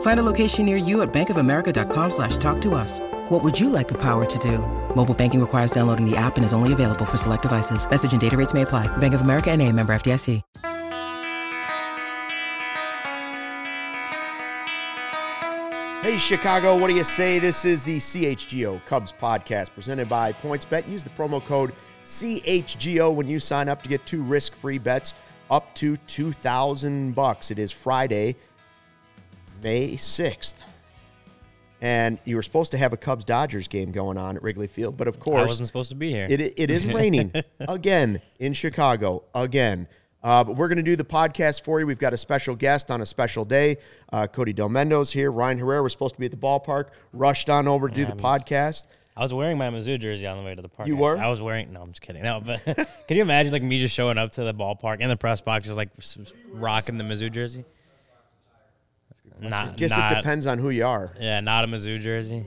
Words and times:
Find 0.00 0.18
a 0.18 0.22
location 0.22 0.64
near 0.64 0.78
you 0.78 1.02
at 1.02 1.12
bankofamerica.com 1.12 2.10
slash 2.10 2.38
talk 2.38 2.60
to 2.62 2.74
us. 2.74 3.00
What 3.28 3.44
would 3.44 3.60
you 3.60 3.68
like 3.68 3.88
the 3.88 3.98
power 3.98 4.24
to 4.24 4.38
do? 4.38 4.58
Mobile 4.96 5.14
banking 5.14 5.40
requires 5.40 5.70
downloading 5.70 6.08
the 6.08 6.16
app 6.16 6.36
and 6.36 6.44
is 6.44 6.54
only 6.54 6.72
available 6.72 7.04
for 7.04 7.18
select 7.18 7.42
devices. 7.42 7.88
Message 7.88 8.12
and 8.12 8.20
data 8.20 8.36
rates 8.36 8.54
may 8.54 8.62
apply. 8.62 8.88
Bank 8.96 9.14
of 9.14 9.20
America 9.20 9.50
and 9.50 9.60
a 9.60 9.70
member 9.70 9.94
FDIC. 9.94 10.42
Hey, 16.06 16.18
Chicago, 16.18 16.78
what 16.78 16.88
do 16.88 16.94
you 16.94 17.02
say? 17.02 17.40
This 17.40 17.64
is 17.64 17.82
the 17.82 17.96
CHGO 17.98 18.84
Cubs 18.86 19.12
podcast 19.12 19.74
presented 19.74 20.08
by 20.08 20.32
PointsBet. 20.32 20.86
Use 20.86 21.02
the 21.02 21.10
promo 21.10 21.44
code 21.44 21.72
CHGO 22.04 23.12
when 23.12 23.26
you 23.26 23.40
sign 23.40 23.68
up 23.68 23.82
to 23.82 23.88
get 23.88 24.06
two 24.06 24.22
risk-free 24.22 24.78
bets 24.78 25.14
up 25.50 25.74
to 25.74 25.96
2000 25.96 27.12
bucks. 27.12 27.50
It 27.50 27.58
is 27.58 27.72
Friday, 27.72 28.36
May 29.66 29.94
6th. 29.94 30.54
And 31.80 32.20
you 32.24 32.36
were 32.36 32.44
supposed 32.44 32.70
to 32.70 32.78
have 32.78 32.92
a 32.92 32.96
Cubs 32.96 33.24
Dodgers 33.24 33.66
game 33.66 33.90
going 33.90 34.16
on 34.16 34.36
at 34.36 34.42
Wrigley 34.44 34.68
Field, 34.68 34.96
but 34.96 35.08
of 35.08 35.18
course, 35.18 35.42
I 35.42 35.44
wasn't 35.44 35.66
supposed 35.66 35.88
to 35.88 35.96
be 35.96 36.12
here. 36.12 36.28
it, 36.30 36.40
it 36.40 36.70
is 36.70 36.86
raining 36.86 37.32
again 37.60 38.22
in 38.38 38.52
Chicago 38.52 39.24
again. 39.34 39.88
Uh, 40.22 40.44
but 40.44 40.54
we're 40.54 40.68
going 40.68 40.76
to 40.78 40.84
do 40.84 40.94
the 40.94 41.04
podcast 41.04 41.62
for 41.64 41.80
you. 41.80 41.86
We've 41.86 41.98
got 41.98 42.12
a 42.12 42.16
special 42.16 42.54
guest 42.54 42.92
on 42.92 43.00
a 43.00 43.06
special 43.06 43.44
day. 43.44 43.78
Uh, 44.12 44.28
Cody 44.28 44.52
Delmendo's 44.54 45.10
here. 45.10 45.32
Ryan 45.32 45.58
Herrera 45.58 45.82
was 45.82 45.90
supposed 45.90 46.14
to 46.14 46.20
be 46.20 46.26
at 46.26 46.32
the 46.32 46.38
ballpark. 46.38 46.90
Rushed 47.12 47.50
on 47.50 47.66
over 47.66 47.88
to 47.88 47.94
do 47.94 48.02
Yeah, 48.02 48.10
the 48.10 48.22
podcast. 48.22 48.86
I 49.16 49.22
was 49.22 49.34
wearing 49.34 49.58
my 49.58 49.68
Mizzou 49.70 49.98
jersey 49.98 50.28
on 50.28 50.38
the 50.38 50.44
way 50.44 50.54
to 50.54 50.62
the 50.62 50.68
park. 50.68 50.86
You 50.86 50.94
were? 50.96 51.18
I 51.18 51.26
was 51.26 51.42
wearing. 51.42 51.72
No, 51.72 51.82
I'm 51.82 51.88
just 51.90 52.02
kidding. 52.02 52.22
No, 52.22 52.40
but 52.40 52.64
can 53.08 53.16
you 53.16 53.22
imagine 53.22 53.50
like 53.50 53.64
me 53.64 53.80
just 53.80 53.96
showing 53.96 54.16
up 54.16 54.30
to 54.32 54.44
the 54.44 54.54
ballpark 54.54 55.00
in 55.00 55.08
the 55.08 55.16
press 55.16 55.40
box, 55.40 55.64
just 55.64 55.76
like 55.76 55.88
rocking 56.52 56.98
the 56.98 57.04
Mizzou 57.04 57.32
jersey? 57.32 57.64
Not. 59.40 59.76
Guess 59.76 59.90
not, 59.96 60.12
it 60.12 60.14
depends 60.16 60.46
on 60.46 60.58
who 60.58 60.70
you 60.70 60.86
are. 60.86 61.12
Yeah, 61.20 61.40
not 61.40 61.64
a 61.64 61.68
Mizzou 61.68 62.00
jersey. 62.00 62.44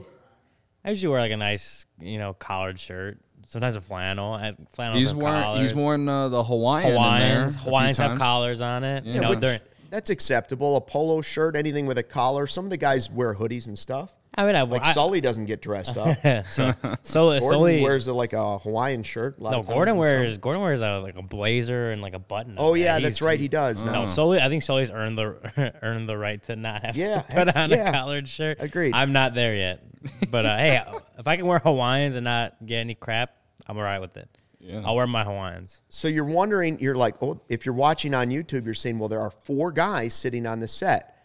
I 0.84 0.90
usually 0.90 1.10
wear 1.10 1.20
like 1.20 1.32
a 1.32 1.36
nice, 1.36 1.86
you 2.00 2.18
know, 2.18 2.32
collared 2.34 2.78
shirt. 2.78 3.18
Sometimes 3.46 3.76
a 3.76 3.80
flannel. 3.80 4.34
I- 4.34 4.54
Flannels 4.72 4.98
He's 5.00 5.08
have 5.10 5.16
wearing 5.18 5.42
collars. 5.42 5.60
he's 5.60 5.74
wearing 5.74 6.08
uh, 6.08 6.28
the 6.28 6.42
Hawaiian. 6.44 6.92
Hawaiians. 6.92 7.54
In 7.56 7.60
there 7.60 7.64
Hawaiians 7.64 7.98
have 7.98 8.10
times. 8.12 8.18
collars 8.20 8.60
on 8.60 8.84
it. 8.84 9.04
Yeah, 9.04 9.14
You 9.14 9.20
know, 9.20 9.30
which- 9.30 9.40
during, 9.40 9.60
that's 9.90 10.08
acceptable. 10.10 10.76
A 10.76 10.80
polo 10.80 11.20
shirt, 11.20 11.56
anything 11.56 11.86
with 11.86 11.98
a 11.98 12.02
collar. 12.02 12.46
Some 12.46 12.64
of 12.64 12.70
the 12.70 12.76
guys 12.76 13.10
wear 13.10 13.34
hoodies 13.34 13.66
and 13.66 13.76
stuff. 13.78 14.14
I 14.34 14.46
mean, 14.46 14.54
I, 14.54 14.62
Like 14.62 14.84
I, 14.86 14.92
Sully 14.92 15.20
doesn't 15.20 15.46
get 15.46 15.60
dressed 15.60 15.98
up. 15.98 16.16
so, 16.50 16.72
so 17.02 17.30
Gordon 17.30 17.40
Sully 17.42 17.82
wears 17.82 18.06
a, 18.06 18.12
like 18.14 18.32
a 18.32 18.58
Hawaiian 18.58 19.02
shirt. 19.02 19.38
a 19.38 19.42
lot 19.42 19.50
No, 19.50 19.58
of 19.60 19.66
times 19.66 19.74
Gordon 19.74 19.96
wears 19.96 20.32
stuff. 20.34 20.40
Gordon 20.42 20.62
wears 20.62 20.80
a, 20.80 20.98
like 20.98 21.16
a 21.16 21.22
blazer 21.22 21.90
and 21.90 22.00
like 22.00 22.14
a 22.14 22.18
button. 22.20 22.54
Oh 22.56 22.74
yeah, 22.74 22.98
he's- 22.98 23.10
that's 23.10 23.22
right. 23.22 23.40
He 23.40 23.48
does. 23.48 23.82
No, 23.82 23.92
now. 23.92 24.06
Sully. 24.06 24.40
I 24.40 24.48
think 24.48 24.62
Sully's 24.62 24.90
earned 24.90 25.18
the 25.18 25.72
earned 25.82 26.08
the 26.08 26.16
right 26.16 26.42
to 26.44 26.56
not 26.56 26.84
have 26.84 26.96
Yeah, 26.96 27.22
to 27.22 27.22
put 27.22 27.46
heck 27.48 27.56
on 27.56 27.70
yeah. 27.70 27.88
a 27.88 27.92
collared 27.92 28.28
shirt. 28.28 28.58
Agreed. 28.60 28.94
I'm 28.94 29.12
not 29.12 29.34
there 29.34 29.54
yet, 29.54 29.82
but 30.30 30.46
uh, 30.46 30.56
hey, 30.56 30.82
if 31.18 31.26
I 31.26 31.36
can 31.36 31.46
wear 31.46 31.58
Hawaiians 31.58 32.14
and 32.16 32.24
not 32.24 32.54
get 32.64 32.76
any 32.78 32.94
crap, 32.94 33.34
I'm 33.66 33.76
alright 33.76 34.00
with 34.00 34.16
it. 34.16 34.28
Yeah. 34.60 34.82
I'll 34.84 34.94
wear 34.94 35.06
my 35.06 35.24
Hawaiians. 35.24 35.80
So 35.88 36.06
you're 36.06 36.22
wondering, 36.24 36.78
you're 36.80 36.94
like, 36.94 37.14
oh, 37.22 37.40
if 37.48 37.64
you're 37.64 37.74
watching 37.74 38.12
on 38.14 38.28
YouTube, 38.28 38.66
you're 38.66 38.74
saying, 38.74 38.98
well, 38.98 39.08
there 39.08 39.20
are 39.20 39.30
four 39.30 39.72
guys 39.72 40.12
sitting 40.14 40.44
on 40.46 40.60
the 40.60 40.68
set. 40.68 41.16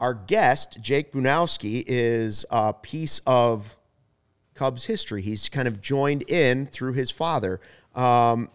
Our 0.00 0.14
guest, 0.14 0.78
Jake 0.80 1.12
Bunowski, 1.12 1.84
is 1.86 2.44
a 2.50 2.72
piece 2.72 3.20
of 3.26 3.76
Cubs 4.54 4.84
history. 4.84 5.22
He's 5.22 5.48
kind 5.48 5.66
of 5.68 5.80
joined 5.80 6.22
in 6.28 6.66
through 6.66 6.92
his 6.94 7.10
father. 7.10 7.60
Um, 7.94 8.50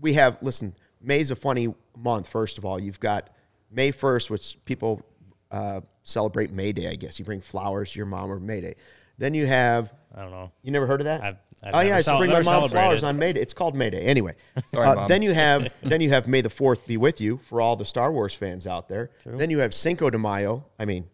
we 0.00 0.14
have, 0.14 0.38
listen, 0.42 0.74
May's 1.00 1.30
a 1.30 1.36
funny 1.36 1.74
month, 1.96 2.28
first 2.28 2.58
of 2.58 2.64
all. 2.64 2.78
You've 2.78 3.00
got 3.00 3.30
May 3.70 3.92
1st, 3.92 4.30
which 4.30 4.58
people 4.64 5.02
uh, 5.50 5.80
celebrate 6.02 6.52
May 6.52 6.72
Day, 6.72 6.88
I 6.88 6.94
guess. 6.94 7.18
You 7.18 7.24
bring 7.24 7.40
flowers 7.40 7.92
to 7.92 7.98
your 7.98 8.06
mom 8.06 8.30
or 8.30 8.38
May 8.40 8.60
Day. 8.60 8.74
Then 9.18 9.34
you 9.34 9.46
have 9.46 9.92
I 10.14 10.22
don't 10.22 10.30
know. 10.30 10.52
you 10.62 10.70
never 10.70 10.86
heard 10.86 11.00
of 11.00 11.06
that? 11.06 11.22
I've- 11.22 11.38
I've 11.64 11.74
oh 11.74 11.80
yeah, 11.80 11.96
I 11.96 12.00
cel- 12.02 12.18
bring 12.18 12.30
my 12.30 12.42
mom 12.42 12.68
flowers 12.68 13.02
on 13.02 13.18
May 13.18 13.32
Day. 13.32 13.40
It's 13.40 13.52
called 13.54 13.74
May 13.74 13.90
Day. 13.90 14.02
Anyway, 14.02 14.34
Sorry, 14.66 14.86
uh, 14.86 15.06
then 15.08 15.22
you 15.22 15.32
have 15.32 15.72
then 15.82 16.00
you 16.00 16.10
have 16.10 16.28
May 16.28 16.40
the 16.42 16.50
Fourth 16.50 16.86
be 16.86 16.96
with 16.96 17.20
you 17.20 17.38
for 17.48 17.60
all 17.60 17.76
the 17.76 17.84
Star 17.86 18.12
Wars 18.12 18.34
fans 18.34 18.66
out 18.66 18.88
there. 18.88 19.10
Then 19.24 19.50
you 19.50 19.58
have 19.60 19.72
Cinco 19.74 20.10
de 20.10 20.18
Mayo. 20.18 20.64
I 20.78 20.84
mean, 20.84 21.06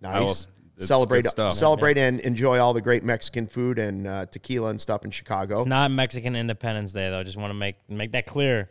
nice. 0.00 0.46
It's 0.76 0.86
celebrate 0.86 1.26
celebrate 1.52 1.98
and 1.98 2.18
enjoy 2.20 2.58
all 2.58 2.72
the 2.72 2.80
great 2.80 3.04
Mexican 3.04 3.46
food 3.46 3.78
and 3.78 4.06
uh, 4.06 4.26
tequila 4.26 4.70
and 4.70 4.80
stuff 4.80 5.04
in 5.04 5.10
Chicago. 5.10 5.58
It's 5.58 5.66
not 5.66 5.90
Mexican 5.90 6.34
Independence 6.34 6.92
Day 6.92 7.10
though. 7.10 7.20
I 7.20 7.22
Just 7.22 7.36
want 7.36 7.50
to 7.50 7.54
make 7.54 7.76
make 7.88 8.12
that 8.12 8.26
clear. 8.26 8.68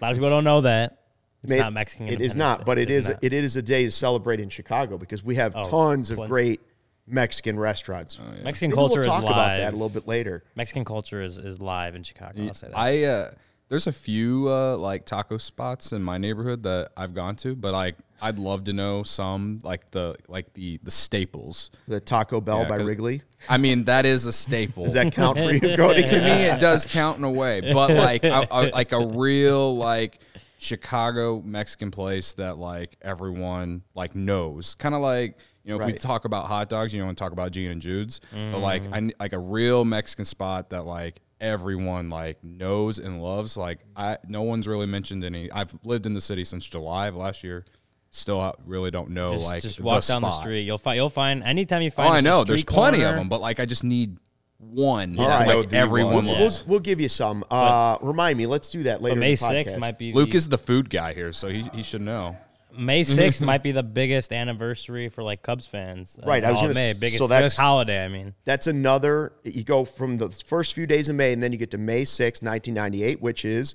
A 0.00 0.04
lot 0.04 0.12
of 0.12 0.16
people 0.16 0.30
don't 0.30 0.44
know 0.44 0.62
that. 0.62 0.98
It's 1.42 1.52
not 1.54 1.72
Mexican. 1.72 2.08
It 2.08 2.20
is 2.20 2.36
not, 2.36 2.58
Day. 2.58 2.64
but 2.66 2.78
it 2.78 2.88
is 2.88 3.08
not. 3.08 3.18
it 3.22 3.32
is 3.32 3.56
a 3.56 3.62
day 3.62 3.84
to 3.84 3.90
celebrate 3.90 4.38
in 4.38 4.48
Chicago 4.48 4.96
because 4.96 5.24
we 5.24 5.34
have 5.34 5.54
Oh, 5.56 5.64
tons 5.64 6.08
of 6.10 6.16
plenty. 6.16 6.28
great 6.30 6.60
Mexican 7.06 7.58
restaurants. 7.58 8.18
Mexican 8.44 8.70
Maybe 8.70 8.76
culture 8.76 9.00
we'll 9.00 9.08
talk 9.10 9.18
is 9.18 9.24
live. 9.24 9.32
about 9.32 9.56
that 9.58 9.70
a 9.70 9.76
little 9.76 9.88
bit 9.88 10.06
later. 10.06 10.44
Mexican 10.54 10.84
culture 10.84 11.22
is, 11.22 11.38
is 11.38 11.60
live 11.60 11.94
in 11.94 12.02
Chicago. 12.02 12.46
I'll 12.46 12.54
say 12.54 12.68
that. 12.68 12.78
I 12.78 13.04
uh, 13.04 13.30
there's 13.68 13.86
a 13.86 13.92
few 13.92 14.48
uh, 14.48 14.76
like 14.76 15.04
taco 15.06 15.38
spots 15.38 15.92
in 15.92 16.02
my 16.02 16.18
neighborhood 16.18 16.62
that 16.64 16.90
I've 16.96 17.14
gone 17.14 17.36
to, 17.36 17.54
but 17.56 17.72
like 17.72 17.96
I'd 18.20 18.38
love 18.38 18.64
to 18.64 18.72
know 18.72 19.02
some 19.02 19.60
like 19.64 19.90
the 19.90 20.14
like 20.28 20.52
the 20.54 20.78
the 20.84 20.90
staples. 20.92 21.70
The 21.88 21.98
Taco 21.98 22.40
Bell 22.40 22.58
Yeah, 22.62 22.68
by 22.68 22.78
'cause- 22.78 22.86
Wrigley. 22.86 23.22
I 23.48 23.56
mean, 23.58 23.84
that 23.84 24.06
is 24.06 24.26
a 24.26 24.32
staple. 24.32 24.84
Does 24.84 24.92
that 24.92 25.12
count 25.12 25.36
for 25.36 25.52
you, 25.52 25.60
Cody? 25.76 26.04
to 26.04 26.16
me, 26.20 26.30
it 26.44 26.60
does 26.60 26.86
count 26.86 27.18
in 27.18 27.24
a 27.24 27.30
way, 27.30 27.60
but 27.72 27.90
like 27.90 28.22
a, 28.22 28.46
a, 28.48 28.70
like 28.72 28.92
a 28.92 29.04
real 29.04 29.76
like 29.76 30.20
Chicago 30.62 31.42
Mexican 31.42 31.90
place 31.90 32.34
that 32.34 32.56
like 32.56 32.96
everyone 33.02 33.82
like 33.96 34.14
knows, 34.14 34.76
kind 34.76 34.94
of 34.94 35.00
like 35.00 35.36
you 35.64 35.74
know 35.74 35.80
if 35.80 35.86
we 35.86 35.92
talk 35.92 36.24
about 36.24 36.46
hot 36.46 36.68
dogs, 36.68 36.94
you 36.94 37.02
know, 37.02 37.08
and 37.08 37.18
talk 37.18 37.32
about 37.32 37.50
Gene 37.50 37.72
and 37.72 37.82
Jude's, 37.82 38.20
but 38.30 38.58
like 38.58 38.84
mm. 38.84 38.90
I 38.92 39.00
ne- 39.00 39.14
like 39.18 39.32
a 39.32 39.40
real 39.40 39.84
Mexican 39.84 40.24
spot 40.24 40.70
that 40.70 40.86
like 40.86 41.20
everyone 41.40 42.10
like 42.10 42.44
knows 42.44 43.00
and 43.00 43.20
loves. 43.20 43.56
Like 43.56 43.80
I, 43.96 44.18
no 44.28 44.42
one's 44.42 44.68
really 44.68 44.86
mentioned 44.86 45.24
any. 45.24 45.50
I've 45.50 45.74
lived 45.82 46.06
in 46.06 46.14
the 46.14 46.20
city 46.20 46.44
since 46.44 46.64
July 46.64 47.08
of 47.08 47.16
last 47.16 47.42
year. 47.42 47.64
Still 48.12 48.54
really 48.64 48.92
don't 48.92 49.10
know 49.10 49.32
just, 49.32 49.44
like 49.44 49.62
just 49.62 49.78
the 49.78 49.82
walk 49.82 50.06
down 50.06 50.22
the 50.22 50.30
street. 50.30 50.60
You'll 50.60 50.78
find. 50.78 50.94
You'll 50.94 51.10
find 51.10 51.42
anytime 51.42 51.82
you 51.82 51.90
find. 51.90 52.08
Oh. 52.08 52.12
I 52.12 52.20
know. 52.20 52.44
There's 52.44 52.64
plenty 52.64 53.02
of 53.02 53.16
them, 53.16 53.28
but 53.28 53.40
like 53.40 53.58
I 53.58 53.66
just 53.66 53.82
need 53.82 54.16
one. 54.62 55.18
All 55.18 55.28
that, 55.28 55.46
right. 55.46 55.56
like 55.58 55.72
everyone 55.72 56.24
Yeah. 56.26 56.32
We'll, 56.32 56.40
loves. 56.42 56.66
we'll 56.66 56.80
give 56.80 57.00
you 57.00 57.08
some. 57.08 57.44
Uh, 57.50 57.98
remind 58.00 58.38
me. 58.38 58.46
Let's 58.46 58.70
do 58.70 58.84
that 58.84 59.02
later. 59.02 59.16
May 59.16 59.32
in 59.32 59.36
sixth 59.36 59.76
might 59.78 59.98
be 59.98 60.12
Luke 60.12 60.30
the, 60.30 60.36
is 60.36 60.48
the 60.48 60.58
food 60.58 60.88
guy 60.90 61.12
here, 61.14 61.32
so 61.32 61.48
he, 61.48 61.62
he 61.74 61.82
should 61.82 62.02
know. 62.02 62.36
May 62.76 63.02
sixth 63.04 63.42
might 63.42 63.62
be 63.62 63.72
the 63.72 63.82
biggest 63.82 64.32
anniversary 64.32 65.08
for 65.10 65.22
like 65.22 65.42
Cubs 65.42 65.66
fans. 65.66 66.18
uh, 66.22 66.26
Right, 66.26 66.42
I 66.44 66.50
was 66.52 66.60
gonna 66.60 66.74
May 66.74 66.90
s- 66.90 66.98
biggest, 66.98 67.18
so 67.18 67.26
that's- 67.26 67.52
biggest 67.52 67.60
holiday. 67.60 68.04
I 68.04 68.08
mean, 68.08 68.34
That's 68.44 68.66
another. 68.66 69.32
You 69.44 69.64
go 69.64 69.84
from 69.84 70.16
the 70.18 70.30
first 70.30 70.72
few 70.74 70.86
days 70.86 71.08
of 71.08 71.16
May, 71.16 71.32
and 71.32 71.42
then 71.42 71.52
you 71.52 71.58
get 71.58 71.70
to 71.72 71.78
May 71.78 72.04
sixth, 72.04 72.42
1998, 72.42 73.20
which 73.20 73.44
is 73.44 73.74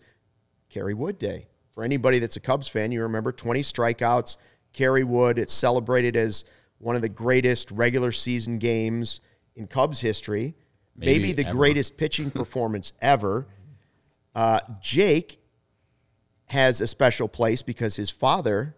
Kerry 0.70 0.94
Wood 0.94 1.20
Day 1.20 1.48
for 1.74 1.84
anybody 1.84 2.18
that's 2.18 2.36
a 2.36 2.40
Cubs 2.40 2.68
fan, 2.68 2.92
you 2.92 3.04
remember 3.04 3.32
20 3.32 3.62
strikeouts, 3.62 4.38
Kerry 4.74 5.04
Wood. 5.04 5.38
It's 5.38 5.54
celebrated 5.54 6.16
as 6.18 6.44
one 6.80 6.96
of 6.96 7.04
the 7.04 7.10
greatest 7.10 7.70
regular 7.70 8.12
season 8.12 8.58
games 8.58 9.22
in 9.56 9.68
Cubs 9.68 10.00
history, 10.00 10.56
maybe, 10.98 11.14
Maybe 11.20 11.34
the 11.34 11.46
ever. 11.48 11.58
greatest 11.58 11.98
pitching 11.98 12.32
performance 12.42 12.94
ever. 13.02 13.48
Uh, 14.36 14.60
Jake 14.82 15.40
has 16.48 16.80
a 16.82 16.88
special 16.88 17.28
place 17.28 17.62
because 17.62 17.96
his 17.96 18.10
father 18.10 18.76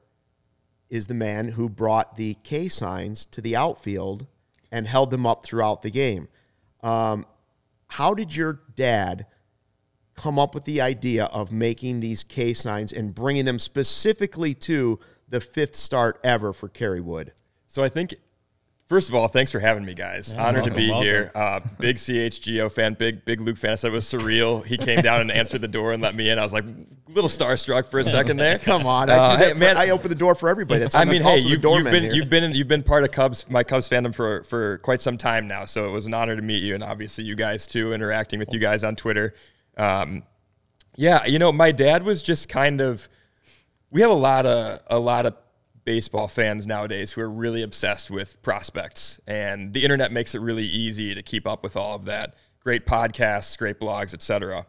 is 0.90 1.08
the 1.08 1.14
man 1.14 1.50
who 1.50 1.70
brought 1.70 2.16
the 2.16 2.36
K 2.44 2.68
signs 2.68 3.26
to 3.28 3.42
the 3.42 3.56
outfield 3.56 4.26
and 4.72 4.88
held 4.88 5.12
them 5.12 5.26
up 5.26 5.44
throughout 5.44 5.82
the 5.82 5.92
game. 5.92 6.28
Um, 6.82 7.26
how 7.88 8.14
did 8.14 8.36
your 8.36 8.62
dad 8.76 9.26
come 10.16 10.38
up 10.40 10.54
with 10.54 10.66
the 10.66 10.82
idea 10.82 11.26
of 11.26 11.52
making 11.52 12.00
these 12.00 12.24
K 12.24 12.54
signs 12.54 12.92
and 12.92 13.14
bringing 13.14 13.46
them 13.46 13.60
specifically 13.60 14.54
to 14.54 15.00
the 15.28 15.40
fifth 15.42 15.76
start 15.76 16.20
ever 16.24 16.54
for 16.54 16.68
Kerry 16.70 17.02
Wood? 17.02 17.34
So 17.68 17.84
I 17.84 17.90
think, 17.90 18.16
first 18.90 19.08
of 19.08 19.16
all, 19.16 19.28
thanks 19.30 19.52
for 19.52 19.60
having 19.60 19.86
me, 19.86 19.94
guys. 19.94 20.34
Honored 20.34 20.66
to 20.66 20.72
be 20.72 20.90
welcome. 20.90 21.04
here. 21.06 21.32
Uh, 21.34 21.62
big 21.80 21.96
CHGO 21.96 22.70
fan, 22.72 22.96
big 22.96 23.24
big 23.24 23.40
Luke 23.40 23.58
fan. 23.58 23.72
I 23.72 23.76
said 23.76 23.92
it 23.92 23.94
was 23.94 24.06
surreal. 24.06 24.66
He 24.66 24.78
came 24.78 25.02
down 25.02 25.22
and 25.22 25.32
answered 25.32 25.62
the 25.62 25.68
door 25.68 25.94
and 25.94 26.02
let 26.02 26.16
me 26.16 26.30
in. 26.30 26.38
I 26.40 26.44
was 26.44 26.52
like, 26.52 26.66
a 26.66 27.12
little 27.12 27.30
starstruck 27.30 27.86
for 27.88 28.00
a 28.00 28.04
second 28.04 28.38
there. 28.38 28.60
Come 28.60 28.86
on, 28.86 29.10
Uh, 29.10 29.14
I, 29.14 29.38
hey, 29.38 29.54
man, 29.54 29.78
I 29.78 29.90
opened 29.90 30.12
the 30.12 30.16
door 30.16 30.36
for 30.36 30.50
everybody. 30.50 30.82
That's 30.82 30.96
I 30.96 31.06
mean, 31.06 31.22
hey, 31.22 31.38
you've, 31.40 31.64
you've 31.64 31.84
been 31.86 32.04
here. 32.04 32.14
you've 32.14 32.30
been 32.30 32.52
you've 32.54 32.68
been 32.68 32.84
part 32.84 33.04
of 33.04 33.12
Cubs 33.12 33.50
my 33.50 33.64
Cubs 33.64 33.88
fandom 33.88 34.14
for 34.14 34.44
for 34.44 34.80
quite 34.80 35.02
some 35.02 35.18
time 35.18 35.48
now. 35.48 35.66
So 35.66 35.88
it 35.88 35.92
was 35.92 36.06
an 36.06 36.14
honor 36.14 36.36
to 36.36 36.42
meet 36.42 36.64
you, 36.64 36.76
and 36.76 36.84
obviously 36.84 37.24
you 37.24 37.36
guys 37.36 37.66
too, 37.68 37.94
interacting 37.94 38.40
with 38.40 38.54
you 38.54 38.60
guys 38.60 38.84
on 38.84 38.96
Twitter. 38.96 39.34
Um, 39.78 40.24
yeah, 40.96 41.26
you 41.26 41.40
know, 41.40 41.52
my 41.52 41.72
dad 41.72 42.04
was 42.04 42.22
just 42.22 42.50
kind 42.50 42.82
of. 42.82 43.08
We 43.92 44.02
have 44.02 44.12
a 44.12 44.16
lot 44.16 44.46
of 44.46 44.82
a 44.88 45.00
lot 45.00 45.26
of 45.26 45.36
baseball 45.90 46.28
fans 46.28 46.68
nowadays 46.68 47.14
who 47.14 47.22
are 47.22 47.28
really 47.28 47.64
obsessed 47.64 48.12
with 48.12 48.40
prospects, 48.44 49.20
and 49.26 49.74
the 49.74 49.84
internet 49.84 50.12
makes 50.12 50.36
it 50.36 50.40
really 50.40 50.64
easy 50.64 51.16
to 51.16 51.24
keep 51.24 51.48
up 51.48 51.64
with 51.64 51.76
all 51.76 51.96
of 51.96 52.06
that. 52.06 52.36
Great 52.64 52.86
podcasts, 52.86 53.58
great 53.58 53.80
blogs, 53.80 54.14
etc. 54.14 54.68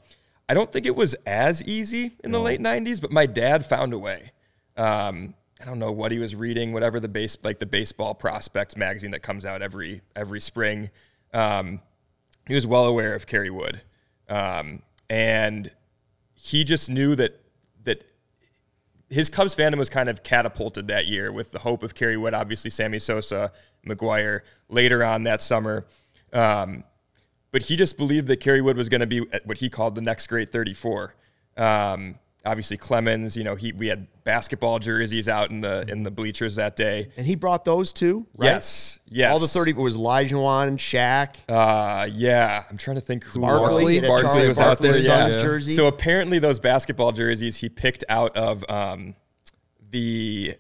I 0.49 0.55
don't 0.55 0.73
think 0.73 0.87
it 0.87 0.97
was 0.97 1.13
as 1.27 1.63
easy 1.65 2.13
in 2.25 2.33
the 2.33 2.41
late 2.41 2.59
'90s, 2.59 3.03
but 3.03 3.13
my 3.13 3.27
dad 3.27 3.67
found 3.67 3.93
a 3.93 3.99
way. 3.99 4.33
Um, 4.79 5.35
I 5.61 5.67
don't 5.67 5.79
know 5.79 5.93
what 5.93 6.11
he 6.11 6.19
was 6.19 6.35
reading, 6.35 6.73
whatever 6.73 6.99
the 6.99 7.09
base 7.09 7.37
like 7.43 7.59
the 7.59 7.67
baseball 7.67 8.15
prospects 8.15 8.75
magazine 8.75 9.11
that 9.11 9.21
comes 9.21 9.45
out 9.45 9.61
every 9.61 10.01
every 10.17 10.41
spring. 10.41 10.89
Um, 11.35 11.83
he 12.49 12.55
was 12.55 12.67
well 12.67 12.87
aware 12.87 13.15
of 13.15 13.27
Kerry 13.27 13.51
Wood, 13.51 13.83
um, 14.31 14.81
and 15.11 15.71
he 16.33 16.65
just 16.65 16.89
knew 16.89 17.15
that 17.17 17.39
that 17.85 18.11
his 19.11 19.29
Cubs 19.29 19.55
fandom 19.55 19.79
was 19.79 19.91
kind 19.91 20.09
of 20.09 20.23
catapulted 20.23 20.87
that 20.89 21.07
year 21.07 21.33
with 21.33 21.51
the 21.51 21.59
hope 21.59 21.83
of 21.83 21.95
Kerry 21.95 22.17
Wood, 22.17 22.33
obviously 22.33 22.71
Sammy 22.71 23.01
Sosa, 23.01 23.53
McGwire 23.87 24.41
later 24.69 25.05
on 25.05 25.25
that 25.25 25.43
summer. 25.43 25.85
Um, 26.33 26.85
but 27.51 27.62
he 27.62 27.77
just 27.77 27.97
believed 27.97 28.29
that 28.29 28.39
Kerry 28.39 28.62
Wood 28.62 28.77
was 28.77 28.89
going 28.89 29.01
to 29.01 29.07
be 29.07 29.21
what 29.45 29.59
he 29.59 29.69
called 29.69 29.97
the 29.97 30.01
next 30.01 30.29
great 30.29 30.51
34. 30.51 31.15
Um, 31.57 32.19
obviously 32.45 32.77
Clemens, 32.77 33.37
you 33.37 33.45
know, 33.45 33.55
he 33.55 33.73
we 33.73 33.89
had 33.89 34.07
basketball 34.25 34.79
jerseys 34.79 35.29
out 35.29 35.51
in 35.51 35.61
the 35.61 35.85
in 35.89 36.03
the 36.03 36.11
bleachers 36.11 36.57
that 36.57 36.77
day. 36.77 37.09
and 37.17 37.27
he 37.27 37.35
brought 37.35 37.65
those 37.65 37.93
too, 37.93 38.27
right? 38.37 38.47
Yes, 38.49 39.01
yes. 39.09 39.31
All 39.33 39.39
the 39.39 39.47
30 39.49 39.73
it 39.73 39.77
was 39.77 39.97
Olajuwon, 39.97 40.77
Shaq. 40.79 41.37
Uh, 41.49 42.07
yeah, 42.13 42.65
I'm 42.71 42.77
trying 42.77 42.97
to 42.97 43.01
think 43.01 43.25
who 43.25 43.41
Barkley, 43.41 43.97
else. 43.99 44.07
had 44.07 44.09
Barkley 44.09 44.49
was 44.49 44.59
out 44.61 44.79
there. 44.79 44.93
Barkley's 44.93 45.07
Yeah. 45.07 45.29
jersey. 45.43 45.73
So 45.75 45.87
apparently, 45.87 46.39
those 46.39 46.59
basketball 46.61 47.13
jerseys 47.13 47.57
he 47.57 47.69
picked 47.69 48.05
out 48.09 48.37
of 48.37 48.65
um, 48.71 49.15
the 49.91 50.55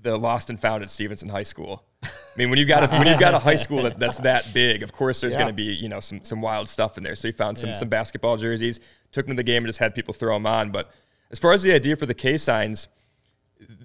the 0.00 0.16
lost 0.16 0.50
and 0.50 0.58
found 0.60 0.82
at 0.82 0.90
Stevenson 0.90 1.28
High 1.28 1.44
School. 1.44 1.84
I 2.04 2.08
mean, 2.36 2.50
when 2.50 2.58
you 2.58 2.64
got 2.64 2.82
a, 2.82 2.96
when 2.98 3.06
you've 3.06 3.20
got 3.20 3.34
a 3.34 3.38
high 3.38 3.54
school 3.54 3.82
that, 3.84 3.96
that's 3.98 4.18
that 4.18 4.52
big, 4.52 4.82
of 4.82 4.92
course, 4.92 5.20
there's 5.20 5.32
Yeah. 5.34 5.40
going 5.40 5.50
to 5.50 5.54
be 5.54 5.64
you 5.74 5.88
know 5.88 6.00
some 6.00 6.24
some 6.24 6.40
wild 6.42 6.68
stuff 6.68 6.96
in 6.96 7.04
there. 7.04 7.14
So 7.14 7.28
he 7.28 7.32
found 7.32 7.58
some 7.58 7.70
Yeah. 7.70 7.74
some 7.76 7.88
basketball 7.88 8.36
jerseys, 8.36 8.80
took 9.12 9.26
him 9.26 9.32
to 9.32 9.36
the 9.36 9.44
game, 9.44 9.58
and 9.58 9.68
just 9.68 9.78
had 9.78 9.94
people 9.94 10.14
throw 10.14 10.36
him 10.36 10.46
on. 10.46 10.70
But 10.70 10.90
as 11.30 11.38
far 11.38 11.52
as 11.52 11.62
the 11.62 11.72
idea 11.72 11.96
for 11.96 12.06
the 12.06 12.14
K 12.14 12.36
signs, 12.36 12.88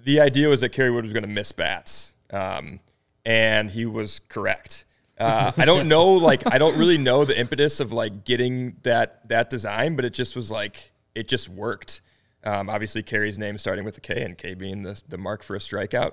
the 0.04 0.20
idea 0.20 0.48
was 0.48 0.60
that 0.62 0.70
Kerry 0.70 0.90
Wood 0.90 1.04
was 1.04 1.12
going 1.12 1.22
to 1.22 1.28
miss 1.28 1.52
bats, 1.52 2.14
um, 2.30 2.80
and 3.24 3.70
he 3.70 3.86
was 3.86 4.20
correct. 4.28 4.84
Uh, 5.18 5.52
I 5.56 5.64
don't 5.64 5.88
know, 5.88 6.06
like 6.10 6.46
I 6.46 6.58
don't 6.58 6.78
really 6.78 6.98
know 6.98 7.24
the 7.24 7.38
impetus 7.38 7.80
of 7.80 7.92
like 7.92 8.24
getting 8.24 8.76
that 8.82 9.28
that 9.28 9.50
design, 9.50 9.96
but 9.96 10.04
it 10.04 10.14
just 10.14 10.36
was 10.36 10.50
like 10.50 10.92
it 11.14 11.28
just 11.28 11.48
worked. 11.48 12.00
Um, 12.44 12.70
obviously, 12.70 13.02
Kerry's 13.02 13.36
name 13.36 13.58
starting 13.58 13.84
with 13.84 13.98
a 13.98 14.00
K 14.00 14.22
and 14.22 14.38
K 14.38 14.54
being 14.54 14.82
the 14.82 15.00
the 15.08 15.18
mark 15.18 15.42
for 15.42 15.56
a 15.56 15.58
strikeout. 15.58 16.12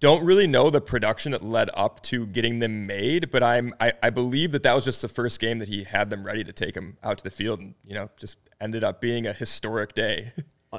Don't 0.00 0.24
really 0.24 0.46
know 0.46 0.68
the 0.70 0.80
production 0.80 1.32
that 1.32 1.42
led 1.42 1.70
up 1.74 2.02
to 2.02 2.26
getting 2.26 2.58
them 2.58 2.86
made, 2.86 3.30
but 3.30 3.42
I'm 3.42 3.72
I, 3.80 3.92
I 4.02 4.10
believe 4.10 4.52
that 4.52 4.62
that 4.64 4.74
was 4.74 4.84
just 4.84 5.00
the 5.02 5.08
first 5.08 5.40
game 5.40 5.58
that 5.58 5.68
he 5.68 5.84
had 5.84 6.10
them 6.10 6.24
ready 6.24 6.44
to 6.44 6.52
take 6.52 6.74
them 6.74 6.98
out 7.02 7.18
to 7.18 7.24
the 7.24 7.30
field, 7.30 7.60
and 7.60 7.74
you 7.84 7.94
know 7.94 8.10
just 8.16 8.36
ended 8.60 8.84
up 8.84 9.00
being 9.00 9.26
a 9.26 9.32
historic 9.32 9.94
day. 9.94 10.32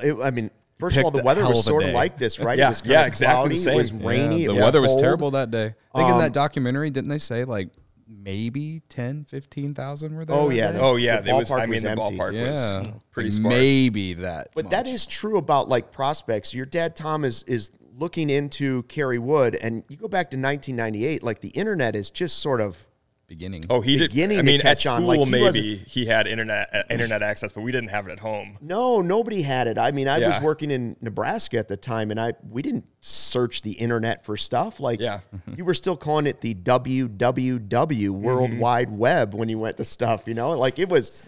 It- 0.03 0.17
I 0.21 0.29
mean, 0.31 0.51
first 0.79 0.97
of 0.97 1.05
all, 1.05 1.11
the 1.11 1.23
weather 1.23 1.47
was 1.47 1.59
of 1.59 1.65
sort 1.65 1.83
of 1.83 1.89
day. 1.89 1.93
like 1.95 2.17
this, 2.17 2.37
right? 2.39 2.57
Yeah, 2.57 2.67
it 2.67 2.69
was 2.69 2.81
kind 2.81 2.91
yeah, 2.91 3.01
of 3.01 3.07
exactly 3.07 3.35
cloudy, 3.37 3.55
the 3.55 3.61
same. 3.61 3.73
It 3.73 3.77
was 3.77 3.93
rainy. 3.93 4.41
Yeah, 4.41 4.47
the 4.49 4.53
was 4.55 4.65
weather 4.65 4.81
was 4.81 4.95
terrible 4.97 5.31
that 5.31 5.49
day. 5.49 5.73
I 5.93 5.97
think 5.99 6.09
in 6.09 6.15
Um, 6.15 6.19
that 6.19 6.33
documentary, 6.33 6.89
didn't 6.89 7.09
they 7.09 7.17
say 7.17 7.45
like 7.45 7.69
maybe 8.07 8.81
10, 8.89 9.23
15,000 9.25 10.15
were 10.15 10.25
there? 10.25 10.35
Oh, 10.35 10.49
yeah, 10.49 10.71
day? 10.71 10.77
the- 10.77 10.83
oh 10.83 10.95
yeah, 10.97 11.17
the 11.17 11.23
there 11.23 11.35
was. 11.35 11.51
I 11.51 11.61
mean, 11.61 11.69
was 11.71 11.83
the 11.83 11.89
empty. 11.91 12.03
ballpark 12.17 12.33
yeah, 12.33 12.51
was 12.51 12.91
pretty 13.11 13.29
Like, 13.29 13.35
sparse. 13.37 13.51
Maybe 13.53 14.13
that. 14.15 14.49
But 14.53 14.69
that 14.71 14.85
much. 14.85 14.93
is 14.93 15.05
true 15.05 15.37
about 15.37 15.69
like 15.69 15.91
prospects. 15.91 16.53
Your 16.53 16.65
dad 16.65 16.95
Tom 16.95 17.23
is 17.23 17.43
is 17.43 17.71
looking 17.97 18.29
into 18.29 18.83
Kerry 18.83 19.19
Wood, 19.19 19.55
and 19.55 19.83
you 19.89 19.97
go 19.97 20.07
back 20.07 20.29
to 20.31 20.37
1998. 20.37 21.23
Like 21.23 21.39
the 21.41 21.49
internet 21.49 21.95
is 21.95 22.11
just 22.11 22.39
sort 22.39 22.61
of 22.61 22.85
beginning. 23.27 23.65
Oh, 23.71 23.81
he 23.81 23.97
did. 23.97 24.11
beginning 24.11 24.37
I 24.37 24.41
to 24.41 24.45
mean, 24.45 24.59
at 24.59 24.63
catch 24.63 24.83
school 24.83 24.93
on. 24.97 25.05
Like, 25.05 25.19
he 25.21 25.31
maybe 25.31 25.75
he 25.77 26.05
had 26.05 26.27
internet 26.27 26.69
uh, 26.73 26.83
internet 26.91 27.23
access, 27.23 27.51
but 27.51 27.61
we 27.61 27.71
didn't 27.71 27.89
have 27.89 28.07
it 28.07 28.11
at 28.11 28.19
home. 28.19 28.57
no, 28.61 29.01
nobody 29.01 29.41
had 29.41 29.67
it. 29.67 29.77
I 29.79 29.91
mean, 29.91 30.07
I 30.07 30.19
was 30.19 30.39
working 30.41 30.69
in 30.71 30.95
Nebraska 31.01 31.57
at 31.57 31.67
the 31.67 31.77
time, 31.77 32.11
and 32.11 32.19
I 32.19 32.33
we 32.47 32.61
didn't 32.61 32.85
search 33.01 33.61
the 33.63 33.71
internet 33.71 34.25
for 34.25 34.37
stuff. 34.37 34.79
Like, 34.79 34.99
Yeah. 34.99 35.21
you 35.55 35.65
were 35.65 35.73
still 35.73 35.97
calling 35.97 36.27
it 36.27 36.41
the 36.41 36.53
WWW 36.53 38.09
World 38.11 38.51
Mm-hmm. 38.51 38.59
Wide 38.59 38.91
Web 38.91 39.33
when 39.33 39.49
you 39.49 39.57
went 39.59 39.77
to 39.77 39.85
stuff. 39.85 40.27
You 40.27 40.33
know, 40.35 40.51
like 40.51 40.77
it 40.79 40.89
was, 40.89 41.27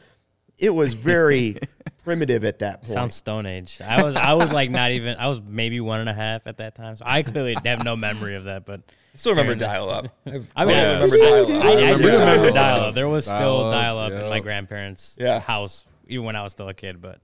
it 0.57 0.69
was 0.71 0.93
very 0.93 1.57
primitive 2.07 2.45
at 2.45 2.59
that 2.59 2.81
point. 2.81 2.93
Sounds 2.93 3.15
Stone 3.15 3.45
Age. 3.45 3.79
I 3.85 4.01
was 4.01 4.15
I 4.15 4.33
was 4.33 4.51
like 4.53 4.71
not 4.71 4.91
even 4.91 5.17
I 5.19 5.27
was 5.27 5.41
maybe 5.41 5.81
one 5.81 5.99
and 5.99 6.07
a 6.09 6.13
half 6.13 6.47
at 6.47 6.57
that 6.57 6.73
time. 6.73 6.95
So 6.95 7.03
I 7.05 7.21
clearly 7.21 7.55
have 7.65 7.83
no 7.83 7.97
memory 7.97 8.35
of 8.35 8.45
that, 8.45 8.65
but 8.65 8.79
I 9.13 9.17
still 9.17 9.33
remember 9.33 9.55
dial 9.55 9.89
up. 9.89 10.05
I 10.25 10.31
mean, 10.31 10.47
I 10.55 10.63
I- 10.63 10.93
remember 10.93 11.17
dial 11.17 11.43
up. 11.43 11.65
I, 11.65 11.69
I 11.69 11.75
do 11.75 11.81
remember 11.81 12.07
remember 12.07 12.51
dial-up. 12.51 12.95
There 12.95 13.09
was 13.09 13.25
still 13.25 13.35
Dial-up, 13.69 13.73
dial 13.73 13.97
up 13.99 14.11
in 14.13 14.29
my 14.29 14.39
grandparents' 14.39 15.17
Yeah. 15.19 15.39
house, 15.39 15.85
even 16.07 16.23
when 16.25 16.37
I 16.37 16.43
was 16.43 16.53
still 16.53 16.69
a 16.69 16.73
kid. 16.73 17.01
But 17.01 17.15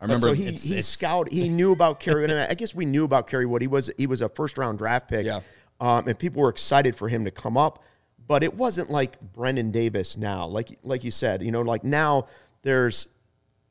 I 0.00 0.06
But 0.06 0.06
remember. 0.06 0.26
so 0.28 0.32
he 0.32 0.42
it's- 0.48 0.64
he 0.64 0.70
it's- 0.72 0.86
scout 0.88 1.30
he 1.30 1.48
knew 1.48 1.70
about 1.70 2.00
Kerry 2.00 2.22
Wood. 2.22 2.30
and 2.32 2.40
I 2.40 2.54
guess 2.54 2.74
we 2.74 2.84
knew 2.84 3.04
about 3.04 3.28
Kerry 3.28 3.46
Wood. 3.46 3.62
He 3.62 3.68
was 3.68 3.88
he 3.96 4.08
was 4.08 4.20
a 4.20 4.28
first 4.28 4.58
round 4.58 4.78
draft 4.78 5.06
pick. 5.08 5.26
Yeah. 5.26 5.42
Um, 5.80 6.08
and 6.08 6.18
people 6.18 6.42
were 6.42 6.48
excited 6.50 6.96
for 6.96 7.08
him 7.08 7.24
to 7.24 7.30
come 7.30 7.56
up, 7.56 7.82
but 8.26 8.42
it 8.42 8.54
wasn't 8.54 8.90
like 8.90 9.18
Brennen 9.32 9.70
Davis 9.70 10.16
now. 10.16 10.46
Like 10.46 10.76
like 10.82 11.04
you 11.04 11.12
said, 11.12 11.40
you 11.42 11.52
know, 11.52 11.62
like 11.62 11.84
now 11.84 12.26
there's 12.62 13.06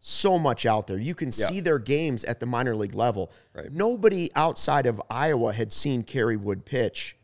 so 0.01 0.39
much 0.39 0.65
out 0.65 0.87
there. 0.87 0.97
You 0.97 1.13
can 1.13 1.31
see 1.31 1.59
their 1.59 1.79
games 1.79 2.25
at 2.25 2.39
the 2.39 2.47
minor 2.47 2.75
league 2.75 2.95
level. 2.95 3.31
Right. 3.53 3.71
Nobody 3.71 4.31
outside 4.35 4.87
of 4.87 5.01
Iowa 5.09 5.53
had 5.53 5.71
seen 5.71 6.03
Kerry 6.03 6.35
Wood 6.35 6.65
pitch 6.65 7.15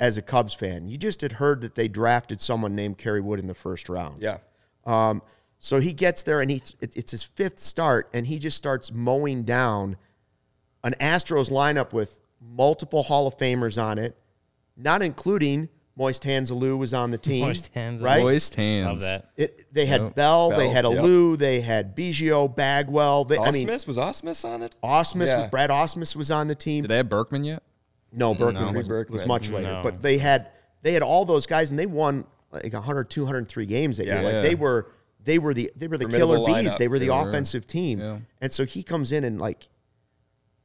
as 0.00 0.16
a 0.16 0.22
Cubs 0.22 0.52
fan. 0.52 0.88
You 0.88 0.98
just 0.98 1.20
had 1.20 1.32
heard 1.32 1.60
that 1.60 1.76
they 1.76 1.86
drafted 1.86 2.40
someone 2.40 2.74
named 2.74 2.98
Kerry 2.98 3.20
Wood 3.20 3.38
in 3.38 3.46
the 3.46 3.54
first 3.54 3.88
round. 3.88 4.20
Yeah. 4.20 4.38
Um, 4.84 5.22
so 5.60 5.78
he 5.78 5.92
gets 5.92 6.24
there 6.24 6.40
and 6.40 6.50
he 6.50 6.60
it, 6.80 6.96
it's 6.96 7.12
his 7.12 7.22
fifth 7.22 7.60
start 7.60 8.08
and 8.12 8.26
he 8.26 8.40
just 8.40 8.56
starts 8.56 8.90
mowing 8.90 9.44
down 9.44 9.96
an 10.82 10.96
Astros 11.00 11.52
lineup 11.52 11.92
with 11.92 12.18
multiple 12.40 13.04
Hall 13.04 13.28
of 13.28 13.38
Famers 13.38 13.80
on 13.80 13.96
it, 13.98 14.16
not 14.76 15.02
including 15.02 15.68
Moist 15.96 16.24
Hands 16.24 16.50
Alou 16.50 16.78
was 16.78 16.94
on 16.94 17.10
the 17.10 17.18
team. 17.28 17.42
Moist 17.46 17.72
Hands 17.74 18.00
right? 18.00 18.22
Moist 18.22 18.54
hands. 18.54 18.86
love 18.86 19.00
that. 19.00 19.30
It, 19.36 19.66
they 19.74 19.86
had 19.86 20.00
Yep. 20.00 20.14
Bell, 20.14 20.50
they 20.50 20.56
Bell, 20.56 20.70
had 20.72 20.84
yep. 20.86 20.94
Alou, 21.04 21.36
they 21.38 21.60
had 21.60 21.94
Biggio, 21.96 22.54
Bagwell. 22.54 23.24
They, 23.24 23.36
I 23.38 23.50
mean, 23.50 23.66
was 23.68 23.84
Ausmus 23.84 24.44
on 24.48 24.62
it. 24.62 24.74
Ausmus, 24.82 25.26
Yeah. 25.28 25.48
Brad 25.48 25.70
Ausmus 25.70 26.16
was 26.16 26.30
on 26.30 26.48
the 26.48 26.54
team. 26.54 26.82
Did 26.82 26.88
they 26.88 26.96
have 26.96 27.08
Berkman 27.08 27.44
yet? 27.44 27.62
No, 28.12 28.34
Berkman 28.34 28.66
No. 28.66 28.72
was, 28.72 28.88
Berkman. 28.88 29.18
was 29.18 29.26
much 29.26 29.48
later. 29.50 29.70
No. 29.72 29.82
But 29.82 30.00
they 30.02 30.18
had 30.18 30.48
they 30.82 30.92
had 30.92 31.02
all 31.02 31.24
those 31.24 31.46
guys, 31.46 31.70
and 31.70 31.78
they 31.78 31.86
won 31.86 32.26
like 32.50 32.72
100, 32.72 33.08
203 33.08 33.66
games 33.66 33.96
that 33.98 34.06
year. 34.06 34.22
Like 34.22 34.34
Yeah. 34.34 34.40
they 34.40 34.54
were 34.54 34.90
they 35.24 35.38
were 35.38 35.54
the 35.54 35.70
they 35.76 35.88
were 35.88 35.96
the 35.98 36.04
Formidable 36.04 36.46
killer 36.46 36.62
bees. 36.62 36.72
lineup. 36.72 36.78
They 36.78 36.88
were 36.88 36.98
the 36.98 37.06
They 37.06 37.10
were. 37.12 37.28
offensive 37.28 37.66
team. 37.66 38.00
Yeah. 38.00 38.18
And 38.40 38.50
so 38.52 38.64
he 38.64 38.82
comes 38.82 39.12
in 39.12 39.24
and 39.24 39.40
like 39.40 39.68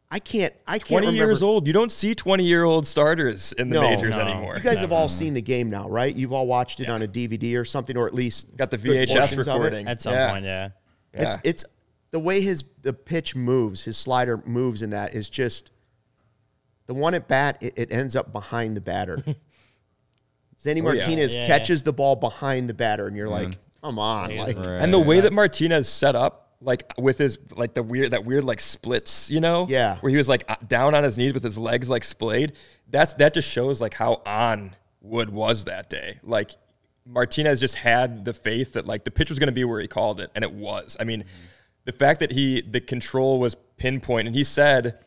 I 0.10 0.20
can't 0.20 0.54
I 0.66 0.80
can't 0.80 0.88
20 0.88 1.08
remember. 1.08 1.26
years 1.26 1.44
old. 1.44 1.68
You 1.68 1.74
don't 1.74 1.92
see 1.92 2.16
20 2.16 2.44
year 2.46 2.64
old 2.64 2.88
starters 2.88 3.52
in 3.54 3.70
the 3.70 3.76
No. 3.76 3.82
majors 3.82 4.16
No. 4.16 4.22
anymore. 4.22 4.56
You 4.56 4.64
guys 4.64 4.80
have 4.80 4.92
all 4.94 5.10
seen 5.10 5.34
the 5.34 5.42
game 5.42 5.70
now, 5.70 5.90
right? 5.90 6.16
You've 6.16 6.32
all 6.32 6.48
watched 6.48 6.80
it 6.80 6.90
on 6.90 7.02
a 7.02 7.08
DVD 7.08 7.56
or 7.58 7.66
something, 7.66 7.98
or 7.98 8.08
at 8.08 8.14
least 8.14 8.56
Got 8.56 8.72
the 8.72 8.78
VHS 8.78 9.14
portions 9.36 9.48
of 9.48 9.56
it. 9.56 9.60
recording 9.60 9.88
At 9.88 10.00
some 10.00 10.14
Yeah. 10.14 10.32
point, 10.32 10.46
yeah. 10.46 10.70
It's 11.14 11.36
Yeah. 11.36 11.42
it's 11.44 11.66
the 12.12 12.20
way 12.20 12.40
his 12.40 12.64
the 12.84 12.94
pitch 12.94 13.36
moves, 13.36 13.84
his 13.84 13.98
slider 13.98 14.42
moves 14.46 14.82
in 14.82 14.92
that 14.92 15.14
is 15.14 15.30
just 15.30 15.72
the 16.86 16.94
one 16.94 17.14
at 17.14 17.28
bat. 17.28 17.58
It, 17.60 17.74
it 17.76 17.92
ends 17.92 18.16
up 18.16 18.32
behind 18.32 18.78
the 18.78 18.82
batter. 18.82 19.22
Sandy 20.58 20.82
Oh. 20.82 20.86
Martinez 20.86 21.36
Yeah, 21.36 21.48
catches 21.48 21.84
the 21.84 21.94
ball 21.94 22.16
behind 22.16 22.70
the 22.70 22.74
batter, 22.74 23.08
and 23.08 23.16
you're 23.18 23.28
mm-hmm. 23.28 23.50
like, 23.50 23.58
come 23.84 24.00
on, 24.00 24.36
like 24.38 24.56
Right. 24.58 24.82
And 24.82 24.94
the 24.94 25.00
way 25.00 25.20
that 25.20 25.34
Martinez 25.34 25.88
set 25.90 26.16
up, 26.16 26.47
like 26.62 26.92
with 26.98 27.18
his 27.18 27.38
like 27.56 27.74
the 27.74 27.84
weird 27.84 28.12
that 28.12 28.26
weird 28.26 28.44
like 28.44 28.60
splits, 28.60 29.30
you 29.30 29.40
know, 29.40 29.68
Yeah. 29.70 29.98
where 30.00 30.10
he 30.10 30.18
was 30.18 30.28
like 30.30 30.44
uh, 30.50 30.56
down 30.68 30.96
on 30.96 31.04
his 31.04 31.18
knees 31.18 31.34
with 31.34 31.44
his 31.44 31.58
legs 31.58 31.90
like 31.90 32.04
splayed. 32.04 32.54
That's 32.90 33.14
that 33.16 33.34
just 33.34 33.50
shows 33.50 33.80
like 33.82 33.94
how 33.94 34.22
on 34.26 34.76
Wood 35.02 35.30
was 35.30 35.66
that 35.66 35.90
day. 35.90 36.20
Like 36.24 36.52
Martinez 37.06 37.60
just 37.60 37.76
had 37.76 38.26
the 38.26 38.34
faith 38.34 38.74
that 38.74 38.86
like 38.86 39.04
the 39.04 39.12
pitch 39.12 39.30
was 39.30 39.40
going 39.40 39.48
to 39.48 39.54
be 39.54 39.64
where 39.64 39.80
he 39.80 39.88
called 39.88 40.20
it, 40.20 40.30
and 40.36 40.44
it 40.44 40.52
was. 40.52 40.98
I 41.00 41.04
mean, 41.04 41.24
the 41.86 41.92
fact 41.92 42.20
that 42.20 42.32
he 42.32 42.62
the 42.62 42.82
control 42.82 43.40
was 43.40 43.56
pinpoint, 43.78 44.28
and 44.28 44.36
he 44.36 44.44
said 44.44 44.98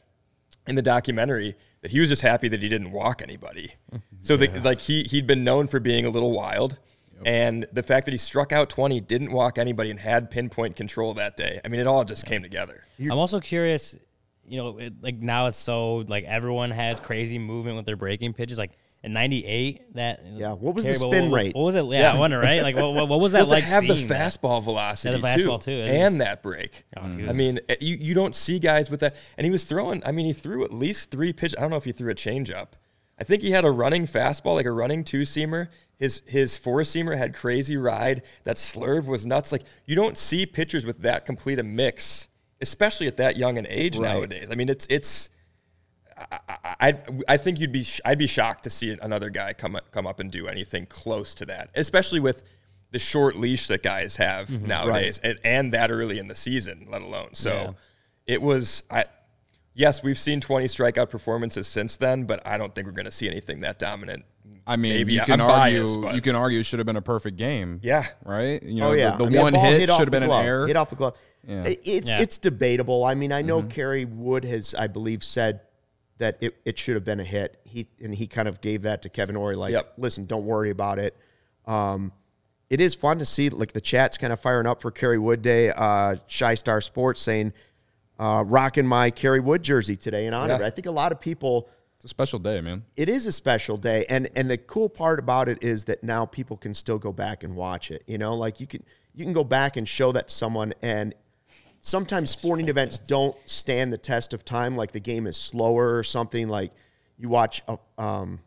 in 0.67 0.77
the 0.77 0.83
documentary 0.83 1.57
that 1.83 1.91
he 1.91 1.99
was 2.01 2.09
just 2.11 2.23
happy 2.23 2.49
that 2.49 2.63
he 2.63 2.69
didn't 2.69 2.93
walk 2.93 3.23
anybody. 3.23 3.73
So 4.21 4.37
the, 4.37 4.49
like 4.61 4.81
he 4.81 5.03
he'd 5.05 5.27
been 5.27 5.43
known 5.45 5.67
for 5.67 5.81
being 5.81 6.07
a 6.07 6.11
little 6.11 6.31
wild. 6.33 6.79
And 7.27 7.67
the 7.73 7.83
fact 7.83 8.07
that 8.07 8.13
he 8.13 8.19
struck 8.19 8.53
out 8.53 8.71
20, 8.71 9.01
didn't 9.01 9.33
walk 9.33 9.59
anybody, 9.59 9.91
and 9.91 10.01
had 10.01 10.31
pinpoint 10.31 10.77
control 10.77 11.15
that 11.15 11.37
day. 11.37 11.61
I 11.65 11.69
mean, 11.69 11.81
it 11.81 11.87
all 11.87 12.05
just 12.05 12.27
came 12.27 12.43
together. 12.43 12.83
I'm 13.01 13.13
also 13.13 13.41
curious, 13.41 13.97
you 14.47 14.57
know, 14.59 14.79
it, 14.79 14.95
like 15.03 15.17
now 15.17 15.47
it's 15.47 15.59
so 15.59 15.97
like 16.09 16.25
everyone 16.25 16.71
has 16.71 16.99
crazy 17.01 17.39
movement 17.39 17.77
with 17.77 17.87
their 17.87 17.97
breaking 17.97 18.33
pitches. 18.35 18.59
Like 18.59 18.73
in 19.03 19.13
'98, 19.15 19.95
that 19.95 20.21
Yeah, 20.35 20.53
what 20.53 20.75
was 20.75 20.85
the 20.85 20.95
spin 20.95 21.31
what, 21.31 21.37
rate? 21.37 21.55
What 21.55 21.63
was 21.65 21.75
it? 21.75 21.85
Yeah, 21.87 22.13
I 22.13 22.19
wonder, 22.19 22.39
right? 22.39 22.63
Like, 22.63 22.77
what, 22.77 22.93
what, 22.93 23.09
what 23.09 23.19
was 23.21 23.33
that 23.33 23.41
Well, 23.47 23.51
like? 23.51 23.65
to 23.65 23.71
have 23.71 23.87
the 23.87 23.97
seeing 23.97 24.09
that? 24.09 24.33
fastball 24.33 24.63
velocity 24.63 25.15
Yeah, 25.15 25.21
the 25.21 25.27
fastball, 25.43 25.63
too. 25.63 25.71
It 25.71 25.89
and 25.91 26.15
is- 26.15 26.19
that 26.19 26.43
break. 26.43 26.85
Oh, 26.99 27.07
he 27.07 27.27
I 27.29 27.33
mean, 27.33 27.61
eh, 27.71 27.77
you, 27.81 27.97
you 27.97 28.13
don't 28.15 28.35
see 28.35 28.59
guys 28.59 28.91
with 28.91 29.01
that. 29.01 29.17
And 29.39 29.47
he 29.47 29.51
was 29.51 29.65
throwing, 29.65 30.03
I 30.05 30.13
mean, 30.13 30.27
he 30.27 30.33
threw 30.35 30.65
at 30.65 30.73
least 30.73 31.11
three 31.11 31.33
pitches. 31.33 31.57
I 31.57 31.61
don't 31.63 31.71
know 31.71 31.77
if 31.77 31.85
he 31.85 31.93
threw 31.93 32.11
a 32.11 32.15
changeup. 32.15 32.69
I 33.19 33.25
think 33.25 33.43
he 33.43 33.53
had 33.53 33.65
a 33.65 33.71
running 33.71 34.07
fastball, 34.07 34.55
like 34.55 34.67
a 34.67 34.73
running 34.73 35.03
two 35.05 35.21
seamer. 35.23 35.69
His 36.01 36.23
his 36.27 36.57
four 36.57 36.81
seamer 36.81 37.17
had 37.17 37.35
crazy 37.35 37.77
ride. 37.77 38.23
That 38.45 38.57
slurve 38.57 39.07
was 39.07 39.25
nuts. 39.27 39.53
Like 39.53 39.63
you 39.87 39.95
don't 39.95 40.19
see 40.19 40.47
pitchers 40.47 40.85
with 40.85 41.03
that 41.03 41.25
complete 41.27 41.59
a 41.61 41.63
mix, 41.63 42.27
especially 42.61 43.07
at 43.07 43.19
that 43.19 43.37
young 43.37 43.57
an 43.59 43.67
age 43.69 44.01
nowadays. 44.01 44.49
I 44.51 44.57
mean, 44.57 44.69
it's 44.69 44.87
it's. 44.91 45.31
I, 46.33 46.49
I 46.81 46.99
I 47.29 47.37
think 47.37 47.61
you'd 47.61 47.73
be 47.73 47.85
sh- 47.85 48.01
I'd 48.05 48.19
be 48.19 48.27
shocked 48.27 48.65
to 48.65 48.71
see 48.71 48.97
another 49.01 49.31
guy 49.31 49.53
come 49.53 49.77
up, 49.77 49.91
come 49.91 50.07
up 50.07 50.21
and 50.21 50.31
do 50.31 50.49
anything 50.49 50.87
close 50.87 51.35
to 51.35 51.47
that, 51.47 51.71
especially 51.75 52.21
with 52.21 52.45
the 52.93 52.99
short 52.99 53.37
leash 53.37 53.69
that 53.69 53.83
guys 53.83 54.17
have 54.17 54.49
Mm-hmm. 54.49 54.67
nowadays, 54.67 55.21
and, 55.23 55.39
and 55.45 55.73
that 55.73 55.91
early 55.91 56.19
in 56.19 56.29
the 56.29 56.35
season, 56.35 56.87
let 56.91 57.03
alone. 57.03 57.35
So 57.35 57.75
it 58.27 58.43
was 58.43 58.85
I. 58.91 59.05
Yes, 59.73 60.03
we've 60.03 60.19
seen 60.19 60.41
20 60.41 60.67
strikeout 60.67 61.09
performances 61.11 61.67
since 61.69 61.97
then, 61.97 62.25
but 62.25 62.45
I 62.47 62.59
don't 62.59 62.75
think 62.75 62.87
we're 62.87 62.93
going 62.93 63.05
to 63.05 63.11
see 63.13 63.29
anything 63.31 63.61
that 63.61 63.79
dominant. 63.79 64.25
I 64.67 64.77
mean, 64.77 64.95
Maybe 64.95 65.15
you 65.15 65.21
I'm 65.21 65.27
can 65.27 65.41
argue 65.41 65.85
biased, 65.85 66.15
you 66.15 66.21
can 66.21 66.35
argue 66.37 66.61
it 66.61 66.65
should 66.67 66.79
have 66.79 66.87
been 66.87 66.97
a 66.97 67.03
perfect 67.03 67.37
game. 67.37 67.81
Yeah. 67.83 68.07
Right? 68.25 68.63
You 68.63 68.81
know, 68.81 68.89
oh 68.91 68.93
yeah, 68.93 69.13
the, 69.13 69.19
the 69.19 69.25
I 69.25 69.29
mean, 69.31 69.41
one 69.43 69.53
ball 69.55 69.63
hit, 69.65 69.81
should 69.89 69.99
have 69.99 70.11
been 70.11 70.25
glove, 70.25 70.41
an 70.41 70.47
error. 70.47 70.67
Hit 70.67 70.77
off 70.77 70.93
a 70.93 70.95
glove. 70.97 71.17
Yeah. 71.47 71.65
It's 71.67 72.11
Yeah. 72.13 72.21
it's 72.21 72.39
debatable. 72.39 73.05
I 73.05 73.15
mean, 73.15 73.33
I 73.33 73.43
know 73.43 73.61
Mm-hmm. 73.61 73.69
Kerry 73.71 74.05
Wood 74.05 74.45
has, 74.45 74.75
I 74.75 74.87
believe, 74.87 75.25
said 75.25 75.61
that 76.19 76.37
it, 76.41 76.57
it 76.65 76.79
should 76.79 76.95
have 76.95 77.05
been 77.05 77.19
a 77.21 77.25
hit. 77.25 77.59
He 77.65 77.89
and 78.03 78.15
he 78.15 78.27
kind 78.27 78.47
of 78.49 78.61
gave 78.61 78.83
that 78.83 79.03
to 79.03 79.09
Kevin 79.09 79.37
Orie, 79.37 79.57
like, 79.57 79.73
Yep. 79.73 79.95
listen, 79.97 80.27
don't 80.27 80.45
worry 80.45 80.71
about 80.71 80.99
it. 80.99 81.17
Um, 81.67 82.13
it 82.69 82.81
is 82.81 82.95
fun 82.95 83.19
to 83.19 83.25
see 83.25 83.49
like 83.49 83.73
the 83.73 83.81
chat's 83.81 84.17
kind 84.19 84.33
of 84.33 84.39
firing 84.41 84.67
up 84.67 84.81
for 84.83 84.91
Kerry 84.91 85.19
Wood 85.19 85.43
Day. 85.43 85.71
Uh, 85.71 86.17
Shy 86.27 86.55
Star 86.55 86.81
Sports 86.81 87.21
saying, 87.23 87.53
uh, 88.19 88.45
rocking 88.47 88.87
my 88.87 89.11
Kerry 89.11 89.41
Wood 89.41 89.63
jersey 89.63 89.97
today 89.97 90.27
in 90.27 90.35
honor. 90.35 90.55
of 90.55 90.61
Yeah. 90.61 90.67
it. 90.67 90.69
I 90.69 90.71
think 90.71 90.87
a 90.87 90.91
lot 90.93 91.11
of 91.11 91.21
people 91.21 91.69
It's 92.01 92.07
a 92.07 92.09
special 92.09 92.39
day, 92.39 92.63
man. 92.63 92.85
it 92.97 93.11
is 93.11 93.27
a 93.27 93.33
special 93.33 93.77
day 93.77 94.07
and 94.09 94.31
and 94.35 94.51
the 94.51 94.57
cool 94.57 94.89
part 94.89 95.19
about 95.19 95.51
it 95.51 95.63
is 95.63 95.85
that 95.85 96.03
now 96.03 96.25
people 96.25 96.57
can 96.57 96.73
still 96.73 96.99
go 96.99 97.13
back 97.13 97.45
and 97.45 97.55
watch 97.55 97.91
it 97.91 98.03
you 98.07 98.17
know? 98.17 98.35
Like 98.35 98.59
you 98.59 98.67
can 98.67 98.83
you 99.15 99.23
can 99.23 99.35
go 99.35 99.45
back 99.45 99.77
and 99.77 99.87
show 99.87 100.11
that 100.13 100.29
to 100.29 100.35
someone 100.35 100.73
and 100.81 101.15
sometimes 101.83 102.31
sporting 102.31 102.71
events 102.71 102.99
don't 102.99 103.37
stand 103.45 103.93
the 103.93 103.99
test 103.99 104.33
of 104.33 104.47
time. 104.47 104.77
Like 104.77 104.93
the 104.93 105.01
game 105.01 105.27
is 105.27 105.37
slower 105.37 105.99
or 105.99 106.03
something. 106.03 106.49
Like 106.49 106.73
you 107.19 107.29
watch 107.29 107.63
a, 107.69 107.77
um, 107.99 108.41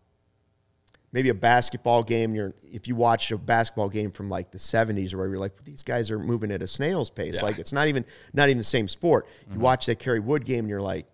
maybe 1.11 1.29
a 1.29 1.35
basketball 1.35 2.01
game 2.01 2.33
you're 2.33 2.55
if 2.63 2.87
you 2.87 2.95
watch 2.95 3.29
a 3.29 3.37
basketball 3.37 3.87
game 3.87 4.09
from 4.09 4.31
like 4.31 4.49
the 4.49 4.57
70s 4.57 5.13
or 5.13 5.19
where 5.19 5.27
you're 5.27 5.37
like 5.37 5.53
well, 5.53 5.65
these 5.65 5.83
guys 5.83 6.09
are 6.09 6.17
moving 6.17 6.49
at 6.49 6.63
a 6.63 6.67
snail's 6.67 7.11
pace. 7.11 7.39
Like 7.43 7.59
it's 7.59 7.71
not 7.71 7.87
even 7.87 8.03
not 8.33 8.49
even 8.49 8.57
the 8.57 8.63
same 8.63 8.87
sport. 8.87 9.27
You 9.51 9.59
watch 9.59 9.85
that 9.85 9.99
Kerry 9.99 10.19
Wood 10.19 10.43
game 10.43 10.61
and 10.61 10.69
you're 10.69 10.81
like 10.81 11.05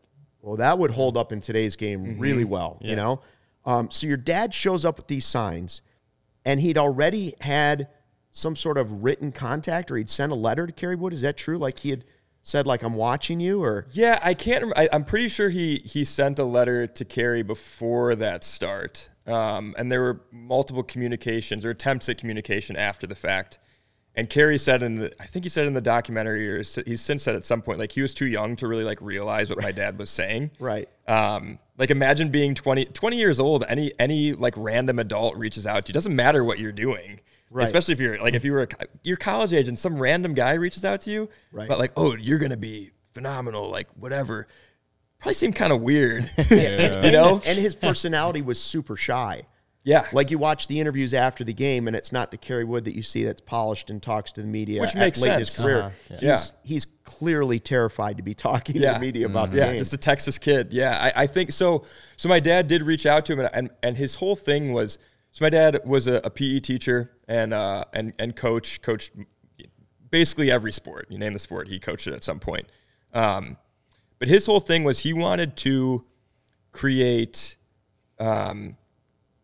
well 0.42 0.58
that 0.58 0.78
would 0.78 0.92
hold 0.92 1.18
up 1.18 1.32
in 1.32 1.42
today's 1.42 1.76
game 1.76 2.18
really 2.20 2.44
well 2.44 2.78
you 2.82 2.96
know? 2.96 3.22
Um, 3.66 3.92
so 3.92 4.08
your 4.08 4.18
dad 4.18 4.54
shows 4.54 4.86
up 4.86 4.98
with 4.98 5.08
these 5.08 5.26
signs 5.26 5.82
and 6.46 6.60
he'd 6.60 6.78
already 6.78 7.36
had 7.42 7.88
some 8.32 8.56
sort 8.56 8.78
of 8.78 9.04
written 9.04 9.32
contact 9.32 9.92
or 9.92 9.98
he'd 9.98 10.10
sent 10.10 10.32
a 10.32 10.36
letter 10.36 10.66
to 10.66 10.74
Kerry 10.74 10.96
Wood. 10.96 11.14
Is 11.14 11.22
that 11.22 11.38
true? 11.38 11.58
Like 11.58 11.80
he 11.80 11.90
had 11.90 12.06
said 12.44 12.66
like 12.66 12.84
I'm 12.84 12.96
watching 12.96 13.40
you 13.40 13.64
or? 13.64 13.88
Yeah, 13.92 14.20
I 14.22 14.34
can't. 14.34 14.72
I, 14.76 14.90
I'm 14.92 15.04
pretty 15.04 15.28
sure 15.28 15.50
he 15.50 15.78
he 15.86 16.06
sent 16.06 16.40
a 16.40 16.44
letter 16.44 16.88
to 16.88 17.06
Kerry 17.06 17.44
before 17.44 18.16
that 18.16 18.44
start, 18.44 19.10
um, 19.28 19.76
and 19.78 19.92
there 19.92 20.02
were 20.02 20.22
multiple 20.32 20.84
communications 20.84 21.66
or 21.66 21.72
attempts 21.72 22.10
at 22.10 22.18
communication 22.18 22.76
after 22.76 23.08
the 23.08 23.16
fact. 23.16 23.60
And 24.20 24.30
Kerry 24.30 24.58
said 24.58 24.84
in 24.84 24.96
the, 24.96 25.14
I 25.22 25.26
think 25.28 25.46
he 25.46 25.50
said 25.50 25.66
in 25.66 25.74
the 25.74 25.80
documentary, 25.80 26.50
or 26.50 26.58
he's 26.58 27.00
since 27.00 27.24
said 27.24 27.36
at 27.36 27.46
some 27.46 27.62
point, 27.62 27.80
like 27.80 27.94
he 27.94 28.02
was 28.02 28.14
too 28.14 28.26
young 28.28 28.58
to 28.58 28.68
really 28.68 28.84
like 28.84 29.00
realize 29.02 29.50
what 29.50 29.62
my 29.62 29.72
dad 29.72 29.98
was 29.98 30.10
saying. 30.10 30.52
right 30.60 30.90
Um, 31.08 31.58
like 31.78 31.90
imagine 31.90 32.28
being 32.30 32.54
20, 32.54 32.86
20 32.86 33.18
years 33.18 33.40
old. 33.40 33.64
Any 33.70 33.94
any 33.98 34.34
like 34.34 34.56
random 34.58 35.00
adult 35.00 35.38
reaches 35.38 35.66
out 35.66 35.86
to 35.86 35.92
you. 35.92 35.94
Doesn't 35.94 36.14
matter 36.16 36.44
what 36.44 36.60
you're 36.60 36.74
doing, 36.74 37.22
Right. 37.50 37.64
Especially 37.64 37.94
if 37.94 38.02
you're 38.02 38.20
like 38.20 38.34
if 38.34 38.44
you 38.44 38.52
were 38.52 38.64
a, 38.64 38.68
you're 39.04 39.16
college 39.16 39.54
age 39.54 39.70
and 39.70 39.80
some 39.80 39.98
random 39.98 40.34
guy 40.34 40.54
reaches 40.56 40.84
out 40.84 41.00
to 41.02 41.12
you, 41.12 41.30
Right. 41.54 41.70
But 41.70 41.80
like, 41.80 41.94
oh, 41.96 42.14
you're 42.16 42.40
gonna 42.40 42.58
be 42.58 42.92
phenomenal, 43.14 43.70
like 43.70 43.88
whatever. 43.96 44.48
Probably 45.20 45.34
seemed 45.34 45.56
kind 45.56 45.72
of 45.72 45.80
weird, 45.80 46.30
Yeah. 46.52 47.06
you 47.06 47.12
know? 47.14 47.42
and 47.46 47.58
his 47.58 47.74
personality 47.74 48.42
was 48.42 48.62
super 48.62 48.98
shy 48.98 49.44
yeah, 49.90 50.06
Like 50.14 50.30
you 50.30 50.38
watch 50.38 50.68
the 50.68 50.80
interviews 50.80 51.16
after 51.16 51.44
the 51.44 51.54
game, 51.54 51.88
and 51.88 51.96
it's 51.96 52.12
not 52.12 52.30
the 52.30 52.38
Kerry 52.38 52.64
Wood 52.64 52.86
that 52.86 52.96
you 52.96 53.02
see 53.02 53.24
that's 53.24 53.42
polished 53.42 53.90
and 53.90 54.02
talks 54.04 54.32
to 54.34 54.42
the 54.42 54.48
media. 54.48 54.82
Which 54.82 54.92
at 54.92 55.00
makes 55.00 55.20
late 55.20 55.34
in 55.34 55.40
his 55.40 55.50
sense. 55.52 55.66
career. 55.66 55.80
Uh-huh, 55.80 55.90
He's, 56.10 56.22
yeah. 56.22 56.40
he's 56.64 56.86
clearly 57.06 57.60
terrified 57.60 58.18
to 58.18 58.24
be 58.24 58.36
talking 58.36 58.76
to 58.76 58.82
the 58.82 59.00
media 59.00 59.26
about 59.26 59.52
the 59.52 59.58
yeah, 59.58 59.70
game. 59.72 59.80
just 59.80 59.92
a 59.94 59.98
Texas 59.98 60.38
kid. 60.38 60.74
Yeah, 60.74 61.12
I, 61.16 61.24
I 61.24 61.28
think 61.28 61.52
so. 61.52 61.86
So 62.18 62.30
my 62.30 62.40
dad 62.40 62.68
did 62.68 62.84
reach 62.84 63.08
out 63.08 63.26
to 63.26 63.34
him, 63.34 63.40
and 63.40 63.50
and, 63.52 63.70
and 63.82 63.98
his 63.98 64.16
whole 64.16 64.36
thing 64.36 64.74
was 64.74 65.00
so 65.32 65.44
my 65.44 65.50
dad 65.50 65.82
was 65.86 66.06
a, 66.06 66.22
a 66.24 66.30
PE 66.30 66.60
teacher 66.60 67.12
and 67.28 67.52
uh 67.52 67.86
and 67.92 68.14
and 68.20 68.36
coach 68.36 68.82
coached 68.84 69.12
basically 70.12 70.52
every 70.52 70.72
sport. 70.72 71.08
You 71.10 71.18
name 71.18 71.34
the 71.34 71.40
sport, 71.40 71.68
he 71.68 71.80
coached 71.80 72.06
it 72.08 72.14
at 72.14 72.24
some 72.24 72.40
point. 72.40 72.68
Um, 73.14 73.58
but 74.20 74.28
his 74.28 74.46
whole 74.46 74.60
thing 74.60 74.84
was 74.84 75.00
he 75.00 75.14
wanted 75.14 75.56
to 75.58 76.06
create. 76.72 77.56
Um, 78.20 78.76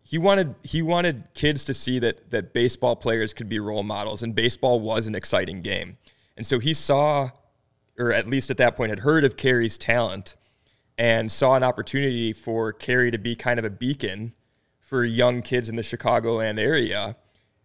he 0.07 0.19
wanted 0.19 0.53
he 0.61 0.83
wanted 0.83 1.23
kids 1.33 1.65
to 1.65 1.73
see 1.73 1.97
that 1.99 2.29
that 2.29 2.53
baseball 2.53 2.95
players 2.95 3.33
could 3.33 3.49
be 3.49 3.57
role 3.57 3.81
models, 3.81 4.21
and 4.21 4.35
baseball 4.35 4.79
was 4.79 5.07
an 5.07 5.15
exciting 5.15 5.61
game. 5.61 5.97
And 6.37 6.45
so 6.45 6.59
he 6.59 6.73
saw, 6.73 7.31
or 7.97 8.13
at 8.13 8.27
least 8.27 8.51
at 8.51 8.57
that 8.57 8.75
point, 8.75 8.91
had 8.91 8.99
heard 8.99 9.23
of 9.23 9.35
Kerry's 9.35 9.79
talent, 9.79 10.35
and 10.95 11.31
saw 11.31 11.55
an 11.55 11.63
opportunity 11.63 12.33
for 12.33 12.71
Kerry 12.71 13.09
to 13.09 13.17
be 13.17 13.35
kind 13.35 13.57
of 13.57 13.65
a 13.65 13.69
beacon 13.69 14.33
for 14.79 15.03
young 15.03 15.41
kids 15.41 15.69
in 15.69 15.75
the 15.75 15.81
Chicagoland 15.81 16.59
area, 16.59 17.15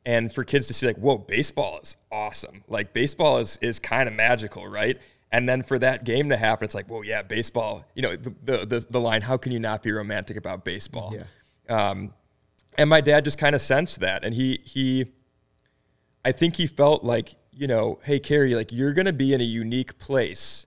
and 0.06 0.32
for 0.32 0.42
kids 0.42 0.66
to 0.68 0.72
see 0.72 0.86
like, 0.86 0.96
whoa, 0.96 1.18
baseball 1.18 1.78
is 1.82 1.98
awesome. 2.10 2.64
Like 2.68 2.94
baseball 2.94 3.36
is 3.36 3.58
is 3.60 3.78
kind 3.78 4.08
of 4.08 4.14
magical, 4.14 4.66
right? 4.66 4.98
And 5.30 5.46
then 5.46 5.62
for 5.62 5.78
that 5.78 6.04
game 6.04 6.30
to 6.30 6.38
happen, 6.38 6.64
it's 6.64 6.74
like, 6.74 6.88
whoa, 6.88 7.02
yeah, 7.02 7.20
baseball. 7.20 7.84
You 7.94 8.00
know, 8.00 8.16
the 8.16 8.34
the 8.42 8.66
the, 8.66 8.86
the 8.88 9.00
line, 9.00 9.20
how 9.20 9.36
can 9.36 9.52
you 9.52 9.60
not 9.60 9.82
be 9.82 9.92
romantic 9.92 10.38
about 10.38 10.64
baseball? 10.64 11.14
Yeah. 11.14 11.90
Um, 11.90 12.14
and 12.80 12.88
my 12.88 13.02
dad 13.02 13.24
just 13.24 13.36
kind 13.36 13.54
of 13.54 13.60
sensed 13.60 14.00
that, 14.00 14.24
and 14.24 14.34
he 14.34 14.58
he, 14.64 15.12
I 16.24 16.32
think 16.32 16.56
he 16.56 16.66
felt 16.66 17.04
like 17.04 17.36
you 17.52 17.66
know, 17.66 18.00
hey 18.04 18.18
Kerry, 18.18 18.54
like 18.54 18.72
you're 18.72 18.94
gonna 18.94 19.12
be 19.12 19.34
in 19.34 19.40
a 19.42 19.44
unique 19.44 19.98
place 19.98 20.66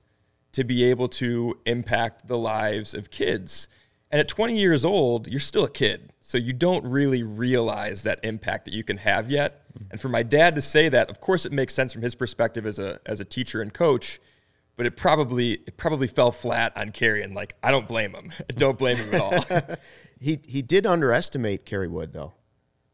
to 0.51 0.63
be 0.63 0.83
able 0.83 1.07
to 1.07 1.57
impact 1.65 2.27
the 2.27 2.37
lives 2.37 2.93
of 2.93 3.09
kids. 3.09 3.67
And 4.11 4.19
at 4.19 4.27
20 4.27 4.59
years 4.59 4.85
old, 4.85 5.27
you're 5.27 5.39
still 5.39 5.63
a 5.63 5.69
kid, 5.69 6.13
so 6.21 6.37
you 6.37 6.53
don't 6.53 6.85
really 6.85 7.23
realize 7.23 8.03
that 8.03 8.19
impact 8.21 8.65
that 8.65 8.75
you 8.75 8.83
can 8.83 8.97
have 8.97 9.31
yet. 9.31 9.67
Mm-hmm. 9.73 9.85
And 9.89 9.99
for 9.99 10.09
my 10.09 10.21
dad 10.21 10.53
to 10.53 10.61
say 10.61 10.89
that, 10.89 11.09
of 11.09 11.19
course, 11.19 11.47
it 11.47 11.51
makes 11.51 11.73
sense 11.73 11.93
from 11.93 12.03
his 12.03 12.13
perspective 12.13 12.67
as 12.67 12.77
a 12.77 12.99
as 13.07 13.21
a 13.21 13.25
teacher 13.25 13.59
and 13.59 13.73
coach. 13.73 14.19
But 14.75 14.85
it 14.85 14.97
probably 14.97 15.53
it 15.53 15.77
probably 15.77 16.05
fell 16.05 16.31
flat 16.31 16.77
on 16.77 16.91
Kerry, 16.91 17.23
and 17.23 17.33
like 17.33 17.55
I 17.63 17.71
don't 17.71 17.87
blame 17.87 18.13
him. 18.13 18.31
I 18.39 18.53
don't 18.55 18.77
blame 18.77 18.97
him 18.97 19.15
at 19.15 19.19
all. 19.19 19.75
he 20.23 20.39
he 20.45 20.61
did 20.61 20.85
underestimate 20.85 21.65
Kerry 21.65 21.87
Wood 21.89 22.13
though, 22.13 22.33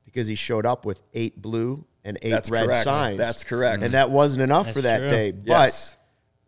because 0.03 0.25
he 0.25 0.33
showed 0.35 0.65
up 0.65 0.83
with 0.83 1.03
eight 1.13 1.39
blue 1.39 1.85
and 2.03 2.17
eight 2.23 2.31
That's 2.31 2.49
red 2.49 2.65
correct. 2.65 2.83
signs. 2.85 3.17
That's 3.19 3.43
correct. 3.43 3.83
and 3.83 3.93
that 3.93 4.09
wasn't 4.09 4.41
enough 4.41 4.73
for 4.73 4.81
that 4.81 4.99
true. 4.99 5.07
day. 5.09 5.31
But 5.31 5.47
yes. 5.47 5.97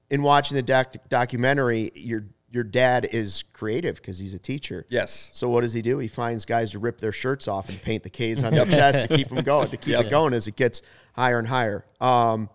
in 0.09 0.23
watching 0.23 0.55
the 0.55 0.63
doc- 0.63 0.95
documentary, 1.07 1.91
your 1.93 2.25
your 2.50 2.63
dad 2.63 3.07
is 3.11 3.43
creative 3.53 3.97
because 3.97 4.17
he's 4.17 4.33
a 4.33 4.39
teacher. 4.39 4.88
Yes. 4.89 5.29
So 5.33 5.50
what 5.50 5.61
does 5.61 5.73
he 5.73 5.83
do? 5.83 6.00
He 6.00 6.07
finds 6.07 6.45
guys 6.45 6.71
to 6.71 6.79
rip 6.79 6.97
their 7.00 7.11
shirts 7.11 7.47
off 7.47 7.69
and 7.69 7.79
paint 7.81 8.01
the 8.01 8.09
K's 8.09 8.43
on 8.43 8.51
their 8.55 8.65
chest 8.65 9.03
to 9.03 9.15
keep 9.15 9.29
them 9.29 9.43
going, 9.43 9.69
to 9.69 9.77
keep 9.77 9.95
it 9.97 10.09
going 10.09 10.33
as 10.33 10.47
it 10.47 10.55
gets 10.55 10.81
higher 11.13 11.38
and 11.38 11.47
higher. 11.47 11.85
Um, 12.01 12.50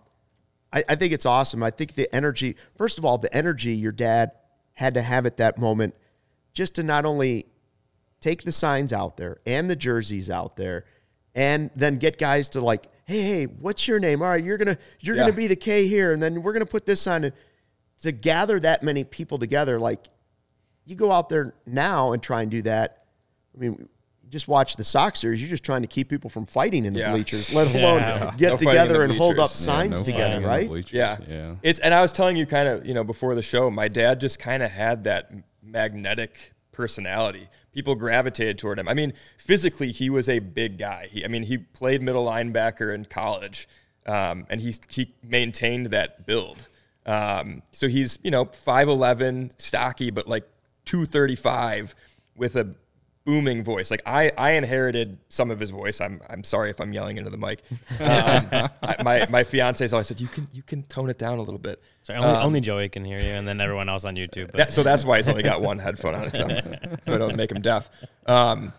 I, 0.72 0.82
I 0.88 0.94
think 0.96 1.12
it's 1.12 1.24
awesome. 1.26 1.62
I 1.62 1.70
think 1.70 1.94
the 1.94 2.12
energy, 2.14 2.56
first 2.76 2.98
of 2.98 3.04
all, 3.04 3.18
the 3.18 3.34
energy 3.34 3.72
your 3.74 3.92
dad 3.92 4.32
had 4.72 4.94
to 4.94 5.02
have 5.02 5.24
at 5.26 5.36
that 5.36 5.58
moment, 5.58 5.94
just 6.52 6.74
to 6.74 6.82
not 6.82 7.06
only 7.06 7.46
take 8.26 8.42
the 8.42 8.50
signs 8.52 8.92
out 8.92 9.16
there 9.16 9.38
and 9.46 9.70
the 9.70 9.76
jerseys 9.76 10.28
out 10.28 10.56
there, 10.56 10.84
and 11.34 11.70
then 11.76 11.96
get 11.98 12.18
guys 12.18 12.48
to 12.48 12.60
like, 12.60 12.86
hey, 13.04 13.22
hey, 13.22 13.44
what's 13.44 13.86
your 13.86 14.00
name? 14.00 14.20
All 14.20 14.28
right, 14.28 14.42
you're 14.42 14.58
gonna 14.58 14.78
you're 15.00 15.14
Yeah. 15.14 15.22
gonna 15.22 15.32
be 15.34 15.46
the 15.46 15.54
K 15.56 15.86
here, 15.86 16.12
and 16.12 16.20
then 16.22 16.42
we're 16.42 16.52
gonna 16.52 16.66
put 16.66 16.86
this 16.86 17.06
on. 17.06 17.24
And 17.24 17.32
to 18.02 18.10
gather 18.12 18.58
that 18.60 18.82
many 18.82 19.04
people 19.04 19.38
together, 19.38 19.78
like 19.78 20.06
you 20.84 20.96
go 20.96 21.12
out 21.12 21.28
there 21.28 21.54
now 21.66 22.12
and 22.12 22.22
try 22.22 22.42
and 22.42 22.50
do 22.50 22.62
that. 22.62 23.04
I 23.54 23.58
mean, 23.58 23.88
just 24.28 24.48
watch 24.48 24.74
the 24.76 24.84
Sox 24.84 25.20
series. 25.20 25.40
You're 25.40 25.48
just 25.50 25.62
trying 25.64 25.82
to 25.82 25.88
keep 25.88 26.08
people 26.08 26.28
from 26.28 26.46
fighting 26.46 26.84
in 26.84 26.92
the 26.94 27.00
Yeah. 27.00 27.12
bleachers, 27.12 27.54
let 27.54 27.72
alone 27.74 28.00
Yeah. 28.00 28.34
get 28.36 28.50
No 28.50 28.56
together 28.56 29.02
and 29.04 29.12
hold 29.12 29.32
up 29.38 29.50
bleachers. 29.50 29.52
signs 29.52 30.00
no 30.00 30.04
together, 30.04 30.22
fighting 30.24 30.36
in 30.36 30.42
the 30.42 30.74
right? 30.74 30.92
Yeah. 30.92 31.16
yeah. 31.28 31.54
It's 31.62 31.78
and 31.78 31.94
I 31.94 32.00
was 32.02 32.12
telling 32.12 32.36
you 32.36 32.44
kind 32.44 32.66
of, 32.68 32.84
you 32.84 32.92
know, 32.92 33.04
before 33.04 33.34
the 33.36 33.42
show, 33.42 33.70
my 33.70 33.86
dad 33.88 34.20
just 34.20 34.38
kind 34.40 34.62
of 34.64 34.70
had 34.72 35.04
that 35.04 35.30
magnetic 35.62 36.52
personality. 36.72 37.48
People 37.76 37.94
gravitated 37.94 38.56
toward 38.56 38.78
him. 38.78 38.88
I 38.88 38.94
mean, 38.94 39.12
physically 39.36 39.92
he 39.92 40.08
was 40.08 40.30
a 40.30 40.38
big 40.38 40.78
guy. 40.78 41.08
He, 41.10 41.22
I 41.22 41.28
mean, 41.28 41.42
he 41.42 41.58
played 41.58 42.00
middle 42.00 42.24
linebacker 42.24 42.94
in 42.94 43.04
college. 43.04 43.68
Um, 44.06 44.46
and 44.48 44.62
he 44.62 44.74
he 44.88 45.12
maintained 45.22 45.86
that 45.86 46.24
build. 46.24 46.68
Um, 47.04 47.62
so 47.72 47.86
he's, 47.86 48.18
you 48.22 48.30
know, 48.30 48.46
5'11, 48.46 49.52
stocky, 49.60 50.10
but 50.10 50.26
like 50.26 50.48
235 50.86 51.94
with 52.34 52.56
a 52.56 52.74
booming 53.26 53.62
voice. 53.62 53.90
Like 53.90 54.02
I, 54.06 54.30
I 54.38 54.52
inherited 54.52 55.18
some 55.28 55.50
of 55.50 55.60
his 55.60 55.70
voice. 55.70 56.00
I'm, 56.00 56.22
I'm 56.30 56.44
sorry 56.44 56.70
if 56.70 56.80
I'm 56.80 56.92
yelling 56.94 57.18
into 57.18 57.28
the 57.28 57.36
mic. 57.36 57.62
Um, 57.98 58.48
I, 58.82 59.02
my, 59.02 59.26
my 59.28 59.44
fiance's 59.44 59.92
always 59.92 60.06
said, 60.06 60.20
you 60.20 60.28
can, 60.28 60.46
you 60.52 60.62
can 60.62 60.84
tone 60.84 61.10
it 61.10 61.18
down 61.18 61.38
a 61.38 61.42
little 61.42 61.58
bit. 61.58 61.82
So 62.02 62.14
only, 62.14 62.28
only 62.28 62.60
Joey 62.60 62.88
can 62.88 63.04
hear 63.04 63.18
you, 63.18 63.30
and 63.30 63.48
then 63.48 63.60
everyone 63.60 63.88
else 63.88 64.04
on 64.04 64.14
YouTube. 64.14 64.52
But 64.52 64.56
That, 64.56 64.72
so 64.72 64.82
that's 64.82 65.04
why 65.04 65.16
he's 65.16 65.28
only 65.28 65.42
got 65.42 65.60
one 65.60 65.78
headphone 65.78 66.14
on 66.14 66.22
his 66.24 66.32
tongue, 66.32 66.50
so 67.02 67.14
I 67.14 67.18
don't 67.18 67.36
make 67.36 67.50
him 67.50 67.60
deaf. 67.60 67.90
Um, 68.26 68.72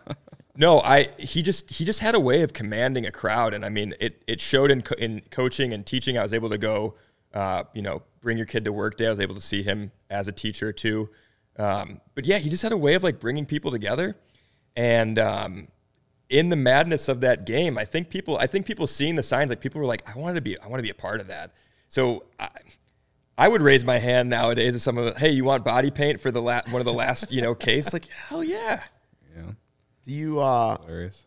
no, 0.56 0.80
I 0.80 1.10
he 1.20 1.42
just 1.42 1.70
he 1.70 1.84
just 1.86 2.00
had 2.00 2.16
a 2.16 2.20
way 2.20 2.42
of 2.42 2.54
commanding 2.54 3.06
a 3.06 3.12
crowd, 3.12 3.54
and 3.54 3.66
I 3.66 3.70
mean 3.70 3.94
it 4.00 4.24
it 4.27 4.39
showed 4.39 4.72
in 4.72 4.82
co- 4.82 4.96
in 4.96 5.22
coaching 5.30 5.74
and 5.74 5.86
teaching. 5.86 6.18
I 6.18 6.24
was 6.24 6.34
able 6.34 6.50
to 6.50 6.58
go, 6.58 6.96
uh, 7.34 7.63
you 7.74 7.82
know, 7.82 8.01
bring 8.22 8.38
your 8.38 8.48
kid 8.48 8.66
to 8.66 8.72
work 8.74 8.98
day. 8.98 9.08
I 9.08 9.10
was 9.10 9.20
able 9.20 9.36
to 9.36 9.42
see 9.42 9.62
him 9.62 9.92
as 10.10 10.27
a 10.27 10.32
teacher 10.32 10.72
too. 10.72 11.10
Um, 11.58 12.01
but 12.16 12.25
yeah, 12.25 12.38
he 12.38 12.50
just 12.50 12.63
had 12.63 12.72
a 12.72 12.77
way 12.77 12.94
of 12.94 13.04
like 13.04 13.20
bringing 13.20 13.46
people 13.46 13.72
together, 13.72 14.16
and 14.77 15.19
um, 15.19 15.67
in 16.29 16.48
the 16.48 16.55
madness 16.55 17.10
of 17.10 17.19
that 17.22 17.46
game, 17.46 17.77
I 17.77 17.84
think 17.84 18.10
people 18.10 18.38
I 18.38 18.48
think 18.48 18.65
people 18.65 18.88
seeing 18.88 19.15
the 19.15 19.24
signs 19.24 19.50
like 19.50 19.60
people 19.60 19.81
were 19.81 19.88
like, 19.88 20.10
I 20.10 20.17
wanted 20.17 20.36
to 20.36 20.41
be 20.41 20.57
I 20.57 20.67
want 20.67 20.79
to 20.79 20.84
be 20.84 20.89
a 20.89 20.96
part 20.96 21.19
of 21.19 21.27
that. 21.27 21.51
So. 21.89 22.24
I, 22.39 22.48
I 23.39 23.48
would 23.48 23.62
raise 23.62 23.86
my 23.86 24.00
hand 24.00 24.31
nowadays 24.31 24.74
if 24.74 24.81
someone, 24.81 25.13
hey, 25.15 25.29
you 25.29 25.43
want 25.43 25.63
body 25.63 25.91
paint 25.91 26.19
for 26.19 26.31
the 26.31 26.41
la- 26.41 26.63
one 26.72 26.81
of 26.81 26.86
the 26.86 26.91
last, 26.93 27.31
you 27.31 27.43
know, 27.43 27.53
case? 27.53 27.93
Like, 27.93 28.07
hell 28.07 28.43
yeah. 28.43 28.81
Yeah. 29.36 29.51
Do 30.03 30.12
you 30.12 30.39
uh, 30.39 30.77
Hilarious. 30.79 31.24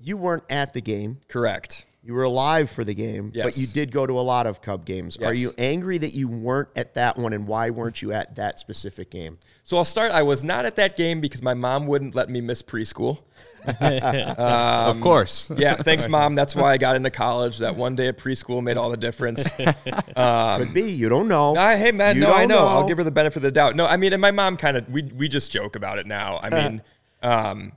you 0.00 0.16
weren't 0.16 0.44
at 0.48 0.72
the 0.72 0.80
game. 0.80 1.18
Correct. 1.26 1.84
You 2.08 2.14
were 2.14 2.22
alive 2.22 2.70
for 2.70 2.84
the 2.84 2.94
game, 2.94 3.30
but 3.34 3.58
you 3.58 3.66
did 3.66 3.92
go 3.92 4.06
to 4.06 4.18
a 4.18 4.24
lot 4.24 4.46
of 4.46 4.62
Cub 4.62 4.86
games. 4.86 5.18
Are 5.18 5.34
you 5.34 5.52
angry 5.58 5.98
that 5.98 6.14
you 6.14 6.26
weren't 6.26 6.70
at 6.74 6.94
that 6.94 7.18
one, 7.18 7.34
and 7.34 7.46
why 7.46 7.68
weren't 7.68 8.00
you 8.00 8.14
at 8.14 8.36
that 8.36 8.58
specific 8.58 9.10
game? 9.10 9.38
So 9.62 9.76
I'll 9.76 9.84
start. 9.84 10.10
I 10.12 10.22
was 10.22 10.42
not 10.42 10.64
at 10.64 10.76
that 10.76 10.96
game 10.96 11.20
because 11.20 11.42
my 11.42 11.52
mom 11.52 11.86
wouldn't 11.86 12.14
let 12.14 12.30
me 12.30 12.40
miss 12.40 12.62
preschool. 12.62 13.18
of 13.66 14.98
course. 15.02 15.52
Yeah, 15.54 15.74
thanks, 15.74 16.08
mom. 16.08 16.34
That's 16.34 16.56
why 16.56 16.72
I 16.72 16.78
got 16.78 16.96
into 16.96 17.10
college. 17.10 17.58
That 17.58 17.76
one 17.76 17.94
day 17.94 18.08
at 18.08 18.16
preschool 18.16 18.62
made 18.62 18.78
all 18.78 18.88
the 18.88 18.96
difference. 18.96 19.46
Could 19.56 20.72
be. 20.72 20.90
You 20.90 21.10
don't 21.10 21.28
know. 21.28 21.56
Uh, 21.56 21.76
hey 21.76 21.92
man, 21.92 22.14
You 22.14 22.22
no, 22.22 22.32
I 22.32 22.46
don't 22.46 22.48
know. 22.48 22.66
I'll 22.66 22.88
give 22.88 22.96
her 22.96 23.04
the 23.04 23.10
benefit 23.10 23.36
of 23.36 23.42
the 23.42 23.52
doubt. 23.52 23.76
No, 23.76 23.84
I 23.84 23.98
mean, 23.98 24.14
and 24.14 24.22
my 24.22 24.30
mom 24.30 24.56
kind 24.56 24.78
of 24.78 24.88
we 24.88 25.02
we 25.02 25.28
just 25.28 25.52
joke 25.52 25.76
about 25.76 25.98
it 25.98 26.06
now. 26.06 26.40
I 26.42 26.48
mean, 26.48 26.82
um, 27.22 27.72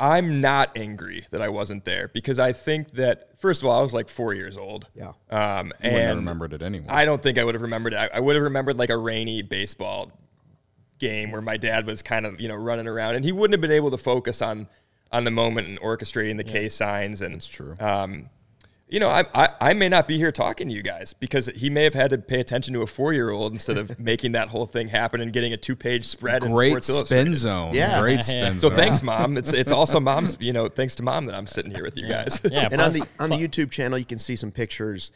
I'm 0.00 0.40
not 0.40 0.76
angry 0.76 1.26
that 1.30 1.40
I 1.40 1.48
wasn't 1.48 1.84
there 1.84 2.08
because 2.08 2.40
I 2.40 2.52
think 2.52 2.94
that 2.94 3.28
first 3.42 3.60
of 3.62 3.68
all, 3.68 3.78
I 3.78 3.82
was 3.82 3.92
like 3.92 4.08
four 4.08 4.32
years 4.32 4.56
old. 4.56 4.88
Yeah. 4.94 5.12
Um, 5.30 5.72
You 5.82 5.90
wouldn't 5.90 5.98
have 6.00 6.08
and 6.10 6.16
remembered 6.20 6.52
it 6.54 6.62
anyway. 6.62 6.86
I 6.88 7.04
don't 7.04 7.20
think 7.22 7.36
I 7.36 7.44
would 7.44 7.54
have 7.56 7.62
remembered 7.62 7.92
it. 7.92 7.96
I, 7.96 8.10
I 8.14 8.20
would 8.20 8.36
have 8.36 8.44
remembered 8.44 8.78
like 8.78 8.88
a 8.90 8.96
rainy 8.96 9.42
baseball 9.42 10.10
game 10.98 11.32
where 11.32 11.42
my 11.42 11.56
dad 11.56 11.84
was 11.86 12.02
kind 12.02 12.24
of 12.24 12.40
you 12.40 12.48
know 12.48 12.54
running 12.54 12.86
around, 12.86 13.16
and 13.16 13.24
he 13.24 13.32
wouldn't 13.32 13.52
have 13.52 13.60
been 13.60 13.72
able 13.72 13.90
to 13.90 13.98
focus 13.98 14.40
on 14.40 14.68
on 15.10 15.24
the 15.24 15.30
moment 15.30 15.66
and 15.68 15.78
orchestrating 15.80 16.36
the 16.38 16.44
K 16.44 16.68
signs. 16.70 17.20
And 17.20 17.34
That's 17.34 17.48
true. 17.48 17.76
um, 17.80 18.30
you 18.92 19.00
know, 19.00 19.08
I, 19.08 19.24
I 19.34 19.48
I 19.60 19.72
may 19.72 19.88
not 19.88 20.06
be 20.06 20.18
here 20.18 20.30
talking 20.30 20.68
to 20.68 20.74
you 20.74 20.82
guys 20.82 21.14
because 21.14 21.46
he 21.54 21.70
may 21.70 21.82
have 21.84 21.94
had 21.94 22.10
to 22.10 22.18
pay 22.18 22.38
attention 22.40 22.74
to 22.74 22.82
a 22.82 22.86
four 22.86 23.12
year 23.12 23.30
old 23.30 23.52
instead 23.52 23.78
of 23.78 23.98
making 24.12 24.32
that 24.32 24.48
whole 24.48 24.66
thing 24.66 24.88
happen 24.88 25.20
and 25.20 25.32
getting 25.32 25.52
a 25.52 25.56
two 25.56 25.74
page 25.74 26.04
spread. 26.04 26.44
in 26.44 26.52
Great 26.54 26.84
Sports 26.84 27.08
spin 27.08 27.34
zone. 27.34 27.74
Yeah. 27.74 28.00
Great 28.00 28.22
spin 28.24 28.58
So 28.60 28.68
zone. 28.68 28.76
thanks, 28.76 29.02
mom. 29.02 29.36
It's 29.42 29.52
it's 29.52 29.72
also 29.72 29.98
mom's. 29.98 30.36
You 30.40 30.52
know, 30.52 30.68
thanks 30.68 30.94
to 30.96 31.02
mom 31.02 31.26
that 31.26 31.34
I'm 31.34 31.46
sitting 31.46 31.70
here 31.72 31.82
with 31.82 31.96
you 31.96 32.06
guys. 32.06 32.40
yeah, 32.44 32.68
and 32.70 32.80
on 32.80 32.92
the 32.92 33.02
on 33.18 33.30
the 33.30 33.36
YouTube 33.36 33.70
channel, 33.70 33.98
you 33.98 34.04
can 34.04 34.18
see 34.18 34.36
some 34.36 34.50
pictures 34.50 35.10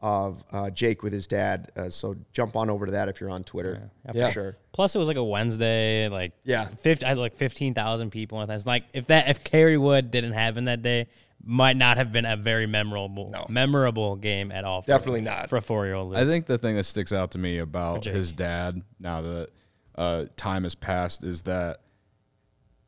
of 0.00 0.44
uh, 0.52 0.70
Jake 0.70 1.02
with 1.02 1.12
his 1.12 1.26
dad. 1.26 1.72
Uh, 1.76 1.88
so 1.88 2.14
jump 2.32 2.54
on 2.56 2.70
over 2.70 2.86
to 2.86 2.92
that 2.92 3.08
if 3.08 3.20
you're 3.20 3.30
on 3.30 3.42
Twitter. 3.44 3.90
Yeah, 4.06 4.12
Yeah. 4.14 4.26
for 4.28 4.32
sure. 4.32 4.56
Plus, 4.72 4.94
it 4.94 4.98
was 4.98 5.08
like 5.08 5.16
a 5.16 5.24
Wednesday, 5.24 6.08
like 6.08 6.32
Yeah. 6.44 6.66
50, 6.66 7.04
I 7.04 7.08
had 7.10 7.18
like 7.18 7.34
fifteen 7.34 7.74
thousand 7.74 8.10
people, 8.10 8.40
and 8.40 8.50
it's 8.52 8.66
like 8.66 8.84
if 8.92 9.06
that 9.08 9.28
if 9.28 9.42
Kerry 9.42 9.76
Wood 9.76 10.10
didn't 10.10 10.32
happen 10.34 10.66
that 10.66 10.82
day, 10.82 11.08
might 11.42 11.76
not 11.76 11.96
have 11.96 12.12
been 12.12 12.24
a 12.26 12.36
very 12.36 12.66
memorable 12.66 13.30
No. 13.30 13.46
memorable 13.48 14.16
game 14.16 14.50
at 14.52 14.64
all. 14.64 14.82
For, 14.82 14.88
Definitely 14.88 15.22
not. 15.22 15.48
for 15.48 15.56
a 15.56 15.62
four 15.62 15.86
year 15.86 15.94
old. 15.94 16.16
I 16.16 16.24
think 16.24 16.46
the 16.46 16.58
thing 16.58 16.76
that 16.76 16.84
sticks 16.84 17.12
out 17.12 17.30
to 17.32 17.38
me 17.38 17.58
about 17.58 18.04
his 18.04 18.32
dad, 18.32 18.82
now 19.00 19.20
that 19.22 19.48
uh, 19.96 20.24
time 20.36 20.62
has 20.64 20.74
passed, 20.76 21.24
is 21.24 21.42
that 21.42 21.80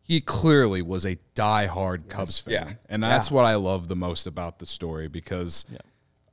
he 0.02 0.20
clearly 0.20 0.82
was 0.82 1.04
a 1.04 1.16
diehard 1.36 2.08
Cubs 2.08 2.38
fan. 2.38 2.52
Yeah. 2.52 2.72
And 2.88 3.02
that's 3.02 3.30
what 3.30 3.44
I 3.44 3.54
love 3.56 3.86
the 3.88 3.96
most 3.96 4.26
about 4.26 4.58
the 4.58 4.66
story 4.66 5.06
because 5.08 5.64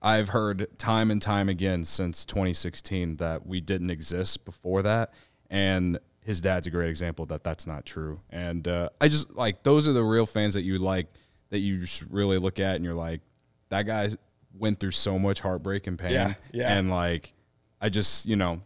I've 0.07 0.29
heard 0.29 0.67
time 0.77 1.11
and 1.11 1.21
time 1.21 1.49
again 1.49 1.83
since 1.83 2.25
2016 2.25 3.17
that 3.17 3.45
we 3.45 3.59
didn't 3.59 3.89
exist 3.89 4.45
before 4.45 4.81
that. 4.83 5.13
And 5.49 5.99
his 6.21 6.39
dad's 6.39 6.65
a 6.65 6.69
great 6.69 6.89
example 6.89 7.25
that 7.25 7.43
that's 7.43 7.67
not 7.67 7.85
true. 7.85 8.21
And 8.29 8.65
uh, 8.69 8.87
I 9.01 9.09
just 9.09 9.35
like 9.35 9.63
those 9.63 9.85
are 9.85 9.91
the 9.91 10.05
real 10.05 10.25
fans 10.25 10.53
that 10.53 10.61
you 10.61 10.77
like, 10.77 11.07
that 11.49 11.59
you 11.59 11.81
just 11.81 12.03
really 12.09 12.37
look 12.37 12.57
at 12.57 12.77
and 12.77 12.85
you're 12.85 12.93
like, 12.93 13.19
that 13.67 13.83
guy 13.83 14.09
went 14.57 14.79
through 14.79 14.91
so 14.91 15.19
much 15.19 15.41
heartbreak 15.41 15.87
and 15.87 15.99
pain. 15.99 16.13
Yeah, 16.13 16.33
yeah. 16.53 16.73
And 16.73 16.89
like, 16.89 17.33
I 17.81 17.89
just, 17.89 18.25
you 18.25 18.37
know, 18.37 18.61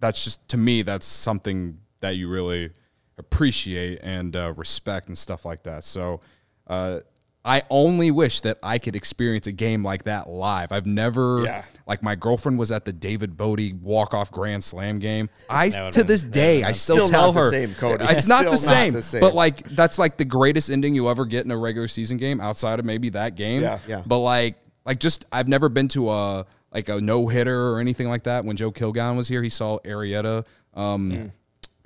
that's 0.00 0.24
just 0.24 0.48
to 0.48 0.56
me 0.56 0.82
that's 0.82 1.06
something 1.06 1.78
that 2.00 2.16
you 2.16 2.28
really 2.28 2.72
appreciate 3.18 4.00
and 4.02 4.34
uh, 4.34 4.52
respect 4.56 5.06
and 5.06 5.16
stuff 5.16 5.44
like 5.44 5.62
that 5.62 5.84
so 5.84 6.20
uh, 6.66 6.98
i 7.44 7.62
only 7.70 8.10
wish 8.10 8.40
that 8.40 8.58
i 8.62 8.78
could 8.78 8.96
experience 8.96 9.46
a 9.46 9.52
game 9.52 9.84
like 9.84 10.04
that 10.04 10.28
live 10.28 10.72
i've 10.72 10.86
never 10.86 11.42
Yeah. 11.44 11.64
like 11.86 12.02
my 12.02 12.14
girlfriend 12.14 12.58
was 12.58 12.70
at 12.72 12.84
the 12.84 12.92
david 12.92 13.36
Bote 13.36 13.72
walk-off 13.82 14.30
grand 14.30 14.64
slam 14.64 14.98
game 14.98 15.28
i 15.50 15.68
That 15.68 15.78
would've 15.80 15.92
to 15.94 16.00
been- 16.00 16.06
this 16.06 16.22
day 16.24 16.62
i 16.64 16.72
still, 16.72 16.96
still 16.96 17.06
tell 17.08 17.26
not 17.32 17.34
the 17.34 17.40
her 17.44 17.50
same, 17.50 17.74
Cody. 17.74 18.04
it's 18.08 18.26
not 18.28 18.38
Still 18.40 18.52
the, 18.52 18.56
not 18.56 18.58
same, 18.58 18.92
the 18.94 19.02
same. 19.02 19.20
but 19.20 19.34
like 19.34 19.62
that's 19.70 19.98
like 19.98 20.16
the 20.16 20.24
greatest 20.24 20.70
ending 20.70 20.94
you 20.94 21.08
ever 21.08 21.24
get 21.26 21.44
in 21.44 21.50
a 21.50 21.58
regular 21.58 21.88
season 21.88 22.16
game 22.16 22.40
outside 22.40 22.78
of 22.78 22.84
maybe 22.84 23.10
that 23.10 23.34
game 23.36 23.62
Yeah. 23.62 23.78
Yeah. 23.86 24.02
but 24.06 24.18
like 24.18 24.56
like 24.86 24.98
just 25.00 25.24
I've 25.32 25.48
never 25.48 25.68
been 25.68 25.88
to 25.88 26.10
a 26.10 26.46
like 26.72 26.88
a 26.88 27.00
no 27.00 27.28
hitter 27.28 27.70
or 27.70 27.78
anything 27.78 28.08
like 28.08 28.24
that. 28.24 28.44
When 28.44 28.56
Joe 28.56 28.72
Kilgallen 28.72 29.16
was 29.16 29.28
here, 29.28 29.42
he 29.44 29.48
saw 29.48 29.78
Arrieta 29.84 30.44
um, 30.74 31.30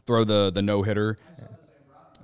throw 0.06 0.24
the 0.24 0.50
the 0.50 0.62
no 0.62 0.82
hitter. 0.82 1.18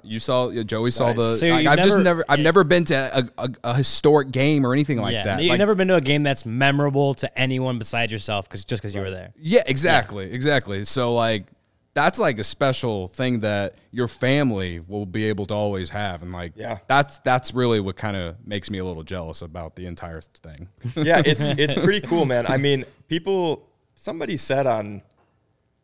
You 0.04 0.18
saw 0.18 0.48
yeah, 0.50 0.62
Joey 0.62 0.90
saw 0.90 1.12
the. 1.12 1.36
So 1.36 1.48
like, 1.48 1.64
you've 1.64 1.72
I've 1.72 1.78
just 1.78 1.88
never- 1.98 2.02
never 2.02 2.24
I've 2.28 2.40
never 2.40 2.64
been 2.64 2.84
to 2.86 2.94
a, 2.94 3.42
a, 3.44 3.50
a 3.64 3.74
historic 3.74 4.30
game 4.30 4.64
or 4.66 4.72
anything 4.72 4.98
like 4.98 5.12
yeah, 5.12 5.24
that. 5.24 5.42
you've 5.42 5.50
Like, 5.50 5.58
never 5.58 5.74
been 5.74 5.88
to 5.88 5.96
a 5.96 6.00
game 6.00 6.22
that's 6.22 6.44
memorable 6.46 7.14
to 7.14 7.38
anyone 7.38 7.78
besides 7.78 8.12
yourself, 8.12 8.48
because 8.48 8.64
just 8.64 8.82
because 8.82 8.94
you 8.94 9.00
were 9.00 9.10
there. 9.10 9.32
Yeah, 9.36 9.62
exactly, 9.66 10.30
exactly. 10.32 10.84
So 10.84 11.14
like 11.14 11.46
that's 11.94 12.18
like 12.18 12.40
a 12.40 12.44
special 12.44 13.06
thing 13.06 13.38
that 13.40 13.76
your 13.92 14.08
family 14.08 14.80
will 14.80 15.06
be 15.06 15.24
able 15.26 15.46
to 15.46 15.54
always 15.54 15.90
have, 15.90 16.22
and 16.22 16.32
like 16.32 16.52
Yeah. 16.56 16.78
that's 16.88 17.20
that's 17.20 17.54
really 17.54 17.78
what 17.80 17.96
kind 17.96 18.16
of 18.16 18.36
makes 18.46 18.68
me 18.70 18.78
a 18.78 18.84
little 18.84 19.04
jealous 19.04 19.42
about 19.42 19.76
the 19.76 19.86
entire 19.86 20.20
thing. 20.20 20.68
yeah, 20.96 21.22
it's 21.24 21.46
it's 21.58 21.74
pretty 21.74 22.00
cool, 22.06 22.24
man. 22.24 22.46
I 22.48 22.56
mean, 22.58 22.84
people. 23.08 23.68
Somebody 23.96 24.36
said 24.36 24.66
on 24.66 25.02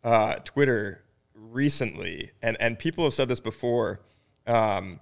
uh, 0.02 0.34
Twitter 0.44 1.04
recently, 1.34 2.32
and 2.42 2.56
and 2.60 2.78
people 2.78 3.04
have 3.04 3.14
said 3.14 3.28
this 3.28 3.40
before, 3.40 4.00
um, 4.50 5.00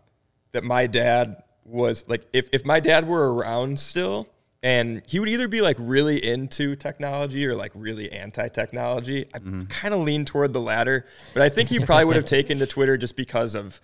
that 0.52 0.64
my 0.64 0.86
dad 0.86 1.42
was 1.64 2.04
like, 2.08 2.26
if 2.32 2.48
if 2.52 2.64
my 2.64 2.80
dad 2.80 3.06
were 3.08 3.34
around 3.34 3.78
still, 3.80 4.28
and 4.62 5.02
he 5.06 5.20
would 5.20 5.28
either 5.28 5.48
be 5.48 5.60
like 5.60 5.76
really 5.78 6.24
into 6.24 6.74
technology 6.74 7.46
or 7.46 7.54
like 7.54 7.72
really 7.74 8.10
anti-technology. 8.10 9.26
I 9.34 9.38
kind 9.68 9.94
of 9.94 10.00
lean 10.00 10.24
toward 10.24 10.52
the 10.52 10.60
latter, 10.60 11.06
but 11.32 11.42
I 11.42 11.48
think 11.48 11.68
he 11.68 11.78
probably 11.78 12.06
would 12.06 12.16
have 12.16 12.24
taken 12.38 12.58
to 12.58 12.66
Twitter 12.66 12.96
just 12.96 13.16
because 13.16 13.54
of 13.54 13.80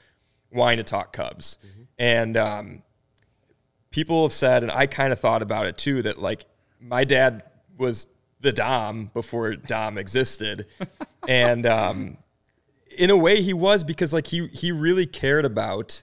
wanting 0.51 0.79
to 0.79 0.85
talk 0.85 1.13
Cubs. 1.13 1.59
And 1.99 2.37
um, 2.37 2.83
people 3.91 4.25
have 4.25 4.33
said, 4.33 4.65
and 4.65 4.73
I 4.73 4.87
kind 4.87 5.13
of 5.13 5.21
thought 5.21 5.43
about 5.43 5.67
it 5.67 5.79
too, 5.79 6.03
that 6.03 6.19
like 6.19 6.45
my 6.81 7.05
dad 7.05 7.45
was 7.79 8.09
the 8.41 8.53
Dom 8.53 9.11
before 9.15 9.55
Dom 9.55 9.97
existed, 9.97 10.67
and 11.29 11.67
um, 11.67 12.19
in 12.99 13.11
a 13.11 13.17
way 13.17 13.43
he 13.43 13.53
was 13.53 13.85
because 13.85 14.13
like 14.13 14.29
he 14.29 14.47
he 14.49 14.73
really 14.73 15.07
cared 15.07 15.45
about 15.45 16.03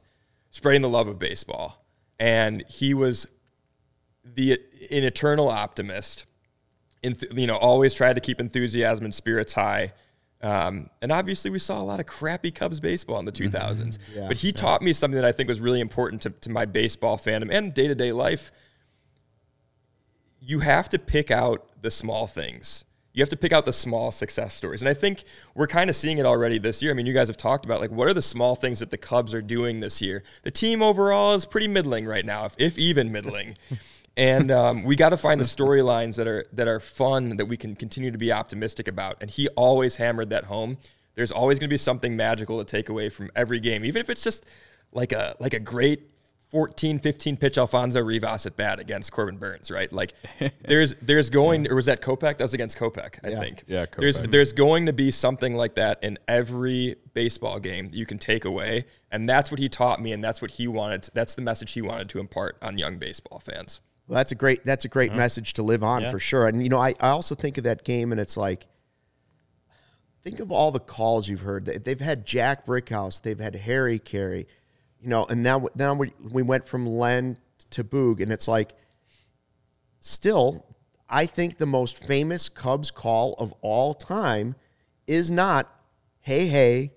spreading 0.49 0.81
the 0.81 0.89
love 0.89 1.07
of 1.07 1.17
baseball, 1.19 1.85
and 2.19 2.63
he 2.67 2.93
was 2.93 3.27
the 4.23 4.53
an 4.91 5.03
eternal 5.03 5.49
optimist. 5.49 6.25
Enth- 7.03 7.35
you 7.35 7.47
know, 7.47 7.57
always 7.57 7.93
tried 7.95 8.13
to 8.13 8.21
keep 8.21 8.39
enthusiasm 8.39 9.05
and 9.05 9.13
spirits 9.13 9.53
high. 9.53 9.93
Um, 10.43 10.89
and 11.01 11.11
obviously, 11.11 11.51
we 11.51 11.59
saw 11.59 11.81
a 11.81 11.83
lot 11.83 11.99
of 11.99 12.05
crappy 12.05 12.51
Cubs 12.51 12.79
baseball 12.79 13.19
in 13.19 13.25
the 13.25 13.31
2000s. 13.31 13.97
But 14.27 14.37
he 14.37 14.51
taught 14.51 14.81
me 14.81 14.93
something 14.93 15.15
that 15.15 15.25
I 15.25 15.31
think 15.31 15.49
was 15.49 15.61
really 15.61 15.79
important 15.79 16.21
to, 16.23 16.29
to 16.31 16.49
my 16.49 16.65
baseball 16.65 17.17
fandom 17.17 17.49
and 17.51 17.73
day 17.73 17.87
to 17.87 17.95
day 17.95 18.11
life. 18.11 18.51
You 20.39 20.59
have 20.59 20.89
to 20.89 20.99
pick 20.99 21.29
out 21.29 21.67
the 21.81 21.91
small 21.91 22.25
things. 22.25 22.85
You 23.13 23.21
have 23.21 23.29
to 23.29 23.37
pick 23.37 23.51
out 23.51 23.65
the 23.65 23.73
small 23.73 24.11
success 24.11 24.53
stories. 24.53 24.81
And 24.81 24.89
I 24.89 24.93
think 24.93 25.23
we're 25.53 25.67
kind 25.67 25.89
of 25.89 25.95
seeing 25.95 26.17
it 26.17 26.25
already 26.25 26.59
this 26.59 26.81
year. 26.81 26.91
I 26.91 26.95
mean, 26.95 27.05
you 27.05 27.13
guys 27.13 27.27
have 27.27 27.37
talked 27.37 27.65
about 27.65 27.81
like 27.81 27.91
what 27.91 28.07
are 28.07 28.13
the 28.13 28.21
small 28.21 28.55
things 28.55 28.79
that 28.79 28.89
the 28.89 28.97
Cubs 28.97 29.33
are 29.33 29.41
doing 29.41 29.79
this 29.79 30.01
year? 30.01 30.23
The 30.43 30.51
team 30.51 30.81
overall 30.81 31.33
is 31.33 31.45
pretty 31.45 31.67
middling 31.67 32.05
right 32.05 32.25
now, 32.25 32.45
if, 32.45 32.55
if 32.57 32.77
even 32.77 33.11
middling. 33.11 33.57
and 34.17 34.51
um, 34.51 34.83
we 34.83 34.95
got 34.95 35.09
to 35.09 35.17
find 35.17 35.39
the 35.39 35.45
storylines 35.45 36.15
that 36.15 36.27
are 36.27 36.45
that 36.53 36.67
are 36.67 36.79
fun 36.79 37.37
that 37.37 37.45
we 37.45 37.57
can 37.57 37.75
continue 37.75 38.11
to 38.11 38.17
be 38.17 38.31
optimistic 38.31 38.87
about. 38.87 39.17
And 39.21 39.29
he 39.29 39.47
always 39.49 39.97
hammered 39.97 40.29
that 40.29 40.45
home. 40.45 40.77
There's 41.15 41.31
always 41.31 41.59
going 41.59 41.69
to 41.69 41.73
be 41.73 41.77
something 41.77 42.15
magical 42.15 42.59
to 42.59 42.65
take 42.65 42.89
away 42.89 43.09
from 43.09 43.31
every 43.35 43.59
game, 43.59 43.83
even 43.83 43.99
if 43.99 44.09
it's 44.09 44.23
just 44.23 44.45
like 44.91 45.11
a 45.11 45.35
like 45.39 45.53
a 45.53 45.59
great 45.59 46.10
14, 46.51 46.99
15 46.99 47.37
pitch 47.37 47.57
Alfonso 47.57 48.01
Rivas 48.01 48.45
at 48.45 48.55
bat 48.57 48.79
against 48.79 49.11
Corbin 49.11 49.37
Burnes, 49.37 49.71
right? 49.71 49.91
Like 49.91 50.13
there's 50.67 50.95
there's 51.01 51.29
going 51.29 51.67
or 51.71 51.75
was 51.75 51.85
that 51.87 52.01
Kopech? 52.01 52.37
That 52.37 52.41
was 52.41 52.53
against 52.53 52.77
Kopech, 52.77 53.19
I 53.23 53.39
think. 53.39 53.63
Yeah, 53.67 53.85
There's 53.97 54.19
Kopech. 54.19 54.31
there's 54.31 54.51
going 54.53 54.85
to 54.87 54.93
be 54.93 55.11
something 55.11 55.55
like 55.55 55.75
that 55.75 56.03
in 56.03 56.19
every 56.27 56.97
baseball 57.13 57.59
game 57.59 57.87
that 57.89 57.95
you 57.95 58.05
can 58.05 58.17
take 58.19 58.43
away. 58.45 58.85
And 59.11 59.27
that's 59.29 59.49
what 59.49 59.59
he 59.59 59.69
taught 59.69 60.01
me, 60.01 60.11
and 60.11 60.23
that's 60.23 60.41
what 60.41 60.51
he 60.51 60.67
wanted 60.67 61.09
that's 61.13 61.35
the 61.35 61.41
message 61.41 61.71
he 61.71 61.81
wanted 61.81 62.09
to 62.09 62.19
impart 62.19 62.57
on 62.61 62.77
young 62.77 62.97
baseball 62.99 63.39
fans. 63.39 63.79
Well, 64.07 64.17
that's 64.17 64.31
a 64.33 64.35
great 64.35 64.65
that's 64.65 64.83
a 64.83 64.89
great 64.89 65.13
message 65.13 65.53
to 65.53 65.63
live 65.63 65.83
on 65.83 66.01
Yeah. 66.01 66.11
for 66.11 66.19
sure. 66.19 66.47
And 66.47 66.61
you 66.61 66.67
know, 66.69 66.79
I, 66.81 66.95
I 66.99 67.09
also 67.09 67.33
think 67.33 67.57
of 67.57 67.63
that 67.63 67.85
game 67.85 68.11
and 68.11 68.19
it's 68.19 68.35
like 68.35 68.67
think 70.21 70.39
of 70.39 70.51
all 70.51 70.71
the 70.71 70.79
calls 70.79 71.27
you've 71.29 71.41
heard. 71.41 71.65
They- 71.65 71.77
They've 71.77 71.99
had 71.99 72.25
Jack 72.25 72.65
Brickhouse, 72.65 73.21
they've 73.21 73.39
had 73.39 73.55
Harry 73.55 73.99
Caray, 73.99 74.45
you 75.01 75.09
know, 75.09 75.25
and 75.25 75.41
now 75.41 75.67
now 75.75 75.93
we, 75.93 76.13
we 76.19 76.43
went 76.43 76.67
from 76.67 76.85
Len 76.85 77.37
to 77.71 77.83
Boog, 77.83 78.21
and 78.21 78.31
it's 78.31 78.47
like 78.47 78.73
still, 79.99 80.65
I 81.09 81.25
think 81.25 81.57
the 81.57 81.65
most 81.65 82.03
famous 82.03 82.49
Cubs 82.49 82.91
call 82.91 83.33
of 83.39 83.53
all 83.61 83.93
time 83.93 84.55
is 85.07 85.31
not 85.31 85.73
hey 86.19 86.47
hey 86.47 86.93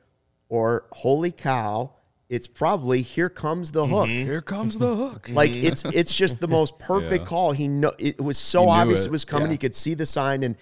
or 0.48 0.86
holy 0.92 1.32
cow. 1.32 1.92
It's 2.28 2.46
probably 2.46 3.02
here 3.02 3.28
comes 3.28 3.72
the 3.72 3.86
hook. 3.86 4.08
Mm-hmm. 4.08 4.26
Here 4.26 4.42
comes 4.42 4.78
the 4.78 4.94
hook. 4.94 5.28
Like 5.30 5.52
mm-hmm. 5.52 5.66
it's 5.66 5.84
it's 5.84 6.14
just 6.14 6.40
the 6.40 6.48
most 6.48 6.78
perfect 6.80 7.22
Yeah. 7.22 7.28
call. 7.28 7.52
He 7.52 7.68
know 7.68 7.92
it 7.98 8.20
was 8.20 8.38
so 8.38 8.68
obvious 8.68 9.04
it. 9.04 9.08
it, 9.08 9.12
was 9.12 9.24
coming. 9.24 9.48
Yeah. 9.48 9.52
He 9.52 9.58
could 9.58 9.74
see 9.74 9.94
the 9.94 10.06
sign, 10.06 10.42
and 10.42 10.56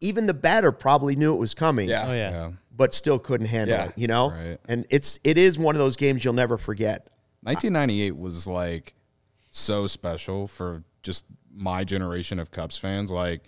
even 0.00 0.26
the 0.26 0.34
batter 0.34 0.72
probably 0.72 1.16
knew 1.16 1.34
it 1.34 1.38
was 1.38 1.54
coming. 1.54 1.88
Yeah. 1.88 2.06
Oh 2.08 2.12
yeah. 2.12 2.30
Yeah. 2.30 2.50
But 2.76 2.94
still 2.94 3.18
couldn't 3.18 3.46
handle 3.46 3.76
Yeah. 3.76 3.86
it. 3.86 3.92
You 3.96 4.06
know, 4.06 4.30
Right. 4.30 4.58
and 4.68 4.86
it's 4.90 5.18
it 5.24 5.38
is 5.38 5.58
one 5.58 5.74
of 5.74 5.78
those 5.78 5.96
games 5.96 6.24
you'll 6.24 6.34
never 6.34 6.58
forget. 6.58 7.08
1998 7.42 8.16
was 8.16 8.46
like 8.46 8.94
so 9.50 9.86
special 9.86 10.46
for 10.46 10.84
just 11.02 11.24
my 11.54 11.84
generation 11.84 12.38
of 12.38 12.50
Cubs 12.50 12.76
fans. 12.76 13.10
Like, 13.10 13.42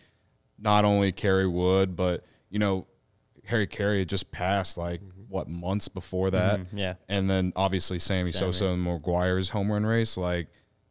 not 0.58 0.84
only 0.84 1.12
Kerry 1.12 1.46
Wood, 1.46 1.94
but 1.96 2.24
you 2.50 2.58
know, 2.58 2.86
Harry 3.44 3.66
Caray 3.66 4.00
had 4.00 4.08
just 4.08 4.30
passed 4.30 4.76
like 4.78 5.00
mm-hmm. 5.00 5.22
what 5.28 5.48
months 5.48 5.88
before 5.88 6.30
that. 6.30 6.60
Mm-hmm, 6.60 6.78
yeah. 6.78 6.94
and 7.08 7.28
then 7.28 7.52
obviously 7.56 7.98
Sammy 7.98 8.32
Sosa 8.32 8.66
and 8.66 8.86
McGwire's 8.86 9.50
home 9.50 9.70
run 9.70 9.84
race. 9.84 10.16
Like, 10.16 10.48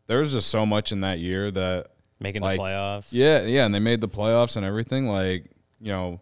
there 0.07 0.19
was 0.19 0.31
just 0.31 0.49
so 0.49 0.65
much 0.65 0.91
in 0.91 1.01
that 1.01 1.19
year 1.19 1.51
that 1.51 1.87
Making 2.19 2.41
like, 2.41 2.57
the 2.57 2.63
playoffs. 2.63 3.09
Yeah, 3.11 3.43
yeah, 3.43 3.65
and 3.65 3.73
they 3.75 3.79
made 3.79 4.01
the 4.01 4.09
playoffs 4.09 4.57
and 4.57 4.65
everything. 4.65 5.07
Like, 5.07 5.51
you 5.79 5.91
know, 5.91 6.19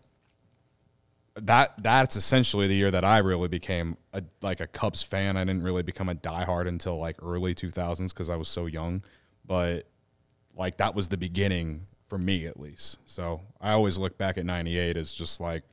that 1.42 1.74
that's 1.84 2.16
essentially 2.16 2.68
the 2.68 2.76
year 2.76 2.92
that 2.92 3.04
I 3.04 3.18
really 3.18 3.48
became 3.50 3.98
a 4.14 4.24
like 4.42 4.62
a 4.62 4.68
Cubs 4.68 5.04
fan. 5.04 5.36
I 5.38 5.44
didn't 5.44 5.64
really 5.64 5.84
become 5.84 6.08
a 6.10 6.16
diehard 6.16 6.68
until 6.68 6.98
like 6.98 7.18
early 7.22 7.54
2000s 7.54 8.10
because 8.14 8.30
I 8.30 8.36
was 8.38 8.48
so 8.48 8.66
young, 8.68 9.04
but 9.46 9.88
like 10.56 10.78
that 10.78 10.96
was 10.96 11.10
the 11.10 11.18
beginning 11.18 11.88
for 12.08 12.18
me 12.18 12.46
at 12.46 12.60
least. 12.60 13.00
So 13.06 13.42
I 13.60 13.72
always 13.74 13.98
look 13.98 14.18
back 14.18 14.38
at 14.38 14.46
'98 14.46 14.96
as 14.96 15.14
just 15.14 15.42
like 15.42 15.64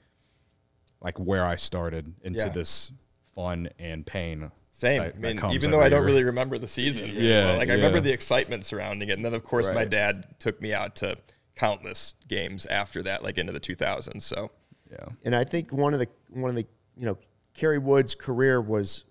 like 1.01 1.19
where 1.19 1.45
I 1.45 1.57
started 1.57 2.13
into 2.23 2.41
Yeah. 2.41 2.49
this 2.49 2.91
fun 3.35 3.69
and 3.79 4.05
pain. 4.07 4.51
Same. 4.73 5.03
that- 5.03 5.15
I 5.17 5.19
mean, 5.19 5.53
even 5.55 5.71
though 5.71 5.81
I 5.81 5.89
don't 5.89 6.01
year. 6.01 6.07
really 6.07 6.25
remember 6.25 6.59
the 6.59 6.67
season, 6.69 7.11
Yeah, 7.15 7.53
like 7.57 7.69
I 7.69 7.75
remember 7.75 8.01
the 8.01 8.13
excitement 8.13 8.65
surrounding 8.65 9.11
it, 9.11 9.13
and 9.13 9.25
then 9.25 9.35
of 9.35 9.45
course 9.45 9.69
my 9.69 9.85
dad 9.85 10.27
took 10.41 10.61
me 10.61 10.73
out 10.73 10.97
to 10.97 11.19
countless 11.55 12.15
games 12.29 12.67
after 12.67 13.03
that, 13.05 13.23
like 13.23 13.39
into 13.39 13.53
the 13.53 13.61
2000s. 13.61 14.23
So 14.25 14.51
Yeah. 14.93 15.07
And 15.25 15.35
I 15.35 15.45
think 15.45 15.73
one 15.73 15.95
of 15.95 16.01
the 16.01 16.09
one 16.31 16.51
of 16.51 16.57
the 16.57 16.67
you 16.97 17.07
know 17.07 17.19
Kerry 17.55 17.79
Wood's 17.79 18.15
career 18.15 18.61
was 18.61 19.05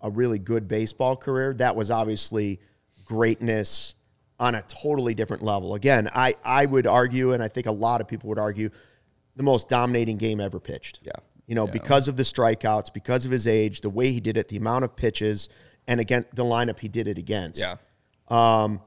a 0.00 0.10
really 0.10 0.38
good 0.38 0.68
baseball 0.68 1.16
career. 1.16 1.54
That 1.54 1.76
was 1.76 1.90
obviously 1.90 2.60
greatness 3.04 3.94
on 4.38 4.54
a 4.54 4.62
totally 4.62 5.14
different 5.14 5.42
level. 5.42 5.74
Again, 5.74 6.10
I 6.14 6.34
I 6.44 6.66
would 6.66 6.86
argue, 6.86 7.32
and 7.32 7.42
I 7.42 7.48
think 7.48 7.66
a 7.66 7.72
lot 7.72 8.00
of 8.00 8.08
people 8.08 8.28
would 8.28 8.38
argue, 8.38 8.70
the 9.36 9.42
most 9.42 9.68
dominating 9.68 10.16
game 10.18 10.40
ever 10.40 10.60
pitched. 10.60 11.00
Yeah. 11.02 11.12
You 11.46 11.56
know, 11.56 11.66
because 11.66 12.08
of 12.08 12.16
the 12.16 12.22
strikeouts, 12.22 12.92
because 12.94 13.26
of 13.26 13.32
his 13.32 13.46
age, 13.46 13.80
the 13.80 13.90
way 13.90 14.12
he 14.12 14.20
did 14.20 14.36
it, 14.36 14.48
the 14.48 14.56
amount 14.56 14.84
of 14.84 14.96
pitches, 14.96 15.48
and 15.86 16.00
again 16.00 16.24
the 16.32 16.44
lineup 16.44 16.78
he 16.78 16.88
did 16.88 17.08
it 17.08 17.18
against. 17.18 17.60
yeah, 17.60 17.76
um, 18.28 18.80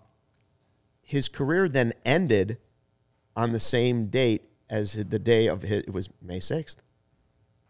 His 1.01 1.28
career 1.28 1.67
then 1.69 1.93
ended 2.06 2.58
on 3.36 3.51
the 3.51 3.60
same 3.60 4.08
date 4.08 4.43
as 4.69 4.93
the 4.93 5.19
day 5.19 5.47
of 5.47 5.62
his. 5.62 5.82
It 5.84 5.93
was 5.93 6.10
May 6.21 6.39
sixth. 6.39 6.82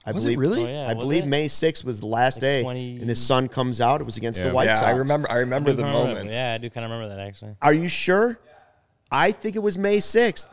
I 0.07 0.11
Was 0.11 0.23
it 0.25 0.35
believe. 0.35 0.39
really? 0.39 0.63
Oh, 0.65 0.67
yeah, 0.83 0.89
I 0.89 0.93
was 0.93 1.03
believe 1.03 1.23
it? 1.23 1.27
May 1.27 1.47
sixth 1.47 1.83
was 1.83 1.99
the 1.99 2.05
last 2.05 2.39
day, 2.39 2.61
20 2.61 2.97
and 2.97 3.09
his 3.09 3.19
son 3.25 3.47
comes 3.47 3.81
out. 3.81 4.01
It 4.01 4.03
was 4.03 4.17
against 4.17 4.39
Yeah. 4.39 4.49
the 4.49 4.53
White 4.53 4.65
yeah. 4.65 4.73
Sox. 4.75 4.85
I 4.85 4.91
remember. 4.91 5.31
I 5.31 5.37
remember 5.37 5.71
I 5.71 5.73
the 5.73 5.81
kinda 5.81 5.91
moment. 5.97 6.09
remember- 6.19 6.33
Yeah, 6.33 6.53
I 6.53 6.57
do 6.59 6.69
kind 6.69 6.85
of 6.85 6.91
remember 6.91 7.15
that 7.15 7.25
actually. 7.27 7.55
Are 7.61 7.73
you 7.73 7.87
sure? 7.87 8.39
I 9.11 9.31
think 9.31 9.55
it 9.55 9.59
was 9.63 9.77
May 9.77 9.99
sixth. 9.99 10.47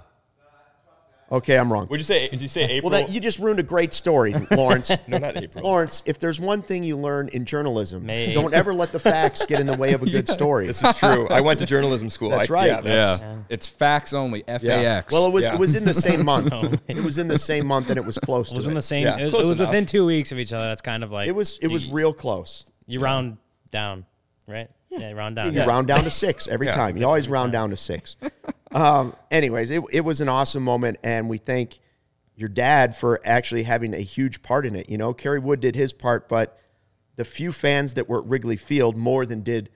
Okay, 1.32 1.56
I'm 1.56 1.72
wrong. 1.72 1.86
Would 1.88 1.98
you 1.98 2.04
say? 2.04 2.28
Did 2.28 2.42
you 2.42 2.46
say 2.48 2.64
April? 2.64 2.90
Well, 2.90 3.00
that 3.00 3.10
you 3.10 3.18
just 3.18 3.38
ruined 3.38 3.58
a 3.58 3.62
great 3.62 3.94
story, 3.94 4.34
Lawrence. 4.50 4.90
no, 5.06 5.16
not 5.16 5.34
April. 5.38 5.64
Lawrence, 5.64 6.02
if 6.04 6.18
there's 6.18 6.38
one 6.38 6.60
thing 6.60 6.82
you 6.82 6.94
learn 6.96 7.28
in 7.30 7.46
journalism, 7.46 8.04
May 8.04 8.34
don't 8.34 8.52
ever 8.52 8.74
let 8.74 8.92
the 8.92 9.00
facts 9.00 9.46
get 9.46 9.58
in 9.58 9.66
the 9.66 9.76
way 9.76 9.94
of 9.94 10.02
a 10.02 10.06
good 10.10 10.28
story. 10.38 10.66
This 10.66 10.84
is 10.84 10.94
true. 10.98 11.26
I 11.28 11.40
went 11.40 11.58
to 11.60 11.66
journalism 11.66 12.10
school. 12.10 12.28
That's 12.28 12.50
I- 12.50 12.52
right. 12.52 12.66
Yeah, 12.66 12.80
that's, 12.82 13.22
Yeah. 13.22 13.36
It's 13.48 13.66
facts 13.66 14.12
only. 14.12 14.42
FAX. 14.42 15.10
Well, 15.10 15.26
it 15.26 15.32
was 15.32 15.44
Yeah. 15.44 15.54
it 15.54 15.58
was 15.58 15.74
in 15.74 15.84
the 15.86 15.94
same 15.94 16.22
month. 16.24 16.52
it 16.88 17.02
was 17.02 17.16
in 17.16 17.28
the 17.28 17.38
same 17.38 17.66
month, 17.66 17.88
and 17.88 17.96
it 17.98 18.04
was 18.04 18.18
close 18.18 18.48
It 18.52 18.56
to 18.56 18.58
was 18.58 18.66
it. 18.66 18.68
in 18.68 18.74
the 18.74 18.82
same. 18.82 19.06
Yeah, 19.06 19.16
it 19.18 19.24
was, 19.24 19.34
it 19.34 19.46
was 19.46 19.58
within 19.58 19.86
two 19.86 20.04
weeks 20.04 20.32
of 20.32 20.38
each 20.38 20.52
other. 20.52 20.66
That's 20.66 20.82
kind 20.82 21.02
of 21.02 21.10
like 21.12 21.28
It 21.28 21.32
was 21.32 21.58
it 21.62 21.68
was 21.68 21.86
you, 21.86 21.94
real 21.94 22.12
close. 22.12 22.70
You 22.86 23.00
round 23.00 23.38
down, 23.70 24.04
right? 24.46 24.68
Yeah, 24.90 25.12
round 25.12 25.36
down. 25.36 25.54
You 25.54 25.64
round 25.64 25.86
down 25.88 26.04
to 26.04 26.10
six 26.10 26.46
every 26.46 26.66
Yeah, 26.66 26.74
time. 26.74 26.96
You 26.98 27.06
always 27.06 27.26
round 27.26 27.52
down 27.52 27.70
to 27.70 27.76
six. 27.78 28.16
Um, 28.74 29.14
anyways, 29.30 29.70
it, 29.70 29.82
it 29.90 30.00
was 30.02 30.20
an 30.20 30.28
awesome 30.28 30.62
moment, 30.62 30.98
and 31.02 31.28
we 31.28 31.38
thank 31.38 31.78
your 32.34 32.48
dad 32.48 32.96
for 32.96 33.20
actually 33.24 33.64
having 33.64 33.94
a 33.94 34.00
huge 34.00 34.42
part 34.42 34.66
in 34.66 34.74
it. 34.74 34.88
You 34.88 34.98
know, 34.98 35.12
Kerry 35.12 35.38
Wood 35.38 35.60
did 35.60 35.76
his 35.76 35.92
part, 35.92 36.28
but 36.28 36.58
the 37.16 37.24
few 37.24 37.52
fans 37.52 37.94
that 37.94 38.08
were 38.08 38.18
at 38.18 38.26
Wrigley 38.26 38.56
Field 38.56 38.96
more 38.96 39.26
than 39.26 39.42
did 39.42 39.70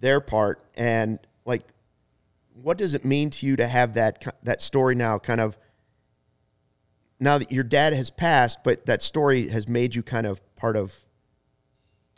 their 0.00 0.20
part. 0.20 0.62
And 0.74 1.18
like, 1.44 1.62
what 2.54 2.76
does 2.76 2.94
it 2.94 3.04
mean 3.04 3.30
to 3.30 3.46
you 3.46 3.56
to 3.56 3.66
have 3.66 3.94
that 3.94 4.36
that 4.42 4.60
story 4.60 4.94
now? 4.94 5.18
Kind 5.18 5.40
of 5.40 5.56
now 7.18 7.38
that 7.38 7.50
your 7.50 7.64
dad 7.64 7.92
has 7.92 8.10
passed, 8.10 8.58
but 8.62 8.84
that 8.86 9.02
story 9.02 9.48
has 9.48 9.68
made 9.68 9.94
you 9.94 10.02
kind 10.02 10.26
of 10.26 10.42
part 10.54 10.76
of 10.76 11.04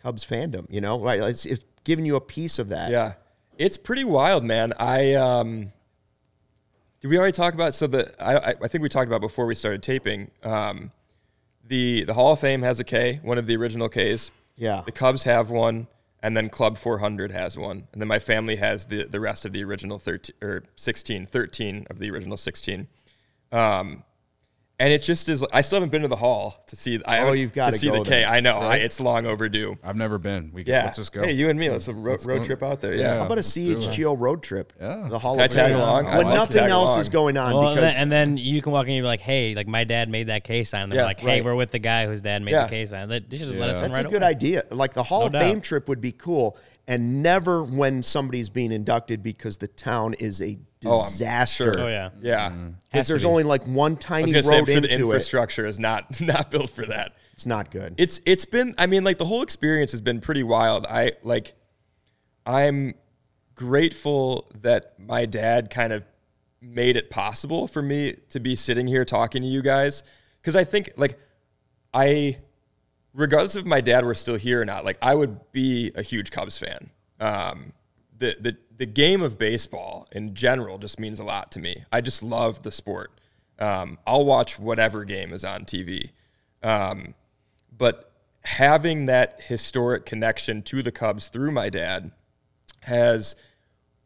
Cubs 0.02 0.24
fandom. 0.24 0.66
You 0.68 0.80
know? 0.80 1.06
It's, 1.08 1.46
it's 1.46 1.64
giving 1.84 2.04
you 2.04 2.16
a 2.16 2.20
piece 2.20 2.58
of 2.58 2.70
that. 2.70 2.90
Yeah, 2.90 3.14
it's 3.56 3.76
pretty 3.76 4.04
wild, 4.04 4.44
man. 4.44 4.72
I 4.78 5.14
um, 5.14 5.72
did 7.04 7.10
we 7.10 7.18
already 7.18 7.32
talk 7.32 7.52
about? 7.52 7.74
So 7.74 7.86
the 7.86 8.10
I 8.18 8.36
I- 8.52 8.54
I 8.62 8.68
think 8.68 8.80
we 8.80 8.88
talked 8.88 9.08
about 9.08 9.20
before 9.20 9.44
we 9.44 9.54
started 9.54 9.82
taping. 9.82 10.30
Um, 10.42 10.90
the 11.62 12.04
the 12.04 12.14
Hall 12.14 12.32
of 12.32 12.40
Fame 12.40 12.62
has 12.62 12.80
a 12.80 12.84
K, 12.84 13.20
one 13.22 13.36
of 13.36 13.46
the 13.46 13.54
original 13.56 13.90
Ks. 13.90 14.30
Yeah. 14.56 14.80
The 14.86 14.92
Cubs 14.92 15.24
have 15.24 15.50
one, 15.50 15.86
and 16.22 16.34
then 16.34 16.48
Club 16.48 16.78
400 16.78 17.30
has 17.32 17.58
one, 17.58 17.88
and 17.92 18.00
then 18.00 18.08
my 18.08 18.18
family 18.18 18.56
has 18.56 18.86
the 18.86 19.04
the 19.04 19.20
rest 19.20 19.44
of 19.44 19.52
the 19.52 19.62
original 19.62 19.98
13 19.98 20.34
or 20.40 20.62
16, 20.76 21.26
13 21.26 21.86
of 21.90 21.98
the 21.98 22.10
original 22.10 22.38
16. 22.38 22.88
Um, 23.52 24.02
and 24.80 24.92
it 24.92 25.02
just 25.02 25.28
is. 25.28 25.44
I 25.52 25.60
still 25.60 25.76
haven't 25.76 25.90
been 25.90 26.02
to 26.02 26.08
the 26.08 26.16
hall 26.16 26.62
to 26.66 26.74
see. 26.76 27.00
I 27.04 27.20
Oh, 27.20 27.32
you've 27.32 27.52
gotta 27.54 27.72
to 27.72 27.78
see 27.78 27.86
go 27.88 27.98
the 27.98 28.04
K. 28.04 28.10
there, 28.22 28.28
I 28.28 28.40
know 28.40 28.56
I, 28.58 28.76
it's 28.76 29.00
long 29.00 29.24
overdue. 29.24 29.76
I've 29.84 29.94
never 29.96 30.18
been. 30.18 30.50
We 30.52 30.64
Yeah, 30.64 30.84
let's 30.84 30.96
just 30.96 31.12
go. 31.12 31.22
Hey, 31.22 31.32
you 31.32 31.48
and 31.48 31.58
me. 31.58 31.70
Let's 31.70 31.86
a 31.88 31.94
ro- 31.94 32.10
Let's 32.12 32.26
road 32.26 32.38
go. 32.38 32.44
trip 32.44 32.62
out 32.62 32.80
there. 32.80 32.94
Yeah. 32.94 33.00
Yeah. 33.02 33.14
How 33.18 33.26
about 33.26 33.32
a 33.32 33.34
let's. 33.36 33.56
CHGO 33.56 34.18
road 34.18 34.42
trip? 34.42 34.72
Yeah. 34.80 35.06
The 35.08 35.18
Hall 35.18 35.34
Can 35.34 35.42
I 35.42 35.44
of 35.44 35.50
tag 35.52 35.66
Fame. 35.70 35.76
along? 35.76 36.04
When 36.06 36.14
I'd 36.14 36.22
love 36.26 36.48
to 36.48 36.56
nothing 36.56 36.70
else 36.70 36.90
along. 36.90 37.00
is 37.02 37.08
going 37.08 37.36
on 37.36 37.54
Well, 37.54 37.68
and 37.68 37.76
because 37.76 37.92
then, 37.94 38.02
and 38.02 38.12
then 38.12 38.36
you 38.36 38.60
can 38.62 38.72
walk 38.72 38.86
in 38.88 38.94
and 38.94 39.02
be 39.02 39.06
like, 39.06 39.20
"Hey, 39.20 39.54
like 39.54 39.68
my 39.68 39.84
dad 39.84 40.08
made 40.08 40.26
that 40.26 40.44
K 40.44 40.64
sign." 40.64 40.82
And 40.84 40.92
they're 40.92 41.00
Yeah, 41.00 41.04
like, 41.06 41.20
"Hey, 41.20 41.26
right. 41.26 41.44
we're 41.44 41.54
with 41.54 41.70
the 41.70 41.78
guy 41.78 42.06
whose 42.06 42.20
dad 42.20 42.42
made 42.42 42.50
Yeah. 42.52 42.64
the 42.64 42.70
K 42.70 42.84
sign." 42.86 43.08
They 43.08 43.20
they 43.20 43.36
just 43.38 43.56
let 43.56 43.70
us 43.70 43.76
Yeah. 43.76 43.88
That's 43.88 43.98
right 43.98 44.06
a 44.06 44.10
good 44.10 44.22
away. 44.22 44.30
idea. 44.30 44.64
Like 44.70 44.92
the 44.94 45.04
Hall 45.04 45.20
No 45.20 45.26
of 45.26 45.32
doubt. 45.32 45.42
Fame 45.42 45.60
trip 45.60 45.88
would 45.88 46.00
be 46.00 46.12
cool, 46.12 46.56
and 46.86 47.22
never 47.22 47.62
when 47.64 48.02
somebody's 48.02 48.50
being 48.50 48.72
inducted 48.72 49.22
because 49.22 49.56
the 49.58 49.68
town 49.68 50.14
is 50.14 50.40
a 50.42 50.58
Oh, 50.86 51.02
disaster. 51.04 51.72
sure. 51.72 51.80
Oh 51.84 51.88
yeah, 51.88 52.10
Yeah. 52.20 52.50
Mm-hmm. 52.50 52.66
Because 52.66 52.78
Has 52.90 53.06
to 53.06 53.12
there's 53.14 53.22
be. 53.22 53.28
only 53.28 53.42
like 53.42 53.66
one 53.66 53.96
tiny 53.96 54.30
gonna 54.30 54.42
say, 54.42 54.50
I'm 54.58 54.60
road 54.64 54.68
sure 54.72 54.80
the 54.82 54.88
into 54.92 55.10
it. 55.10 55.14
infrastructure 55.14 55.64
is 55.64 55.78
not 55.78 56.20
not 56.20 56.50
built 56.50 56.68
for 56.70 56.84
that. 56.86 57.14
It's 57.32 57.46
not 57.46 57.70
good. 57.70 57.94
It's 57.96 58.20
it's 58.26 58.44
been. 58.44 58.74
I 58.76 58.86
mean, 58.86 59.02
like 59.02 59.16
the 59.18 59.24
whole 59.24 59.40
experience 59.42 59.92
has 59.92 60.00
been 60.02 60.20
pretty 60.20 60.42
wild. 60.42 60.84
I 60.86 61.12
like. 61.22 61.54
I'm 62.46 62.94
grateful 63.54 64.50
that 64.62 64.94
my 64.98 65.26
dad 65.26 65.70
kind 65.70 65.92
of 65.92 66.04
made 66.60 66.96
it 66.96 67.10
possible 67.10 67.66
for 67.66 67.80
me 67.82 68.16
to 68.30 68.40
be 68.40 68.56
sitting 68.56 68.86
here 68.86 69.04
talking 69.04 69.42
to 69.42 69.48
you 69.48 69.62
guys 69.62 70.02
because 70.40 70.56
I 70.56 70.64
think 70.64 70.90
like 70.96 71.18
I 71.92 72.38
regardless 73.14 73.56
if 73.56 73.64
my 73.64 73.80
dad 73.80 74.04
were 74.04 74.14
still 74.14 74.36
here 74.36 74.60
or 74.60 74.64
not, 74.64 74.84
like 74.84 74.98
I 75.00 75.14
would 75.14 75.52
be 75.52 75.92
a 75.94 76.02
huge 76.02 76.30
Cubs 76.30 76.58
fan. 76.58 76.90
Um, 77.20 77.72
the 78.16 78.36
the 78.38 78.56
the 78.76 78.86
game 78.86 79.22
of 79.22 79.38
baseball 79.38 80.08
in 80.12 80.34
general 80.34 80.78
just 80.78 80.98
means 80.98 81.20
a 81.20 81.24
lot 81.24 81.52
to 81.52 81.60
me. 81.60 81.84
I 81.92 82.00
just 82.00 82.22
love 82.22 82.62
the 82.62 82.70
sport. 82.70 83.12
Um, 83.58 83.98
I'll 84.06 84.24
watch 84.24 84.58
whatever 84.58 85.04
game 85.04 85.32
is 85.32 85.44
on 85.44 85.64
TV. 85.64 86.10
Um, 86.62 87.14
but 87.76 88.10
having 88.42 89.06
that 89.06 89.40
historic 89.42 90.06
connection 90.06 90.62
to 90.62 90.82
the 90.82 90.90
Cubs 90.90 91.28
through 91.28 91.52
my 91.52 91.70
dad 91.70 92.10
has 92.80 93.36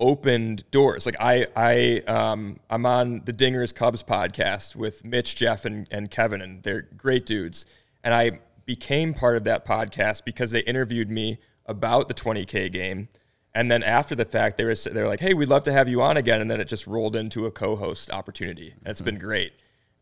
opened 0.01 0.71
doors. 0.71 1.07
Like 1.07 1.17
I, 1.19 1.47
I, 1.57 2.03
um, 2.07 2.61
I'm 2.71 2.87
on 2.87 3.23
the 3.25 3.33
Dingers 3.33 3.75
Cubs 3.75 4.03
podcast 4.03 4.77
with 4.77 5.05
Mitch, 5.05 5.35
Jeff, 5.35 5.65
and, 5.65 5.89
and 5.91 6.11
Kevin, 6.11 6.41
and 6.41 6.63
they're 6.63 6.83
great 6.83 7.27
dudes. 7.27 7.65
And 8.05 8.15
I 8.15 8.41
became 8.69 9.15
part 9.15 9.37
of 9.37 9.43
that 9.45 9.65
podcast 9.67 10.25
because 10.25 10.53
they 10.53 10.61
interviewed 10.61 11.11
me 11.11 11.39
about 11.67 12.07
the 12.07 12.15
20k 12.15 12.71
game. 12.71 13.09
And 13.55 13.69
then 13.71 13.83
after 13.83 14.15
the 14.15 14.27
fact, 14.27 14.59
they 14.59 14.65
were 14.65 14.75
they 14.75 15.01
were 15.01 15.09
like, 15.09 15.19
"Hey, 15.21 15.35
we'd 15.35 15.49
love 15.49 15.65
to 15.65 15.73
have 15.73 15.89
you 15.89 16.01
on 16.03 16.17
again." 16.17 16.41
And 16.41 16.49
then 16.49 16.61
it 16.61 16.69
just 16.69 16.87
rolled 16.87 17.17
into 17.17 17.47
a 17.47 17.51
co-host 17.51 18.13
opportunity. 18.13 18.75
And 18.85 18.89
it's 18.89 19.01
been 19.01 19.19
great. 19.19 19.53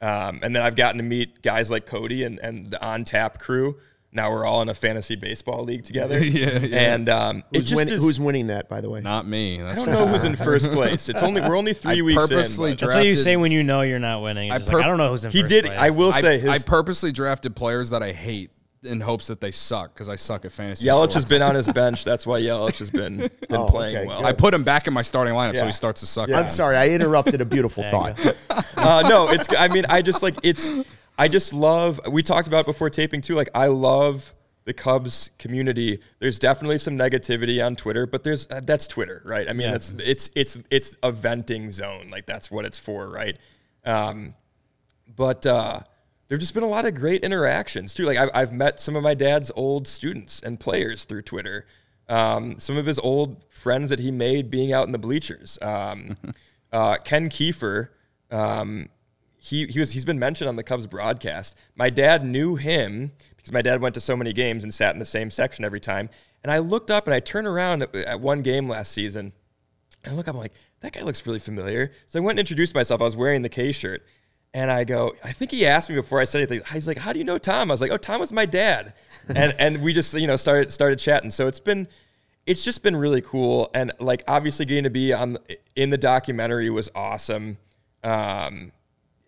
Um, 0.03 0.41
and 0.43 0.55
then 0.55 0.63
I've 0.63 0.77
gotten 0.77 0.99
to 0.99 1.05
meet 1.05 1.41
guys 1.41 1.71
like 1.71 1.87
Cody 1.87 2.25
and, 2.25 2.39
and 2.41 2.71
the 2.71 2.85
On 2.85 3.05
Tap 3.05 3.39
crew. 3.39 3.77
Now 4.13 4.31
we're 4.31 4.45
all 4.45 4.63
in 4.63 4.69
a 4.69 4.75
fantasy 4.75 5.15
baseball 5.15 5.63
league 5.65 5.85
together. 5.85 6.19
Yeah, 6.25 6.59
yeah. 6.59 6.95
And 6.95 7.09
um, 7.09 7.45
it 7.53 7.59
Who's, 7.59 7.69
just 7.71 7.77
win- 7.77 7.93
is, 7.95 8.03
who's 8.03 8.19
winning 8.21 8.47
that, 8.49 8.69
by 8.69 8.81
the 8.81 8.91
way? 8.91 9.01
Not 9.01 9.27
me. 9.29 9.63
I 9.63 9.75
don't 9.75 9.91
know 9.91 10.07
who's 10.07 10.25
in 10.31 10.37
first 10.37 10.71
place. 10.71 11.09
It's 11.09 11.23
only 11.23 11.41
we're 11.41 11.57
only 11.57 11.73
three 11.75 12.01
I 12.01 12.03
weeks 12.03 12.27
purposely 12.29 12.71
in. 12.71 12.77
but- 12.77 12.81
That's 12.81 12.95
what 12.95 13.07
you 13.07 13.15
say 13.15 13.37
when 13.37 13.53
you 13.53 13.63
know 13.63 13.83
you're 13.83 13.99
not 13.99 14.23
winning. 14.23 14.51
I 14.51 14.57
It's 14.57 14.69
like, 14.69 14.85
I 14.85 14.89
don't 14.89 14.99
know 14.99 15.11
who's 15.11 15.25
in. 15.25 15.31
he 15.31 15.41
first 15.43 15.49
did. 15.51 15.65
Place. 15.67 15.79
I 15.79 15.91
will 15.91 16.13
I, 16.13 16.21
say 16.21 16.39
his 16.39 16.51
I 16.51 16.59
purposely 16.59 17.13
drafted 17.13 17.55
players 17.57 17.91
that 17.91 18.03
I 18.03 18.13
hate 18.13 18.51
in 18.87 19.01
hopes 19.01 19.27
that 19.27 19.41
they 19.41 19.51
suck 19.51 19.93
because 19.95 20.09
I 20.09 20.17
suck 20.17 20.45
at 20.45 20.53
fantasy. 20.53 20.87
Yelich 20.89 21.13
has 21.15 21.25
been 21.25 21.43
on 21.43 21.55
his 21.55 21.69
bench. 21.73 22.05
That's 22.05 22.27
why 22.27 22.41
Yelich 22.41 22.79
has 22.79 22.91
been 22.91 23.19
been 23.19 23.31
Oh, 23.51 23.67
playing 23.67 23.97
okay, 23.97 24.07
well. 24.07 24.21
good. 24.21 24.27
I 24.27 24.33
put 24.33 24.55
him 24.55 24.65
back 24.65 24.87
in 24.87 24.95
my 24.95 25.03
starting 25.03 25.35
lineup 25.35 25.57
so 25.57 25.67
he 25.67 25.73
starts 25.73 26.01
to 26.01 26.07
suck. 26.07 26.29
Yeah. 26.29 26.39
I'm 26.41 26.49
sorry, 26.49 26.77
I 26.77 26.89
interrupted 26.89 27.41
a 27.41 27.45
beautiful 27.45 27.83
thought. 27.91 28.19
uh, 28.77 29.03
no, 29.09 29.29
it's. 29.29 29.47
I 29.59 29.69
mean, 29.69 29.85
I 29.91 30.01
just 30.03 30.23
like 30.23 30.37
it's. 30.43 30.71
I 31.19 31.29
just 31.29 31.53
love. 31.53 32.01
We 32.11 32.23
talked 32.23 32.47
about 32.49 32.61
it 32.61 32.67
before 32.67 32.89
taping 32.91 33.21
too. 33.21 33.35
Like 33.35 33.51
I 33.55 33.67
love 33.67 34.33
the 34.65 34.73
Cubs 34.75 35.31
community. 35.39 36.01
There's 36.19 36.39
definitely 36.39 36.79
some 36.79 36.99
negativity 36.99 37.65
on 37.65 37.77
Twitter, 37.77 38.05
but 38.07 38.25
there's 38.25 38.49
uh, 38.51 38.61
that's 38.65 38.87
Twitter, 38.89 39.23
right? 39.25 39.49
I 39.49 39.53
mean, 39.53 39.67
Yeah. 39.67 39.73
that's 39.73 39.95
it's 39.99 40.31
it's 40.35 40.59
it's 40.71 40.97
a 41.03 41.13
venting 41.13 41.71
zone. 41.71 42.11
Like 42.11 42.27
that's 42.27 42.51
what 42.51 42.65
it's 42.65 42.79
for, 42.79 43.09
right? 43.09 43.37
Um, 43.85 44.35
but 45.15 45.47
uh, 45.47 45.81
there've 46.29 46.41
just 46.41 46.55
been 46.55 46.63
a 46.63 46.69
lot 46.69 46.87
of 46.87 46.95
great 46.95 47.23
interactions 47.23 47.95
too. 47.95 48.05
Like 48.05 48.19
I've, 48.19 48.31
I've 48.35 48.53
met 48.53 48.81
some 48.81 48.97
of 48.97 49.03
my 49.03 49.15
dad's 49.15 49.51
old 49.55 49.87
students 49.87 50.41
and 50.41 50.59
players 50.59 51.05
through 51.05 51.23
Twitter. 51.23 51.67
Um, 52.09 52.61
some 52.61 52.77
of 52.77 52.87
his 52.87 52.99
old 52.99 53.45
friends 53.51 53.91
that 53.91 53.99
he 53.99 54.11
made 54.11 54.51
being 54.51 54.73
out 54.73 54.87
in 54.87 54.93
the 54.93 54.99
bleachers. 54.99 55.59
Um, 55.61 56.17
uh, 56.73 56.99
Ken 56.99 57.29
Kiefer, 57.29 57.89
um, 58.31 58.89
he 59.37 59.67
he 59.67 59.79
was 59.79 59.93
he's 59.93 60.05
been 60.05 60.19
mentioned 60.19 60.49
on 60.49 60.57
the 60.57 60.63
Cubs 60.63 60.87
broadcast. 60.87 61.57
My 61.75 61.91
dad 61.91 62.25
knew 62.25 62.57
him 62.57 63.13
because 63.37 63.53
my 63.53 63.63
dad 63.63 63.81
went 63.81 63.95
to 63.95 64.01
so 64.01 64.17
many 64.17 64.33
games 64.33 64.65
and 64.65 64.75
sat 64.75 64.95
in 64.95 64.99
the 64.99 65.05
same 65.05 65.31
section 65.31 65.65
every 65.65 65.81
time. 65.81 66.09
And 66.43 66.53
I 66.53 66.59
looked 66.59 66.91
up 66.91 67.07
and 67.07 67.15
I 67.15 67.21
turned 67.21 67.47
around 67.47 67.83
at, 67.83 67.95
at 67.95 68.21
one 68.21 68.43
game 68.43 68.69
last 68.69 68.93
season. 68.93 69.33
And 70.05 70.13
I 70.13 70.17
look 70.17 70.29
up, 70.29 70.35
I'm 70.35 70.41
like, 70.41 70.53
that 70.81 70.93
guy 70.93 71.03
looks 71.03 71.27
really 71.27 71.39
familiar. 71.39 71.93
So 72.07 72.19
I 72.19 72.23
went 72.23 72.39
and 72.39 72.41
introduced 72.41 72.75
myself. 72.75 73.01
I 73.01 73.05
was 73.05 73.17
wearing 73.17 73.43
the 73.43 73.49
K 73.49 73.73
shirt. 73.73 74.05
And 74.55 74.71
I 74.71 74.85
go, 74.85 75.15
I 75.23 75.33
think 75.33 75.51
he 75.51 75.67
asked 75.67 75.91
me 75.91 75.97
before 75.97 76.21
I 76.21 76.25
said 76.25 76.39
anything. 76.39 76.63
He's 76.73 76.89
like, 76.89 76.99
How 76.99 77.13
do 77.13 77.19
you 77.19 77.25
know 77.25 77.39
Tom? 77.39 77.71
I 77.71 77.75
was 77.75 77.81
like, 77.81 77.91
Oh, 77.91 77.97
Tom 77.97 78.21
was 78.21 78.33
my 78.33 78.47
dad. 78.47 78.95
and 79.29 79.55
and 79.59 79.83
we 79.83 79.93
just, 79.93 80.15
you 80.15 80.27
know, 80.27 80.37
started 80.37 80.73
started 80.73 80.99
chatting. 80.99 81.31
So 81.31 81.47
it's 81.47 81.61
been 81.61 81.89
it's 82.47 82.65
just 82.65 82.83
been 82.83 82.97
really 82.97 83.21
cool. 83.21 83.71
And 83.75 83.93
like 83.99 84.25
obviously 84.29 84.65
getting 84.65 84.85
to 84.85 84.91
be 84.91 85.13
on 85.13 85.39
in 85.75 85.91
the 85.91 85.99
documentary 85.99 86.71
was 86.71 86.91
awesome. 86.95 87.59
Um 88.03 88.73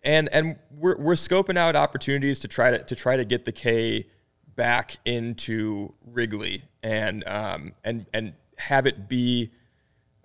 and 0.03 0.29
and 0.31 0.57
we're 0.71 0.97
we're 0.97 1.13
scoping 1.13 1.57
out 1.57 1.75
opportunities 1.75 2.39
to 2.39 2.47
try 2.47 2.71
to 2.71 2.83
to 2.83 2.95
try 2.95 3.17
to 3.17 3.25
get 3.25 3.45
the 3.45 3.51
K 3.51 4.07
back 4.55 4.97
into 5.05 5.93
Wrigley 6.05 6.63
and 6.81 7.27
um 7.27 7.73
and 7.83 8.05
and 8.13 8.33
have 8.57 8.85
it 8.85 9.07
be 9.07 9.51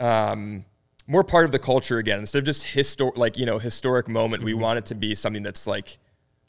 um, 0.00 0.64
more 1.06 1.24
part 1.24 1.44
of 1.44 1.52
the 1.52 1.58
culture 1.58 1.98
again 1.98 2.18
instead 2.18 2.38
of 2.38 2.44
just 2.44 2.66
histor- 2.66 3.16
like 3.16 3.36
you 3.36 3.46
know 3.46 3.58
historic 3.58 4.08
moment. 4.08 4.42
We 4.42 4.54
want 4.54 4.78
it 4.78 4.86
to 4.86 4.94
be 4.94 5.14
something 5.14 5.42
that's 5.42 5.66
like 5.66 5.98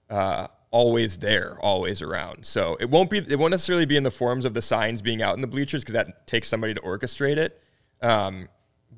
uh, 0.09 0.47
always 0.71 1.17
there, 1.17 1.57
always 1.61 2.01
around. 2.01 2.45
So 2.45 2.77
it 2.79 2.89
won't 2.89 3.09
be 3.09 3.19
it 3.19 3.37
won't 3.37 3.51
necessarily 3.51 3.85
be 3.85 3.97
in 3.97 4.03
the 4.03 4.11
forms 4.11 4.45
of 4.45 4.53
the 4.53 4.61
signs 4.61 5.01
being 5.01 5.21
out 5.21 5.35
in 5.35 5.41
the 5.41 5.47
bleachers 5.47 5.83
because 5.83 5.93
that 5.93 6.27
takes 6.27 6.47
somebody 6.47 6.73
to 6.73 6.81
orchestrate 6.81 7.37
it. 7.37 7.61
Um, 8.01 8.49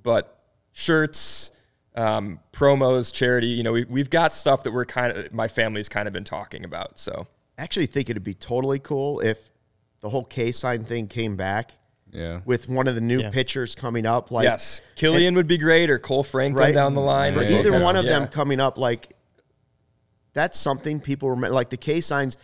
but 0.04 0.44
shirts, 0.72 1.52
um, 1.96 2.40
promos, 2.52 3.14
charity. 3.14 3.48
You 3.48 3.64
know, 3.64 3.74
we, 3.74 3.86
we've 3.86 4.10
got 4.10 4.34
stuff 4.34 4.64
that 4.64 4.74
we're 4.74 4.86
kind 4.86 5.16
of 5.16 5.34
my 5.34 5.48
family's 5.48 5.90
kind 5.90 6.08
of 6.08 6.14
been 6.14 6.24
talking 6.24 6.64
about. 6.64 7.00
So 7.00 7.28
I 7.58 7.64
actually 7.64 7.88
think 7.88 8.10
it'd 8.10 8.24
be 8.24 8.34
totally 8.34 8.80
cool 8.80 9.20
if 9.20 9.52
the 10.02 10.10
whole 10.10 10.24
K 10.24 10.52
sign 10.52 10.84
thing 10.84 11.08
came 11.08 11.36
back 11.36 11.72
Yeah. 12.18 12.42
with 12.46 12.68
one 12.68 12.88
of 12.88 12.96
the 12.96 13.02
new 13.02 13.20
Yeah. 13.22 13.30
pitchers 13.30 13.76
coming 13.76 14.06
up. 14.06 14.32
Like 14.32 14.44
yes, 14.46 14.82
Kilian 14.96 15.36
would 15.36 15.48
be 15.48 15.58
great 15.58 15.90
or 15.90 16.00
Kohl 16.00 16.24
Franklin 16.24 16.66
right 16.66 16.74
down 16.74 16.94
the 16.96 17.02
line. 17.02 17.34
For 17.34 17.40
would 17.40 17.48
be 17.50 17.56
either 17.56 17.72
good. 17.72 17.82
one 17.82 17.96
of 17.96 18.06
Yeah. 18.06 18.20
them 18.20 18.28
coming 18.30 18.60
up, 18.60 18.78
like 18.78 19.14
that's 20.34 20.58
something 20.58 21.00
people 21.00 21.30
remember. 21.30 21.54
Like 21.54 21.70
the 21.70 21.78
K 21.78 22.02
signs, 22.02 22.38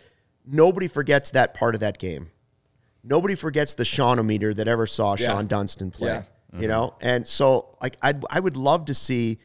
nobody 0.46 0.88
forgets 0.88 1.30
that 1.32 1.54
part 1.54 1.74
of 1.74 1.80
that 1.80 1.98
game. 1.98 2.30
Nobody 3.02 3.34
forgets 3.34 3.74
the 3.74 3.84
Shawon-O-Meter 3.84 4.54
that 4.54 4.66
ever 4.66 4.86
saw 4.86 5.16
Yeah. 5.18 5.30
Shawon 5.32 5.48
Dunston 5.48 5.90
play. 5.90 6.08
Yeah. 6.08 6.22
You 6.60 6.68
know, 6.68 6.94
and 7.00 7.26
so 7.26 7.76
like 7.82 7.96
I 8.00 8.14
I 8.30 8.38
would 8.38 8.56
love 8.56 8.84
to 8.84 8.94
see 8.94 9.38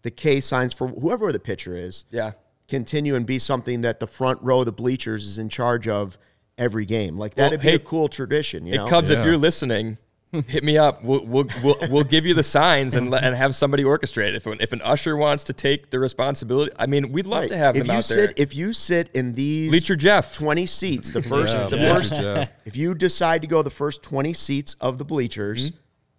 the 0.00 0.10
K 0.10 0.40
signs 0.40 0.72
for 0.72 0.88
whoever 0.88 1.30
the 1.30 1.38
pitcher 1.38 1.76
is 1.76 2.04
Yeah. 2.10 2.32
continue 2.68 3.14
and 3.14 3.26
be 3.26 3.38
something 3.38 3.82
that 3.82 4.00
the 4.00 4.06
front 4.06 4.40
row 4.42 4.60
of 4.60 4.66
the 4.66 4.72
bleachers 4.72 5.26
is 5.26 5.38
in 5.38 5.50
charge 5.50 5.86
of 5.86 6.16
every 6.62 6.86
game. 6.86 7.18
Like 7.18 7.34
that'd 7.34 7.60
be 7.60 7.68
hey- 7.70 7.74
a 7.74 7.78
cool 7.78 8.08
tradition. 8.08 8.64
You 8.66 8.72
Hey 8.72 8.78
know, 8.78 8.86
Cubs, 8.88 9.10
if 9.10 9.24
you're 9.24 9.36
listening, 9.36 9.98
hit 10.46 10.64
me 10.64 10.78
up. 10.78 11.02
We'll 11.04 11.24
we'll 11.26 11.44
we'll, 11.62 11.76
we'll 11.90 12.04
give 12.04 12.24
you 12.24 12.32
the 12.34 12.42
signs 12.42 12.94
and 12.94 13.12
and 13.14 13.34
have 13.36 13.54
somebody 13.54 13.82
orchestrate. 13.84 14.28
it. 14.28 14.34
If 14.36 14.46
an, 14.46 14.58
if 14.60 14.72
an 14.72 14.80
usher 14.82 15.16
wants 15.16 15.44
to 15.44 15.52
take 15.52 15.90
the 15.90 15.98
responsibility, 15.98 16.72
I 16.78 16.86
mean, 16.86 17.12
we'd 17.12 17.26
love 17.26 17.40
Right. 17.42 17.48
to 17.50 17.56
have 17.58 17.76
if 17.76 17.86
them 17.86 17.96
out 17.96 18.04
sit 18.04 18.16
there. 18.16 18.34
if 18.36 18.54
you 18.54 18.72
sit 18.72 19.10
in 19.14 19.34
these 19.34 19.70
Bleacher 19.70 19.96
Jeff. 19.96 20.34
20 20.34 20.64
seats 20.66 21.10
the 21.10 21.22
first 21.32 21.54
Yeah. 21.54 21.66
the 21.68 21.76
Yeah. 21.78 21.94
first 21.96 22.14
Jeff. 22.14 22.50
if 22.64 22.76
you 22.76 22.94
decide 22.94 23.42
to 23.42 23.48
go 23.48 23.62
the 23.62 23.70
first 23.70 24.02
20 24.02 24.32
seats 24.32 24.74
of 24.80 24.98
the 24.98 25.04
bleachers 25.04 25.70
Mm-hmm. 25.70 25.76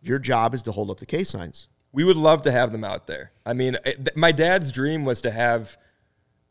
your 0.08 0.20
job 0.20 0.54
is 0.54 0.62
to 0.64 0.72
hold 0.74 0.92
up 0.92 1.00
the 1.00 1.06
K 1.08 1.24
signs 1.24 1.68
We 1.94 2.04
would 2.04 2.18
love 2.18 2.42
to 2.44 2.52
have 2.52 2.72
them 2.72 2.84
out 2.84 3.08
there. 3.08 3.32
I 3.46 3.54
mean, 3.54 3.76
it- 3.86 3.98
th- 4.06 4.16
my 4.16 4.32
dad's 4.32 4.72
dream 4.72 5.06
was 5.06 5.22
to 5.22 5.32
have 5.32 5.78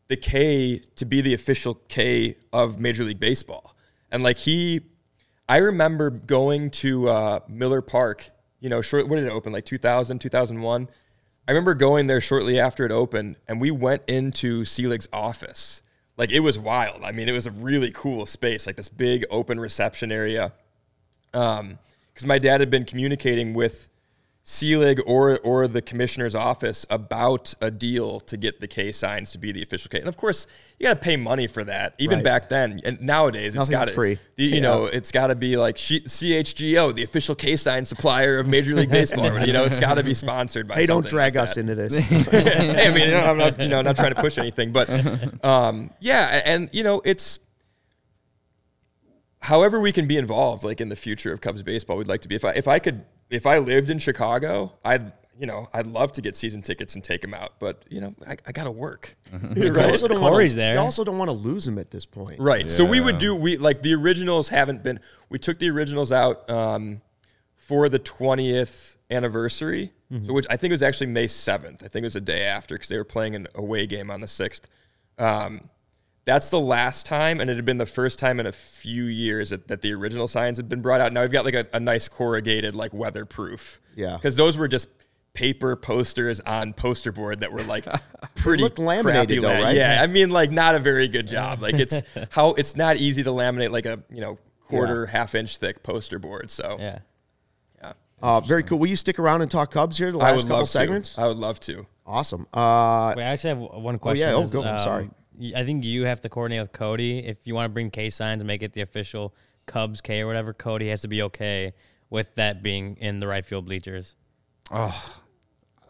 the 0.07 0.17
K 0.17 0.79
to 0.97 1.05
be 1.05 1.21
the 1.21 1.33
official 1.33 1.75
K 1.87 2.35
of 2.51 2.77
Major 2.79 3.03
League 3.05 3.19
Baseball. 3.21 3.72
And 4.13 4.21
like 4.21 4.37
he, 4.37 4.81
I 5.49 5.57
remember 5.57 6.11
going 6.11 6.69
to 6.69 7.09
uh, 7.09 7.39
Miller 7.49 7.81
Park, 7.81 8.29
you 8.59 8.69
know, 8.69 8.79
short, 8.79 9.09
what 9.09 9.17
did 9.17 9.25
it 9.25 9.31
open? 9.31 9.51
Like 9.51 9.65
2000, 9.65 10.19
2001. 10.19 10.87
I 11.45 11.51
remember 11.51 11.73
going 11.73 12.05
there 12.07 12.21
shortly 12.21 12.59
after 12.59 12.85
it 12.85 12.91
opened 12.91 13.37
and 13.47 13.59
we 13.59 13.71
went 13.71 14.03
into 14.07 14.65
Selig's 14.65 15.09
office. 15.11 15.81
Like 16.15 16.31
it 16.31 16.41
was 16.41 16.59
wild. 16.59 17.03
I 17.03 17.11
mean, 17.11 17.27
it 17.27 17.31
was 17.31 17.47
a 17.47 17.51
really 17.51 17.89
cool 17.91 18.27
space, 18.27 18.67
like 18.67 18.75
this 18.75 18.87
big 18.87 19.25
open 19.31 19.59
reception 19.59 20.11
area. 20.11 20.53
because 21.31 22.25
my 22.25 22.37
dad 22.37 22.59
had 22.59 22.69
been 22.69 22.85
communicating 22.85 23.55
with 23.55 23.89
Selig 24.45 24.99
or 25.05 25.39
or 25.39 25.69
the 25.69 25.81
commissioner's 25.81 26.35
office 26.35 26.85
about 26.89 27.53
a 27.61 27.71
deal 27.71 28.19
to 28.19 28.35
get 28.35 28.59
the 28.59 28.67
K 28.67 28.91
signs 28.91 29.31
to 29.31 29.37
be 29.37 29.53
the 29.53 29.63
official 29.63 29.87
K. 29.87 29.99
And 29.99 30.09
of 30.09 30.17
course, 30.17 30.47
you 30.77 30.85
got 30.85 30.95
to 30.95 30.99
pay 30.99 31.15
money 31.15 31.47
for 31.47 31.63
that. 31.63 31.95
Even 31.97 32.17
Right. 32.17 32.25
back 32.25 32.49
then, 32.49 32.81
and 32.83 32.99
nowadays 32.99 33.55
it's 33.55 33.69
got 33.69 33.87
to 33.87 33.93
free. 33.93 34.19
You, 34.35 34.47
you 34.47 34.59
know, 34.59 34.83
it's 34.83 35.13
got 35.13 35.27
to 35.27 35.35
be 35.35 35.55
like 35.55 35.77
CHGO, 35.77 36.93
the 36.93 37.03
official 37.03 37.35
K 37.35 37.55
sign 37.55 37.85
supplier 37.85 38.37
of 38.39 38.45
Major 38.47 38.75
League 38.75 38.91
Baseball. 38.91 39.45
you 39.45 39.53
know, 39.53 39.63
it's 39.63 39.79
got 39.79 39.93
to 39.93 40.03
be 40.03 40.13
sponsored 40.13 40.67
by. 40.67 40.75
Hey, 40.75 40.87
don't 40.87 41.07
drag 41.07 41.35
like 41.35 41.43
us 41.43 41.55
into 41.55 41.73
this. 41.75 41.95
hey, 42.29 42.87
I 42.87 42.93
mean, 42.93 43.05
you 43.07 43.11
know, 43.11 43.21
I'm 43.23 43.37
not, 43.37 43.61
you 43.61 43.69
know, 43.69 43.81
not 43.81 43.95
trying 43.95 44.13
to 44.13 44.19
push 44.19 44.37
anything, 44.37 44.73
but 44.73 44.89
um, 45.45 45.89
yeah, 46.01 46.41
and 46.43 46.69
you 46.73 46.83
know, 46.83 47.01
it's 47.05 47.39
however 49.39 49.79
we 49.79 49.91
can 49.93 50.07
be 50.07 50.17
involved, 50.17 50.63
like 50.63 50.81
in 50.81 50.89
the 50.89 50.95
future 50.97 51.31
of 51.31 51.41
Cubs 51.41 51.63
baseball, 51.63 51.97
we'd 51.97 52.07
like 52.07 52.21
to 52.21 52.27
be. 52.27 52.35
If 52.35 52.43
I 52.45 52.51
if 52.51 52.67
I 52.67 52.79
could, 52.79 53.05
if 53.29 53.45
I 53.45 53.57
lived 53.59 53.89
in 53.89 53.99
Chicago, 53.99 54.73
I'd 54.83 55.11
you 55.39 55.47
know, 55.47 55.67
I'd 55.73 55.87
love 55.87 56.11
to 56.13 56.21
get 56.21 56.35
season 56.35 56.61
tickets 56.61 56.93
and 56.93 57.03
take 57.03 57.21
them 57.23 57.33
out, 57.33 57.53
but 57.57 57.83
you 57.89 57.99
know, 57.99 58.13
I, 58.27 58.37
I 58.45 58.51
got 58.51 58.65
to 58.65 58.71
work. 58.71 59.15
You 59.55 59.73
also 59.79 60.07
don't 60.07 60.21
wanna- 60.21 60.35
Corey's 60.35 60.53
there. 60.55 60.75
You 60.75 60.79
also 60.79 61.03
don't 61.03 61.17
want 61.17 61.29
to 61.29 61.35
lose 61.35 61.67
him 61.67 61.79
at 61.79 61.89
this 61.89 62.05
point. 62.05 62.39
Right. 62.39 62.71
So 62.71 62.85
we 62.85 63.01
would 63.01 63.17
do 63.17 63.33
we 63.35 63.57
like 63.57 63.81
the 63.81 63.95
originals 63.95 64.49
haven't 64.49 64.83
been. 64.83 64.99
We 65.29 65.39
took 65.39 65.57
the 65.57 65.69
originals 65.71 66.11
out 66.11 66.47
um, 66.51 67.01
for 67.55 67.89
the 67.89 67.97
twentieth 67.99 68.97
anniversary, 69.09 69.91
so 70.25 70.33
which 70.33 70.45
I 70.51 70.55
think 70.57 70.69
it 70.69 70.75
was 70.75 70.83
actually 70.83 71.07
May 71.07 71.25
seventh. 71.27 71.83
I 71.83 71.87
think 71.87 72.03
it 72.03 72.05
was 72.05 72.15
a 72.15 72.21
day 72.21 72.43
after 72.43 72.75
because 72.75 72.89
they 72.89 72.97
were 72.97 73.03
playing 73.03 73.33
an 73.35 73.47
away 73.55 73.87
game 73.87 74.11
on 74.11 74.21
the 74.21 74.27
sixth. 74.27 74.69
Um, 75.17 75.69
that's 76.25 76.49
the 76.49 76.59
last 76.59 77.05
time, 77.05 77.39
and 77.41 77.49
it 77.49 77.55
had 77.55 77.65
been 77.65 77.77
the 77.77 77.85
first 77.85 78.17
time 78.19 78.39
in 78.39 78.45
a 78.45 78.51
few 78.51 79.03
years 79.05 79.49
that, 79.49 79.67
that 79.67 79.81
the 79.81 79.93
original 79.93 80.27
signs 80.27 80.57
had 80.57 80.69
been 80.69 80.81
brought 80.81 81.01
out. 81.01 81.11
Now 81.13 81.21
we've 81.21 81.31
got 81.31 81.43
like 81.45 81.53
a, 81.53 81.67
a 81.73 81.79
nice 81.79 82.07
corrugated, 82.07 82.75
like 82.75 82.93
weatherproof. 82.93 83.81
Yeah. 83.95 84.15
Because 84.15 84.35
those 84.37 84.57
were 84.57 84.67
just 84.67 84.87
paper 85.33 85.75
posters 85.75 86.39
on 86.41 86.73
poster 86.73 87.11
board 87.11 87.39
that 87.39 87.51
were 87.51 87.63
like 87.63 87.85
pretty 88.35 88.63
looked 88.63 88.79
laminated 88.79 89.41
though, 89.43 89.49
right? 89.61 89.75
Yeah, 89.75 89.99
I 90.01 90.07
mean, 90.07 90.29
like 90.29 90.51
not 90.51 90.75
a 90.75 90.79
very 90.79 91.07
good 91.07 91.27
job. 91.27 91.61
Like 91.61 91.75
it's 91.75 92.01
how 92.31 92.49
it's 92.53 92.75
not 92.75 92.97
easy 92.97 93.23
to 93.23 93.31
laminate 93.31 93.71
like 93.71 93.85
a 93.85 94.01
you 94.09 94.21
know 94.21 94.37
quarter 94.67 95.05
half 95.07 95.35
inch 95.35 95.57
thick 95.57 95.83
poster 95.83 96.19
board. 96.19 96.49
So 96.49 96.77
Yeah. 96.79 96.99
yeah, 97.81 97.93
Uh, 98.21 98.39
very 98.41 98.63
cool. 98.63 98.79
Will 98.79 98.87
you 98.87 98.95
stick 98.95 99.19
around 99.19 99.41
and 99.41 99.51
talk 99.51 99.71
Cubs 99.71 99.97
here 99.97 100.11
the 100.11 100.19
I 100.19 100.31
last 100.31 100.35
would 100.37 100.41
couple 100.43 100.57
love 100.59 100.69
segments? 100.69 101.15
to. 101.15 101.21
I 101.21 101.27
would 101.27 101.37
love 101.37 101.59
to. 101.61 101.85
Awesome. 102.05 102.47
Uh, 102.53 103.13
Wait, 103.17 103.23
I 103.23 103.27
actually 103.27 103.49
have 103.49 103.59
one 103.81 103.97
question. 103.99 104.27
Oh, 104.27 104.31
yeah. 104.31 104.35
Oh, 104.37 104.41
is, 104.41 104.51
go. 104.51 104.63
I'm 104.63 104.79
sorry. 104.79 105.09
I 105.55 105.63
think 105.63 105.83
you 105.83 106.05
have 106.05 106.21
to 106.21 106.29
coordinate 106.29 106.61
with 106.61 106.71
Cody 106.73 107.19
if 107.19 107.37
you 107.45 107.55
want 107.55 107.65
to 107.65 107.69
bring 107.73 107.89
K 107.89 108.09
signs 108.09 108.41
and 108.41 108.47
make 108.47 108.63
it 108.63 108.73
the 108.73 108.81
official 108.81 109.33
Cubs 109.65 110.01
K 110.01 110.21
or 110.21 110.27
whatever. 110.27 110.53
Cody 110.53 110.89
has 110.89 111.01
to 111.01 111.07
be 111.07 111.21
okay 111.23 111.73
with 112.09 112.35
that 112.35 112.61
being 112.61 112.97
in 112.97 113.19
the 113.19 113.27
right 113.27 113.45
field 113.45 113.65
bleachers. 113.65 114.15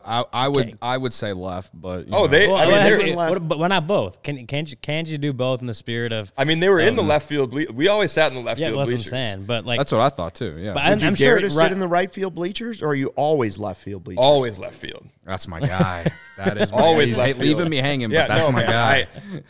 I, 0.06 0.26
I 0.34 0.48
would 0.48 0.68
Okay. 0.70 0.78
I 0.82 0.98
would 0.98 1.14
say 1.14 1.34
left, 1.34 1.72
but 1.74 2.08
you 2.08 2.14
Oh, 2.14 2.22
know. 2.22 2.28
they. 2.28 2.48
Well, 2.48 2.58
I 2.58 2.62
mean, 2.64 2.72
well, 2.72 2.84
they're, 2.90 2.98
that's- 2.98 3.16
what- 3.32 3.48
but 3.48 3.60
why 3.60 3.68
not 3.68 3.88
both? 3.88 4.22
Can 4.24 4.46
can't 4.48 4.70
you 4.70 4.78
can't 4.78 5.08
you 5.08 5.18
do 5.18 5.34
both 5.34 5.62
in 5.62 5.68
the 5.68 5.74
spirit 5.74 6.12
of? 6.14 6.32
I 6.38 6.44
mean, 6.44 6.60
they 6.60 6.70
were 6.70 6.80
in 6.80 6.96
the 6.96 7.02
um, 7.02 7.08
left 7.08 7.28
field. 7.28 7.52
Ble- 7.52 7.72
we 7.74 7.88
always 7.88 8.12
sat 8.12 8.32
in 8.32 8.38
the 8.38 8.44
left 8.44 8.60
Yeah, 8.60 8.68
field 8.68 8.78
well, 8.78 8.86
that's 8.86 8.96
bleachers. 8.96 9.12
what 9.12 9.18
I'm 9.18 9.24
saying. 9.24 9.46
But 9.46 9.66
like, 9.66 9.80
that's 9.80 9.92
what 9.92 10.02
I 10.02 10.10
thought 10.10 10.36
too. 10.36 10.58
Yeah, 10.60 10.74
but 10.74 10.84
I'm, 10.84 11.00
you 11.00 11.08
I'm 11.08 11.14
dare 11.14 11.40
sure 11.40 11.50
to 11.50 11.56
right- 11.56 11.64
sit 11.68 11.72
in 11.72 11.80
the 11.80 11.88
right 11.88 12.12
field 12.12 12.36
bleachers, 12.36 12.82
or 12.82 12.88
are 12.90 12.96
you 12.96 13.08
always 13.16 13.58
left 13.58 13.82
field 13.82 14.04
bleachers? 14.04 14.20
Always 14.22 14.60
left 14.60 14.76
field. 14.76 15.08
that's 15.26 15.48
my 15.48 15.60
guy. 15.60 16.12
That 16.38 16.58
is 16.58 16.72
my 16.72 16.80
Always 16.80 17.10
He's 17.10 17.18
left 17.20 17.40
leaving 17.40 17.58
field. 17.58 17.70
me 17.70 17.78
hanging, 17.78 18.10
Yeah, 18.12 18.24
but 18.28 18.34
that's 18.36 18.46
no, 18.48 18.52
my 18.54 18.62
man, 18.62 18.70
guy. 18.70 19.08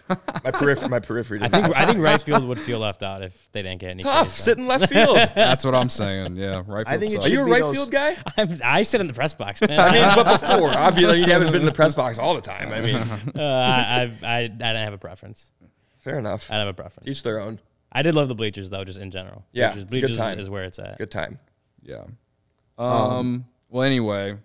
I- 0.10 0.18
my 0.44 0.52
periphery. 0.52 0.90
My 0.90 1.00
periphery. 1.00 1.40
I 1.42 1.48
think 1.48 1.76
I 1.78 1.86
think 1.86 2.00
right 2.00 2.22
field 2.22 2.44
would 2.46 2.60
feel 2.60 2.80
left 2.80 3.04
out 3.04 3.22
if 3.24 3.50
they 3.54 3.62
didn't 3.62 3.80
get 3.80 3.92
any. 3.92 4.04
tough. 4.04 4.28
Ks. 4.28 4.34
Sit 4.44 4.58
in 4.58 4.68
left 4.68 4.90
field. 4.92 5.16
that's 5.16 5.64
what 5.66 5.74
I'm 5.76 5.90
saying. 5.90 6.36
Yeah, 6.36 6.62
right. 6.68 6.86
I 6.88 6.98
think 6.98 7.14
it 7.14 7.24
field 7.24 7.26
Are 7.26 7.30
you 7.30 7.42
a 7.42 7.50
right 7.62 7.74
field 7.74 7.90
guy? 7.92 8.18
I'm, 8.38 8.58
I 8.64 8.84
sit 8.84 9.00
in 9.02 9.08
the 9.08 9.14
press 9.14 9.34
box, 9.34 9.62
man. 9.62 9.80
I 10.44 10.50
mean, 10.50 10.60
but 10.60 10.68
before, 10.68 10.78
obviously, 10.78 11.20
you 11.20 11.32
haven't 11.32 11.52
been 11.52 11.62
in 11.62 11.66
the 11.66 11.72
press 11.72 11.96
box 11.96 12.20
all 12.20 12.34
the 12.36 12.42
time. 12.42 12.72
I 12.72 12.82
mean, 12.82 12.96
uh, 13.36 13.42
I, 13.42 14.02
I've, 14.04 14.24
I 14.24 14.38
I 14.40 14.48
didn't 14.48 14.76
have 14.76 14.94
a 14.94 14.98
preference. 14.98 15.52
fair 16.00 16.18
enough. 16.20 16.50
I 16.50 16.56
didn't 16.56 16.68
have 16.68 16.76
a 16.76 16.82
preference. 16.82 17.08
Each 17.08 17.24
their 17.24 17.40
own. 17.40 17.60
I 17.92 18.02
did 18.02 18.16
love 18.16 18.28
the 18.28 18.36
bleachers 18.36 18.70
though, 18.70 18.84
just 18.84 19.00
in 19.00 19.12
general. 19.12 19.46
Yeah, 19.52 19.74
bleachers, 19.74 19.84
it's 19.84 19.92
a 19.92 19.96
good 19.96 20.02
bleachers 20.02 20.18
time. 20.18 20.40
is 20.40 20.50
where 20.50 20.64
it's 20.64 20.80
at. 20.80 20.98
Good 20.98 21.12
time. 21.12 21.40
Yeah. 21.82 22.06
Um, 22.78 23.46
Well, 23.70 23.84
anyway, 23.84 24.38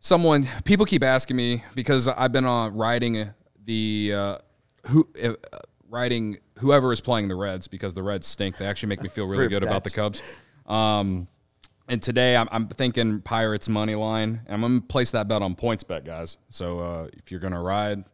someone 0.00 0.48
people 0.64 0.86
keep 0.86 1.04
asking 1.04 1.36
me 1.36 1.64
because 1.74 2.08
I've 2.08 2.32
been 2.32 2.44
on 2.44 2.74
writing 2.76 3.30
the 3.64 4.12
uh, 4.14 4.38
who 4.86 5.08
uh, 5.22 5.34
writing 5.88 6.38
whoever 6.58 6.92
is 6.92 7.00
playing 7.00 7.28
the 7.28 7.34
Reds 7.36 7.68
because 7.68 7.94
the 7.94 8.02
Reds 8.02 8.26
stink. 8.26 8.56
They 8.58 8.66
actually 8.66 8.88
make 8.88 9.02
me 9.02 9.08
feel 9.08 9.26
really 9.26 9.44
For 9.44 9.48
good 9.50 9.62
about 9.62 9.84
the. 9.84 9.90
Cubs. 9.90 10.22
Um, 10.66 11.28
and 11.90 12.00
today 12.00 12.36
I'm, 12.36 12.48
I'm 12.52 12.68
thinking 12.68 13.20
Pirates 13.20 13.68
money 13.68 13.96
line. 13.96 14.40
I'm 14.48 14.60
gonna 14.60 14.80
place 14.80 15.10
that 15.10 15.26
bet 15.26 15.42
on 15.42 15.56
PointsBet, 15.56 16.06
guys. 16.06 16.38
So 16.48 16.78
uh, 16.78 17.08
if 17.12 17.30
you're 17.30 17.40
gonna 17.40 17.60
ride 17.60 18.04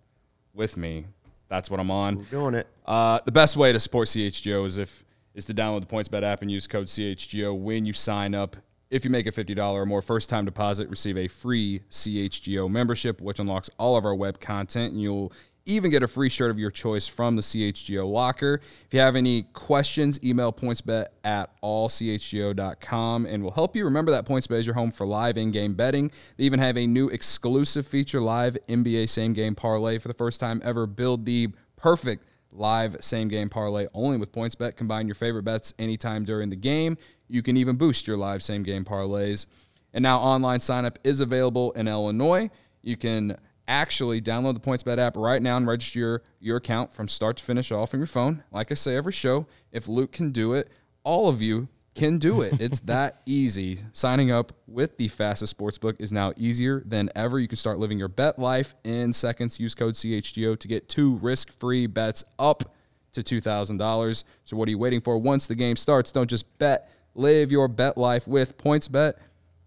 with 0.54 0.78
me, 0.78 1.04
that's 1.48 1.70
what 1.70 1.78
I'm 1.78 1.90
on. 1.90 2.24
Doing 2.30 2.54
it. 2.54 2.66
Uh, 2.86 3.20
the 3.26 3.32
best 3.32 3.56
way 3.56 3.72
to 3.72 3.78
support 3.78 4.08
CHGO 4.08 4.64
is 4.64 4.78
if 4.78 5.04
is 5.34 5.44
to 5.44 5.54
download 5.54 5.80
the 5.80 5.86
PointsBet 5.86 6.22
app 6.22 6.40
and 6.40 6.50
use 6.50 6.66
code 6.66 6.86
CHGO 6.86 7.56
when 7.56 7.84
you 7.84 7.92
sign 7.92 8.34
up. 8.34 8.56
If 8.88 9.04
you 9.04 9.10
make 9.10 9.26
a 9.26 9.32
$50 9.32 9.58
or 9.58 9.84
more 9.84 10.00
first 10.00 10.30
time 10.30 10.46
deposit, 10.46 10.88
receive 10.88 11.18
a 11.18 11.28
free 11.28 11.80
CHGO 11.90 12.70
membership, 12.70 13.20
which 13.20 13.38
unlocks 13.38 13.68
all 13.78 13.96
of 13.96 14.06
our 14.06 14.14
web 14.14 14.40
content, 14.40 14.94
and 14.94 15.02
you'll 15.02 15.32
even 15.66 15.90
get 15.90 16.02
a 16.02 16.08
free 16.08 16.28
shirt 16.28 16.50
of 16.50 16.58
your 16.58 16.70
choice 16.70 17.06
from 17.08 17.36
the 17.36 17.42
CHGO 17.42 18.10
locker. 18.10 18.60
If 18.86 18.94
you 18.94 19.00
have 19.00 19.16
any 19.16 19.42
questions, 19.42 20.22
email 20.24 20.52
pointsbet 20.52 21.06
at 21.24 21.50
allchgo.com 21.60 23.26
and 23.26 23.42
we'll 23.42 23.52
help 23.52 23.76
you. 23.76 23.84
Remember 23.84 24.12
that 24.12 24.24
PointsBet 24.24 24.60
is 24.60 24.66
your 24.66 24.74
home 24.74 24.90
for 24.92 25.04
live 25.04 25.36
in-game 25.36 25.74
betting. 25.74 26.10
They 26.36 26.44
even 26.44 26.60
have 26.60 26.78
a 26.78 26.86
new 26.86 27.08
exclusive 27.08 27.86
feature, 27.86 28.20
live 28.20 28.56
NBA 28.68 29.08
same 29.08 29.32
game 29.32 29.54
parlay 29.54 29.98
for 29.98 30.08
the 30.08 30.14
first 30.14 30.40
time 30.40 30.62
ever. 30.64 30.86
Build 30.86 31.26
the 31.26 31.48
perfect 31.76 32.24
live 32.52 32.96
same 33.00 33.28
game 33.28 33.48
parlay 33.48 33.86
only 33.92 34.16
with 34.16 34.32
PointsBet. 34.32 34.76
Combine 34.76 35.06
your 35.06 35.14
favorite 35.14 35.42
bets 35.42 35.74
anytime 35.78 36.24
during 36.24 36.48
the 36.48 36.56
game. 36.56 36.96
You 37.28 37.42
can 37.42 37.56
even 37.56 37.76
boost 37.76 38.06
your 38.06 38.16
live 38.16 38.42
same 38.42 38.62
game 38.62 38.84
parlays. 38.84 39.46
And 39.92 40.02
now 40.02 40.18
online 40.18 40.60
signup 40.60 40.96
is 41.04 41.20
available 41.20 41.72
in 41.72 41.88
Illinois. 41.88 42.50
You 42.82 42.96
can 42.96 43.36
actually 43.68 44.20
download 44.20 44.54
the 44.54 44.60
PointsBet 44.60 44.98
app 44.98 45.16
right 45.16 45.42
now 45.42 45.56
and 45.56 45.66
register 45.66 45.98
your, 45.98 46.22
your 46.40 46.56
account 46.58 46.92
from 46.92 47.08
start 47.08 47.38
to 47.38 47.44
finish 47.44 47.72
all 47.72 47.86
from 47.86 48.00
your 48.00 48.06
phone. 48.06 48.44
Like 48.52 48.70
I 48.70 48.74
say 48.74 48.96
every 48.96 49.12
show, 49.12 49.46
if 49.72 49.88
Luke 49.88 50.12
can 50.12 50.30
do 50.32 50.52
it, 50.52 50.70
all 51.04 51.28
of 51.28 51.42
you 51.42 51.68
can 51.94 52.18
do 52.18 52.42
it. 52.42 52.54
It's 52.60 52.80
that 52.80 53.22
easy. 53.26 53.80
Signing 53.92 54.30
up 54.30 54.52
with 54.66 54.96
the 54.98 55.08
fastest 55.08 55.56
sportsbook 55.56 56.00
is 56.00 56.12
now 56.12 56.32
easier 56.36 56.82
than 56.84 57.10
ever. 57.16 57.38
You 57.38 57.48
can 57.48 57.56
start 57.56 57.78
living 57.78 57.98
your 57.98 58.08
bet 58.08 58.38
life 58.38 58.74
in 58.84 59.12
seconds. 59.12 59.58
Use 59.58 59.74
code 59.74 59.94
CHGO 59.94 60.58
to 60.58 60.68
get 60.68 60.88
two 60.88 61.16
risk-free 61.16 61.86
bets 61.86 62.24
up 62.38 62.74
to 63.12 63.22
$2,000. 63.22 64.24
So 64.44 64.56
what 64.56 64.68
are 64.68 64.70
you 64.70 64.78
waiting 64.78 65.00
for? 65.00 65.18
Once 65.18 65.46
the 65.46 65.54
game 65.54 65.76
starts, 65.76 66.12
don't 66.12 66.28
just 66.28 66.58
bet. 66.58 66.90
Live 67.14 67.50
your 67.50 67.66
bet 67.66 67.96
life 67.96 68.28
with 68.28 68.58
PointsBet. 68.58 69.14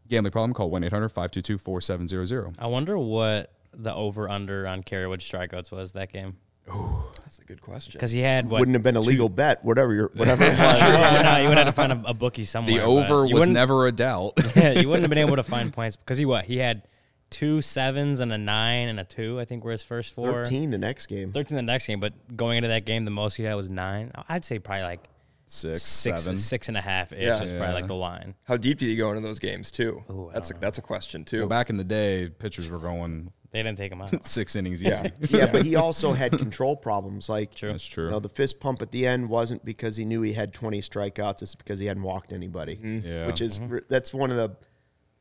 Gambling 0.07 0.31
problem? 0.31 0.53
Call 0.53 0.69
1-800-522-4700. 0.71 2.55
I 2.59 2.67
wonder 2.67 2.97
what 2.97 3.51
the 3.81 3.93
over 3.93 4.29
under 4.29 4.67
on 4.67 4.83
Kerry 4.83 5.07
Wood 5.07 5.21
strikeouts 5.21 5.71
was 5.71 5.93
that 5.93 6.11
game 6.11 6.35
Oh, 6.71 7.09
That's 7.21 7.39
a 7.39 7.45
good 7.45 7.61
question. 7.61 7.93
because 7.93 8.11
he 8.11 8.19
had 8.19 8.47
what 8.47 8.59
Wouldn't 8.59 8.75
have 8.75 8.83
been 8.83 8.95
a 8.95 8.99
legal 9.01 9.27
bet, 9.27 9.65
whatever 9.65 9.91
you're, 9.93 10.11
whatever. 10.13 10.43
it 10.43 10.49
was. 10.59 10.81
No, 10.81 11.37
you 11.37 11.47
would 11.49 11.57
have 11.57 11.65
to 11.65 11.71
find 11.71 11.91
a, 11.91 12.01
a 12.05 12.13
bookie 12.13 12.43
somewhere. 12.43 12.75
The 12.75 12.83
over 12.83 13.25
was 13.25 13.49
never 13.49 13.87
a 13.87 13.91
doubt. 13.91 14.33
Yeah, 14.55 14.71
you 14.73 14.87
wouldn't 14.87 15.01
have 15.03 15.09
been 15.09 15.17
able 15.17 15.37
to 15.37 15.43
find 15.43 15.73
points 15.73 15.95
because 15.95 16.19
he 16.19 16.25
what? 16.25 16.45
He 16.45 16.57
had 16.57 16.83
two 17.31 17.61
sevens 17.63 18.19
and 18.19 18.31
a 18.31 18.37
nine 18.37 18.87
and 18.87 18.99
a 18.99 19.03
two. 19.03 19.39
I 19.39 19.45
think 19.45 19.63
were 19.63 19.71
his 19.71 19.81
first 19.83 20.13
four. 20.13 20.25
Thirteen 20.43 20.69
the 20.69 20.77
next 20.77 21.07
game. 21.07 21.31
13 21.31 21.55
the 21.55 21.61
next 21.63 21.87
game, 21.87 21.99
but 21.99 22.13
going 22.37 22.57
into 22.57 22.67
that 22.69 22.85
game, 22.85 23.03
the 23.05 23.09
most 23.11 23.35
he 23.35 23.43
had 23.43 23.55
was 23.55 23.69
nine. 23.69 24.11
I'd 24.27 24.45
say 24.45 24.59
probably 24.59 24.83
like 24.83 25.07
Six, 25.51 25.81
six, 25.81 26.21
seven. 26.21 26.37
six 26.37 26.67
and 26.67 26.77
a 26.77 26.81
half 26.81 27.11
ish 27.11 27.23
Yeah. 27.23 27.41
is 27.41 27.51
probably 27.51 27.73
like 27.73 27.87
the 27.87 27.95
line. 27.95 28.35
How 28.43 28.55
deep 28.57 28.77
did 28.77 28.85
he 28.85 28.95
go 28.95 29.09
into 29.09 29.27
those 29.27 29.39
games 29.39 29.71
too? 29.71 30.03
Ooh, 30.11 30.29
that's 30.31 30.51
a, 30.51 30.53
don't 30.53 30.61
that's 30.61 30.77
a 30.77 30.81
question 30.83 31.25
too. 31.25 31.39
Well, 31.39 31.47
back 31.47 31.71
in 31.71 31.77
the 31.77 31.83
day, 31.83 32.29
pitchers 32.29 32.69
were 32.69 32.77
going 32.77 33.31
They 33.51 33.63
didn't 33.63 33.77
take 33.77 33.91
him 33.91 34.01
out. 34.01 34.25
six 34.25 34.55
innings 34.55 34.81
Yeah. 34.81 35.09
easy. 35.21 35.37
yeah, 35.37 35.47
but 35.47 35.65
he 35.65 35.75
also 35.75 36.13
had 36.13 36.37
control 36.37 36.75
problems. 36.75 37.29
Like 37.29 37.55
True. 37.55 37.71
That's 37.71 37.85
true. 37.85 38.05
You 38.05 38.11
know, 38.11 38.19
the 38.19 38.29
fist 38.29 38.59
pump 38.59 38.81
at 38.81 38.91
the 38.91 39.07
end 39.07 39.29
wasn't 39.29 39.65
because 39.65 39.97
he 39.97 40.05
knew 40.05 40.21
he 40.21 40.33
had 40.33 40.53
20 40.53 40.81
strikeouts. 40.81 41.41
It's 41.41 41.55
because 41.55 41.79
he 41.79 41.87
hadn't 41.87 42.03
walked 42.03 42.31
anybody. 42.31 42.75
Mm-hmm. 42.75 43.07
Yeah. 43.07 43.27
Which 43.27 43.41
is 43.41 43.59
mm-hmm. 43.59 43.77
that's 43.87 44.13
one 44.13 44.31
of 44.31 44.37
the 44.37 44.55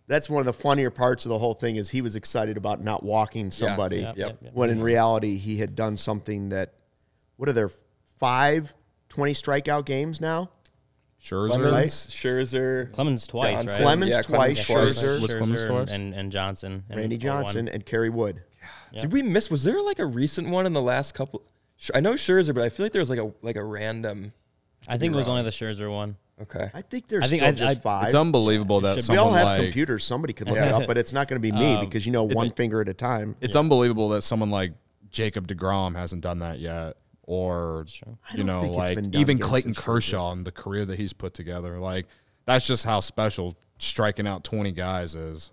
that's 0.07 0.29
one 0.31 0.41
of 0.41 0.47
the 0.47 0.53
funnier 0.55 0.91
parts 0.91 1.27
of 1.27 1.31
the 1.31 1.39
whole 1.39 1.55
thing 1.55 1.77
is 1.77 1.91
he 1.91 2.01
was 2.01 2.17
excited 2.17 2.57
about 2.57 2.83
not 2.83 3.03
walking 3.03 3.51
somebody 3.51 3.99
Yep, 3.99 4.17
yep, 4.17 4.39
yep. 4.41 4.55
when 4.55 4.71
in 4.71 4.77
mm-hmm. 4.77 4.85
reality 4.85 5.37
he 5.37 5.59
had 5.59 5.77
done 5.77 5.97
something 5.97 6.49
that 6.49 6.73
what 7.37 7.49
are 7.49 7.53
there 7.53 7.71
five 8.19 8.73
20 9.11 9.33
strikeout 9.33 9.85
games 9.85 10.21
now? 10.21 10.51
Scherzer. 11.21 11.51
Clemens, 11.71 12.07
Scherzer, 12.09 12.93
Clemens 12.93 13.27
twice, 13.27 13.57
Johnson. 13.59 13.69
right? 13.77 13.83
Clemens 13.83 14.11
Yeah, 14.17 14.23
twice, 14.23 14.67
Clemens 14.67 14.99
Scherzer. 15.01 15.21
Was 15.23 15.35
Clemens 15.35 15.61
Scherzer 15.63 15.69
twice? 15.69 15.91
and, 15.91 16.15
and 16.15 16.31
Johnson. 16.33 16.85
and 16.89 17.01
Randy 17.01 17.17
Johnson 17.19 17.69
and 17.69 17.85
Kerry 17.85 18.11
Wood. 18.11 18.43
Did 18.93 19.13
we 19.13 19.23
miss? 19.23 19.51
Was 19.51 19.65
there 19.65 19.83
like 19.83 19.99
a 19.99 20.07
recent 20.07 20.49
one 20.49 20.65
in 20.67 20.73
the 20.73 20.83
last 20.83 21.15
couple? 21.15 21.43
I 21.95 22.01
know 22.01 22.15
Scherzer, 22.15 22.55
but 22.55 22.65
I 22.65 22.69
feel 22.69 22.87
like 22.87 22.93
there 22.93 23.03
was 23.03 23.11
like 23.11 23.19
a 23.19 23.33
like 23.43 23.57
a 23.57 23.65
random. 23.65 24.33
I 24.89 24.97
think 24.97 25.13
it 25.13 25.17
was 25.17 25.29
only 25.29 25.43
the 25.43 25.51
Scherzer 25.51 25.91
one. 25.93 26.17
Okay. 26.41 26.71
I 26.73 26.83
think 26.83 27.09
there's 27.09 27.25
I 27.25 27.27
think 27.27 27.41
still 27.41 27.49
I- 27.49 27.53
just 27.75 27.79
I- 27.79 27.83
five. 27.83 28.07
It's 28.07 28.15
unbelievable 28.15 28.81
that 28.83 28.99
should 29.01 29.09
be. 29.09 29.13
we 29.15 29.19
all 29.19 29.33
have 29.33 29.45
like 29.47 29.63
computers. 29.63 30.05
Somebody 30.05 30.33
could 30.33 30.47
look 30.49 30.57
it 30.57 30.73
up, 30.73 30.85
but 30.87 30.97
it's 30.97 31.13
not 31.13 31.27
going 31.29 31.41
to 31.41 31.43
be 31.43 31.51
me 31.53 31.75
Um, 31.75 31.85
because 31.85 32.07
you 32.07 32.13
know 32.13 32.23
one 32.25 32.53
finger 32.53 32.81
at 32.81 32.89
a 32.89 32.95
time. 32.95 33.35
it's 33.41 33.57
unbelievable 33.57 34.09
that 34.11 34.23
someone 34.23 34.51
like 34.51 34.73
Jacob 35.11 35.49
deGrom 35.49 35.97
hasn't 35.97 36.23
done 36.23 36.39
that 36.41 36.61
yet, 36.61 36.97
or 37.29 37.85
you 38.35 38.43
know, 38.43 38.61
like 38.61 38.99
even 39.13 39.39
Clayton. 39.39 39.75
Kershaw 39.75 40.33
and 40.33 40.47
the 40.47 40.51
career 40.51 40.87
that 40.87 40.99
he's 40.99 41.13
put 41.13 41.35
together. 41.35 41.79
Like 41.79 42.07
that's 42.47 42.67
just 42.67 42.87
how 42.87 43.01
special 43.01 43.55
striking 43.79 44.27
out 44.27 44.45
twenty 44.45 44.73
guys 44.73 45.15
is. 45.15 45.53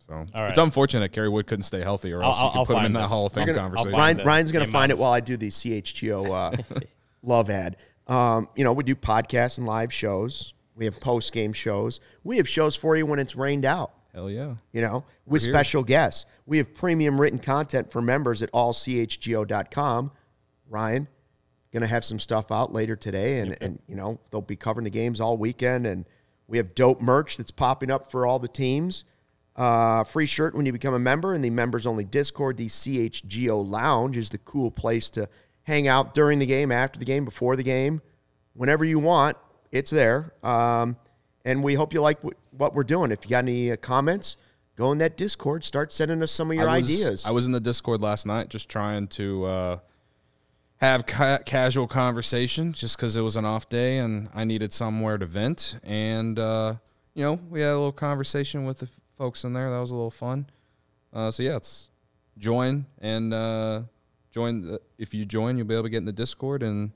So 0.00 0.26
right. 0.34 0.50
it's 0.50 0.58
unfortunate 0.58 1.00
that 1.00 1.12
Kerry 1.12 1.30
Wood 1.30 1.46
couldn't 1.46 1.62
stay 1.62 1.80
healthy, 1.80 2.12
or 2.12 2.22
else 2.22 2.36
I'll- 2.38 2.46
you 2.46 2.50
could 2.52 2.58
I'll 2.58 2.66
put 2.66 2.72
him 2.72 2.78
in 2.78 2.82
find 2.84 2.96
that 2.96 3.00
this. 3.02 3.10
Hall 3.10 3.26
of 3.26 3.32
Fame 3.32 3.46
gonna- 3.46 3.58
conversation. 3.58 3.92
Ryan, 3.92 4.18
Ryan's 4.18 4.52
going 4.52 4.66
to 4.66 4.72
find 4.72 4.92
it 4.92 4.98
while 4.98 5.12
I 5.12 5.20
do 5.20 5.36
the 5.38 5.48
CHGO 5.48 6.30
uh, 6.30 6.78
love 7.22 7.48
ad. 7.48 7.76
Um, 8.06 8.48
you 8.54 8.64
know, 8.64 8.72
we 8.74 8.84
do 8.84 8.94
podcasts 8.94 9.56
and 9.56 9.66
live 9.66 9.92
shows. 9.92 10.52
We 10.74 10.84
have 10.84 11.00
post 11.00 11.32
game 11.32 11.52
shows. 11.54 12.00
We 12.22 12.36
have 12.38 12.48
shows 12.48 12.76
for 12.76 12.96
you 12.96 13.06
when 13.06 13.18
it's 13.18 13.34
rained 13.36 13.64
out. 13.64 13.92
Hell 14.12 14.28
yeah! 14.28 14.56
You 14.72 14.82
know, 14.82 15.04
with 15.24 15.42
special 15.42 15.84
guests. 15.84 16.26
We 16.44 16.58
have 16.58 16.74
premium 16.74 17.20
written 17.20 17.38
content 17.38 17.92
for 17.92 18.02
members 18.02 18.42
at 18.42 18.50
allchgo.com. 18.52 20.10
Ryan, 20.70 21.08
going 21.72 21.82
to 21.82 21.86
have 21.86 22.04
some 22.04 22.18
stuff 22.18 22.50
out 22.50 22.72
later 22.72 22.96
today, 22.96 23.40
and, 23.40 23.56
and 23.60 23.78
you 23.86 23.96
know 23.96 24.18
they'll 24.30 24.40
be 24.40 24.56
covering 24.56 24.84
the 24.84 24.90
games 24.90 25.20
all 25.20 25.36
weekend. 25.36 25.86
And 25.86 26.06
we 26.46 26.56
have 26.56 26.74
dope 26.74 27.00
merch 27.00 27.36
that's 27.36 27.50
popping 27.50 27.90
up 27.90 28.10
for 28.10 28.26
all 28.26 28.38
the 28.38 28.48
teams. 28.48 29.04
Uh, 29.56 30.04
free 30.04 30.26
shirt 30.26 30.54
when 30.54 30.64
you 30.64 30.72
become 30.72 30.94
a 30.94 30.98
member 30.98 31.34
in 31.34 31.42
the 31.42 31.50
members 31.50 31.86
only 31.86 32.04
Discord. 32.04 32.56
The 32.56 32.68
CHGO 32.68 33.68
Lounge 33.68 34.16
is 34.16 34.30
the 34.30 34.38
cool 34.38 34.70
place 34.70 35.10
to 35.10 35.28
hang 35.64 35.88
out 35.88 36.14
during 36.14 36.38
the 36.38 36.46
game, 36.46 36.72
after 36.72 36.98
the 36.98 37.04
game, 37.04 37.24
before 37.24 37.56
the 37.56 37.62
game, 37.62 38.00
whenever 38.54 38.84
you 38.84 38.98
want. 38.98 39.36
It's 39.70 39.90
there. 39.90 40.34
Um, 40.42 40.96
and 41.44 41.62
we 41.62 41.74
hope 41.74 41.92
you 41.92 42.00
like 42.00 42.22
what, 42.22 42.34
what 42.50 42.74
we're 42.74 42.84
doing. 42.84 43.10
If 43.10 43.24
you 43.24 43.30
got 43.30 43.38
any 43.40 43.70
uh, 43.70 43.76
comments, 43.76 44.36
go 44.76 44.92
in 44.92 44.98
that 44.98 45.16
Discord. 45.16 45.64
Start 45.64 45.92
sending 45.92 46.22
us 46.22 46.30
some 46.32 46.50
of 46.50 46.56
your 46.56 46.68
I 46.68 46.78
was, 46.78 46.86
ideas. 46.86 47.26
I 47.26 47.30
was 47.30 47.46
in 47.46 47.52
the 47.52 47.60
Discord 47.60 48.00
last 48.00 48.26
night 48.26 48.48
just 48.48 48.68
trying 48.68 49.08
to 49.08 49.44
uh, 49.44 49.78
have 50.80 51.04
ca- 51.06 51.38
casual 51.44 51.86
conversation 51.86 52.72
just 52.72 52.96
because 52.96 53.16
it 53.16 53.20
was 53.20 53.36
an 53.36 53.44
off 53.44 53.68
day 53.68 53.98
and 53.98 54.28
I 54.34 54.44
needed 54.44 54.72
somewhere 54.72 55.18
to 55.18 55.26
vent. 55.26 55.78
And, 55.82 56.38
uh, 56.38 56.74
you 57.14 57.22
know, 57.22 57.34
we 57.50 57.60
had 57.60 57.70
a 57.70 57.76
little 57.76 57.92
conversation 57.92 58.64
with 58.64 58.78
the 58.78 58.88
folks 59.18 59.44
in 59.44 59.52
there. 59.52 59.70
That 59.70 59.78
was 59.78 59.90
a 59.90 59.94
little 59.94 60.10
fun. 60.10 60.46
Uh, 61.12 61.30
so, 61.30 61.42
yeah, 61.42 61.56
it's 61.56 61.90
join 62.38 62.86
and 62.98 63.34
uh, 63.34 63.82
join. 64.30 64.62
The, 64.62 64.80
if 64.96 65.12
you 65.12 65.26
join, 65.26 65.58
you'll 65.58 65.66
be 65.66 65.74
able 65.74 65.84
to 65.84 65.90
get 65.90 65.98
in 65.98 66.06
the 66.06 66.12
Discord 66.12 66.62
and 66.62 66.92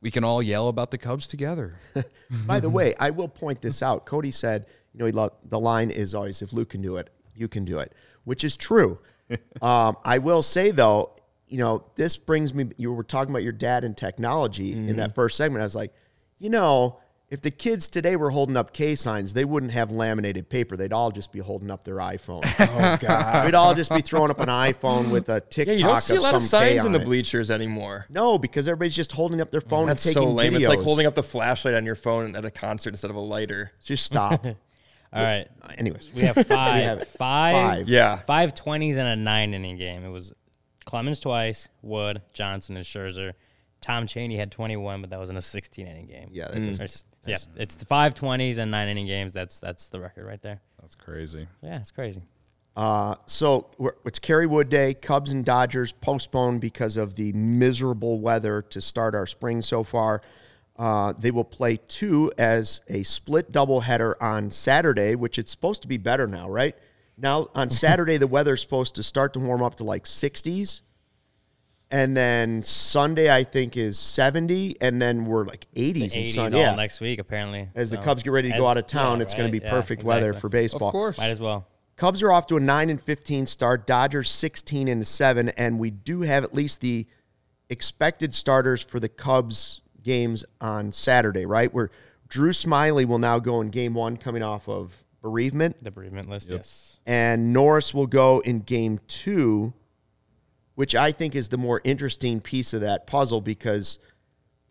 we 0.00 0.10
can 0.10 0.24
all 0.24 0.42
yell 0.42 0.68
about 0.68 0.90
the 0.90 0.98
Cubs 0.98 1.26
together. 1.26 1.78
By 2.46 2.60
the 2.60 2.70
way, 2.70 2.94
I 2.98 3.10
will 3.10 3.28
point 3.28 3.60
this 3.60 3.82
out. 3.82 4.06
Cody 4.06 4.30
said, 4.30 4.64
you 4.94 5.00
know, 5.00 5.06
he 5.06 5.12
lo- 5.12 5.34
the 5.44 5.60
line 5.60 5.90
is 5.90 6.14
always, 6.14 6.40
if 6.40 6.54
Luke 6.54 6.70
can 6.70 6.80
do 6.80 6.96
it, 6.96 7.10
you 7.34 7.46
can 7.46 7.66
do 7.66 7.78
it, 7.78 7.92
which 8.24 8.42
is 8.42 8.56
true. 8.56 8.98
um, 9.62 9.98
I 10.02 10.16
will 10.16 10.42
say, 10.42 10.70
though, 10.70 11.12
you 11.50 11.58
know, 11.58 11.84
this 11.96 12.16
brings 12.16 12.54
me, 12.54 12.70
you 12.76 12.92
were 12.92 13.02
talking 13.02 13.30
about 13.30 13.42
your 13.42 13.52
dad 13.52 13.84
and 13.84 13.96
technology 13.96 14.72
in 14.72 14.96
that 14.96 15.10
mm-hmm. 15.10 15.14
first 15.14 15.36
segment. 15.36 15.60
I 15.60 15.64
was 15.64 15.74
like, 15.74 15.92
you 16.38 16.48
know, 16.48 17.00
if 17.28 17.42
the 17.42 17.50
kids 17.50 17.88
today 17.88 18.16
were 18.16 18.30
holding 18.30 18.56
up 18.56 18.72
K 18.72 18.94
signs, 18.94 19.32
they 19.32 19.44
wouldn't 19.44 19.72
have 19.72 19.90
laminated 19.90 20.48
paper. 20.48 20.76
They'd 20.76 20.92
all 20.92 21.10
just 21.10 21.32
be 21.32 21.38
holding 21.38 21.70
up 21.70 21.84
their 21.84 21.96
iPhone. 21.96 22.42
oh, 22.58 22.96
God. 23.00 23.44
We'd 23.44 23.54
all 23.54 23.74
just 23.74 23.92
be 23.92 24.00
throwing 24.00 24.30
up 24.30 24.40
an 24.40 24.48
iPhone 24.48 25.10
with 25.10 25.28
a 25.28 25.40
TikTok 25.40 25.72
Yeah, 25.72 25.78
you 25.78 25.84
don't 25.84 26.00
see 26.00 26.16
a 26.16 26.20
lot 26.20 26.34
of 26.34 26.42
signs 26.42 26.80
in 26.80 26.86
on 26.86 26.92
the 26.92 27.00
it. 27.00 27.04
bleachers 27.04 27.50
anymore. 27.50 28.06
No, 28.08 28.38
because 28.38 28.66
everybody's 28.66 28.96
just 28.96 29.12
holding 29.12 29.40
up 29.40 29.50
their 29.50 29.60
phone 29.60 29.86
That's 29.86 30.04
and 30.06 30.14
taking 30.14 30.28
so 30.28 30.32
lame. 30.32 30.52
videos. 30.52 30.56
It's 30.56 30.68
like 30.68 30.80
holding 30.80 31.06
up 31.06 31.14
the 31.14 31.22
flashlight 31.22 31.74
on 31.74 31.84
your 31.84 31.94
phone 31.94 32.34
at 32.34 32.44
a 32.44 32.50
concert 32.50 32.90
instead 32.90 33.10
of 33.10 33.16
a 33.16 33.20
lighter. 33.20 33.72
Just 33.84 34.04
stop. 34.04 34.44
All 35.12 35.24
right. 35.24 35.48
Anyways, 35.76 36.10
We 36.14 36.22
have 36.22 36.36
five. 36.36 36.46
have 36.84 37.08
five. 37.08 37.54
five. 37.54 37.88
Yeah. 37.88 38.16
Five 38.16 38.54
twenties 38.54 38.96
and 38.96 39.08
a 39.08 39.16
nine 39.16 39.54
inning 39.54 39.76
game. 39.76 40.04
It 40.04 40.10
was 40.10 40.34
Clemens 40.84 41.20
twice, 41.20 41.68
Wood, 41.82 42.22
Johnson, 42.32 42.76
and 42.76 42.84
Scherzer. 42.84 43.32
Tom 43.80 44.06
Cheney 44.06 44.36
had 44.36 44.50
21, 44.52 45.00
but 45.00 45.10
that 45.10 45.18
was 45.18 45.30
in 45.30 45.36
a 45.36 45.42
16 45.42 45.86
inning 45.86 46.06
game. 46.06 46.28
Yeah, 46.32 46.48
that 46.48 46.62
doesn't- 46.64 47.04
yeah. 47.26 47.38
It's 47.56 47.74
the 47.74 47.84
five 47.86 48.14
twenties 48.14 48.56
and 48.58 48.70
nine 48.70 48.88
inning 48.88 49.06
games. 49.06 49.34
That's 49.34 49.58
that's 49.60 49.88
the 49.88 50.00
record 50.00 50.24
right 50.26 50.40
there. 50.40 50.60
That's 50.80 50.94
crazy. 50.94 51.46
Yeah, 51.62 51.78
it's 51.80 51.90
crazy. 51.90 52.22
Uh, 52.76 53.14
so 53.26 53.68
we're, 53.78 53.92
it's 54.06 54.18
Kerry 54.18 54.46
Wood 54.46 54.70
Day. 54.70 54.94
Cubs 54.94 55.30
and 55.32 55.44
Dodgers 55.44 55.92
postponed 55.92 56.60
because 56.62 56.96
of 56.96 57.14
the 57.16 57.32
miserable 57.34 58.20
weather 58.20 58.62
to 58.70 58.80
start 58.80 59.14
our 59.14 59.26
spring 59.26 59.60
so 59.60 59.84
far. 59.84 60.22
Uh, 60.78 61.12
they 61.18 61.30
will 61.30 61.44
play 61.44 61.78
two 61.88 62.32
as 62.38 62.80
a 62.88 63.02
split 63.02 63.52
doubleheader 63.52 64.14
on 64.20 64.50
Saturday, 64.50 65.14
which 65.14 65.38
it's 65.38 65.50
supposed 65.50 65.82
to 65.82 65.88
be 65.88 65.98
better 65.98 66.26
now, 66.26 66.48
right? 66.48 66.74
Now 67.20 67.48
on 67.54 67.68
mm-hmm. 67.68 67.74
Saturday 67.74 68.16
the 68.16 68.26
weather's 68.26 68.60
supposed 68.60 68.94
to 68.96 69.02
start 69.02 69.32
to 69.34 69.38
warm 69.38 69.62
up 69.62 69.76
to 69.76 69.84
like 69.84 70.04
60s, 70.04 70.80
and 71.90 72.16
then 72.16 72.62
Sunday 72.62 73.34
I 73.34 73.44
think 73.44 73.76
is 73.76 73.98
70, 73.98 74.76
and 74.80 75.00
then 75.00 75.24
we're 75.24 75.44
like 75.44 75.66
80s, 75.74 75.94
The 75.94 76.02
and 76.02 76.12
80s 76.12 76.34
sun. 76.34 76.54
all 76.54 76.60
Yeah, 76.60 76.74
next 76.74 77.00
week 77.00 77.18
apparently. 77.18 77.68
as 77.74 77.90
the 77.90 77.98
Cubs 77.98 78.22
get 78.22 78.32
ready 78.32 78.50
to 78.52 78.58
go 78.58 78.66
out 78.66 78.76
of 78.76 78.86
town, 78.86 79.18
yeah, 79.18 79.22
it's 79.22 79.34
going 79.34 79.50
to 79.50 79.52
be 79.52 79.64
Yeah, 79.64 79.70
perfect 79.70 80.02
weather 80.02 80.32
for 80.32 80.48
baseball. 80.48 80.88
Of 80.88 80.92
course. 80.92 81.18
Might 81.18 81.28
as 81.28 81.40
well. 81.40 81.66
Cubs 81.96 82.22
are 82.22 82.32
off 82.32 82.46
to 82.46 82.56
a 82.56 82.60
9 82.60 82.88
and 82.88 83.02
15 83.02 83.44
start, 83.46 83.86
Dodgers 83.86 84.30
16 84.30 84.88
and 84.88 85.06
7 85.06 85.50
and 85.50 85.78
we 85.78 85.90
do 85.90 86.22
have 86.22 86.44
at 86.44 86.54
least 86.54 86.80
the 86.80 87.06
expected 87.68 88.34
starters 88.34 88.82
for 88.82 88.98
the 88.98 89.08
Cubs 89.08 89.82
games 90.02 90.44
on 90.60 90.92
Saturday, 90.92 91.44
right? 91.44 91.72
Where 91.74 91.90
Drew 92.26 92.52
Smyly 92.52 93.04
will 93.04 93.18
now 93.18 93.38
go 93.38 93.60
in 93.60 93.68
game 93.68 93.92
1 93.92 94.16
coming 94.16 94.42
off 94.42 94.66
of 94.68 95.04
bereavement 95.22 95.82
The 95.82 95.90
bereavement 95.90 96.28
list. 96.28 96.50
Yes. 96.50 96.98
and 97.06 97.52
Norris 97.52 97.92
will 97.94 98.06
go 98.06 98.40
in 98.40 98.60
game 98.60 99.00
2 99.08 99.72
which 100.76 100.94
I 100.94 101.12
think 101.12 101.34
is 101.36 101.48
the 101.50 101.58
more 101.58 101.82
interesting 101.84 102.40
piece 102.40 102.72
of 102.72 102.80
that 102.80 103.06
puzzle 103.06 103.40
because 103.42 103.98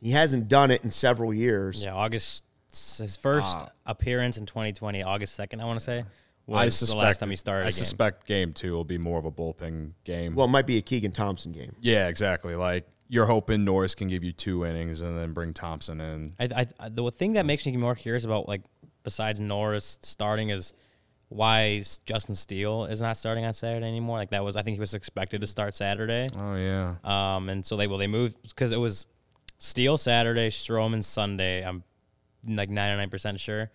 he 0.02 0.12
hasn't 0.12 0.48
done 0.48 0.72
it 0.72 0.84
in 0.84 0.90
several 0.90 1.32
years. 1.34 1.84
Yeah, 1.84 1.94
August. 1.94 2.44
His 2.72 3.16
first 3.18 3.58
Ah. 3.60 3.70
appearance 3.86 4.38
in 4.38 4.46
2020, 4.48 5.04
August 5.04 5.38
2nd, 5.38 5.62
I 5.62 5.66
want 5.66 5.78
to 5.80 5.84
say, 5.86 6.04
was 6.48 6.60
I 6.62 6.66
the 6.66 6.72
suspect 6.72 6.98
last 7.04 7.20
time 7.20 7.30
he 7.30 7.36
started. 7.36 7.62
I 7.66 7.68
a 7.68 7.72
game. 7.72 7.72
suspect 7.74 8.26
game 8.26 8.54
two 8.54 8.74
will 8.74 8.84
be 8.86 8.98
more 8.98 9.20
of 9.20 9.26
a 9.26 9.32
bullpen 9.32 9.92
game. 10.04 10.34
Well, 10.36 10.46
it 10.48 10.50
might 10.50 10.66
be 10.66 10.78
a 10.78 10.82
Keegan 10.82 11.12
Thompson 11.12 11.52
game. 11.52 11.76
Yeah, 11.82 12.08
exactly. 12.08 12.56
Like 12.56 12.88
you're 13.08 13.26
hoping 13.28 13.64
Norris 13.66 13.94
can 13.94 14.08
give 14.08 14.24
you 14.24 14.32
two 14.32 14.66
innings 14.66 15.02
and 15.02 15.16
then 15.18 15.34
bring 15.34 15.54
Thompson 15.54 16.00
in. 16.02 16.32
I, 16.40 16.66
I, 16.80 16.90
the 16.90 17.10
thing 17.12 17.34
that 17.34 17.46
makes 17.46 17.66
me 17.66 17.76
more 17.76 17.96
curious 17.96 18.24
about, 18.24 18.48
like, 18.48 18.62
besides 19.10 19.40
Norris 19.40 19.98
starting, 20.04 20.52
is 20.52 20.72
why 21.30 21.82
Justin 22.06 22.36
Steele 22.36 22.86
is 22.86 23.02
not 23.02 23.18
starting 23.18 23.44
on 23.44 23.54
Saturday 23.54 23.88
anymore. 23.88 24.18
Like 24.18 24.30
that 24.30 24.44
was, 24.44 24.56
I 24.56 24.62
think 24.62 24.76
he 24.76 24.80
was 24.80 24.94
expected 24.94 25.42
to 25.42 25.48
start 25.48 25.74
Saturday. 25.76 26.28
Oh 26.38 26.56
yeah. 26.56 26.96
Um, 27.04 27.50
and 27.50 27.66
so 27.66 27.76
they 27.76 27.88
well 27.88 27.98
they 27.98 28.08
moved 28.08 28.38
because 28.44 28.72
it 28.72 28.78
was 28.80 29.08
Steele 29.58 29.98
Saturday, 29.98 30.50
Stroman 30.50 31.04
Sunday. 31.04 31.64
I'm 31.66 31.84
like 32.48 32.70
99 32.70 33.10
percent 33.10 33.40
sure, 33.40 33.72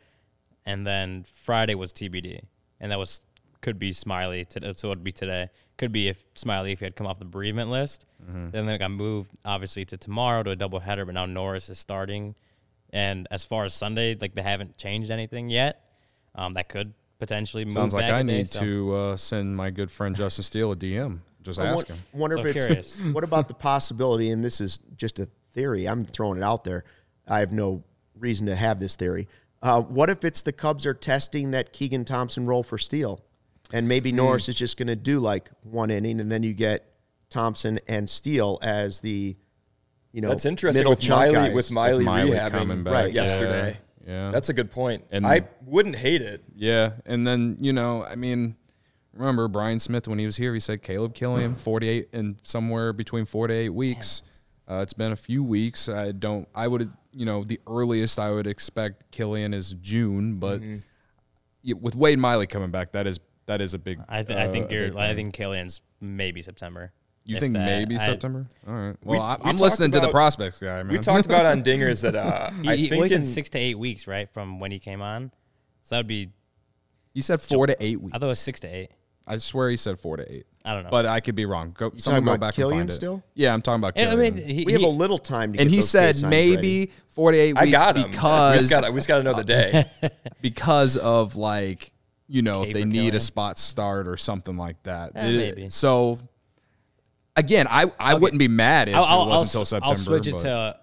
and 0.64 0.86
then 0.86 1.24
Friday 1.24 1.74
was 1.74 1.92
TBD, 1.92 2.40
and 2.80 2.92
that 2.92 2.98
was 2.98 3.20
could 3.60 3.78
be 3.78 3.90
Smyly. 3.92 4.46
To, 4.50 4.72
so 4.74 4.88
it'd 4.88 5.02
be 5.02 5.12
today. 5.12 5.48
Could 5.78 5.90
be 5.90 6.06
if 6.08 6.24
Smyly 6.34 6.72
if 6.72 6.78
he 6.78 6.84
had 6.84 6.94
come 6.94 7.06
off 7.08 7.18
the 7.18 7.24
bereavement 7.24 7.70
list. 7.70 8.04
Then 8.50 8.66
they 8.66 8.78
got 8.78 8.90
moved 8.90 9.30
obviously 9.44 9.84
to 9.86 9.96
tomorrow 9.96 10.42
to 10.44 10.50
a 10.52 10.56
doubleheader, 10.56 11.04
but 11.04 11.14
now 11.14 11.26
Norris 11.26 11.68
is 11.68 11.78
starting. 11.78 12.34
And 12.94 13.28
as 13.30 13.44
far 13.44 13.64
as 13.64 13.74
Sunday, 13.74 14.16
like 14.18 14.34
they 14.34 14.42
haven't 14.42 14.78
changed 14.78 15.10
anything 15.10 15.50
yet. 15.50 15.82
Um, 16.36 16.54
that 16.54 16.68
could 16.70 16.94
potentially 17.18 17.64
move. 17.66 17.74
Sounds 17.74 17.92
like 17.94 18.04
I 18.04 18.16
I 18.16 18.20
a 18.20 18.24
day, 18.24 18.36
need 18.38 18.48
so- 18.48 18.60
to 18.60 18.94
uh, 18.94 19.16
send 19.16 19.56
my 19.56 19.70
good 19.70 19.90
friend 19.90 20.14
Justin 20.16 20.44
Steele 20.44 20.72
a 20.72 20.76
DM. 20.76 21.18
Just 21.42 21.60
I 21.60 21.66
ask 21.66 21.88
won- 21.88 21.98
him. 21.98 22.04
Wonder 22.14 22.36
So 22.36 22.46
if 22.46 22.56
it's 22.56 22.66
curious. 22.96 23.00
what 23.14 23.24
about 23.24 23.48
the 23.48 23.54
possibility, 23.54 24.30
and 24.30 24.42
this 24.42 24.60
is 24.60 24.78
just 24.96 25.18
a 25.18 25.28
theory. 25.52 25.86
I'm 25.86 26.04
throwing 26.06 26.38
it 26.38 26.42
out 26.44 26.64
there. 26.64 26.84
I 27.28 27.40
have 27.40 27.52
no 27.52 27.82
reason 28.18 28.46
to 28.46 28.56
have 28.56 28.80
this 28.80 28.96
theory. 28.96 29.28
Uh, 29.60 29.80
what 29.82 30.08
if 30.10 30.24
it's 30.24 30.42
the 30.42 30.52
Cubs 30.52 30.86
are 30.86 30.94
testing 30.94 31.50
that 31.50 31.72
Keegan 31.72 32.04
Thompson 32.04 32.46
role 32.46 32.62
for 32.62 32.78
Steele, 32.78 33.20
and 33.72 33.88
maybe 33.88 34.10
Hmm. 34.10 34.16
Norris 34.16 34.48
is 34.48 34.54
just 34.54 34.76
going 34.76 34.88
to 34.88 34.96
do 34.96 35.18
like 35.20 35.50
one 35.62 35.90
inning, 35.90 36.20
and 36.20 36.30
then 36.30 36.42
you 36.44 36.52
get 36.54 36.92
Thompson 37.30 37.80
and 37.88 38.08
Steele 38.08 38.58
as 38.62 39.00
the, 39.00 39.36
you 40.14 40.20
know, 40.20 40.28
That's 40.28 40.46
interesting 40.46 40.88
with 40.88 41.06
Miley 41.08 41.32
guys. 41.34 41.52
with 41.54 41.70
Miley, 41.72 42.04
Miley 42.04 42.30
rehabbing 42.30 42.50
coming 42.52 42.84
back, 42.84 42.92
right 42.94 43.12
yesterday. 43.12 43.76
Yeah. 44.06 44.30
That's 44.30 44.48
a 44.48 44.52
good 44.52 44.70
point. 44.70 45.04
And- 45.10 45.26
I 45.26 45.42
wouldn't 45.66 45.96
hate 45.96 46.22
it. 46.22 46.42
Yeah, 46.54 46.92
and 47.04 47.26
then 47.26 47.56
you 47.60 47.72
know, 47.72 48.04
I 48.04 48.14
mean, 48.14 48.54
remember 49.12 49.48
Brian 49.48 49.80
Smith 49.80 50.06
when 50.06 50.18
he 50.20 50.24
was 50.26 50.36
here? 50.36 50.54
He 50.54 50.60
said 50.60 50.82
Caleb 50.82 51.14
Kilian, 51.14 51.56
forty-eight 51.58 52.08
and 52.12 52.36
somewhere 52.42 52.92
between 52.92 53.24
four 53.24 53.48
to 53.48 53.54
eight 53.54 53.70
weeks. 53.70 54.22
Uh, 54.70 54.76
it's 54.76 54.92
been 54.94 55.12
a 55.12 55.16
few 55.16 55.42
weeks. 55.42 55.88
I 55.88 56.12
don't. 56.12 56.48
I 56.54 56.68
would, 56.68 56.90
you 57.12 57.26
know, 57.26 57.44
the 57.44 57.58
earliest 57.66 58.18
I 58.18 58.30
would 58.30 58.46
expect 58.46 59.10
Kilian 59.10 59.52
is 59.52 59.74
June, 59.80 60.36
but 60.38 60.60
Mm-hmm. 60.62 61.80
with 61.82 61.96
Wade 61.96 62.18
Miley 62.18 62.46
coming 62.46 62.70
back, 62.70 62.92
that 62.92 63.06
is 63.06 63.18
that 63.46 63.60
is 63.60 63.74
a 63.74 63.78
big. 63.78 64.00
I, 64.08 64.22
th- 64.22 64.38
I 64.38 64.46
uh, 64.46 64.52
think 64.52 64.70
you're. 64.70 64.88
big 64.88 64.96
I 64.96 65.14
think 65.14 65.34
Kilian's 65.34 65.82
maybe 66.00 66.40
September. 66.40 66.92
You 67.26 67.36
If 67.36 67.40
think 67.40 67.54
that- 67.54 67.64
maybe 67.64 67.96
I- 67.96 68.04
September? 68.04 68.46
All 68.68 68.74
right. 68.74 68.96
We- 69.02 69.16
Well, 69.16 69.22
I, 69.22 69.36
we 69.36 69.40
I'm 69.44 69.56
talked 69.56 69.60
listening 69.62 69.90
to 69.92 69.98
the 70.00 70.04
about- 70.08 70.12
prospects 70.12 70.58
guy, 70.58 70.82
man. 70.82 70.88
We 70.88 70.98
talked 70.98 71.24
about 71.26 71.46
on 71.46 71.62
Dingers 71.62 72.02
that 72.02 72.14
uh, 72.14 72.50
He, 72.62 72.68
I 72.68 72.76
he, 72.76 72.88
think 72.88 73.00
well, 73.00 73.10
in, 73.12 73.24
said 73.24 73.26
six 73.26 73.50
to 73.50 73.58
eight 73.58 73.78
weeks, 73.78 74.06
right, 74.06 74.28
from 74.32 74.60
when 74.60 74.70
he 74.70 74.78
came 74.78 75.00
on. 75.00 75.30
So 75.82 75.94
that 75.94 76.00
would 76.00 76.06
be. 76.06 76.30
You 77.14 77.22
said 77.22 77.40
four 77.40 77.66
to 77.66 77.76
eight 77.82 78.00
weeks. 78.00 78.14
I 78.14 78.18
thought 78.18 78.26
it 78.26 78.28
was 78.28 78.40
six 78.40 78.60
to 78.60 78.68
eight. 78.68 78.90
I 79.26 79.38
swear 79.38 79.70
he 79.70 79.76
said 79.78 79.98
four 79.98 80.18
to 80.18 80.30
eight. 80.30 80.44
I 80.66 80.74
don't 80.74 80.84
know. 80.84 80.90
But 80.90 81.06
I 81.06 81.20
could 81.20 81.34
be 81.34 81.46
wrong. 81.46 81.74
Go, 81.78 81.92
someone 81.96 82.22
talking 82.22 82.24
go 82.26 82.32
about 82.32 82.40
back 82.40 82.54
Kilian 82.56 82.70
and 82.72 82.80
find 82.80 82.92
still? 82.92 83.16
it. 83.16 83.22
Yeah, 83.42 83.54
I'm 83.54 83.62
talking 83.62 83.80
about 83.80 83.94
And, 83.96 84.10
I 84.10 84.14
Kilian. 84.14 84.34
mean, 84.36 84.46
he, 84.48 84.64
We 84.66 84.72
have 84.72 84.80
he- 84.82 84.86
a 84.86 84.90
little 84.90 85.18
time 85.18 85.52
to 85.54 85.60
and 85.60 85.68
get 85.70 85.74
he 85.74 85.80
those 85.80 85.88
said 85.90 86.14
case 86.14 86.20
signs 86.20 86.30
maybe 86.30 86.80
ready. 86.80 86.92
four 87.08 87.32
to 87.32 87.38
eight 87.38 87.56
I 87.56 87.64
weeks 87.64 87.78
got 87.78 87.96
him. 87.96 88.02
we 88.04 88.08
because 88.10 88.68
just 88.68 88.70
got 88.82 88.92
we 88.92 88.98
just 88.98 89.08
got 89.08 89.18
to 89.18 89.22
know 89.22 89.32
the 89.34 89.44
day. 89.44 89.90
because 90.42 90.96
of 90.98 91.36
like 91.36 91.92
you 92.26 92.42
know 92.42 92.64
if 92.64 92.72
they 92.74 92.82
or 92.82 92.86
need 92.86 93.12
Kilian? 93.14 93.16
a 93.16 93.20
spot 93.20 93.58
start 93.58 94.06
or 94.08 94.16
something 94.18 94.56
like 94.58 94.82
that. 94.82 95.12
Eh, 95.14 95.26
It- 95.28 95.36
maybe. 95.56 95.70
So 95.70 96.18
again, 97.36 97.66
I 97.68 97.86
I 97.98 98.14
wouldn't 98.14 98.38
be 98.38 98.48
mad 98.48 98.88
if 98.88 98.94
I'll, 98.94 99.24
it 99.24 99.28
wasn't 99.28 99.50
until 99.50 99.64
September. 99.64 99.92
I'll 99.92 99.96
switch 99.98 100.26
it 100.26 100.38
to 100.40 100.78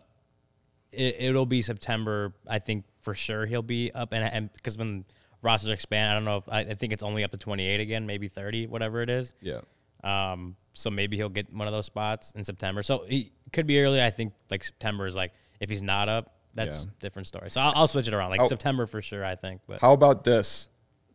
it, 0.92 1.16
it'll 1.20 1.46
be 1.46 1.62
September. 1.62 2.34
I 2.48 2.60
think 2.60 2.86
for 3.02 3.14
sure 3.14 3.46
he'll 3.46 3.62
be 3.62 3.92
up, 3.94 4.14
and 4.14 4.24
and 4.24 4.54
because 4.54 4.78
when 4.78 5.06
rosters 5.42 5.72
expand, 5.72 6.12
I 6.12 6.16
don't 6.16 6.26
know 6.26 6.38
if 6.38 6.44
I, 6.50 6.60
I 6.72 6.74
think 6.76 6.94
it's 6.94 7.04
only 7.04 7.24
up 7.24 7.32
to 7.32 7.38
28 7.38 7.80
again, 7.80 8.06
maybe 8.06 8.28
30, 8.28 8.68
whatever 8.68 9.02
it 9.02 9.10
is. 9.10 9.34
yeah. 9.42 9.62
Um, 10.04 10.56
so 10.74 10.90
maybe 10.90 11.16
he'll 11.18 11.30
get 11.30 11.54
one 11.54 11.68
of 11.68 11.74
those 11.74 11.86
spots 11.86 12.32
in 12.36 12.44
September. 12.44 12.82
So 12.82 13.06
he 13.08 13.32
could 13.54 13.68
be 13.68 13.80
early. 13.82 14.02
I 14.02 14.10
think 14.10 14.34
like 14.50 14.64
September 14.64 15.06
is 15.06 15.16
like 15.16 15.32
if 15.60 15.70
he's 15.70 15.82
not 15.84 16.10
up, 16.10 16.36
that's 16.56 16.86
Yeah. 16.86 16.92
different 17.02 17.28
story. 17.28 17.50
So 17.52 17.62
I'll, 17.62 17.74
I'll 17.76 17.88
switch 17.88 18.08
it 18.08 18.14
around. 18.14 18.32
Like 18.32 18.42
Oh. 18.42 18.48
September 18.48 18.86
for 18.88 19.02
sure. 19.02 19.24
I 19.24 19.36
think. 19.36 19.62
But 19.68 19.80
How 19.82 19.94
about 19.94 20.24
this? 20.24 20.70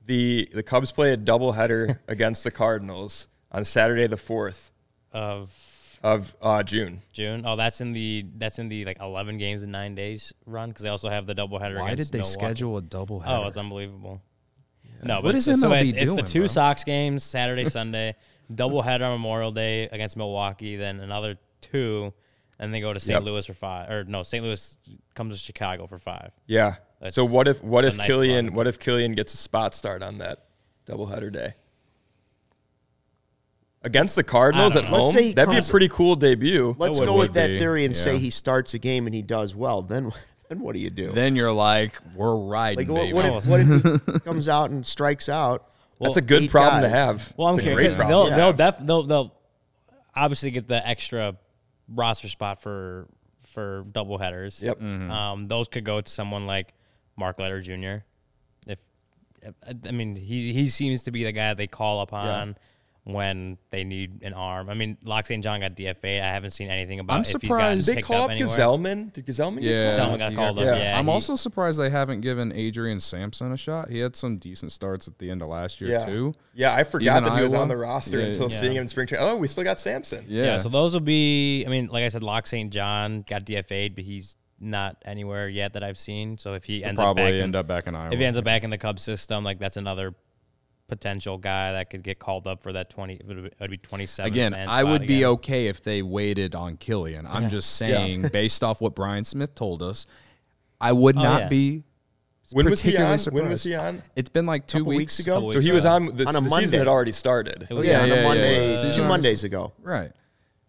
The 0.05 0.49
the 0.53 0.63
Cubs 0.63 0.93
play 0.93 1.13
a 1.13 1.17
doubleheader 1.17 1.99
against 2.09 2.45
the 2.45 2.51
Cardinals 2.53 3.27
on 3.51 3.65
Saturday 3.65 4.07
the 4.07 4.17
fourth 4.17 4.71
of 5.17 5.99
of 6.03 6.37
uh, 6.43 6.63
June. 6.63 7.01
June. 7.13 7.43
Oh, 7.47 7.57
that's 7.57 7.81
in 7.81 7.93
the 7.93 8.27
that's 8.37 8.59
in 8.59 8.69
the 8.69 8.85
like 8.85 8.99
11 9.01 9.39
games 9.39 9.63
in 9.63 9.71
nine 9.71 9.95
days 9.95 10.33
run 10.45 10.69
because 10.69 10.83
they 10.83 10.89
also 10.91 11.09
have 11.09 11.27
the 11.27 11.35
doubleheader. 11.35 11.81
Why 11.81 11.95
did 11.95 12.09
they 12.13 12.19
Milwaukee. 12.19 12.39
schedule 12.39 12.77
a 12.77 12.83
double 12.83 13.23
Oh, 13.27 13.47
it's 13.47 13.57
unbelievable. 13.57 14.21
No, 15.03 15.17
What 15.17 15.23
but 15.25 15.35
is 15.35 15.49
it's, 15.49 15.61
so 15.61 15.71
MLB 15.71 15.89
it's, 15.89 15.95
it's 15.95 16.15
the 16.17 16.23
two 16.23 16.41
bro? 16.41 16.47
Sox 16.47 16.85
games, 16.85 17.23
Saturday, 17.25 17.65
Sunday, 17.79 18.15
double 18.55 18.83
header 18.83 19.05
on 19.05 19.13
Memorial 19.13 19.53
Day 19.53 19.85
against 19.93 20.17
Milwaukee, 20.17 20.77
then 20.77 21.01
another 21.01 21.37
two, 21.61 22.13
and 22.59 22.73
they 22.73 22.81
go 22.81 22.93
to 22.93 23.01
St. 23.01 23.17
Yep. 23.17 23.23
Louis 23.25 23.47
for 23.47 23.53
five. 23.55 23.91
Or 23.91 24.05
no, 24.05 24.23
St. 24.23 24.43
Louis 24.45 24.77
comes 25.15 25.35
to 25.35 25.41
Chicago 25.41 25.87
for 25.87 25.99
five. 25.99 26.31
Yeah. 26.47 26.77
That's- 27.01 27.15
so 27.15 27.25
what 27.27 27.47
if 27.49 27.63
what 27.63 27.85
if 27.85 27.95
a 27.95 27.99
nice 27.99 28.09
Kilian 28.11 28.45
run. 28.47 28.55
what 28.55 28.67
if 28.67 28.79
Kilian 28.79 29.15
gets 29.17 29.35
a 29.35 29.37
spot 29.39 29.75
start 29.75 30.03
on 30.03 30.19
that 30.19 30.45
doubleheader 30.87 31.33
day? 31.33 31.55
Against 33.87 34.17
the 34.17 34.25
Cardinals 34.25 34.75
at 34.75 34.83
know. 34.83 34.91
home, 34.91 35.01
Let's 35.03 35.13
say 35.13 35.33
that'd 35.33 35.51
be 35.51 35.59
a 35.59 35.63
pretty 35.63 35.89
cool 35.89 36.17
debut. 36.17 36.75
Let's 36.77 36.99
go 36.99 37.17
with 37.17 37.33
be, 37.33 37.41
that 37.41 37.51
theory 37.51 37.85
and 37.85 37.95
yeah. 37.95 38.01
say 38.03 38.19
he 38.19 38.31
starts 38.31 38.75
a 38.75 38.79
game 38.79 39.07
and 39.07 39.15
he 39.15 39.23
does 39.23 39.55
well. 39.55 39.83
Then, 39.83 40.13
then 40.49 40.59
what 40.59 40.73
do 40.73 40.81
you 40.81 40.91
do? 40.91 41.13
Then 41.13 41.37
you're 41.37 41.53
like, 41.53 41.93
we're 42.15 42.35
riding, 42.35 42.89
like, 42.89 42.89
what, 42.89 43.03
baby. 43.03 43.13
what, 43.13 43.27
if, 43.27 43.47
what 43.49 43.61
if 43.61 44.15
he 44.15 44.21
comes 44.25 44.49
out 44.49 44.71
and 44.71 44.85
strikes 44.85 45.29
out? 45.29 45.71
That's 46.01 46.17
a 46.17 46.21
good 46.21 46.43
eight 46.43 46.51
problem 46.51 46.83
to 46.83 46.89
have. 46.89 47.33
Well, 47.37 47.47
I'm 47.49 47.55
it's 47.55 47.61
a 47.61 47.63
kidding. 47.63 47.77
great 47.77 47.89
'cause 47.91 47.97
problem. 47.97 48.31
They'll, 48.37 48.51
to 48.53 48.57
they'll, 48.57 48.71
def- 48.73 48.87
they'll, 48.87 49.03
they'll 49.05 49.35
obviously 50.15 50.51
get 50.51 50.67
the 50.67 50.87
extra 50.87 51.37
roster 51.89 52.29
spot 52.29 52.61
for 52.61 53.07
for 53.45 53.87
double 53.93 54.19
headers. 54.19 54.63
Yep. 54.63 54.83
Um, 54.83 55.49
those 55.49 55.69
could 55.69 55.85
go 55.85 56.01
to 56.01 56.11
someone 56.11 56.47
like 56.47 56.75
Mark 57.17 57.39
Leiter 57.39 57.61
Jr. 57.63 58.05
If 58.67 58.79
I 59.87 59.93
mean, 59.93 60.17
he 60.17 60.53
he 60.53 60.67
seems 60.67 61.05
to 61.05 61.11
be 61.11 61.25
the 61.25 61.33
guy 61.33 61.55
they 61.55 61.67
call 61.69 62.01
upon 62.01 62.57
when 63.07 63.57
they 63.71 63.85
need 63.85 64.25
an 64.25 64.33
arm. 64.33 64.69
I 64.69 64.75
mean, 64.75 64.97
Locke 65.05 65.27
St. 65.27 65.43
John 65.43 65.61
got 65.61 65.77
DFA. 65.77 66.21
I 66.21 66.27
haven't 66.27 66.51
seen 66.51 66.69
anything 66.71 66.99
about 66.99 67.15
I'm 67.15 67.21
if 67.21 67.29
surprised- 67.29 67.87
Did 67.87 67.93
they 67.93 67.97
picked 67.99 68.09
call 68.09 68.25
up 68.25 68.31
up. 68.33 68.37
Gsellman? 68.37 69.13
Did 69.13 69.27
Gsellman 69.27 69.63
Yeah, 69.63 69.71
get 69.71 69.83
called? 69.83 69.93
Someone 69.95 70.19
got 70.19 70.31
he 70.33 70.37
called 70.37 70.57
got- 70.57 70.67
up. 70.67 70.77
yeah. 70.77 70.83
Yeah, 70.83 70.99
I'm 70.99 71.05
he- 71.05 71.11
also 71.13 71.37
surprised 71.37 71.79
they 71.79 71.89
haven't 71.91 72.23
given 72.23 72.53
Adrian 72.53 72.99
Sampson 72.99 73.53
a 73.53 73.57
shot. 73.57 73.91
He 73.91 74.01
had 74.01 74.17
some 74.17 74.39
decent 74.39 74.73
starts 74.73 75.07
at 75.07 75.19
the 75.19 75.31
end 75.31 75.41
of 75.41 75.49
last 75.49 75.81
year 75.81 75.91
Yeah. 75.93 75.99
too. 76.05 76.35
Yeah, 76.53 76.75
I 76.75 76.83
forgot 76.83 77.19
in 77.19 77.25
that 77.25 77.37
he 77.37 77.45
was 77.45 77.55
on 77.55 77.69
the 77.69 77.77
roster 77.77 78.19
Yeah, 78.19 78.27
until 78.27 78.51
yeah. 78.51 78.59
seeing 78.59 78.73
him 78.75 78.83
in 78.83 78.89
spring 78.89 79.07
training. 79.07 79.25
Oh, 79.25 79.37
we 79.37 79.47
still 79.47 79.63
got 79.63 79.79
Sampson. 79.79 80.25
Yeah. 80.29 80.43
Yeah. 80.45 80.57
so 80.57 80.69
those 80.69 80.93
will 80.93 81.01
be. 81.01 81.65
I 81.65 81.69
mean, 81.69 81.87
like 81.87 82.03
I 82.03 82.09
said, 82.09 82.25
Locke 82.25 82.49
St. 82.49 82.73
John 82.73 83.25
got 83.29 83.45
DFA'd, 83.47 83.95
but 83.95 84.03
he's 84.03 84.37
not 84.59 84.97
anywhere 85.05 85.49
yet 85.49 85.75
that 85.75 85.85
I've 85.85 85.99
seen. 85.99 86.39
So 86.39 86.55
if 86.55 86.65
he 86.65 86.83
ends 86.83 86.99
up 86.99 87.15
back 87.15 87.23
probably 87.23 87.37
in, 87.39 87.45
end 87.45 87.57
up 87.57 87.69
back 87.69 87.87
in 87.87 87.95
Iowa. 87.95 88.13
if 88.13 88.19
he 88.19 88.25
ends 88.25 88.37
up 88.39 88.45
back 88.45 88.65
in 88.65 88.71
the 88.71 88.79
Cubs 88.79 89.03
system, 89.03 89.45
like 89.45 89.59
that's 89.61 89.77
another 89.77 90.15
potential 90.89 91.37
guy 91.39 91.73
that 91.73 91.91
could 91.91 92.03
get 92.03 92.19
called 92.19 92.47
up 92.47 92.63
for 92.63 92.73
that 92.73 92.91
twenty. 92.91 93.15
It 93.15 93.27
would 93.27 93.37
be, 93.43 93.47
it 93.47 93.57
would 93.61 93.71
be 93.71 93.77
twenty 93.79 94.07
seven. 94.07 94.33
Again, 94.33 94.55
I 94.55 94.85
would 94.85 95.07
be 95.07 95.25
okay 95.25 95.67
if 95.69 95.83
they 95.83 96.03
waited 96.03 96.55
on 96.55 96.77
Kilian. 96.77 97.27
I'm 97.29 97.49
just 97.49 97.77
saying, 97.77 98.29
based 98.33 98.63
off 98.63 98.81
what 98.81 98.95
Brian 98.95 99.25
Smith 99.25 99.55
told 99.55 99.83
us, 99.83 100.07
I 100.81 100.93
would 100.93 101.17
Oh, 101.17 101.23
not 101.23 101.43
yeah. 101.43 101.49
be 101.49 101.83
When 102.53 102.69
was 102.71 102.83
he 102.83 102.91
particularly 102.91 103.13
on? 103.15 103.19
surprised. 103.19 103.43
When 103.43 103.51
was 103.51 103.63
he 103.65 103.75
on? 103.75 104.03
It's 104.15 104.29
been 104.29 104.47
like 104.47 104.67
two 104.67 104.85
weeks, 104.85 104.99
weeks 104.99 105.19
ago? 105.21 105.35
Couple 105.37 105.53
So 105.55 105.61
he 105.61 105.73
was 105.73 105.85
on. 105.85 106.15
The, 106.17 106.27
On 106.27 106.37
a 106.37 106.41
the 106.41 106.45
season 106.45 106.51
Monday. 106.51 106.79
had 106.79 106.89
already 106.89 107.13
started. 107.13 107.67
It 107.69 107.75
was- 107.75 107.87
Yeah, 107.87 108.05
Yeah, 108.05 108.13
on 108.15 108.19
a 108.19 108.23
Monday, 108.23 108.83
yeah. 108.83 108.91
two 108.95 109.05
Mondays 109.05 109.43
ago. 109.45 109.73
Right. 109.83 110.13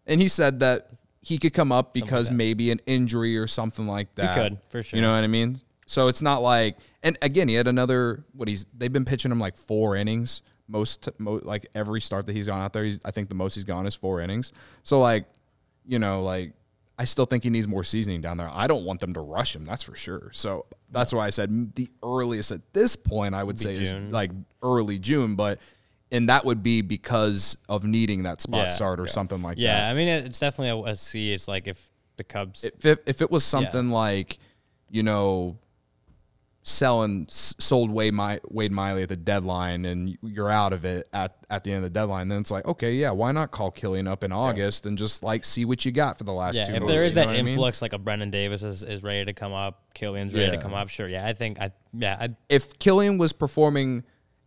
And 0.07 0.21
he 0.21 0.27
said 0.27 0.59
that 0.61 0.89
he 1.21 1.37
could 1.37 1.53
come 1.53 1.71
up 1.73 1.93
because 1.93 2.29
that. 2.29 2.33
maybe 2.35 2.71
an 2.71 2.79
injury 2.85 3.37
or 3.37 3.47
something 3.47 3.85
like 3.85 4.15
that. 4.15 4.33
could, 4.35 4.57
for 4.69 4.81
sure. 4.81 4.95
You 4.97 5.01
know 5.01 5.11
what 5.13 5.23
I 5.23 5.27
mean? 5.27 5.59
So 5.85 6.07
it's 6.07 6.21
not 6.21 6.41
like, 6.41 6.77
and 7.07 7.17
again, 7.21 7.47
he 7.47 7.55
had 7.55 7.67
another. 7.67 8.23
What 8.33 8.47
he's 8.47 8.65
they've 8.77 8.91
been 8.91 9.05
pitching 9.05 9.31
him 9.31 9.39
like 9.39 9.57
four 9.57 9.95
innings. 9.95 10.41
Most, 10.69 11.07
mo, 11.17 11.39
like 11.43 11.65
every 11.73 12.01
start 12.01 12.25
that 12.25 12.35
he's 12.35 12.47
gone 12.47 12.61
out 12.61 12.73
there, 12.73 12.83
he's 12.83 12.99
I 13.05 13.11
think 13.11 13.29
the 13.29 13.35
most 13.35 13.55
he's 13.55 13.63
gone 13.63 13.87
is 13.87 13.95
four 13.95 14.19
innings. 14.19 14.51
So 14.83 14.99
like, 14.99 15.25
you 15.85 15.97
know, 15.97 16.21
like 16.21 16.51
I 16.99 17.05
still 17.05 17.23
think 17.25 17.43
he 17.43 17.49
needs 17.49 17.67
more 17.67 17.85
seasoning 17.85 18.19
down 18.21 18.35
there. 18.37 18.49
I 18.51 18.67
don't 18.67 18.83
want 18.83 18.99
them 18.99 19.13
to 19.13 19.21
rush 19.21 19.55
him. 19.55 19.63
That's 19.65 19.83
for 19.83 19.95
sure. 19.95 20.29
So 20.33 20.65
that's 20.91 21.13
why 21.13 21.25
I 21.25 21.29
said 21.29 21.73
the 21.75 21.89
earliest 22.03 22.51
at 22.51 22.73
this 22.73 22.95
point 22.97 23.33
I 23.33 23.43
would 23.43 23.57
say 23.59 23.75
June. 23.77 24.07
is 24.07 24.13
like 24.13 24.31
early 24.61 24.99
June, 24.99 25.35
but. 25.35 25.59
And 26.09 26.29
that 26.29 26.45
would 26.45 26.63
be 26.63 26.81
because 26.81 27.57
of 27.67 27.83
needing 27.83 28.23
that 28.23 28.41
spot 28.41 28.67
Yeah. 28.67 28.67
start 28.69 29.01
or 29.01 29.07
something 29.07 29.41
like 29.41 29.57
that. 29.57 29.61
Yeah, 29.61 29.89
I 29.89 29.93
mean, 29.93 30.07
it's 30.07 30.39
definitely 30.39 30.89
a, 30.89 30.91
a 30.93 30.95
C. 30.95 31.33
It's 31.33 31.49
like 31.49 31.67
if 31.67 31.85
the 32.15 32.23
Cubs. 32.23 32.63
if 32.63 32.85
it, 32.85 33.03
if 33.05 33.21
it 33.21 33.29
was 33.29 33.43
something 33.43 33.89
like, 33.89 34.39
you 34.89 35.03
know, 35.03 35.57
selling 36.67 37.25
sold 37.29 37.89
Wade, 37.89 38.13
Mi- 38.13 38.39
Wade 38.49 38.73
Miley 38.73 39.03
at 39.03 39.07
the 39.07 39.15
deadline 39.15 39.85
and 39.85 40.17
you're 40.21 40.49
out 40.49 40.73
of 40.73 40.83
it 40.83 41.07
at, 41.13 41.37
at 41.49 41.63
the 41.63 41.71
end 41.71 41.85
of 41.85 41.93
the 41.93 41.97
deadline, 41.97 42.27
then 42.27 42.41
it's 42.41 42.51
like, 42.51 42.65
okay, 42.65 42.93
yeah, 42.93 43.09
why 43.11 43.31
not 43.31 43.51
call 43.51 43.71
Kilian 43.71 44.05
up 44.05 44.21
in 44.21 44.33
August 44.33 44.85
and 44.85 44.97
just 44.97 45.23
like 45.23 45.45
see 45.45 45.63
what 45.63 45.85
you 45.85 45.93
got 45.93 46.17
for 46.17 46.25
the 46.25 46.33
last 46.33 46.57
yeah, 46.57 46.65
two 46.65 46.73
if 46.73 46.79
months, 46.81 46.91
there 46.91 47.03
is 47.03 47.09
you 47.11 47.15
know 47.15 47.21
that 47.21 47.27
what 47.27 47.35
I 47.37 47.39
influx, 47.39 47.81
like 47.81 47.93
a 47.93 47.97
Brennen 47.97 48.31
Davis 48.31 48.63
is, 48.63 48.83
is 48.83 49.01
ready 49.01 49.23
to 49.23 49.33
come 49.33 49.53
up, 49.53 49.81
Kilian's 49.95 50.33
ready 50.33 50.57
to 50.57 50.61
come 50.61 50.73
up. 50.73 50.89
Sure, 50.89 51.07
yeah, 51.07 51.25
I 51.25 51.31
think 51.31 51.59
I 51.61 51.71
yeah 51.93 52.17
I 52.19 52.35
If 52.49 52.77
Kilian 52.79 53.17
was 53.17 53.31
performing 53.31 54.03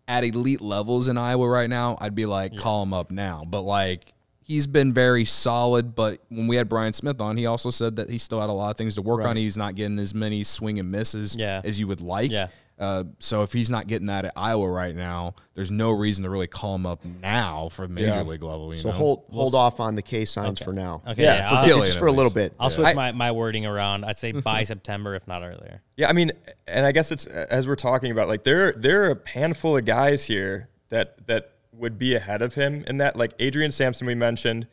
at 0.07 0.23
elite 0.23 0.61
levels 0.61 1.09
in 1.09 1.17
Iowa 1.17 1.49
right 1.49 1.71
now, 1.71 1.97
I'd 2.01 2.15
be 2.15 2.27
like, 2.27 2.57
call 2.57 2.83
him 2.83 2.93
up 2.93 3.11
now. 3.11 3.45
But 3.47 3.63
like, 3.63 4.13
he's 4.51 4.67
been 4.67 4.93
very 4.93 5.25
solid. 5.25 5.95
But 5.95 6.21
when 6.29 6.49
we 6.49 6.57
had 6.57 6.69
Brian 6.69 6.93
Smith 6.93 7.21
on, 7.21 7.37
he 7.37 7.47
also 7.47 7.71
said 7.71 7.97
that 7.97 8.11
he 8.11 8.19
still 8.19 8.41
had 8.41 8.51
a 8.51 8.53
lot 8.53 8.71
of 8.73 8.77
things 8.77 8.97
to 8.97 9.03
work 9.03 9.25
on. 9.25 9.37
He's 9.37 9.57
not 9.57 9.77
getting 9.77 9.99
as 10.01 10.13
many 10.15 10.43
swing 10.43 10.79
and 10.81 10.91
misses 10.91 11.37
Yeah. 11.37 11.61
as 11.65 11.79
you 11.79 11.87
would 11.87 12.01
like. 12.01 12.31
Yeah. 12.33 12.49
Uh, 12.79 13.05
so 13.19 13.43
if 13.43 13.53
he's 13.53 13.71
not 13.71 13.87
getting 13.87 14.07
that 14.07 14.25
at 14.25 14.33
Iowa 14.35 14.67
right 14.69 14.97
now, 14.97 15.35
there's 15.55 15.71
no 15.71 15.91
reason 15.91 16.25
to 16.25 16.31
really 16.31 16.47
call 16.47 16.75
him 16.75 16.87
up 16.87 17.05
now 17.05 17.69
for 17.69 17.87
major 17.87 18.07
Yeah. 18.09 18.23
league 18.23 18.43
level. 18.43 18.73
You 18.75 18.81
So 18.81 18.89
know? 18.89 18.95
hold 18.95 19.25
hold 19.31 19.55
off 19.55 19.81
on 19.81 19.95
the 19.97 20.03
K 20.03 20.25
signs 20.25 20.59
for 20.61 20.73
now. 20.73 21.03
okay 21.07 21.23
Yeah, 21.23 21.35
yeah, 21.35 21.49
for 21.51 21.55
I'll, 21.57 21.85
just 21.85 21.99
for 21.99 22.07
a 22.07 22.13
little 22.13 22.33
bit. 22.33 22.55
I'll 22.59 22.71
switch 22.71 22.87
I- 22.89 22.95
my, 22.95 23.13
my 23.13 23.33
wording 23.33 23.67
around. 23.67 24.05
I'd 24.07 24.17
say 24.17 24.33
by 24.33 24.65
September, 24.73 25.15
if 25.15 25.29
not 25.29 25.43
earlier. 25.43 25.83
Yeah, 25.97 26.09
I 26.09 26.15
mean, 26.15 26.33
and 26.67 26.87
I 26.87 26.93
guess 26.93 27.13
it's 27.13 27.27
as 27.27 27.69
we're 27.69 27.77
talking 27.77 28.13
about, 28.13 28.29
like 28.29 28.45
there 28.45 28.73
there 28.73 29.05
are 29.05 29.11
a 29.25 29.29
handful 29.29 29.77
of 29.77 29.85
guys 29.85 30.25
here 30.25 30.71
that 30.89 31.27
that 31.27 31.53
would 31.81 31.99
be 31.99 32.15
ahead 32.15 32.43
of 32.43 32.55
him 32.55 32.85
in 32.87 32.99
that. 32.99 33.17
Like 33.17 33.33
Adrian 33.39 33.73
Sampson, 33.73 34.07
we 34.07 34.15
mentioned, 34.15 34.67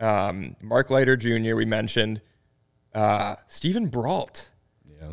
um, 0.00 0.56
Mark 0.60 0.90
Leiter 0.90 1.16
Jr. 1.16 1.54
We 1.54 1.64
mentioned, 1.64 2.22
uh, 2.94 3.36
Steven 3.48 3.86
Brault. 3.88 4.50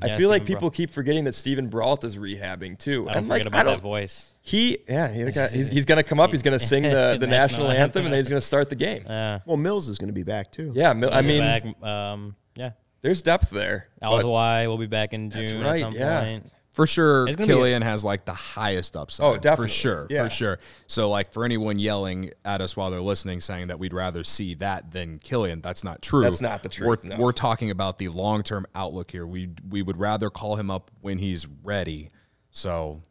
I 0.02 0.08
Yeah, 0.08 0.18
feel 0.18 0.30
like 0.30 0.44
Steven 0.44 0.56
people 0.56 0.72
keep 0.72 0.90
forgetting 0.90 1.26
that 1.26 1.36
Steven 1.36 1.68
Brault 1.68 2.04
is 2.04 2.18
rehabbing 2.18 2.80
too. 2.80 3.08
I 3.10 3.14
don't 3.14 3.24
and 3.24 3.28
forget 3.28 3.46
like, 3.46 3.48
about 3.48 3.60
I 3.60 3.64
don't, 3.64 3.74
that 3.76 3.82
voice. 3.84 4.34
He, 4.42 4.80
yeah, 4.88 5.08
he, 5.10 5.24
he's, 5.26 5.68
he's 5.68 5.86
going 5.86 5.98
to 5.98 6.04
come 6.04 6.20
up. 6.20 6.32
He's 6.32 6.42
going 6.42 6.58
to 6.58 6.66
sing 6.66 6.84
the, 6.84 6.90
the 7.20 7.28
national 7.28 7.68
National 7.68 7.68
anthem, 7.68 7.82
anthem. 7.82 8.06
and 8.06 8.14
then 8.14 8.20
he's 8.20 8.30
going 8.30 8.40
to 8.40 8.46
start 8.46 8.70
the 8.70 8.76
game. 8.76 9.04
Yeah, 9.06 9.40
Well, 9.46 9.58
Mills 9.58 9.90
is 9.90 9.98
going 9.98 10.08
to 10.08 10.14
be 10.14 10.24
back 10.24 10.52
too. 10.52 10.72
Yeah, 10.76 10.94
Mil- 10.94 11.14
I 11.14 11.22
mean, 11.22 11.42
back, 11.42 11.84
um, 11.84 12.36
yeah. 12.56 12.72
there's 13.02 13.22
depth 13.22 13.50
there. 13.50 13.90
but- 14.00 14.24
Alzolay 14.24 14.68
will 14.68 14.78
be 14.78 14.88
back 14.88 15.14
in 15.14 15.30
June 15.30 15.62
right, 15.62 15.76
at 15.76 15.80
some 15.82 15.94
yeah. 15.94 16.22
point. 16.22 16.52
For 16.74 16.86
sure, 16.88 17.28
It's 17.28 17.40
a- 17.40 17.44
Kilian 17.44 17.84
has 17.84 18.04
like 18.04 18.26
the 18.26 18.34
highest 18.34 18.96
upside. 18.96 19.26
Oh, 19.26 19.38
definitely. 19.38 19.66
For 19.68 19.74
sure, 19.74 20.08
Yeah. 20.10 20.24
for 20.24 20.30
sure. 20.32 20.60
So, 20.88 21.08
like, 21.10 21.32
for 21.32 21.46
anyone 21.46 21.78
yelling 21.80 22.32
at 22.44 22.62
us 22.62 22.76
while 22.76 22.90
they're 22.90 23.00
listening, 23.00 23.42
saying 23.42 23.68
that 23.68 23.78
we'd 23.78 23.94
rather 23.94 24.24
see 24.24 24.56
that 24.56 24.90
than 24.92 25.20
Kilian, 25.20 25.62
that's 25.62 25.84
not 25.84 26.02
true. 26.02 26.24
That's 26.24 26.42
not 26.42 26.64
the 26.64 26.70
truth, 26.70 27.04
We're, 27.04 27.10
no. 27.10 27.18
we're 27.18 27.32
talking 27.32 27.70
about 27.70 28.00
the 28.00 28.08
long 28.10 28.42
term 28.42 28.66
outlook 28.74 29.12
here. 29.12 29.26
We 29.28 29.50
we 29.70 29.82
would 29.84 29.98
rather 29.98 30.30
call 30.32 30.56
him 30.56 30.72
up 30.72 30.90
when 31.02 31.20
he's 31.20 31.46
ready. 31.64 32.10
So, 32.50 33.04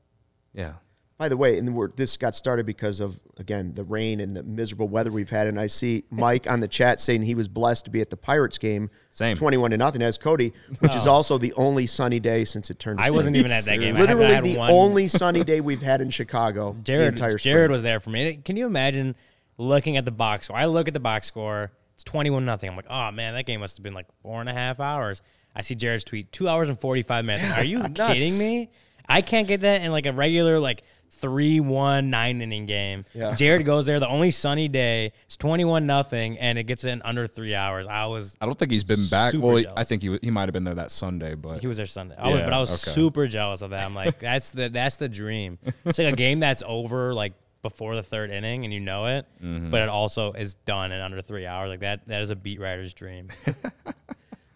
yeah. 0.53 0.75
By 1.23 1.29
the 1.29 1.37
way, 1.37 1.57
and 1.57 1.73
we're, 1.73 1.87
this 1.93 2.17
got 2.17 2.35
started 2.35 2.67
because 2.67 2.99
of 2.99 3.21
again 3.37 3.75
the 3.77 3.85
rain 3.85 4.19
and 4.19 4.35
the 4.37 4.43
miserable 4.43 4.89
weather 4.89 5.13
we've 5.13 5.31
had. 5.31 5.47
And 5.47 5.61
I 5.61 5.69
see 5.69 6.03
Mike 6.11 6.51
on 6.51 6.59
the 6.59 6.67
chat 6.67 7.01
saying 7.01 7.23
he 7.23 7.37
was 7.37 7.47
blessed 7.47 7.85
to 7.85 7.93
be 7.93 8.01
at 8.01 8.11
the 8.11 8.17
Pirates 8.17 8.59
game, 8.59 8.91
Same. 9.11 9.37
twenty-one 9.37 9.71
to 9.71 9.77
nothing, 9.77 10.03
as 10.03 10.19
Cody, 10.19 10.53
which 10.81 10.97
is 10.97 11.07
also 11.07 11.39
the 11.39 11.53
only 11.53 11.87
sunny 11.87 12.19
day 12.19 12.45
since 12.45 12.71
it 12.71 12.81
turned. 12.81 12.99
I 12.99 13.05
spring. 13.05 13.15
wasn't 13.15 13.37
even 13.37 13.53
at 13.53 13.63
that 13.67 13.79
game. 13.79 13.95
I 13.95 13.99
I 13.99 14.03
Literally 14.03 14.35
had 14.35 14.43
the 14.43 14.57
one- 14.57 14.71
only 14.73 15.07
sunny 15.07 15.45
day 15.45 15.61
we've 15.61 15.81
had 15.81 16.01
in 16.01 16.11
Chicago. 16.11 16.73
the 16.73 16.81
Jared, 16.83 17.13
entire 17.13 17.37
Jared 17.39 17.67
spring. 17.67 17.71
was 17.71 17.85
there 17.85 18.01
for 18.01 18.11
me. 18.11 18.41
Can 18.45 18.57
you 18.57 18.67
imagine 18.67 19.15
looking 19.59 19.97
at 19.97 20.05
the 20.05 20.11
box 20.11 20.47
score? 20.47 20.57
I 20.57 20.65
look 20.65 20.89
at 20.89 20.95
the 20.95 20.99
box 20.99 21.29
score. 21.29 21.71
It's 21.95 22.03
twenty-one 22.03 22.45
nothing. 22.45 22.69
I'm 22.69 22.75
like, 22.75 22.87
oh 22.91 23.13
man, 23.13 23.35
that 23.35 23.47
game 23.47 23.61
must 23.61 23.77
have 23.77 23.85
been 23.85 23.95
like 23.95 24.07
four 24.25 24.41
and 24.41 24.49
a 24.49 24.53
half 24.53 24.81
hours. 24.81 25.23
I 25.55 25.63
see 25.63 25.77
Jared's 25.77 26.03
tweet, 26.03 26.33
two 26.33 26.49
hours 26.49 26.69
and 26.69 26.81
forty-five 26.81 27.25
minutes. 27.25 27.49
Are 27.57 27.63
you 27.65 27.81
kidding 27.95 28.37
me? 28.39 28.71
I 29.09 29.21
can't 29.21 29.47
get 29.49 29.61
that 29.63 29.83
in 29.83 29.93
like 29.93 30.07
a 30.07 30.13
regular 30.13 30.59
like 30.59 30.83
three-one 31.23 32.11
nine 32.11 32.43
inning 32.43 32.67
game. 32.67 33.05
Yeah. 33.15 33.35
Jared 33.35 33.65
goes 33.65 33.87
there. 33.87 33.99
The 34.01 34.09
only 34.09 34.31
sunny 34.31 34.69
day. 34.69 35.13
It's 35.25 35.37
twenty-one 35.39 35.87
nothing, 35.87 36.39
and 36.39 36.59
it 36.59 36.65
gets 36.65 36.85
in 36.85 37.01
under 37.03 37.27
three 37.27 37.55
hours. 37.55 37.87
I 37.87 38.07
was. 38.07 38.37
I 38.41 38.47
don't 38.47 38.59
think 38.59 38.71
he's 38.71 38.85
been 38.85 39.07
back. 39.07 39.33
Well, 39.35 39.59
jealous. 39.63 39.73
I 39.77 39.85
think 39.85 40.03
he 40.03 40.19
he 40.23 40.31
might 40.31 40.43
have 40.43 40.53
been 40.53 40.65
there 40.65 40.75
that 40.75 40.91
Sunday, 40.91 41.35
but 41.35 41.61
He 41.61 41.67
was 41.67 41.79
there 41.79 41.87
Sunday. 41.87 42.17
I 42.19 42.29
was, 42.29 42.39
Yeah, 42.41 42.45
but 42.45 42.53
I 42.53 42.61
was 42.61 42.71
okay. 42.87 42.95
super 42.95 43.27
jealous 43.27 43.63
of 43.63 43.71
that. 43.71 43.85
I'm 43.87 43.95
like, 43.95 44.19
that's 44.21 44.51
the 44.51 44.69
that's 44.69 44.97
the 44.97 45.09
dream. 45.09 45.59
It's 45.87 45.99
like 45.99 46.13
a 46.13 46.17
game 46.17 46.41
that's 46.41 46.63
over 46.67 47.15
like 47.15 47.33
before 47.63 47.95
the 47.95 48.03
third 48.03 48.31
inning 48.31 48.65
and 48.65 48.75
you 48.75 48.81
know 48.81 49.07
it, 49.07 49.25
Mm-hmm. 49.43 49.71
but 49.71 49.83
it 49.83 49.89
also 49.89 50.33
is 50.33 50.55
done 50.55 50.91
in 50.93 51.01
under 51.01 51.23
three 51.23 51.47
hours. 51.47 51.69
Like 51.71 51.81
that 51.81 52.07
that 52.09 52.23
is 52.23 52.31
a 52.31 52.37
beat 52.37 52.61
writer's 52.61 52.93
dream. 52.93 53.29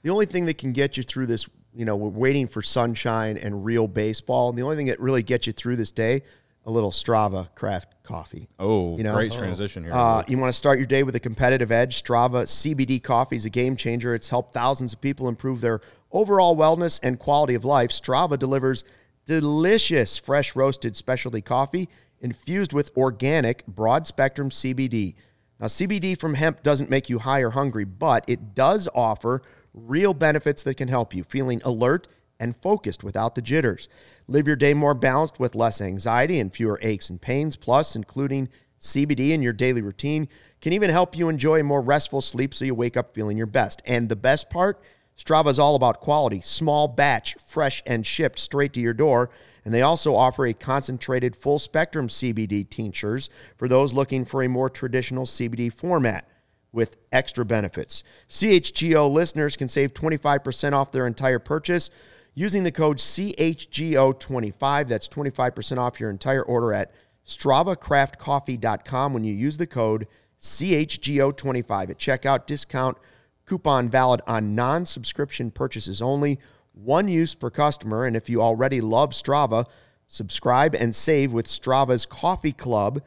The 0.02 0.10
only 0.12 0.26
thing 0.26 0.46
that 0.46 0.56
can 0.58 0.72
get 0.72 0.96
you 0.96 1.02
through 1.02 1.26
this, 1.26 1.48
you 1.74 1.84
know, 1.84 1.96
we're 1.96 2.08
waiting 2.10 2.46
for 2.46 2.62
sunshine 2.62 3.36
and 3.36 3.64
real 3.64 3.88
baseball. 3.88 4.48
And 4.50 4.56
the 4.56 4.62
only 4.62 4.76
thing 4.76 4.86
that 4.86 5.00
really 5.00 5.24
gets 5.24 5.48
you 5.48 5.52
through 5.52 5.74
this 5.74 5.90
day, 5.90 6.22
a 6.66 6.70
little 6.70 6.90
Strava 6.90 7.48
craft 7.54 7.94
coffee. 8.02 8.48
oh, 8.58 8.96
You 8.96 9.04
know? 9.04 9.14
great 9.14 9.32
transition 9.32 9.84
here. 9.84 9.92
Uh, 9.94 10.24
you 10.26 10.36
want 10.36 10.52
to 10.52 10.56
start 10.58 10.78
your 10.78 10.86
day 10.86 11.04
with 11.04 11.14
a 11.14 11.20
competitive 11.20 11.70
edge. 11.70 12.02
Strava 12.02 12.42
CBD 12.42 13.02
coffee 13.02 13.36
is 13.36 13.44
a 13.44 13.50
game 13.50 13.76
changer. 13.76 14.14
It's 14.14 14.28
helped 14.28 14.52
thousands 14.52 14.92
of 14.92 15.00
people 15.00 15.28
improve 15.28 15.60
their 15.60 15.80
overall 16.10 16.56
wellness 16.56 16.98
and 17.02 17.18
quality 17.18 17.54
of 17.54 17.64
life. 17.64 17.90
Strava 17.90 18.36
delivers 18.38 18.84
delicious, 19.26 20.16
fresh 20.16 20.56
roasted 20.56 20.96
specialty 20.96 21.40
coffee 21.40 21.88
infused 22.20 22.72
with 22.72 22.90
organic, 22.96 23.64
broad 23.66 24.06
spectrum 24.06 24.50
CBD. 24.50 25.14
Now, 25.60 25.66
CBD 25.66 26.18
from 26.18 26.34
hemp 26.34 26.62
doesn't 26.62 26.90
make 26.90 27.08
you 27.08 27.20
high 27.20 27.40
or 27.40 27.50
hungry, 27.50 27.84
but 27.84 28.24
it 28.26 28.54
does 28.54 28.88
offer 28.94 29.42
real 29.72 30.14
benefits 30.14 30.62
that 30.64 30.74
can 30.74 30.88
help 30.88 31.14
you 31.14 31.22
feeling 31.24 31.60
alert 31.64 32.08
and 32.38 32.56
focused 32.56 33.02
without 33.02 33.34
the 33.34 33.42
jitters. 33.42 33.88
Live 34.28 34.46
your 34.46 34.56
day 34.56 34.74
more 34.74 34.94
balanced 34.94 35.38
with 35.38 35.54
less 35.54 35.80
anxiety 35.80 36.40
and 36.40 36.52
fewer 36.52 36.78
aches 36.82 37.10
and 37.10 37.20
pains, 37.20 37.56
plus, 37.56 37.96
including 37.96 38.48
CBD 38.80 39.30
in 39.30 39.42
your 39.42 39.52
daily 39.52 39.82
routine 39.82 40.28
can 40.60 40.72
even 40.72 40.90
help 40.90 41.16
you 41.16 41.28
enjoy 41.28 41.62
more 41.62 41.80
restful 41.80 42.20
sleep 42.20 42.54
so 42.54 42.64
you 42.64 42.74
wake 42.74 42.96
up 42.96 43.14
feeling 43.14 43.36
your 43.36 43.46
best. 43.46 43.82
And 43.86 44.08
the 44.08 44.16
best 44.16 44.50
part, 44.50 44.82
Strava 45.18 45.48
is 45.48 45.58
all 45.58 45.74
about 45.74 46.00
quality, 46.00 46.40
small 46.40 46.88
batch, 46.88 47.36
fresh 47.46 47.82
and 47.86 48.06
shipped 48.06 48.38
straight 48.38 48.72
to 48.74 48.80
your 48.80 48.92
door. 48.92 49.30
And 49.64 49.74
they 49.74 49.82
also 49.82 50.14
offer 50.14 50.46
a 50.46 50.54
concentrated 50.54 51.34
full 51.34 51.58
spectrum 51.58 52.08
CBD 52.08 52.68
tinctures 52.68 53.30
for 53.56 53.66
those 53.66 53.92
looking 53.92 54.24
for 54.24 54.42
a 54.42 54.48
more 54.48 54.70
traditional 54.70 55.24
CBD 55.24 55.72
format 55.72 56.28
with 56.72 56.96
extra 57.10 57.44
benefits. 57.44 58.04
CHGO 58.28 59.10
listeners 59.10 59.56
can 59.56 59.68
save 59.68 59.94
25% 59.94 60.72
off 60.72 60.92
their 60.92 61.06
entire 61.06 61.38
purchase 61.38 61.90
using 62.36 62.62
the 62.62 62.70
code 62.70 62.98
CHGO25. 62.98 64.86
That's 64.86 65.08
25% 65.08 65.78
off 65.78 65.98
your 65.98 66.10
entire 66.10 66.44
order 66.44 66.72
at 66.72 66.92
StravaCraftCoffee.com 67.26 69.12
when 69.12 69.24
you 69.24 69.34
use 69.34 69.56
the 69.56 69.66
code 69.66 70.06
CHGO25 70.40 71.90
at 71.90 71.98
checkout. 71.98 72.46
Discount 72.46 72.98
coupon 73.46 73.88
valid 73.88 74.20
on 74.28 74.54
non 74.54 74.86
subscription 74.86 75.50
purchases 75.50 76.00
only. 76.00 76.38
One 76.72 77.08
use 77.08 77.34
per 77.34 77.50
customer. 77.50 78.04
And 78.04 78.14
if 78.14 78.30
you 78.30 78.40
already 78.40 78.80
love 78.80 79.10
Strava, 79.10 79.64
subscribe 80.06 80.74
and 80.74 80.94
save 80.94 81.32
with 81.32 81.48
Strava's 81.48 82.06
Coffee 82.06 82.52
Club. 82.52 83.02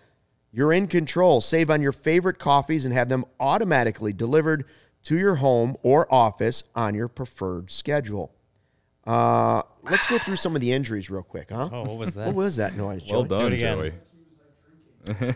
You're 0.51 0.73
in 0.73 0.87
control. 0.87 1.39
Save 1.39 1.69
on 1.69 1.83
your 1.83 1.91
favorite 1.91 2.39
coffees 2.39 2.83
and 2.83 2.93
have 2.95 3.09
them 3.09 3.25
automatically 3.39 4.11
delivered 4.11 4.65
to 5.03 5.17
your 5.19 5.35
home 5.35 5.77
or 5.83 6.11
office 6.13 6.63
on 6.75 6.95
your 6.95 7.07
preferred 7.07 7.69
schedule. 7.69 8.33
Uh, 9.05 9.61
let's 9.83 10.05
go 10.07 10.17
through 10.19 10.35
some 10.35 10.55
of 10.55 10.61
the 10.61 10.71
injuries 10.71 11.09
real 11.09 11.23
quick, 11.23 11.49
huh? 11.51 11.67
Oh, 11.71 11.81
what 11.83 11.97
was 11.97 12.13
that? 12.15 12.27
What 12.27 12.35
was 12.35 12.55
that 12.57 12.75
noise, 12.75 13.03
well 13.09 13.23
done, 13.23 13.53
again. 13.53 13.77
Joey. 15.07 15.35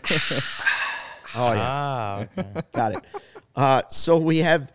Oh 1.36 1.52
yeah, 1.52 1.60
Ah, 1.60 2.18
okay. 2.38 2.62
got 2.72 2.92
it. 2.92 3.04
Uh, 3.56 3.82
so 3.90 4.16
we 4.18 4.38
have 4.38 4.72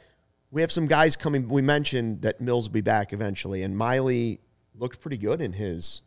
we 0.52 0.60
have 0.62 0.72
some 0.72 0.88
guys 0.88 1.16
coming. 1.16 1.48
We 1.48 1.62
mentioned 1.62 2.24
that 2.24 2.42
Mills 2.42 2.68
will 2.68 2.74
be 2.74 2.82
back 2.82 3.14
eventually, 3.14 3.64
and 3.64 3.78
Miley 3.78 4.42
looked 4.76 5.00
pretty 5.00 5.16
good 5.18 5.40
in 5.40 5.54
his 5.54 6.02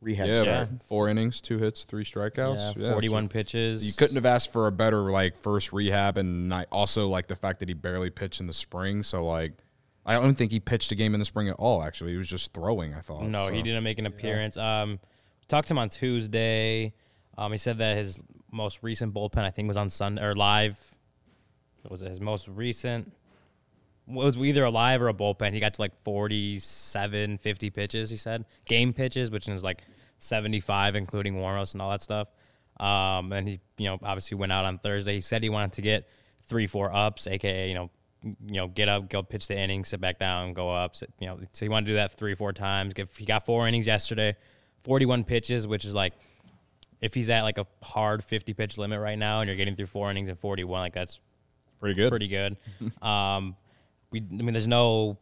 rehab. 0.00 0.26
Yeah, 0.28 0.64
start. 0.64 0.82
four 0.84 1.08
innings, 1.08 1.40
two 1.40 1.58
hits, 1.58 1.84
three 1.84 2.02
strikeouts. 2.04 2.76
yeah, 2.76 2.82
Yeah, 2.86 2.92
forty-one 2.92 3.24
so 3.26 3.28
pitches. 3.28 3.86
You 3.86 3.92
couldn't 3.92 4.16
have 4.16 4.26
asked 4.26 4.52
for 4.52 4.66
a 4.66 4.72
better 4.72 5.12
like 5.12 5.36
first 5.36 5.72
rehab, 5.72 6.16
and 6.16 6.52
I 6.52 6.66
also 6.72 7.06
like 7.06 7.28
the 7.28 7.36
fact 7.36 7.60
that 7.60 7.68
he 7.68 7.74
barely 7.74 8.10
pitched 8.10 8.40
in 8.40 8.46
the 8.48 8.52
spring. 8.54 9.04
So 9.04 9.24
like, 9.24 9.52
I 10.08 10.14
don't 10.14 10.34
think 10.34 10.50
he 10.50 10.58
pitched 10.58 10.90
a 10.90 10.94
game 10.94 11.12
in 11.12 11.20
the 11.20 11.26
spring 11.26 11.50
at 11.50 11.56
all. 11.58 11.82
Actually, 11.82 12.12
he 12.12 12.16
was 12.16 12.28
just 12.28 12.54
throwing. 12.54 12.94
I 12.94 13.00
thought. 13.00 13.24
No, 13.24 13.48
so. 13.48 13.52
he 13.52 13.62
didn't 13.62 13.84
make 13.84 13.98
an 13.98 14.06
appearance. 14.06 14.56
Um, 14.56 15.00
talked 15.48 15.68
to 15.68 15.74
him 15.74 15.78
on 15.78 15.90
Tuesday. 15.90 16.94
Um, 17.36 17.52
he 17.52 17.58
said 17.58 17.78
that 17.78 17.98
his 17.98 18.18
most 18.50 18.82
recent 18.82 19.12
bullpen, 19.12 19.38
I 19.38 19.50
think, 19.50 19.68
was 19.68 19.76
on 19.76 19.90
Sunday 19.90 20.22
or 20.22 20.34
live. 20.34 20.78
What 21.82 21.92
was 21.92 22.02
it 22.02 22.08
his 22.08 22.20
most 22.22 22.48
recent? 22.48 23.12
It 24.08 24.14
was 24.14 24.38
either 24.38 24.64
a 24.64 24.70
live 24.70 25.02
or 25.02 25.08
a 25.08 25.14
bullpen. 25.14 25.52
He 25.52 25.60
got 25.60 25.74
to 25.74 25.82
like 25.82 25.94
47, 26.02 27.36
50 27.38 27.70
pitches. 27.70 28.08
He 28.08 28.16
said 28.16 28.46
game 28.64 28.94
pitches, 28.94 29.30
which 29.30 29.46
is 29.46 29.62
like 29.62 29.82
75, 30.18 30.96
including 30.96 31.38
warm-ups 31.38 31.74
and 31.74 31.82
all 31.82 31.90
that 31.90 32.00
stuff. 32.00 32.28
Um, 32.80 33.32
and 33.32 33.46
he, 33.46 33.60
you 33.76 33.88
know, 33.88 33.98
obviously 34.02 34.36
went 34.36 34.52
out 34.52 34.64
on 34.64 34.78
Thursday. 34.78 35.14
He 35.14 35.20
said 35.20 35.42
he 35.42 35.50
wanted 35.50 35.72
to 35.72 35.82
get 35.82 36.08
three, 36.46 36.66
four 36.66 36.94
ups, 36.94 37.26
aka, 37.26 37.68
you 37.68 37.74
know, 37.74 37.90
you 38.22 38.36
know, 38.54 38.68
get 38.68 38.88
up, 38.88 39.08
go 39.08 39.22
pitch 39.22 39.48
the 39.48 39.56
inning, 39.56 39.84
sit 39.84 40.00
back 40.00 40.18
down, 40.18 40.52
go 40.52 40.70
up. 40.70 40.96
Sit, 40.96 41.10
you 41.20 41.26
know, 41.26 41.38
so 41.52 41.64
he 41.64 41.68
wanted 41.68 41.86
to 41.86 41.92
do 41.92 41.96
that 41.96 42.12
three, 42.12 42.34
four 42.34 42.52
times. 42.52 42.94
Get, 42.94 43.08
he 43.16 43.24
got 43.24 43.46
four 43.46 43.66
innings 43.68 43.86
yesterday, 43.86 44.36
41 44.84 45.24
pitches, 45.24 45.66
which 45.66 45.84
is 45.84 45.94
like 45.94 46.14
if 47.00 47.14
he's 47.14 47.30
at 47.30 47.42
like 47.42 47.58
a 47.58 47.66
hard 47.82 48.24
50 48.24 48.54
pitch 48.54 48.78
limit 48.78 49.00
right 49.00 49.18
now 49.18 49.40
and 49.40 49.48
you're 49.48 49.56
getting 49.56 49.76
through 49.76 49.86
four 49.86 50.10
innings 50.10 50.28
and 50.28 50.38
41, 50.38 50.80
like 50.80 50.92
that's 50.92 51.20
pretty 51.78 51.94
good. 51.94 52.10
pretty 52.10 52.28
good. 52.28 52.56
um, 53.02 53.56
we, 54.10 54.20
I 54.20 54.42
mean, 54.42 54.52
there's 54.52 54.68
no 54.68 55.18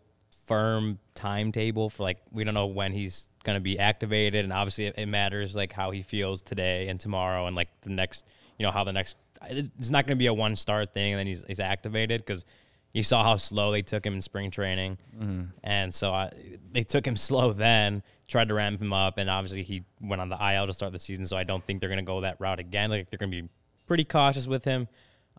firm 0.46 0.98
timetable 1.14 1.90
for 1.90 2.04
like 2.04 2.18
we 2.30 2.44
don't 2.44 2.54
know 2.54 2.66
when 2.66 2.92
he's 2.92 3.28
gonna 3.44 3.60
be 3.60 3.78
activated, 3.78 4.44
and 4.44 4.52
obviously 4.52 4.86
it, 4.86 4.94
it 4.96 5.06
matters 5.06 5.54
like 5.56 5.72
how 5.72 5.90
he 5.90 6.02
feels 6.02 6.42
today 6.42 6.88
and 6.88 6.98
tomorrow, 6.98 7.46
and 7.46 7.56
like 7.56 7.68
the 7.82 7.90
next, 7.90 8.24
you 8.58 8.64
know, 8.64 8.72
how 8.72 8.84
the 8.84 8.92
next. 8.92 9.16
It's 9.48 9.90
not 9.90 10.06
gonna 10.06 10.16
be 10.16 10.26
a 10.26 10.34
one 10.34 10.56
start 10.56 10.92
thing, 10.92 11.12
and 11.12 11.20
then 11.20 11.26
he's 11.26 11.44
he's 11.46 11.60
activated 11.60 12.24
because 12.24 12.44
you 12.96 13.02
saw 13.02 13.22
how 13.22 13.36
slow 13.36 13.72
they 13.72 13.82
took 13.82 14.06
him 14.06 14.14
in 14.14 14.22
spring 14.22 14.50
training, 14.50 14.96
and 15.62 15.92
so 15.92 16.14
I, 16.14 16.30
they 16.72 16.82
took 16.82 17.06
him 17.06 17.14
slow 17.28 17.52
then, 17.52 18.02
tried 18.26 18.48
to 18.48 18.54
ramp 18.54 18.80
him 18.80 18.94
up, 18.94 19.18
and 19.18 19.28
obviously 19.28 19.62
he 19.62 19.84
went 20.00 20.22
on 20.22 20.30
the 20.30 20.54
IL 20.54 20.66
to 20.66 20.72
start 20.72 20.92
the 20.92 20.98
season. 20.98 21.26
So 21.26 21.36
I 21.36 21.44
don't 21.44 21.62
think 21.62 21.80
they're 21.80 21.90
gonna 21.90 22.02
go 22.02 22.22
that 22.22 22.40
route 22.40 22.58
again. 22.58 22.88
Like 22.88 23.10
they're 23.10 23.18
gonna 23.18 23.30
be 23.42 23.48
pretty 23.86 24.04
cautious 24.04 24.46
with 24.46 24.64
him. 24.64 24.88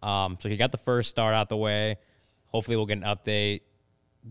Um, 0.04 0.38
so 0.40 0.50
he 0.50 0.58
got 0.58 0.72
the 0.72 0.78
first 0.78 1.10
start 1.10 1.34
out 1.34 1.50
the 1.50 1.58
way. 1.58 1.98
Hopefully 2.46 2.78
we'll 2.78 2.86
get 2.86 3.00
an 3.00 3.04
update, 3.04 3.62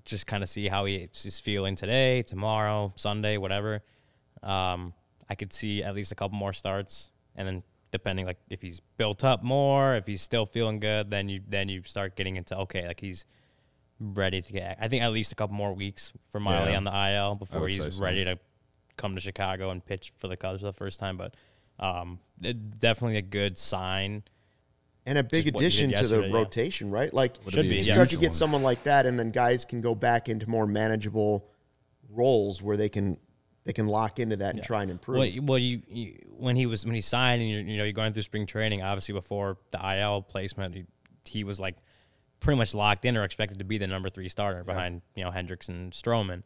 just 0.05 0.29
kind 0.29 0.45
of 0.45 0.49
see 0.49 0.69
how 0.69 0.85
he 0.85 1.09
is 1.13 1.41
feeling 1.41 1.75
today, 1.75 2.23
tomorrow, 2.23 2.93
Sunday, 2.95 3.39
whatever. 3.39 3.83
Um, 4.45 4.95
I 5.29 5.35
could 5.35 5.53
see 5.53 5.83
at 5.83 5.97
least 5.97 6.13
a 6.13 6.15
couple 6.15 6.39
more 6.39 6.53
starts, 6.53 7.11
and 7.35 7.49
then 7.49 7.63
depending 7.97 8.27
like 8.27 8.39
if 8.51 8.61
he's 8.63 8.81
built 8.97 9.25
up 9.25 9.43
more, 9.43 9.95
if 9.97 10.07
he's 10.07 10.23
still 10.23 10.47
feeling 10.47 10.79
good, 10.81 11.11
then 11.11 11.29
you 11.29 11.41
then 11.49 11.69
you 11.69 11.83
start 11.85 12.17
getting 12.17 12.37
into 12.37 12.57
okay, 12.59 12.87
like 12.87 13.01
he's 13.01 13.25
ready 13.99 14.43
to 14.43 14.53
get. 14.53 14.77
I 14.81 14.89
think 14.89 15.03
at 15.03 15.13
least 15.13 15.33
a 15.33 15.35
couple 15.35 15.57
more 15.57 15.73
weeks 15.73 16.13
for 16.31 16.39
Miley 16.41 16.73
Yeah. 16.73 16.77
on 16.77 16.85
the 16.85 17.11
IL 17.11 17.35
before 17.37 17.69
he's 17.69 17.97
so. 17.97 18.03
ready 18.03 18.25
to 18.25 18.39
come 18.97 19.15
to 19.15 19.21
Chicago 19.21 19.71
and 19.71 19.85
pitch 19.85 20.13
for 20.19 20.29
the 20.29 20.37
Cubs 20.37 20.61
for 20.61 20.67
the 20.67 20.73
first 20.73 20.99
time. 20.99 21.17
But 21.17 21.35
um, 21.79 22.19
it, 22.43 22.79
definitely 22.79 23.19
a 23.19 23.23
good 23.23 23.57
sign. 23.59 24.23
and 25.07 25.19
a 25.19 25.23
big 25.23 25.45
Just 25.45 25.55
what 25.55 25.63
you 25.63 25.69
did 25.71 25.75
addition 25.77 25.91
to 25.91 25.97
the 25.97 26.03
yesterday, 26.03 26.29
yeah. 26.29 26.35
rotation, 26.35 26.91
right? 26.91 27.13
Like 27.13 27.37
Should 27.49 27.63
be, 27.69 27.77
you 27.77 27.83
yeah. 27.83 27.95
start 27.95 28.11
to 28.11 28.17
get 28.17 28.35
someone 28.35 28.63
like 28.63 28.83
that, 28.85 29.07
and 29.07 29.19
then 29.19 29.31
guys 29.31 29.65
can 29.65 29.81
go 29.81 29.95
back 29.95 30.29
into 30.29 30.49
more 30.49 30.67
manageable 30.67 31.49
roles 32.11 32.63
where 32.63 32.77
they 32.77 32.89
can 32.89 33.19
they 33.67 33.73
can 33.75 33.87
lock 33.89 34.19
into 34.19 34.37
that 34.37 34.55
and 34.55 34.65
try 34.65 34.81
and 34.83 34.91
improve. 34.91 35.19
Well, 35.19 35.27
you- 35.27 35.43
well, 35.43 35.59
you, 35.59 35.83
you 35.89 36.19
when 36.39 36.57
he 36.57 36.65
was 36.67 36.87
when 36.87 36.95
he 36.95 37.01
signed 37.03 37.43
and 37.43 37.51
you're, 37.51 37.61
you 37.61 37.77
know 37.77 37.85
you're 37.85 37.93
going 37.93 38.13
through 38.15 38.23
spring 38.23 38.47
training, 38.47 38.83
obviously 38.83 39.13
before 39.13 39.59
the 39.73 39.99
IL 39.99 40.23
placement, 40.23 40.75
he, 40.75 40.85
he 41.25 41.45
was 41.45 41.61
like 41.61 41.77
pretty 42.41 42.57
much 42.59 42.75
locked 42.75 43.05
in 43.05 43.17
or 43.17 43.25
expected 43.25 43.59
to 43.59 43.65
be 43.65 43.77
the 43.79 43.87
number 43.89 44.09
three 44.09 44.29
starter 44.29 44.65
behind 44.65 45.03
you 45.15 45.25
know 45.25 45.31
Hendricks 45.31 45.69
and 45.69 45.93
Stroman, 45.93 46.43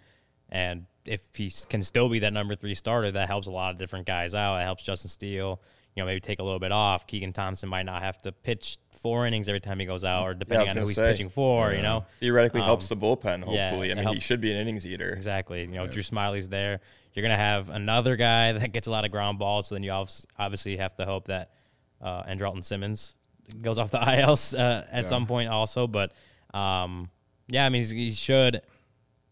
and 0.48 0.86
if 1.04 1.28
he 1.34 1.52
can 1.68 1.82
still 1.82 2.08
be 2.08 2.18
that 2.20 2.32
number 2.32 2.54
three 2.54 2.74
starter, 2.74 3.10
that 3.12 3.28
helps 3.28 3.46
a 3.46 3.50
lot 3.50 3.72
of 3.72 3.78
different 3.78 4.06
guys 4.06 4.34
out. 4.34 4.58
It 4.58 4.64
helps 4.64 4.84
Justin 4.84 5.08
Steele, 5.08 5.60
you 5.96 6.02
know, 6.02 6.06
maybe 6.06 6.20
take 6.20 6.38
a 6.40 6.42
little 6.42 6.58
bit 6.58 6.72
off. 6.72 7.06
Keegan 7.06 7.32
Thompson 7.32 7.68
might 7.68 7.84
not 7.84 8.02
have 8.02 8.20
to 8.22 8.32
pitch 8.32 8.78
four 8.92 9.26
innings 9.26 9.48
every 9.48 9.60
time 9.60 9.80
he 9.80 9.86
goes 9.86 10.04
out, 10.04 10.24
or 10.24 10.34
depending 10.34 10.68
on 10.68 10.74
gonna 10.74 10.82
who 10.82 10.88
he's 10.88 10.98
pitching 10.98 11.30
for. 11.30 11.72
You 11.72 11.80
know, 11.82 12.04
Theoretically 12.20 12.60
helps 12.60 12.90
Um, 12.92 12.98
the 13.00 13.06
bullpen. 13.06 13.52
yeah, 13.52 13.70
Hopefully, 13.70 13.88
I 13.88 13.92
it 13.92 14.04
mean, 14.04 14.14
he 14.14 14.20
should 14.20 14.40
be 14.42 14.52
an 14.52 14.58
innings 14.58 14.86
eater. 14.86 15.10
Exactly. 15.10 15.62
You 15.62 15.68
know, 15.68 15.86
Drew 15.86 16.02
Smyly's 16.02 16.48
there. 16.50 16.80
You're 17.12 17.22
gonna 17.22 17.36
have 17.36 17.70
another 17.70 18.16
guy 18.16 18.52
that 18.58 18.72
gets 18.72 18.86
a 18.86 18.90
lot 18.90 19.04
of 19.04 19.10
ground 19.10 19.38
balls. 19.38 19.68
So 19.68 19.74
then 19.74 19.82
you 19.82 19.92
obviously 20.38 20.76
have 20.76 20.94
to 20.96 21.04
hope 21.04 21.26
that 21.26 21.52
uh, 22.00 22.22
Andrelton 22.24 22.64
Simmons 22.64 23.16
goes 23.60 23.78
off 23.78 23.90
the 23.90 23.98
ILs 24.20 24.54
uh, 24.54 24.86
at 24.90 25.08
some 25.08 25.26
point 25.26 25.48
also. 25.48 25.86
But 25.86 26.12
um, 26.54 27.10
yeah, 27.48 27.66
I 27.66 27.68
mean 27.68 27.80
he's, 27.80 27.90
he 27.90 28.10
should. 28.10 28.62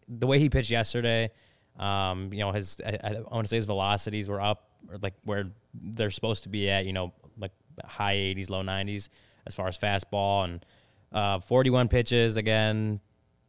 The 0.07 0.27
way 0.27 0.39
he 0.39 0.49
pitched 0.49 0.71
yesterday, 0.71 1.29
um, 1.77 2.33
you 2.33 2.39
know, 2.39 2.51
his 2.51 2.77
I, 2.85 2.97
I 3.03 3.11
want 3.31 3.45
to 3.45 3.49
say 3.49 3.57
his 3.57 3.65
velocities 3.65 4.27
were 4.27 4.41
up, 4.41 4.69
or 4.89 4.97
like 4.97 5.13
where 5.23 5.45
they're 5.73 6.09
supposed 6.09 6.43
to 6.43 6.49
be 6.49 6.69
at. 6.69 6.85
You 6.85 6.93
know, 6.93 7.13
like 7.37 7.51
high 7.85 8.15
80s, 8.15 8.49
low 8.49 8.61
90s 8.61 9.09
as 9.45 9.55
far 9.55 9.67
as 9.67 9.77
fastball 9.77 10.45
and 10.45 10.65
uh, 11.11 11.39
41 11.39 11.87
pitches 11.87 12.37
again 12.37 12.99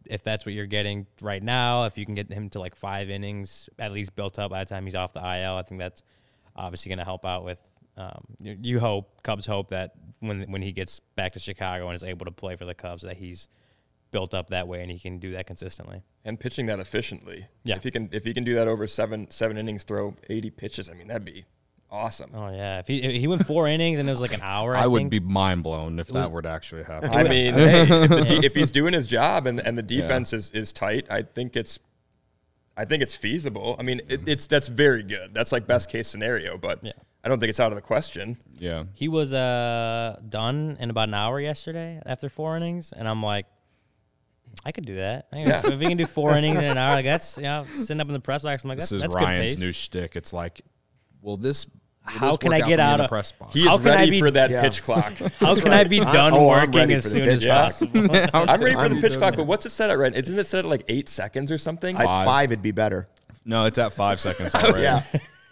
if 0.06 0.22
that's 0.22 0.46
what 0.46 0.54
you're 0.54 0.66
getting 0.66 1.06
right 1.20 1.42
now, 1.42 1.84
if 1.84 1.98
you 1.98 2.04
can 2.06 2.14
get 2.14 2.32
him 2.32 2.48
to 2.50 2.60
like 2.60 2.74
five 2.74 3.10
innings 3.10 3.68
at 3.78 3.92
least 3.92 4.16
built 4.16 4.38
up 4.38 4.50
by 4.50 4.64
the 4.64 4.68
time 4.68 4.84
he's 4.84 4.94
off 4.94 5.12
the 5.12 5.20
IL, 5.20 5.54
I 5.54 5.62
think 5.62 5.78
that's 5.78 6.02
obviously 6.56 6.90
going 6.90 6.98
to 6.98 7.04
help 7.04 7.24
out 7.24 7.44
with. 7.44 7.58
Um, 7.96 8.24
you, 8.40 8.56
you 8.62 8.80
hope 8.80 9.22
Cubs 9.22 9.46
hope 9.46 9.68
that 9.70 9.92
when 10.20 10.42
when 10.50 10.62
he 10.62 10.72
gets 10.72 11.00
back 11.16 11.32
to 11.32 11.38
Chicago 11.38 11.88
and 11.88 11.94
is 11.94 12.04
able 12.04 12.24
to 12.26 12.32
play 12.32 12.56
for 12.56 12.64
the 12.64 12.74
Cubs, 12.74 13.02
that 13.02 13.16
he's 13.16 13.48
built 14.10 14.34
up 14.34 14.50
that 14.50 14.66
way 14.66 14.82
and 14.82 14.90
he 14.90 14.98
can 14.98 15.18
do 15.18 15.32
that 15.32 15.46
consistently. 15.46 16.02
and 16.24 16.38
pitching 16.40 16.66
that 16.66 16.80
efficiently. 16.80 17.46
Yeah. 17.64 17.76
If 17.76 17.84
he 17.84 17.90
can 17.90 18.08
if 18.12 18.24
he 18.24 18.34
can 18.34 18.44
do 18.44 18.54
that 18.54 18.68
over 18.68 18.86
seven 18.86 19.30
seven 19.30 19.56
innings, 19.56 19.84
throw 19.84 20.16
eighty 20.28 20.50
pitches, 20.50 20.88
I 20.88 20.94
mean 20.94 21.08
that'd 21.08 21.24
be 21.24 21.44
awesome. 21.90 22.30
Oh 22.34 22.50
yeah, 22.50 22.78
if 22.78 22.86
he 22.86 23.02
if 23.02 23.12
he 23.20 23.26
went 23.26 23.46
four 23.46 23.66
innings 23.66 23.98
and 23.98 24.08
it 24.08 24.12
was 24.12 24.20
like 24.20 24.32
an 24.34 24.42
hour, 24.42 24.76
I, 24.76 24.84
I, 24.84 24.86
would 24.86 24.98
think, 24.98 25.10
be 25.10 25.20
mind 25.20 25.62
blown 25.62 25.98
if 25.98 26.08
that 26.08 26.30
were 26.30 26.42
to 26.42 26.48
actually 26.48 26.84
happen. 26.84 27.10
I 27.12 27.22
mean, 27.24 27.54
hey, 27.54 27.82
if, 27.82 28.08
the 28.10 28.24
de- 28.24 28.40
if 28.46 28.54
he's 28.54 28.70
doing 28.70 28.92
his 28.92 29.06
job 29.06 29.46
and, 29.46 29.60
and 29.60 29.76
the 29.76 29.82
defense 29.82 30.32
is, 30.32 30.50
is 30.52 30.72
tight, 30.72 31.06
I 31.10 31.22
think 31.22 31.56
it's 31.56 31.78
I 32.76 32.84
think 32.84 33.02
it's 33.02 33.14
feasible. 33.14 33.76
I 33.78 33.82
mean, 33.82 34.00
it, 34.08 34.26
it's 34.26 34.46
that's 34.46 34.68
very 34.68 35.02
good. 35.02 35.34
That's 35.34 35.52
like 35.52 35.66
best 35.66 35.90
case 35.90 36.08
scenario, 36.08 36.56
but 36.56 36.80
Yeah. 36.82 36.92
I 37.22 37.28
don't 37.28 37.38
think 37.38 37.50
it's 37.50 37.60
out 37.60 37.70
of 37.70 37.76
the 37.76 37.82
question. 37.82 38.38
yeah. 38.58 38.84
He 38.94 39.08
was 39.08 39.34
uh 39.34 40.18
done 40.28 40.78
in 40.80 40.88
about 40.90 41.08
an 41.08 41.14
hour 41.14 41.38
yesterday 41.40 42.00
after 42.06 42.28
four 42.30 42.56
innings, 42.56 42.92
and 42.92 43.06
I'm 43.06 43.22
like, 43.22 43.46
I 44.64 44.72
could 44.72 44.86
do 44.86 44.94
that. 44.94 45.26
I 45.32 45.40
Yeah. 45.40 45.60
If 45.64 45.80
he 45.80 45.86
can 45.86 45.96
do 45.98 46.06
four 46.06 46.34
innings 46.38 46.58
in 46.58 46.64
an 46.64 46.78
hour, 46.78 46.94
like 46.94 47.04
that's 47.04 47.36
you 47.36 47.42
know, 47.42 47.66
sitting 47.76 48.00
up 48.00 48.06
in 48.06 48.14
the 48.14 48.20
press 48.20 48.42
box. 48.44 48.64
I'm 48.64 48.68
like, 48.68 48.78
This 48.78 48.90
that's, 48.90 48.92
is 48.92 49.02
that's 49.02 49.14
Ryan's 49.14 49.56
good 49.56 49.60
new 49.66 49.72
shtick. 49.72 50.16
It's 50.16 50.32
like, 50.32 50.62
will 51.20 51.36
this? 51.36 51.66
Will 52.04 52.12
How 52.12 52.36
can 52.36 52.52
I 52.52 52.58
get 52.58 52.64
for 52.64 52.68
me 52.68 52.72
in 52.74 52.80
out 52.80 52.96
the 52.98 53.04
of- 53.04 53.08
press 53.10 53.32
box? 53.32 53.54
He 53.54 53.60
is 53.62 53.68
How 53.68 53.78
can 53.78 53.88
I 53.88 54.08
be- 54.10 54.18
for 54.20 54.30
that 54.30 54.50
Yeah. 54.50 54.62
pitch 54.62 54.82
clock. 54.82 55.12
How 55.40 55.54
can 55.54 55.72
I 55.72 55.84
be 55.84 56.00
done 56.00 56.34
oh, 56.34 56.50
I'm 56.50 56.70
working 56.72 56.92
as 56.92 57.10
soon 57.10 57.28
as 57.28 57.40
pitch 57.40 57.48
clock. 57.48 57.64
possible? 57.64 58.00
I'm 58.34 58.60
ready 58.62 58.74
for 58.74 58.88
the 58.88 58.96
I'm 58.96 59.00
pitch 59.00 59.18
clock, 59.18 59.32
that. 59.32 59.36
but 59.36 59.46
what's 59.46 59.66
it 59.66 59.70
set 59.70 59.90
at 59.90 59.98
right? 59.98 60.14
Isn't 60.14 60.38
it 60.38 60.46
set 60.46 60.60
at 60.64 60.68
like 60.68 60.84
eight 60.88 61.08
seconds 61.08 61.50
or 61.52 61.58
something? 61.58 61.96
At 61.96 62.04
Five. 62.04 62.26
five, 62.26 62.52
it'd 62.52 62.62
be 62.62 62.72
better. 62.72 63.08
No, 63.44 63.64
it's 63.66 63.78
at 63.78 63.92
five 63.92 64.20
seconds 64.20 64.54
already. 64.56 64.82
Yeah. 64.82 65.02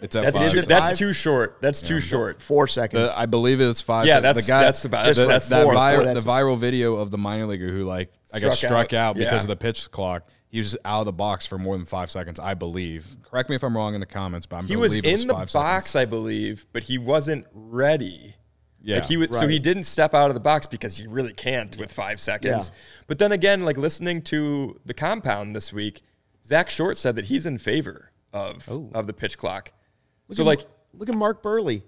It's 0.00 0.14
at 0.14 0.22
that's 0.24 0.40
five. 0.40 0.52
Too, 0.52 0.58
it 0.60 0.68
that's 0.68 0.88
five? 0.90 0.98
too 0.98 1.12
short. 1.12 1.58
That's 1.60 1.82
too 1.82 1.98
short. 2.00 2.40
Four 2.40 2.68
seconds. 2.68 3.08
The, 3.10 3.18
I 3.18 3.26
believe 3.26 3.60
it's 3.60 3.80
five. 3.80 4.06
Yeah, 4.06 4.20
that's- 4.20 4.46
the 4.46 4.50
guy, 4.50 4.60
that's 4.62 4.84
about- 4.84 5.06
the, 5.06 5.14
that's- 5.14 5.48
that 5.48 5.54
that's 5.56 5.64
four. 5.64 5.74
vi- 5.74 5.94
Four, 5.96 6.04
the 6.14 6.20
viral 6.20 6.56
video 6.58 6.94
of 6.96 7.10
the 7.10 7.18
minor 7.18 7.46
leaguer 7.46 7.68
who 7.68 7.82
like 7.84 8.12
I 8.32 8.38
guess 8.40 8.56
Struck 8.58 8.68
struck 8.68 8.92
out. 8.92 9.10
out, 9.10 9.16
because 9.16 9.32
Yeah. 9.32 9.40
of 9.42 9.46
the 9.48 9.56
pitch 9.56 9.90
clock. 9.90 10.22
He 10.50 10.58
was 10.58 10.76
out 10.84 11.00
of 11.00 11.06
the 11.06 11.12
box 11.12 11.46
for 11.46 11.58
more 11.58 11.76
than 11.76 11.84
five 11.84 12.10
seconds, 12.10 12.40
I 12.40 12.54
believe. 12.54 13.16
Correct 13.22 13.50
me 13.50 13.56
if 13.56 13.62
I'm 13.62 13.76
wrong 13.76 13.94
in 13.94 14.00
the 14.00 14.06
comments, 14.06 14.46
but 14.46 14.56
I'm 14.56 14.66
He 14.66 14.76
was 14.76 14.94
in 14.94 15.02
the 15.26 15.34
box, 15.34 15.52
seconds. 15.52 15.96
I 15.96 16.04
believe, 16.06 16.64
but 16.72 16.84
he 16.84 16.96
wasn't 16.96 17.46
ready. 17.52 18.34
Yeah, 18.80 18.96
like 18.96 19.06
he 19.06 19.16
was, 19.16 19.38
so 19.38 19.46
he 19.48 19.58
didn't 19.58 19.84
step 19.84 20.14
out 20.14 20.30
of 20.30 20.34
the 20.34 20.40
box 20.40 20.66
because 20.66 21.00
you 21.00 21.10
really 21.10 21.34
can't 21.34 21.76
with 21.76 21.92
five 21.92 22.20
seconds. 22.20 22.70
Yeah. 22.72 22.78
But 23.08 23.18
then 23.18 23.32
again, 23.32 23.64
like 23.64 23.76
listening 23.76 24.22
to 24.22 24.80
the 24.86 24.94
compound 24.94 25.54
this 25.54 25.72
week, 25.72 26.02
Zach 26.44 26.70
Short 26.70 26.96
said 26.96 27.16
that 27.16 27.26
he's 27.26 27.44
in 27.44 27.58
favor 27.58 28.12
of 28.32 28.68
oh. 28.70 28.90
of 28.94 29.06
the 29.06 29.12
pitch 29.12 29.36
clock. 29.36 29.72
so 30.30 30.42
at- 30.42 30.46
like, 30.46 30.60
look 30.94 31.08
at 31.08 31.14
Mark 31.14 31.42
Buehrle. 31.42 31.82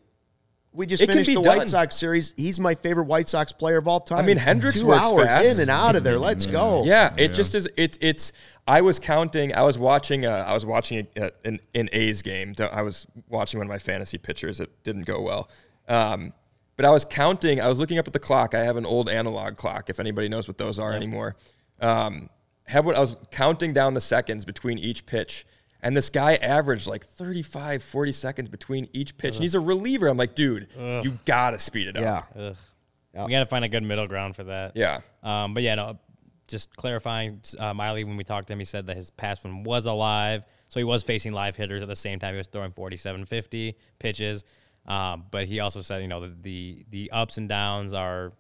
We 0.73 0.87
just 0.87 1.03
It 1.03 1.07
finished 1.09 1.27
the 1.27 1.43
done. 1.43 1.59
White 1.59 1.69
Sox 1.69 1.97
series. 1.97 2.33
He's 2.37 2.61
my 2.61 2.77
favorite 2.77 3.05
White 3.07 3.29
Sox 3.29 3.53
player 3.53 3.79
of 3.79 3.89
all 3.89 3.99
time. 4.01 4.19
I 4.19 4.23
mean, 4.23 4.37
Hendricks 4.37 4.81
two 4.81 4.87
works 4.87 5.05
hours 5.05 5.27
fast. 5.27 5.45
in 5.47 5.61
and 5.61 5.71
out 5.71 5.97
of 5.97 6.05
there. 6.05 6.17
Let's 6.19 6.47
go. 6.47 6.85
yeah, 6.85 7.13
it 7.17 7.35
just 7.35 7.55
is. 7.57 7.69
It's 7.77 7.99
it's. 8.01 8.33
I 8.69 8.81
was 8.81 9.01
counting. 9.01 9.53
I 9.55 9.63
was 9.63 9.79
watching. 9.79 10.27
Uh, 10.27 10.45
I 10.47 10.55
was 10.55 10.65
watching 10.65 11.09
a, 11.17 11.33
an 11.45 11.59
an 11.75 11.89
A's 11.93 12.23
game. 12.23 12.55
I 12.71 12.83
was 12.83 13.07
watching 13.29 13.59
one 13.59 13.67
of 13.67 13.71
my 13.71 13.79
fantasy 13.81 14.17
pitchers. 14.17 14.61
It 14.61 14.71
didn't 14.85 15.07
go 15.07 15.21
well. 15.21 15.51
Um, 15.89 16.33
but 16.77 16.87
I 16.87 16.91
was 16.91 17.05
counting. 17.05 17.61
I 17.61 17.67
was 17.69 17.81
looking 17.81 17.99
up 17.99 18.07
at 18.07 18.13
the 18.13 18.21
clock. 18.21 18.55
I 18.55 18.61
have 18.61 18.77
an 18.77 18.87
old 18.87 19.11
analog 19.11 19.57
clock. 19.57 19.91
If 19.91 19.99
anybody 19.99 20.29
knows 20.29 20.47
what 20.47 20.57
those 20.57 20.79
are 20.79 20.93
anymore, 20.93 21.35
um, 21.81 22.31
have 22.69 22.87
what 22.87 22.95
I 22.95 23.01
was 23.01 23.17
counting 23.33 23.73
down 23.73 23.95
the 23.95 24.01
seconds 24.01 24.45
between 24.45 24.79
each 24.79 25.05
pitch. 25.05 25.47
And 25.83 25.97
this 25.97 26.11
guy 26.11 26.35
averaged 26.35 26.87
like 26.87 27.05
35, 27.05 27.83
40 27.83 28.13
seconds 28.13 28.49
between 28.49 28.89
each 28.93 29.17
pitch. 29.17 29.37
And 29.37 29.43
he's 29.43 29.55
a 29.55 29.61
reliever. 29.61 30.09
I'm 30.09 30.17
like, 30.17 30.35
dude, 30.35 30.69
you 30.77 31.13
got 31.25 31.51
to 31.51 31.59
speed 31.59 31.89
it 31.89 31.97
up. 31.97 32.03
Yeah. 32.35 33.25
We 33.27 33.33
got 33.33 33.41
to 33.41 33.47
find 33.47 33.65
a 33.65 33.69
good 33.69 33.83
middle 33.83 34.07
ground 34.07 34.37
for 34.37 34.45
that. 34.45 34.77
Yeah. 34.77 35.01
Um, 35.23 35.55
but 35.55 35.63
yeah, 35.63 35.75
no, 35.75 35.99
just 36.47 36.75
clarifying, 36.77 37.41
uh, 37.59 37.75
Miley, 37.75 38.05
when 38.05 38.17
we 38.17 38.25
talked 38.25 38.49
to 38.49 38.53
him, 38.53 38.59
he 38.59 38.65
said 38.65 38.87
that 38.87 38.97
his 38.97 39.11
past 39.11 39.45
one 39.45 39.63
was 39.65 39.87
alive. 39.87 40.45
So 40.69 40.79
he 40.79 40.85
was 40.85 41.03
facing 41.03 41.33
live 41.33 41.57
hitters 41.57 41.83
at 41.83 41.89
the 41.89 41.97
same 41.97 42.19
time. 42.19 42.35
He 42.35 42.39
was 42.39 42.47
throwing 42.47 42.73
47, 42.73 43.27
50 43.27 43.77
pitches. 43.99 44.45
Um, 44.87 45.25
but 45.31 45.47
he 45.47 45.61
also 45.61 45.83
said, 45.83 46.03
you 46.03 46.09
know, 46.09 46.21
the, 46.21 46.37
the, 46.41 46.85
the 46.91 47.11
ups 47.11 47.39
and 47.39 47.49
downs 47.49 47.93
are 47.93 48.33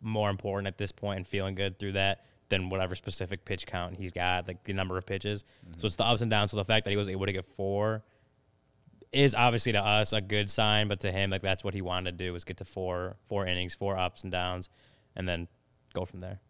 more 0.00 0.30
important 0.30 0.68
at 0.68 0.78
this 0.78 0.92
point 0.92 1.18
and 1.18 1.26
feeling 1.26 1.54
good 1.54 1.78
through 1.78 1.92
that 1.92 2.24
than 2.48 2.68
whatever 2.68 2.94
specific 2.94 3.44
pitch 3.44 3.66
count 3.66 3.96
he's 3.96 4.12
got, 4.12 4.46
like 4.46 4.62
the 4.64 4.72
number 4.72 4.98
of 4.98 5.06
pitches. 5.06 5.44
So 5.76 5.86
it's 5.86 5.96
the 5.96 6.04
ups 6.04 6.20
and 6.20 6.30
downs. 6.30 6.50
So 6.50 6.56
the 6.56 6.64
fact 6.64 6.84
that 6.84 6.90
he 6.90 6.96
was 6.96 7.08
able 7.08 7.26
to 7.26 7.32
get 7.32 7.44
four 7.44 8.02
is 9.12 9.34
obviously 9.34 9.72
to 9.72 9.84
us 9.84 10.12
a 10.12 10.20
good 10.20 10.50
sign, 10.50 10.88
but 10.88 11.00
to 11.00 11.12
him, 11.12 11.30
like 11.30 11.42
that's 11.42 11.64
what 11.64 11.74
he 11.74 11.82
wanted 11.82 12.18
to 12.18 12.24
do 12.24 12.32
was 12.32 12.44
get 12.44 12.58
to 12.58 12.64
four, 12.64 13.16
four 13.28 13.46
innings, 13.46 13.74
four 13.74 13.96
ups 13.96 14.22
and 14.22 14.32
downs, 14.32 14.68
and 15.16 15.28
then 15.28 15.48
go 15.94 16.04
from 16.04 16.20
there. 16.20 16.40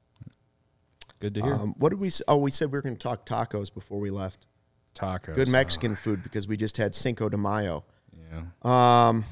Good 1.20 1.34
to 1.34 1.42
hear. 1.42 1.54
Um, 1.54 1.74
what 1.78 1.90
did 1.90 2.00
we? 2.00 2.10
Oh, 2.26 2.38
we 2.38 2.50
said 2.50 2.72
we 2.72 2.78
were 2.78 2.82
going 2.82 2.96
to 2.96 3.00
talk 3.00 3.24
tacos 3.24 3.72
before 3.72 4.00
we 4.00 4.10
left. 4.10 4.46
Tacos. 4.94 5.34
Good 5.34 5.48
uh, 5.48 5.52
Mexican 5.52 5.96
food 5.96 6.22
because 6.22 6.48
we 6.48 6.56
just 6.56 6.76
had 6.76 6.94
Cinco 6.94 7.28
de 7.28 7.36
Mayo. 7.36 7.84
yeah. 8.32 9.08
Um, 9.08 9.24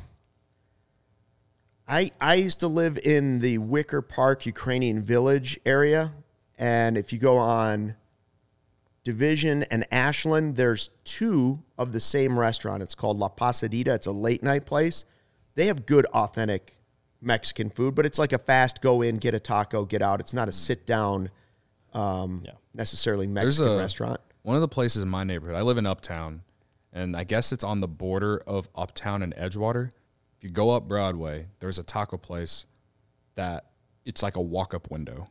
I 1.89 2.11
I 2.21 2.35
used 2.35 2.61
to 2.61 2.69
live 2.69 2.99
in 2.99 3.41
the 3.41 3.59
Wicker 3.59 4.03
Park 4.03 4.47
Ukrainian 4.47 5.03
Village 5.03 5.59
area, 5.67 6.13
and 6.63 6.97
if 6.97 7.13
you 7.13 7.19
go 7.19 7.39
on 7.39 7.97
Division 9.05 9.65
and 9.65 9.85
Ashland, 9.91 10.55
there's 10.55 10.91
two 11.03 11.61
of 11.77 11.93
the 11.93 11.99
same 11.99 12.39
restaurant. 12.39 12.85
It's 12.85 12.95
called 12.95 13.19
La 13.19 13.29
Pasadita. 13.29 13.89
It's 13.89 14.07
a 14.07 14.13
late 14.13 14.45
night 14.45 14.65
place. 14.65 15.05
They 15.57 15.67
have 15.67 15.87
good, 15.87 16.07
authentic 16.07 16.77
Mexican 17.21 17.69
food, 17.69 17.97
but 17.97 18.07
it's 18.07 18.19
like 18.19 18.33
a 18.33 18.39
fast 18.39 18.81
go 18.81 19.03
in, 19.03 19.17
get 19.17 19.35
a 19.35 19.41
taco, 19.41 19.85
get 19.85 20.03
out. 20.03 20.21
It's 20.21 20.33
not 20.33 20.49
a 20.49 20.53
sit 20.53 20.87
down, 20.87 21.31
um, 21.95 22.43
Yeah. 22.45 22.53
necessarily 22.75 23.27
Mexican 23.27 23.73
a 23.73 23.77
restaurant. 23.77 24.21
One 24.43 24.55
of 24.55 24.63
the 24.63 24.69
places 24.69 25.03
in 25.03 25.09
my 25.09 25.25
neighborhood. 25.25 25.57
I 25.57 25.63
live 25.63 25.79
in 25.79 25.87
Uptown, 25.87 26.43
and 26.93 27.17
I 27.17 27.25
guess 27.25 27.51
it's 27.53 27.65
on 27.65 27.81
the 27.81 27.89
border 27.89 28.39
of 28.47 28.69
Uptown 28.77 29.23
and 29.23 29.35
Edgewater. 29.35 29.91
If 30.39 30.45
you 30.45 30.51
go 30.51 30.71
up 30.71 30.87
Broadway, 30.87 31.49
there's 31.59 31.79
a 31.79 31.85
taco 31.85 32.17
place 32.19 32.67
that 33.35 33.67
it's 34.05 34.23
like 34.23 34.37
a 34.37 34.41
walk-up 34.41 34.93
window. 34.93 35.29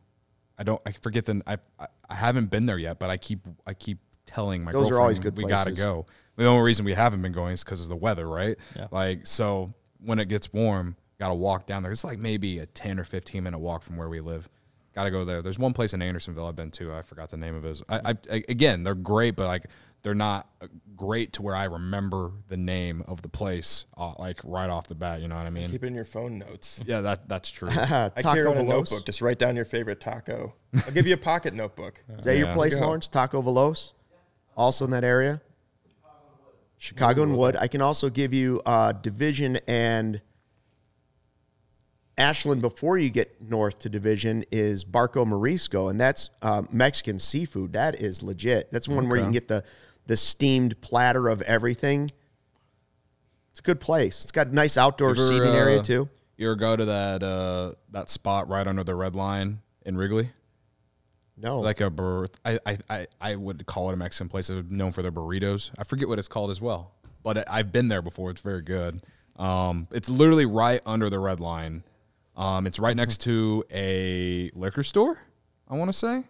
I 0.62 0.64
don't. 0.64 0.82
I 0.86 0.92
forget 0.92 1.26
the. 1.26 1.42
I 1.48 1.58
I- 1.80 1.88
I 2.10 2.16
haven't 2.16 2.52
been 2.52 2.66
there 2.68 2.78
yet, 2.78 3.00
but 3.00 3.10
I 3.10 3.18
keep 3.18 3.40
I 3.66 3.74
keep 3.74 3.98
telling 4.26 4.64
my 4.64 4.72
Those 4.72 4.82
are 4.88 4.90
girlfriend 4.92 5.02
always 5.02 5.20
good 5.20 5.36
we 5.38 5.46
gotta 5.46 5.72
places. 5.72 5.84
go. 5.84 6.06
The 6.38 6.46
only 6.46 6.62
reason 6.64 6.86
we 6.86 6.94
haven't 6.94 7.22
been 7.22 7.32
going 7.32 7.54
is 7.54 7.64
because 7.64 7.82
of 7.82 7.88
the 7.88 7.96
weather, 7.96 8.28
right? 8.28 8.58
Yeah. 8.76 8.88
Like 8.92 9.26
so, 9.26 9.74
when 10.04 10.20
it 10.20 10.28
gets 10.28 10.54
warm, 10.54 10.96
gotta 11.20 11.34
walk 11.34 11.66
down 11.68 11.84
there. 11.84 11.92
It's 11.92 12.04
like 12.04 12.20
maybe 12.20 12.60
a 12.60 12.66
ten 12.68 13.00
or 13.00 13.04
fifteen 13.04 13.44
minute 13.44 13.60
walk 13.60 13.82
from 13.82 13.98
where 13.98 14.08
we 14.10 14.20
live. 14.20 14.50
Got 14.94 15.06
to 15.06 15.12
go 15.12 15.24
there. 15.24 15.42
There's 15.42 15.60
one 15.60 15.74
place 15.74 15.94
in 15.94 16.02
Andersonville 16.02 16.46
I've 16.46 16.56
been 16.56 16.72
to. 16.72 16.94
I 16.94 17.02
forgot 17.02 17.30
the 17.30 17.38
name 17.38 17.56
of 17.56 17.64
it. 17.66 17.82
I, 17.88 17.98
I, 18.12 18.16
I 18.32 18.44
again, 18.50 18.84
they're 18.84 18.94
great, 18.94 19.36
but 19.38 19.48
like 19.48 19.66
they're 20.04 20.14
not 20.14 20.50
uh, 20.62 20.68
great 20.96 21.34
to 21.34 21.42
where 21.42 21.56
I 21.56 21.66
remember 21.66 22.32
the 22.50 22.58
name 22.58 23.04
of 23.08 23.22
the 23.22 23.30
place 23.30 23.86
uh, 23.96 24.14
like 24.20 24.42
right 24.44 24.70
off 24.70 24.88
the 24.88 24.96
bat. 24.96 25.22
You 25.22 25.28
know 25.28 25.36
what 25.36 25.46
I 25.46 25.50
mean? 25.50 25.70
Keep 25.70 25.84
it 25.84 25.88
in 25.88 25.96
your 25.96 26.06
phone 26.06 26.40
notes. 26.40 26.84
Yeah, 26.86 27.02
that 27.02 27.30
that's 27.30 27.50
true. 27.50 27.70
I 27.72 28.10
Taco 28.10 28.34
carry 28.34 28.46
on 28.48 28.58
a 28.58 28.64
notebook. 28.64 29.06
Just 29.06 29.22
write 29.22 29.40
down 29.40 29.56
your 29.56 29.66
favorite 29.66 30.02
taco. 30.02 30.54
I'll 30.86 30.92
give 30.92 31.08
you 31.08 31.14
a 31.14 31.18
pocket 31.18 31.54
notebook. 31.54 32.04
Is 32.18 32.26
that 32.26 32.38
your 32.38 32.52
place, 32.54 32.76
Yeah. 32.76 32.86
Lawrence? 32.86 33.08
Taco 33.08 33.42
Velos? 33.42 33.94
Also 34.58 34.86
in 34.86 34.92
that 34.92 35.04
area? 35.04 35.42
Chicago 36.78 37.22
and 37.24 37.38
Wood. 37.38 37.56
I 37.56 37.68
can 37.68 37.82
also 37.82 38.10
give 38.10 38.34
you 38.34 38.62
uh, 38.66 38.92
Division 38.92 39.60
and 39.68 40.20
Ashland 42.18 42.62
before 42.62 42.98
you 42.98 43.10
get 43.10 43.42
north 43.42 43.80
to 43.80 43.90
Division 43.90 44.44
is 44.52 44.84
Barco 44.84 45.26
Morisco, 45.26 45.88
and 45.88 46.00
that's 46.00 46.30
uh, 46.42 46.64
Mexican 46.72 47.20
seafood. 47.20 47.74
That 47.74 47.96
is 47.96 48.22
legit. 48.22 48.72
That's 48.72 48.88
one 48.88 49.08
where 49.08 49.18
you 49.18 49.24
can 49.24 49.32
get 49.32 49.48
the 49.48 49.64
the 50.08 50.18
steamed 50.18 50.80
platter 50.82 51.30
of 51.30 51.42
everything. 51.44 52.12
It's 53.52 53.60
a 53.60 53.64
good 53.64 53.80
place. 53.80 54.24
It's 54.24 54.32
got 54.32 54.48
a 54.48 54.56
nice 54.56 54.78
outdoor 54.78 55.12
Ever, 55.12 55.28
seating 55.28 55.50
area 55.50 55.80
uh, 55.80 55.84
too. 55.84 56.10
You 56.38 56.48
ever 56.48 56.56
go 56.56 56.76
to 56.76 56.86
that 56.86 57.24
uh, 57.24 57.74
that 57.92 58.10
spot 58.10 58.48
right 58.50 58.66
under 58.66 58.84
the 58.84 58.96
red 58.96 59.16
line 59.16 59.60
in 59.86 59.98
Wrigley? 59.98 60.32
No, 61.38 61.56
It's 61.56 61.64
like 61.64 61.82
a 61.82 61.90
bur- 61.90 62.28
I, 62.46 62.60
I, 62.66 62.78
I, 62.90 63.08
I 63.20 63.36
would 63.36 63.66
call 63.66 63.90
it 63.90 63.94
a 63.94 63.96
Mexican 63.96 64.30
place 64.30 64.50
It's 64.50 64.70
known 64.70 64.92
for 64.92 65.02
their 65.02 65.12
burritos. 65.12 65.72
I 65.78 65.84
forget 65.84 66.08
what 66.08 66.20
it's 66.20 66.28
called 66.28 66.52
as 66.52 66.62
well, 66.62 66.92
but 67.24 67.50
I've 67.50 67.72
been 67.72 67.88
there 67.88 68.04
before. 68.04 68.30
It's 68.30 68.42
very 68.42 68.62
good. 68.62 69.02
Um, 69.38 69.88
it's 69.92 70.08
literally 70.08 70.46
right 70.46 70.82
under 70.86 71.10
the 71.10 71.18
red 71.18 71.40
line. 71.40 71.84
Um, 72.42 72.66
it's 72.66 72.80
right 72.80 72.96
next 72.96 73.20
to 73.22 73.64
a 73.72 74.50
liquor 74.56 74.84
store. 74.84 75.20
I 75.70 75.76
want 75.76 75.90
to 75.90 75.94
say 75.94 76.24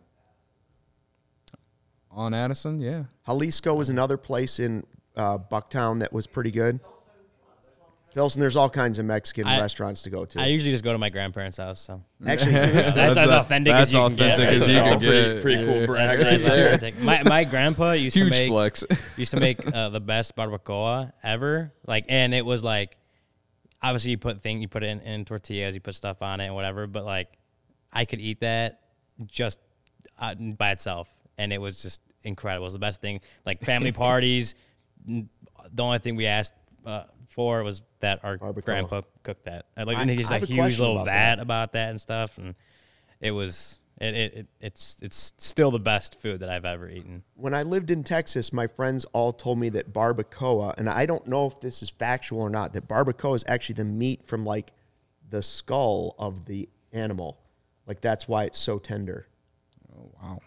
on 2.12 2.34
Addison. 2.34 2.80
Yeah, 2.82 3.04
Jalisco 3.26 3.74
was 3.74 3.90
another 3.90 4.18
place 4.18 4.60
in 4.60 4.86
uh, 5.16 5.38
Bucktown 5.38 6.00
that 6.02 6.12
was 6.14 6.28
pretty 6.28 6.52
good. 6.52 6.80
Pilsen, 8.14 8.42
there's 8.42 8.58
all 8.58 8.70
kinds 8.70 9.00
of 9.00 9.06
Mexican 9.06 9.48
I- 9.48 9.62
restaurants 9.62 10.02
to 10.02 10.10
go 10.10 10.26
to. 10.26 10.42
I 10.42 10.48
usually 10.48 10.72
just 10.72 10.84
go 10.84 10.92
to 10.92 10.98
my 10.98 11.08
grandparents' 11.10 11.56
house. 11.56 11.80
So 11.80 12.04
Actually, 12.28 12.52
that's, 12.52 12.94
as 13.18 13.32
a- 13.32 13.40
authentic 13.40 13.72
that's 13.72 13.90
as 13.90 13.94
you 13.94 14.00
can 14.02 14.16
get. 14.18 14.32
authentic 14.34 14.50
That's 14.50 14.62
as 14.64 14.68
you 14.68 14.76
a- 14.76 14.80
can 14.80 14.90
That's 14.90 15.04
a 15.04 15.08
pretty, 15.08 15.34
get. 15.34 15.42
pretty 15.42 15.66
cool 15.66 15.76
Yeah. 15.80 15.86
brag 15.86 16.18
That's, 16.20 16.44
right 16.44 16.52
there. 16.52 16.68
authentic. 16.74 17.00
My 17.00 17.24
my 17.24 17.44
grandpa 17.46 17.92
used 17.94 18.18
huge 18.18 18.34
to 18.34 18.40
make 18.40 18.50
flex. 18.50 18.84
used 19.16 19.32
to 19.32 19.40
make 19.40 19.66
uh, 19.74 19.88
the 19.90 20.02
best 20.02 20.36
barbacoa 20.36 21.14
ever. 21.24 21.72
Like, 21.88 22.04
and 22.10 22.34
it 22.34 22.46
was 22.46 22.66
like, 22.66 22.98
obviously 23.84 24.12
you 24.12 24.18
put 24.18 24.42
thing 24.42 24.62
you 24.62 24.68
put 24.68 24.84
it 24.84 24.88
in, 24.88 25.00
in 25.02 25.26
tortillas, 25.26 25.74
you 25.76 25.82
put 25.82 25.96
stuff 25.96 26.22
on 26.22 26.40
it 26.40 26.46
and 26.46 26.56
whatever. 26.56 26.88
But 26.88 27.06
like, 27.06 27.30
I 27.92 28.06
could 28.06 28.20
eat 28.20 28.40
that 28.42 28.80
just 29.26 29.60
uh, 30.20 30.36
by 30.36 30.72
itself, 30.72 31.14
and 31.38 31.52
it 31.52 31.60
was 31.60 31.82
just 31.82 32.02
incredible. 32.24 32.66
It 32.66 32.68
was 32.68 32.74
the 32.74 32.80
best 32.80 33.02
thing. 33.02 33.22
Like 33.46 33.64
family 33.64 33.92
parties, 34.08 34.56
the 35.06 35.28
only 35.84 36.00
thing 36.00 36.16
we 36.16 36.28
asked 36.28 36.54
uh, 36.86 37.04
for 37.30 37.64
was 37.64 37.82
that 38.00 38.20
our 38.24 38.38
Barbacoa. 38.38 38.64
grandpa 38.66 39.02
cooked 39.24 39.46
that. 39.46 39.66
I 39.76 39.84
like 39.84 39.98
I- 39.98 40.02
and 40.02 40.10
he 40.10 40.18
just 40.18 40.32
I 40.32 40.38
a 40.38 40.44
a 40.44 40.46
huge 40.46 40.80
little 40.80 40.96
about 40.96 41.06
vat 41.06 41.36
that. 41.36 41.40
about 41.42 41.74
that 41.74 41.90
and 41.90 42.00
stuff, 42.00 42.38
and 42.38 42.56
it 43.20 43.32
was. 43.32 43.80
It, 44.02 44.16
it, 44.16 44.34
it 44.34 44.48
it's 44.60 44.98
it's 45.04 45.34
still 45.38 45.70
the 45.70 45.80
best 45.80 46.20
food 46.20 46.40
that 46.40 46.50
I've 46.50 46.66
ever 46.66 46.90
eaten. 46.90 47.22
when 47.36 47.54
I 47.54 47.62
lived 47.62 47.92
in 47.92 48.04
Texas, 48.04 48.52
my 48.52 48.66
friends 48.66 49.06
all 49.14 49.32
told 49.32 49.60
me 49.60 49.70
that 49.70 49.94
barbacoa, 49.94 50.74
and 50.78 50.90
I 50.90 51.06
don't 51.06 51.28
know 51.28 51.46
if 51.46 51.60
this 51.60 51.84
is 51.84 51.92
factual 51.92 52.42
or 52.42 52.50
not, 52.50 52.74
that 52.74 52.88
barbacoa 52.88 53.36
is 53.36 53.46
actually 53.48 53.76
the 53.76 53.86
meat 53.86 54.26
from 54.26 54.44
like 54.44 54.74
the 55.30 55.44
skull 55.44 56.16
of 56.18 56.46
the 56.46 56.68
animal. 56.92 57.38
Like 57.86 58.02
that's 58.02 58.28
why 58.28 58.46
it's 58.46 58.58
so 58.58 58.80
tender. 58.80 59.28
wow. 60.20 60.40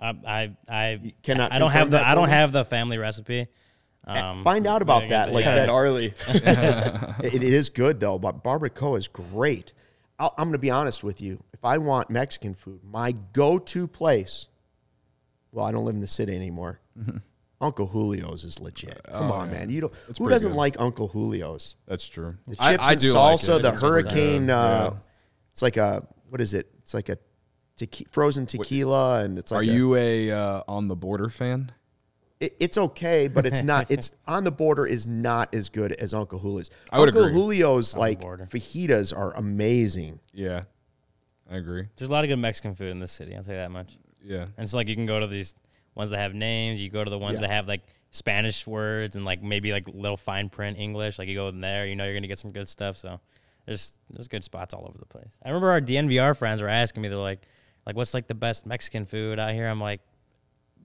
I 0.00 0.10
I 0.26 0.56
I 0.68 1.14
cannot 1.22 1.52
I 1.52 1.60
don't 1.60 1.70
have 1.70 1.92
the 1.92 2.04
I 2.04 2.16
don't 2.16 2.28
have 2.28 2.50
the 2.50 2.64
family 2.64 2.98
recipe. 2.98 3.46
Um, 4.04 4.42
Find 4.44 4.66
out 4.66 4.82
about 4.82 5.08
that. 5.08 5.32
Like 5.32 5.44
Kind 5.44 5.58
of 5.58 5.62
that, 5.62 5.66
gnarly. 5.66 6.06
it, 7.24 7.34
it 7.34 7.42
is 7.42 7.68
good 7.68 8.00
though, 8.00 8.18
but 8.18 8.42
barbacoa 8.42 8.98
is 8.98 9.06
great. 9.08 9.72
I'll, 10.18 10.34
I'm 10.38 10.44
going 10.44 10.52
to 10.52 10.58
be 10.58 10.70
honest 10.70 11.04
with 11.04 11.20
you. 11.20 11.42
If 11.66 11.72
I 11.72 11.78
want 11.78 12.10
Mexican 12.10 12.54
food, 12.54 12.80
my 12.84 13.12
go-to 13.32 13.88
place. 13.88 14.46
Well, 15.50 15.64
I 15.64 15.72
don't 15.72 15.84
live 15.84 15.96
in 15.96 16.00
the 16.00 16.06
city 16.06 16.32
anymore. 16.34 16.78
Uncle 17.60 17.88
Julio's 17.88 18.44
is 18.44 18.60
legit. 18.60 19.00
Come 19.10 19.32
on, 19.32 19.50
man. 19.50 19.68
You 19.70 19.80
don't. 19.80 19.92
who 20.16 20.28
doesn't 20.28 20.52
good. 20.52 20.56
like 20.56 20.76
Uncle 20.78 21.08
Julio's? 21.08 21.74
That's 21.88 22.06
true. 22.06 22.36
The 22.46 22.54
chips 22.54 22.60
I 22.68 22.92
and 22.92 23.00
do 23.00 23.12
like 23.14 23.38
salsa, 23.40 23.56
it. 23.58 23.62
the 23.62 23.72
It's 23.72 23.82
hurricane. 23.82 24.48
Uh, 24.50 24.90
Yeah. 24.92 24.98
It's 25.52 25.62
like 25.62 25.76
a 25.76 26.06
what 26.28 26.40
is 26.40 26.54
it? 26.54 26.70
It's 26.78 26.94
like 26.94 27.08
a 27.08 27.18
tequi- 27.78 28.08
frozen 28.12 28.46
tequila, 28.46 29.24
and 29.24 29.36
it's 29.38 29.50
like 29.50 29.60
Are 29.60 29.62
a- 29.70 29.74
you 29.74 29.94
a 29.96 30.30
uh, 30.30 30.62
on 30.68 30.86
the 30.88 30.94
border 30.96 31.28
fan? 31.30 31.72
it- 32.38 32.54
it's 32.60 32.76
okay, 32.78 33.26
but 33.28 33.44
it's 33.46 33.62
not. 33.62 33.90
It's 33.90 34.10
on 34.26 34.44
the 34.44 34.52
border 34.52 34.86
is 34.86 35.06
not 35.06 35.52
as 35.54 35.68
good 35.70 35.92
as 35.94 36.12
Uncle 36.14 36.38
Julio's. 36.38 36.70
I 36.92 37.00
would 37.00 37.08
Uncle 37.08 37.24
agree. 37.24 37.34
Julio's 37.38 37.96
like 37.96 38.20
fajitas 38.20 39.16
are 39.16 39.34
amazing. 39.34 40.20
Yeah, 40.34 40.64
I 41.50 41.56
agree. 41.56 41.86
There's 41.96 42.08
a 42.08 42.12
lot 42.12 42.24
of 42.24 42.28
good 42.28 42.36
Mexican 42.38 42.74
food 42.74 42.90
in 42.90 42.98
this 42.98 43.12
city. 43.12 43.34
I'll 43.36 43.42
tell 43.42 43.54
you 43.54 43.60
that 43.60 43.70
much. 43.70 43.98
Yeah, 44.24 44.42
And 44.42 44.52
it's 44.58 44.74
like 44.74 44.88
you 44.88 44.94
can 44.96 45.06
go 45.06 45.20
to 45.20 45.26
these 45.26 45.54
ones 45.94 46.10
that 46.10 46.18
have 46.18 46.34
names. 46.34 46.80
You 46.80 46.90
go 46.90 47.04
to 47.04 47.10
the 47.10 47.18
ones 47.18 47.36
Yeah. 47.40 47.46
that 47.46 47.52
have 47.54 47.68
like 47.68 47.82
Spanish 48.10 48.66
words 48.66 49.14
and 49.16 49.24
like 49.24 49.42
maybe 49.42 49.70
like 49.72 49.86
little 49.88 50.16
fine 50.16 50.48
print 50.48 50.78
English. 50.78 51.18
Like 51.18 51.28
you 51.28 51.34
go 51.36 51.48
in 51.48 51.60
there, 51.60 51.86
you 51.86 51.94
know 51.96 52.04
you're 52.04 52.14
gonna 52.14 52.26
get 52.26 52.38
some 52.38 52.50
good 52.52 52.68
stuff. 52.68 52.96
So 52.96 53.20
there's 53.66 53.98
there's 54.10 54.26
good 54.28 54.42
spots 54.42 54.74
all 54.74 54.86
over 54.88 54.98
the 54.98 55.06
place. 55.06 55.38
I 55.44 55.48
remember 55.48 55.70
our 55.70 55.80
DNVR 55.80 56.36
friends 56.36 56.60
were 56.60 56.68
asking 56.68 57.02
me, 57.02 57.08
they're 57.08 57.16
like, 57.18 57.42
like 57.86 57.94
what's 57.94 58.14
like 58.14 58.26
the 58.26 58.34
best 58.34 58.66
Mexican 58.66 59.06
food 59.06 59.38
out 59.38 59.52
here? 59.54 59.68
I'm 59.68 59.80
like, 59.80 60.00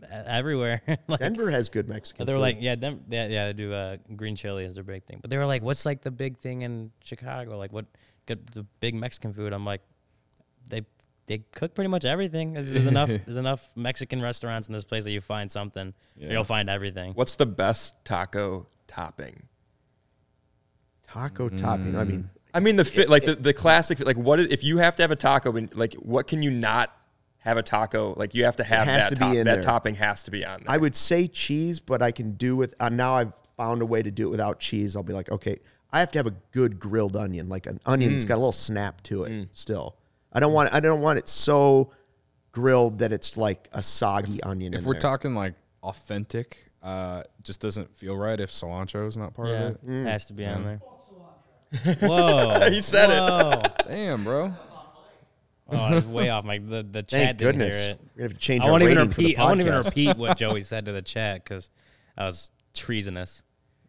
"E- 0.04 0.06
everywhere. 0.12 0.82
like, 1.08 1.20
Denver 1.20 1.50
has 1.50 1.70
good 1.70 1.88
Mexican. 1.90 2.26
they 2.28 2.34
were 2.34 2.38
food. 2.38 2.42
like, 2.42 2.58
yeah, 2.60 2.76
them, 2.76 3.02
yeah, 3.10 3.28
yeah, 3.28 3.48
they 3.48 3.54
do 3.54 3.74
uh, 3.74 3.98
green 4.16 4.36
chili 4.36 4.66
is 4.66 4.76
their 4.76 4.84
big 4.84 5.04
thing. 5.06 5.18
But 5.22 5.30
they 5.32 5.38
were 5.38 5.46
like, 5.48 5.64
what's 5.64 5.86
like 5.86 6.02
the 6.04 6.12
big 6.12 6.38
thing 6.38 6.62
in 6.62 6.92
Chicago? 7.04 7.58
Like 7.58 7.72
what 7.74 7.86
good 8.28 8.46
the 8.54 8.64
big 8.80 8.94
Mexican 8.96 9.34
food? 9.34 9.52
I'm 9.54 9.66
like, 9.66 9.82
they 10.70 10.82
they 11.28 11.40
cook 11.54 11.74
pretty 11.76 11.88
much 11.90 12.04
everything. 12.06 12.54
There's, 12.54 12.74
there's 12.74 12.86
enough 12.88 13.10
there's 13.26 13.38
enough 13.38 13.70
Mexican 13.76 14.22
restaurants 14.22 14.68
in 14.68 14.74
this 14.74 14.84
place 14.84 15.04
that 15.06 15.12
you 15.12 15.22
find 15.22 15.50
something. 15.52 15.94
You'll 16.18 16.44
find 16.44 16.70
everything. 16.70 17.14
What's 17.14 17.36
the 17.36 17.46
best 17.46 18.04
taco 18.06 18.68
topping? 18.88 19.44
taco 21.04 21.50
topping. 21.50 21.96
I 21.96 22.04
mean, 22.04 22.30
I 22.54 22.60
mean 22.60 22.76
the 22.76 22.86
fit, 22.86 23.10
like 23.10 23.26
the, 23.26 23.36
the 23.36 23.54
classic. 23.54 24.00
Like 24.00 24.18
what 24.18 24.40
is, 24.40 24.48
if 24.48 24.64
you 24.64 24.78
have 24.78 24.96
to 24.98 25.04
have 25.04 25.12
a 25.12 25.16
taco? 25.16 25.56
and, 25.56 25.74
Like 25.76 25.94
what 25.96 26.28
can 26.28 26.42
you 26.42 26.52
not 26.52 26.96
have 27.40 27.58
a 27.58 27.64
taco? 27.64 28.14
Like 28.16 28.34
you 28.34 28.46
have 28.46 28.56
to 28.58 28.64
have 28.64 28.88
has 28.88 29.06
that 29.06 29.10
to 29.10 29.16
be 29.16 29.20
top, 29.20 29.36
in 29.36 29.46
that 29.46 29.54
there. 29.56 29.62
topping 29.62 29.96
has 29.96 30.24
to 30.24 30.32
be 30.32 30.46
on 30.46 30.60
there. 30.62 30.72
I 30.72 30.78
would 30.78 30.96
say 30.96 31.28
cheese, 31.28 31.80
but 31.80 32.02
I 32.02 32.12
can 32.12 32.34
do 32.34 32.56
with. 32.56 32.76
Uh, 32.80 32.90
now 32.90 33.16
I've 33.16 33.34
found 33.58 33.82
a 33.82 33.86
way 33.86 34.02
to 34.02 34.12
do 34.12 34.28
it 34.28 34.32
without 34.32 34.60
cheese. 34.60 34.96
I'll 34.96 35.04
be 35.04 35.14
like, 35.14 35.30
okay, 35.30 35.58
I 35.92 36.00
have 36.00 36.12
to 36.14 36.20
have 36.20 36.28
a 36.28 36.36
good 36.52 36.80
grilled 36.80 37.16
onion, 37.16 37.50
like 37.50 37.66
an 37.66 37.80
onion 37.86 38.12
Mm. 38.12 38.14
that's 38.16 38.26
got 38.26 38.36
a 38.36 38.38
little 38.38 38.52
snap 38.52 39.02
to 39.04 39.24
it. 39.26 39.50
Still, 39.54 39.96
I 40.34 40.40
don't 40.40 40.54
want. 40.54 40.74
I 40.74 40.80
don't 40.80 41.02
want 41.02 41.20
it 41.20 41.28
so 41.28 41.92
grilled 42.52 43.00
that 43.00 43.12
it's 43.14 43.38
like 43.38 43.68
a 43.72 43.82
soggy 43.84 44.42
onion. 44.44 44.74
if 44.74 44.82
in 44.82 44.86
we're 44.86 44.94
there. 44.94 45.02
talking 45.02 45.36
like 45.36 45.54
authentic, 45.84 46.70
uh, 46.84 47.24
just 47.44 47.62
doesn't 47.62 47.96
feel 47.96 48.16
right 48.16 48.40
if 48.40 48.52
cilantro 48.52 49.08
is 49.08 49.18
not 49.18 49.34
part 49.34 49.50
Yeah, 49.50 49.68
of 49.68 49.72
it. 49.74 49.80
It 49.90 50.06
has 50.06 50.26
to 50.26 50.34
be 50.34 50.46
on 50.46 50.64
there. 50.64 50.82
Whoa, 52.02 52.70
He 52.70 52.82
said 52.82 53.10
it. 53.10 53.86
Damn, 53.88 54.24
bro. 54.24 54.54
Oh, 55.74 55.78
I 55.78 55.96
was 55.96 56.06
way 56.06 56.30
off. 56.30 56.44
My 56.44 56.58
the, 56.58 56.84
the 56.84 57.02
thank 57.02 57.08
chat 57.08 57.38
didn't 57.38 57.60
goodness, 57.60 57.76
hear 57.82 57.90
it. 57.92 58.00
we're 58.02 58.18
gonna 58.18 58.24
have 58.24 58.34
to 58.34 58.38
change 58.40 58.62
I 58.64 58.66
our 58.66 58.72
won't 58.72 58.84
even 58.84 58.98
the 58.98 59.06
repeat. 59.06 59.40
I 59.40 59.44
won't 59.46 59.62
even 59.62 59.74
repeat 59.76 60.18
what 60.18 60.38
Joey 60.38 60.62
said 60.64 60.86
to 60.88 60.92
the 60.92 61.02
chat 61.02 61.44
because 61.46 61.70
I 62.18 62.26
was 62.26 62.52
treasonous. 62.74 63.44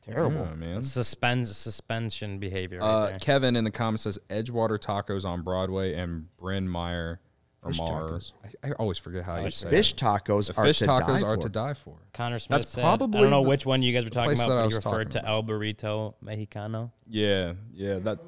Terrible. 0.04 0.46
Yeah, 0.50 0.54
man. 0.56 0.82
Suspend 0.82 1.46
suspension 1.48 2.38
behavior. 2.38 2.80
Right 2.80 2.86
Uh, 2.86 3.06
there. 3.10 3.18
Kevin 3.20 3.54
in 3.56 3.64
the 3.64 3.70
comments 3.70 4.02
says 4.02 4.18
Edgewater 4.28 4.78
Tacos 4.78 5.24
on 5.24 5.42
Broadway 5.42 5.94
and 5.94 6.26
Bryn 6.36 6.68
Mawr 6.68 7.20
Fish 7.66 7.78
Mar. 7.78 8.02
tacos. 8.02 8.32
I, 8.64 8.68
I 8.68 8.72
always 8.72 8.98
forget 8.98 9.22
how 9.24 9.36
you 9.44 9.50
say 9.52 9.70
Fish 9.70 9.92
it. 9.92 9.98
tacos 9.98 10.52
The 10.52 10.60
are 10.60 10.64
fish 10.64 10.80
to 10.80 10.86
tacos 10.86 11.20
die 11.20 11.26
are 11.28 11.36
for. 11.36 11.42
to 11.42 11.48
die 11.48 11.74
for. 11.74 11.94
Connor 12.12 12.40
Smith 12.40 12.60
That's 12.62 12.72
said, 12.72 12.84
I 12.84 12.96
don't 12.96 13.12
know 13.12 13.42
the- 13.44 13.48
which 13.48 13.64
one 13.64 13.82
you 13.82 13.92
guys 13.92 14.02
were 14.04 14.10
talking 14.10 14.32
about, 14.32 14.48
that 14.48 14.54
but 14.64 14.70
you 14.70 14.76
referred 14.76 15.10
talking 15.12 15.22
to 15.22 15.28
El 15.28 15.42
Burrito 15.44 16.14
Mexicano. 16.24 16.90
Yeah, 17.08 17.52
yeah. 17.72 18.00
That 18.00 18.18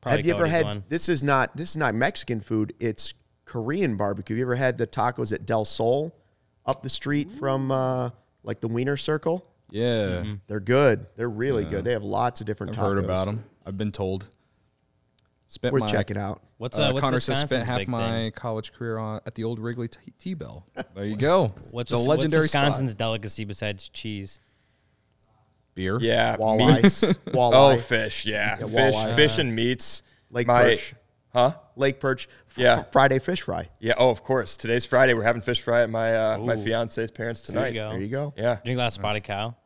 Probably 0.00 0.18
Have 0.18 0.26
you 0.26 0.34
ever 0.34 0.46
had? 0.46 0.64
one. 0.64 0.84
This 0.88 1.08
is 1.10 1.22
not. 1.22 1.56
This 1.56 1.70
is 1.70 1.76
not 1.76 1.94
Mexican 1.94 2.40
food. 2.40 2.72
It's 2.80 3.14
Korean 3.44 3.96
barbecue. 3.96 4.34
Have 4.34 4.38
you 4.38 4.44
ever 4.46 4.54
had 4.56 4.76
the 4.78 4.86
tacos 4.86 5.32
at 5.32 5.46
Del 5.46 5.64
Sol, 5.64 6.12
up 6.66 6.82
the 6.82 6.88
street 6.88 7.30
from 7.30 7.70
uh, 7.70 8.10
like 8.42 8.60
the 8.60 8.66
Wiener 8.68 8.96
Circle? 8.96 9.46
Yeah. 9.72 9.84
Mm-hmm. 10.22 10.34
They're 10.46 10.60
good. 10.60 11.06
They're 11.16 11.28
really 11.30 11.64
good. 11.64 11.84
They 11.84 11.92
have 11.92 12.02
lots 12.04 12.40
of 12.40 12.46
different 12.46 12.72
I've 12.72 12.78
tacos. 12.78 12.88
heard 12.88 12.98
about 12.98 13.24
them. 13.26 13.44
I've 13.66 13.76
been 13.78 13.90
told. 13.92 14.28
Spent 15.48 15.72
We're 15.74 15.80
my, 15.80 15.88
checking 15.90 16.16
out. 16.16 16.40
What's 16.56 16.78
Uh, 16.78 16.84
uh, 16.84 16.92
what's 16.92 17.04
Connor 17.04 17.20
says 17.20 17.40
spent 17.40 17.66
half 17.66 17.86
my 17.86 18.08
thing? 18.08 18.32
college 18.32 18.72
career 18.72 18.96
on 18.98 19.20
at 19.26 19.34
the 19.34 19.44
old 19.44 19.58
Wrigley 19.58 19.88
T- 19.88 19.98
T-Bell. 20.18 20.64
There 20.94 21.04
you 21.04 21.16
go. 21.16 21.52
What's 21.70 21.90
the 21.90 21.98
legendary 21.98 22.40
what's 22.42 22.54
Wisconsin's 22.54 22.92
spot. 22.92 22.98
delicacy 22.98 23.44
besides 23.44 23.88
cheese? 23.88 24.40
beer. 25.74 25.98
yeah, 26.00 26.36
Walleye. 26.36 26.82
meats. 26.82 27.00
Walleye. 27.26 27.52
Oh, 27.54 27.76
fish. 27.78 28.26
Yeah, 28.26 28.58
Yeah, 28.60 28.66
fish, 28.66 28.94
walleye. 28.94 29.14
fish 29.16 29.38
and 29.38 29.54
meats. 29.56 30.02
Lake 30.30 30.46
My- 30.46 30.62
perch. 30.62 30.94
Huh? 31.32 31.54
Lake 31.76 31.98
perch. 31.98 32.28
F- 32.50 32.58
Yeah. 32.58 32.82
Friday 32.92 33.18
fish 33.18 33.40
fry. 33.42 33.70
Yeah. 33.80 33.94
Oh, 33.96 34.10
of 34.10 34.22
course. 34.22 34.56
Today's 34.58 34.84
Friday. 34.84 35.14
We're 35.14 35.22
having 35.22 35.40
fish 35.40 35.62
fry 35.62 35.82
at 35.82 35.88
my 35.88 36.12
uh, 36.12 36.38
my 36.38 36.56
fiance's 36.56 37.10
parents 37.10 37.40
There 37.40 37.54
tonight. 37.54 37.68
you 37.68 37.74
go. 37.80 37.88
There 37.90 38.00
you 38.00 38.08
go. 38.08 38.34
Yeah. 38.36 38.58
Drink 38.62 38.76
a 38.76 38.80
lot 38.82 38.86
of 38.88 38.92
spotted 38.92 39.24
cow. 39.24 39.56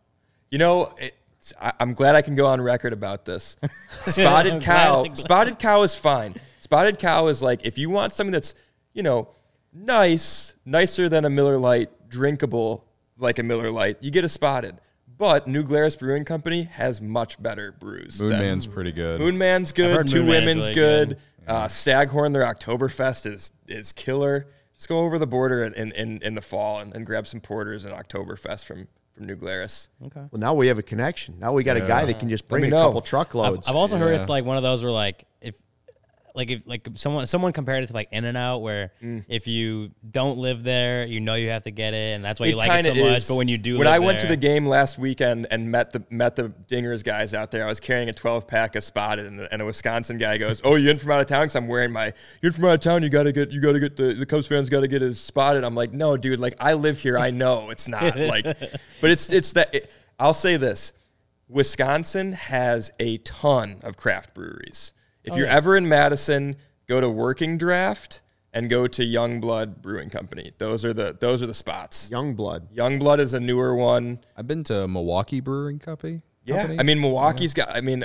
You 0.57 0.61
know, 0.61 0.95
it's, 0.97 1.53
I, 1.61 1.75
I'm 1.79 1.93
glad 1.93 2.15
I 2.15 2.23
can 2.23 2.35
go 2.35 2.47
on 2.47 2.63
record 2.63 2.95
about 2.95 3.27
this. 3.27 3.59
Spotted 4.07 4.63
cow. 4.63 5.05
Spotted 5.13 5.59
cow 5.59 5.83
is 5.83 5.95
fine. 5.95 6.35
Spotted 6.61 6.99
cow 6.99 7.27
is 7.27 7.43
like 7.43 7.67
if 7.67 7.77
you 7.77 7.91
want 7.91 8.15
something 8.15 8.33
that's 8.33 8.55
you 8.95 9.03
know 9.03 9.29
nice, 9.71 10.55
nicer 10.65 11.11
than 11.11 11.27
a 11.27 11.29
Miller 11.29 11.59
Lite, 11.59 12.09
drinkable 12.09 12.87
like 13.19 13.39
a 13.39 13.43
Miller 13.43 13.71
Lite, 13.71 13.99
you 14.01 14.11
get 14.11 14.25
a 14.25 14.31
spotted. 14.31 14.79
But 15.19 15.47
New 15.47 15.63
Glarus 15.63 15.95
Brewing 15.95 16.25
Company 16.25 16.63
has 16.63 17.03
much 17.03 17.43
better 17.43 17.73
brews. 17.73 18.19
Moon 18.19 18.31
than- 18.31 18.41
Man's 18.41 18.67
pretty 18.67 18.93
good. 18.93 19.21
Moonman's 19.21 19.73
good. 19.73 20.07
Two 20.07 20.21
Moon 20.21 20.27
Man 20.27 20.41
Women's 20.41 20.69
really 20.69 20.75
good. 20.75 21.09
good. 21.11 21.19
Uh, 21.47 21.69
Staghorn, 21.69 22.33
their 22.33 22.45
Oktoberfest 22.45 23.31
is 23.31 23.53
is 23.69 23.93
killer. 23.93 24.47
Just 24.75 24.89
go 24.89 25.01
over 25.01 25.19
the 25.19 25.27
border 25.27 25.65
in, 25.65 25.75
in, 25.75 25.93
in, 25.93 26.23
in 26.23 26.35
the 26.35 26.41
fall 26.41 26.79
and, 26.79 26.95
and 26.95 27.05
grab 27.05 27.27
some 27.27 27.41
porters 27.41 27.85
and 27.85 27.93
Oktoberfest 27.95 28.65
from 28.65 28.89
from 29.17 29.27
New 29.27 29.35
Glarus. 29.35 29.89
Okay. 30.05 30.21
Well, 30.31 30.39
now 30.39 30.55
we 30.55 30.67
have 30.69 30.79
a 30.79 30.83
connection. 30.83 31.39
Now 31.39 31.53
we 31.53 31.65
got 31.65 31.77
a 31.77 31.81
guy 31.81 32.05
that 32.05 32.19
can 32.19 32.29
just 32.29 32.47
bring 32.47 32.63
me 32.63 32.69
a 32.69 32.71
know. 32.71 32.85
couple 32.85 32.99
I've, 33.01 33.05
truckloads. 33.05 33.67
I've 33.67 33.75
also 33.75 33.97
heard 33.97 34.11
Yeah. 34.13 34.19
it's 34.21 34.29
like 34.29 34.45
one 34.45 34.57
of 34.57 34.63
those 34.63 34.83
where 34.83 34.93
like 34.93 35.25
if 35.41 35.55
like 36.37 36.51
if 36.51 36.63
like 36.67 36.87
someone 36.95 37.27
someone 37.27 37.53
compared 37.53 37.83
it 37.83 37.87
to 37.87 37.95
like 37.95 38.09
In 38.13 38.27
and 38.27 38.37
Out 38.37 38.59
where 38.59 38.93
mm. 39.03 39.25
if 39.27 39.47
you 39.47 39.91
don't 40.09 40.37
live 40.39 40.63
there, 40.63 41.07
you 41.07 41.19
know 41.19 41.35
you 41.35 41.49
have 41.49 41.63
to 41.63 41.71
get 41.71 41.95
it, 41.95 42.15
and 42.15 42.23
that's 42.23 42.39
why 42.39 42.47
you 42.47 42.57
like 42.57 42.71
it 42.71 42.85
so 42.85 42.93
kinda 42.93 43.11
much. 43.11 43.29
But 43.29 43.37
when 43.37 43.49
you 43.49 43.57
do, 43.57 43.77
it, 43.77 43.79
when 43.79 43.89
I 43.89 43.99
went 43.99 44.21
to 44.21 44.27
the 44.27 44.37
game 44.37 44.67
last 44.67 44.99
weekend 44.99 45.47
and 45.51 45.71
met 45.71 45.93
the 45.93 46.05
met 46.11 46.37
the 46.37 46.53
Dingers 46.69 47.03
guys 47.03 47.33
out 47.33 47.51
there, 47.51 47.65
I 47.65 47.67
was 47.67 47.81
carrying 47.81 48.11
a 48.11 48.13
12 48.13 48.47
pack 48.47 48.77
of 48.77 48.85
Spotted, 48.85 49.27
and, 49.27 49.49
and 49.51 49.63
a 49.63 49.65
Wisconsin 49.65 50.19
guy 50.19 50.37
goes, 50.37 50.61
"Oh, 50.63 50.75
you 50.75 50.91
in 50.91 50.99
from 50.99 51.13
out 51.13 51.21
of 51.21 51.27
town?" 51.27 51.45
Because 51.45 51.57
I'm 51.57 51.69
wearing 51.69 51.91
my 51.91 52.13
"You're 52.43 52.51
in 52.51 52.53
from 52.53 52.67
out 52.67 52.75
of 52.75 52.81
town. 52.81 53.03
You 53.03 53.09
gotta 53.09 53.33
get 53.33 53.51
you 53.51 53.61
gotta 53.63 53.81
get 53.81 53.97
the 53.97 54.13
the 54.13 54.27
Cubs 54.27 54.47
fans 54.47 54.69
got 54.69 54.81
to 54.81 54.89
get 54.89 55.01
his 55.01 55.19
Spotted." 55.19 55.65
I'm 55.65 55.75
like, 55.75 55.95
"No, 55.95 56.19
dude. 56.19 56.39
Like 56.39 56.55
I 56.61 56.75
live 56.75 57.01
here. 57.01 57.19
I 57.19 57.31
know 57.31 57.71
it's 57.71 57.89
not 57.89 58.17
like, 58.19 58.45
but 58.45 59.11
it's 59.11 59.33
it's 59.33 59.55
that. 59.55 59.75
It, 59.75 59.91
I'll 60.19 60.35
say 60.35 60.59
this: 60.59 60.93
Wisconsin 61.49 62.33
has 62.33 62.91
a 63.01 63.17
ton 63.19 63.81
of 63.83 63.97
craft 63.97 64.35
breweries. 64.35 64.93
If 65.27 65.33
Oh, 65.35 65.37
you're 65.37 65.47
ever 65.49 65.77
in 65.77 65.89
Madison, 65.89 66.57
go 66.87 67.01
to 67.01 67.11
Working 67.11 67.59
Draft 67.59 68.23
and 68.53 68.71
go 68.71 68.87
to 68.87 69.03
Youngblood 69.05 69.83
Brewing 69.83 70.09
Company. 70.09 70.53
Those 70.59 70.85
are 70.85 70.95
the 70.95 71.17
those 71.21 71.43
are 71.43 71.47
the 71.47 71.53
spots. 71.55 72.11
Young 72.11 72.35
blood. 72.35 72.73
Youngblood 72.75 73.19
is 73.19 73.35
a 73.35 73.41
newer 73.41 73.75
one. 73.75 74.21
I've 74.37 74.47
been 74.47 74.65
to 74.65 74.89
Milwaukee 74.89 75.41
Brewing 75.41 75.79
Company. 75.79 76.23
Yeah, 76.45 76.59
Company. 76.59 76.79
I 76.79 76.83
mean 76.85 77.01
Milwaukee's 77.01 77.53
got. 77.55 77.69
I 77.71 77.81
mean, 77.81 78.05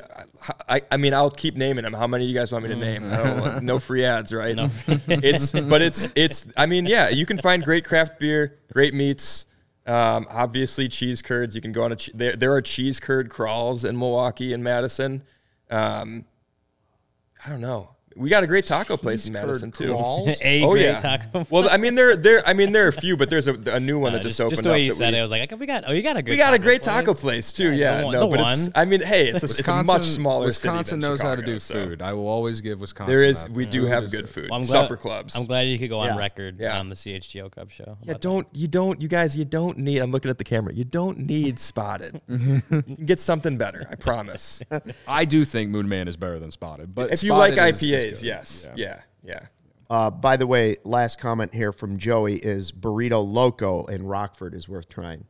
I, 0.67 0.82
I 0.91 0.97
mean 0.97 1.13
I'll 1.13 1.30
keep 1.30 1.55
naming 1.55 1.84
them. 1.84 1.93
How 1.93 2.07
many 2.07 2.26
do 2.26 2.30
you 2.30 2.38
guys 2.38 2.51
want 2.51 2.63
me 2.63 2.69
to 2.72 2.76
name? 2.76 3.03
I 3.13 3.17
don't 3.17 3.39
want, 3.39 3.63
no 3.63 3.78
free 3.78 4.03
ads, 4.03 4.34
right? 4.34 4.57
it's 5.07 5.51
but 5.51 5.82
it's 5.84 6.09
it's. 6.15 6.47
I 6.57 6.65
mean, 6.65 6.88
yeah, 6.88 7.09
you 7.09 7.28
can 7.28 7.38
find 7.38 7.63
great 7.63 7.86
craft 7.86 8.19
beer, 8.19 8.57
great 8.74 8.95
meats. 8.95 9.45
Um, 9.86 10.28
obviously, 10.30 10.88
cheese 10.89 11.22
curds. 11.22 11.55
You 11.55 11.61
can 11.61 11.72
go 11.72 11.84
on 11.84 11.91
a. 11.91 11.95
che- 11.95 12.11
There, 12.15 12.36
there 12.36 12.51
are 12.53 12.61
cheese 12.63 12.99
curd 12.99 13.30
crawls 13.30 13.86
in 13.86 13.97
Milwaukee 13.97 14.53
and 14.53 14.63
Madison. 14.63 15.22
Um, 15.69 16.26
I 17.44 17.50
don't 17.50 17.62
know. 17.62 17.96
We 18.16 18.30
got 18.30 18.43
a 18.43 18.47
great 18.47 18.66
taco 18.66 18.97
place 18.97 19.26
in 19.28 19.34
Madison 19.34 19.72
too. 19.72 19.93
A 20.43 20.64
Oh 20.64 20.72
great 20.72 20.84
yeah. 20.84 20.99
taco. 20.99 21.45
Well, 21.49 21.70
I 21.70 21.78
mean 21.78 21.95
there 21.95 22.16
there 22.16 22.45
I 22.47 22.53
mean 22.53 22.72
there 22.72 22.86
are 22.86 22.89
a 22.89 22.93
few, 22.93 23.16
but 23.18 23.30
there's 23.30 23.47
a, 23.47 23.53
a 23.72 23.80
new 23.80 23.99
one 23.99 24.12
Uh, 24.12 24.18
that 24.18 24.24
just, 24.24 24.38
just, 24.38 24.41
opened 24.41 24.49
just 24.51 24.64
the 24.64 24.70
way 24.70 24.76
up. 24.76 24.88
you 24.88 24.93
said 24.93 25.12
we- 25.14 25.18
it, 25.18 25.20
I 25.20 25.22
was 25.22 25.32
like, 25.32 25.51
we 25.59 25.66
got 25.66 25.84
oh, 25.88 25.91
you 25.93 26.01
got 26.03 26.18
a 26.18 26.22
good. 26.22 26.32
we 26.32 26.38
got 26.38 26.53
a 26.53 26.57
taco 26.57 26.64
great 26.64 26.84
taco 26.84 27.14
place 27.14 27.51
too. 27.53 27.72
Yeah, 27.72 27.91
Yeah, 27.93 27.97
the 27.99 28.03
one- 28.05 28.14
no, 28.14 28.20
the 28.22 28.28
but 28.38 28.39
it's. 28.51 28.64
one. 28.64 28.72
I 28.76 28.86
mean, 28.86 29.01
hey, 29.01 29.30
it's 29.30 29.43
a, 29.43 29.45
it's 29.45 29.68
a 29.68 29.84
much 29.84 30.03
smaller 30.03 30.45
Wisconsin 30.45 30.86
city 30.86 31.01
than 31.01 31.09
knows 31.09 31.22
how 31.22 31.36
to 31.36 31.41
do 31.41 31.57
so 31.59 31.74
food. 31.74 32.01
I 32.01 32.14
will 32.14 32.28
always 32.28 32.59
give 32.62 32.80
Wisconsin. 32.82 33.16
There 33.16 33.24
is, 33.26 33.43
that. 33.43 33.51
we 33.53 33.66
do 33.66 33.86
have 33.86 34.12
good 34.12 34.30
food. 34.30 34.49
Well, 34.49 34.59
I'm 34.59 34.66
glad, 34.66 34.84
Supper 34.84 34.97
clubs. 34.97 35.36
I'm 35.36 35.45
glad 35.45 35.62
you 35.62 35.80
could 35.80 35.89
go 35.89 35.99
on 35.99 36.07
Yeah. 36.09 36.18
record 36.18 36.59
Yeah. 36.59 36.78
on 36.80 36.89
the 36.89 36.95
CHGO 36.95 37.49
Cup 37.51 37.70
show. 37.72 37.97
Yeah, 38.03 38.16
don't 38.20 38.47
you 38.53 38.68
don't 38.68 39.01
you 39.01 39.07
guys 39.07 39.38
you 39.38 39.45
don't 39.45 39.78
need. 39.78 39.99
I'm 39.99 40.12
looking 40.12 40.30
at 40.30 40.38
the 40.38 40.43
camera. 40.43 40.74
You 40.74 40.84
don't 40.84 41.20
need 41.20 41.57
spotted. 41.59 42.20
get 43.05 43.20
something 43.20 43.57
better. 43.57 43.88
I 43.89 43.95
promise. 43.95 44.62
I 45.07 45.26
do 45.26 45.45
think 45.45 45.70
Moon 45.70 45.88
Man 45.88 46.07
is 46.07 46.18
better 46.18 46.39
than 46.39 46.51
Spotted, 46.51 46.93
but 46.93 47.12
if 47.12 47.24
you 47.24 47.34
like 47.34 47.53
Spotted 47.53 47.76
is- 48.10 48.18
is 48.18 48.22
good. 48.22 48.28
yes, 48.28 48.72
yeah, 48.76 49.02
yeah. 49.24 49.39
Uh, 49.89 50.10
by 50.10 50.38
the 50.38 50.47
way, 50.47 50.78
last 50.86 51.20
comment 51.20 51.54
here 51.54 51.74
from 51.74 51.97
Joey 51.97 52.36
is 52.36 52.72
Burrito 52.72 53.26
Loco 53.30 53.86
in 53.86 54.04
Rockford 54.06 54.54
is 54.54 54.70
worth 54.70 54.88
trying. 54.88 55.26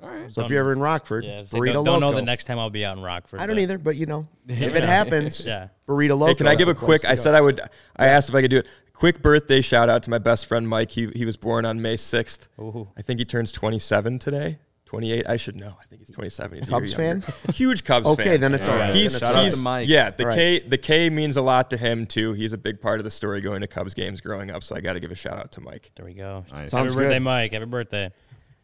All 0.00 0.08
right. 0.08 0.30
So 0.32 0.44
if 0.44 0.50
you're 0.50 0.60
ever 0.60 0.72
in 0.72 0.78
Rockford. 0.80 1.24
Yeah, 1.24 1.42
so 1.42 1.58
Burrito 1.58 1.72
don't, 1.72 1.84
don't 1.84 2.00
know 2.00 2.06
Loco. 2.10 2.18
the 2.20 2.24
next 2.24 2.44
time 2.44 2.56
I'll 2.60 2.70
be 2.70 2.84
out 2.84 2.96
in 2.96 3.02
Rockford. 3.02 3.40
I 3.40 3.46
don't 3.46 3.56
but- 3.56 3.62
either, 3.62 3.78
but 3.78 3.96
you 3.96 4.06
know, 4.06 4.28
if 4.48 4.76
it 4.76 4.84
happens, 4.84 5.44
Yeah. 5.44 5.68
Burrito 5.88 6.10
Loco. 6.10 6.26
Hey, 6.26 6.34
can 6.36 6.46
I 6.46 6.54
give 6.54 6.68
a 6.68 6.74
quick? 6.74 7.04
I 7.04 7.16
said 7.16 7.34
I 7.34 7.40
would. 7.40 7.60
I 7.96 8.06
asked 8.06 8.28
if 8.28 8.34
I 8.36 8.42
could 8.42 8.50
do 8.52 8.58
it. 8.58 8.68
Quick 8.92 9.22
birthday 9.22 9.60
shout 9.60 9.88
out 9.88 10.02
to 10.04 10.10
my 10.10 10.18
best 10.18 10.46
friend 10.46 10.68
Mike. 10.68 10.92
He 10.92 11.08
he 11.16 11.24
was 11.24 11.36
born 11.36 11.64
on 11.64 11.82
May 11.82 11.96
sixth. 11.96 12.48
Ooh. 12.60 12.88
I 12.96 13.02
think 13.02 13.18
he 13.18 13.24
turns 13.24 13.50
27 13.50 14.18
today. 14.20 14.58
28. 14.88 15.28
I 15.28 15.36
should 15.36 15.56
know. 15.56 15.74
I 15.78 15.84
think 15.84 16.00
he's 16.00 16.10
27. 16.10 16.58
He's 16.58 16.68
a 16.68 16.70
Cubs 16.70 16.94
fan? 16.94 17.22
Huge 17.52 17.84
Cubs 17.84 18.06
fan. 18.06 18.12
Okay, 18.26 18.36
then 18.38 18.54
it's 18.54 18.66
all 18.66 18.76
right. 18.76 18.94
He's, 18.94 19.12
Then 19.12 19.16
it's 19.18 19.26
Shout 19.26 19.36
out 19.36 19.44
he's 19.44 19.58
to 19.58 19.62
Mike. 19.62 19.86
yeah. 19.86 20.10
The 20.10 20.24
Right. 20.26 20.34
K 20.34 20.58
the 20.60 20.78
K 20.78 21.10
means 21.10 21.36
a 21.36 21.42
lot 21.42 21.68
to 21.70 21.76
him 21.76 22.06
too. 22.06 22.32
He's 22.32 22.54
a 22.54 22.58
big 22.58 22.80
part 22.80 22.98
of 22.98 23.04
the 23.04 23.10
story 23.10 23.42
going 23.42 23.60
to 23.60 23.66
Cubs 23.66 23.92
games 23.92 24.22
growing 24.22 24.50
up. 24.50 24.64
So 24.64 24.74
I 24.74 24.80
got 24.80 24.94
to 24.94 25.00
give 25.00 25.10
a 25.10 25.14
shout 25.14 25.36
out 25.38 25.52
to 25.52 25.60
Mike. 25.60 25.92
There 25.94 26.06
we 26.06 26.14
go. 26.14 26.42
Nice. 26.50 26.70
Sounds 26.70 26.94
Happy 26.94 27.04
birthday. 27.04 27.18
Mike. 27.18 27.52
Happy 27.52 27.66
birthday. 27.66 28.10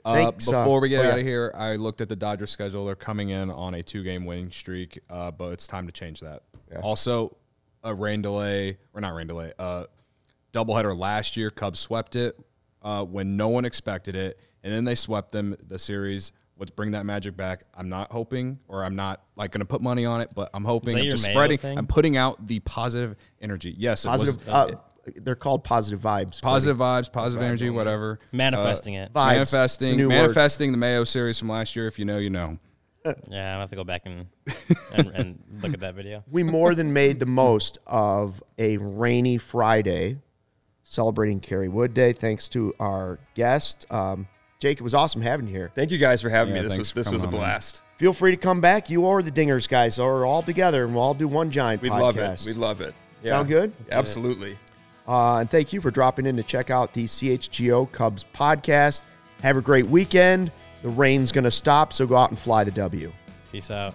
Uh, 0.02 0.14
Thanks, 0.14 0.48
uh, 0.48 0.52
before 0.52 0.80
we 0.80 0.88
get 0.88 1.00
oh, 1.00 1.02
yeah. 1.02 1.12
out 1.12 1.18
of 1.18 1.26
here, 1.26 1.52
I 1.54 1.76
looked 1.76 2.00
at 2.00 2.08
the 2.08 2.16
Dodgers 2.16 2.50
schedule. 2.50 2.86
They're 2.86 2.94
coming 2.94 3.28
in 3.28 3.50
on 3.50 3.74
a 3.74 3.82
two-game 3.82 4.24
winning 4.24 4.50
streak, 4.50 4.98
uh, 5.10 5.30
but 5.30 5.52
it's 5.52 5.66
time 5.66 5.86
to 5.86 5.92
change 5.92 6.20
that. 6.20 6.42
Also, 6.82 7.36
a 7.82 7.94
rain 7.94 8.20
delay 8.22 8.78
or 8.94 9.00
not 9.00 9.14
rain 9.14 9.26
delay, 9.26 9.52
uh, 9.58 9.84
doubleheader 10.52 10.96
last 10.98 11.36
year. 11.36 11.50
Cubs 11.50 11.80
swept 11.80 12.16
it 12.16 12.38
uh, 12.84 13.04
when 13.04 13.36
no 13.36 13.48
one 13.48 13.64
expected 13.64 14.14
it, 14.14 14.38
and 14.62 14.72
then 14.72 14.84
they 14.84 14.94
swept 14.94 15.32
them 15.32 15.56
the 15.66 15.78
series. 15.78 16.30
Let's 16.56 16.70
bring 16.70 16.92
that 16.92 17.04
magic 17.04 17.36
back. 17.36 17.64
I'm 17.74 17.88
not 17.88 18.12
hoping, 18.12 18.60
or 18.68 18.84
I'm 18.84 18.94
not 18.94 19.22
like 19.34 19.50
going 19.50 19.60
to 19.60 19.66
put 19.66 19.80
money 19.82 20.04
on 20.04 20.20
it, 20.20 20.30
but 20.32 20.50
I'm 20.54 20.64
hoping. 20.64 20.92
that 20.94 21.00
I'm 21.00 21.04
your 21.06 21.14
just 21.14 21.26
Mayo 21.26 21.34
spreading. 21.34 21.58
thing? 21.58 21.76
I'm 21.78 21.88
putting 21.88 22.16
out 22.16 22.46
the 22.46 22.60
positive 22.60 23.16
energy. 23.40 23.74
Yes, 23.76 24.04
it 24.04 24.08
positive. 24.08 24.46
was 24.46 24.54
uh, 24.54 24.70
they're 25.16 25.34
called 25.34 25.64
positive 25.64 26.00
vibes. 26.00 26.40
positive 26.40 26.76
vibes, 26.76 27.12
positive 27.12 27.42
energy, 27.42 27.70
whatever. 27.70 28.20
Manifesting 28.32 28.94
it. 28.94 29.12
Vibes. 29.12 29.40
It's 29.42 29.52
a 29.52 29.56
Manifesting, 29.56 29.98
word. 29.98 30.08
manifesting 30.08 30.72
the 30.72 30.78
Mayo 30.78 31.04
series 31.04 31.38
from 31.40 31.48
last 31.48 31.74
year. 31.74 31.88
If 31.88 31.98
you 31.98 32.04
know, 32.04 32.18
you 32.18 32.30
know. 32.30 32.58
Yeah, 33.28 33.56
I 33.56 33.60
have 33.60 33.68
to 33.68 33.76
go 33.76 33.84
back 33.84 34.02
and, 34.06 34.28
and 34.94 35.08
and 35.08 35.38
look 35.60 35.74
at 35.74 35.80
that 35.80 35.94
video. 35.94 36.24
we 36.30 36.42
more 36.42 36.74
than 36.74 36.94
made 36.94 37.20
the 37.20 37.26
most 37.26 37.76
of 37.86 38.42
a 38.56 38.78
rainy 38.78 39.36
Friday, 39.36 40.20
celebrating 40.84 41.40
Kerry 41.40 41.68
Wood 41.68 41.94
Day. 41.94 42.12
Thanks 42.12 42.48
to 42.50 42.72
our 42.78 43.18
guest, 43.34 43.86
um, 43.90 44.26
Jake. 44.60 44.78
It 44.78 44.82
was 44.84 44.94
awesome 44.94 45.22
having 45.22 45.46
you 45.48 45.52
here. 45.54 45.70
Thank 45.74 45.90
you 45.90 45.98
guys 45.98 46.22
for 46.22 46.28
having 46.28 46.54
Yeah, 46.54 46.62
me. 46.62 46.68
This 46.68 46.78
was 46.78 46.92
this 46.92 47.10
was 47.10 47.22
a 47.22 47.26
coming 47.26 47.40
on, 47.40 47.40
man. 47.42 47.50
blast. 47.52 47.82
Feel 47.98 48.12
free 48.12 48.30
to 48.32 48.36
come 48.36 48.60
back. 48.60 48.90
You 48.90 49.04
or 49.04 49.22
the 49.22 49.30
Dingers 49.30 49.68
guys, 49.68 49.98
are 49.98 50.24
all 50.24 50.42
together, 50.42 50.84
and 50.84 50.94
we'll 50.94 51.02
all 51.04 51.14
do 51.14 51.28
one 51.28 51.50
giant 51.50 51.80
We'd 51.82 51.92
podcast. 51.92 52.00
love 52.00 52.18
it. 52.18 52.46
We'd 52.46 52.56
love 52.56 52.80
it. 52.80 52.94
Yeah. 53.22 53.28
Sound 53.30 53.48
good? 53.48 53.72
Absolutely. 53.90 54.58
Uh, 55.06 55.38
and 55.38 55.50
thank 55.50 55.72
you 55.72 55.80
for 55.80 55.90
dropping 55.90 56.26
in 56.26 56.36
to 56.36 56.42
check 56.42 56.70
out 56.70 56.92
the 56.94 57.04
CHGO 57.04 57.90
Cubs 57.92 58.24
podcast. 58.34 59.02
Have 59.42 59.56
a 59.56 59.60
great 59.62 59.86
weekend. 59.86 60.50
The 60.82 60.88
rain's 60.88 61.30
going 61.30 61.44
to 61.44 61.50
stop, 61.50 61.92
so 61.92 62.06
go 62.06 62.16
out 62.16 62.30
and 62.30 62.38
fly 62.38 62.64
the 62.64 62.70
W. 62.70 63.12
Peace 63.52 63.70
out. 63.70 63.94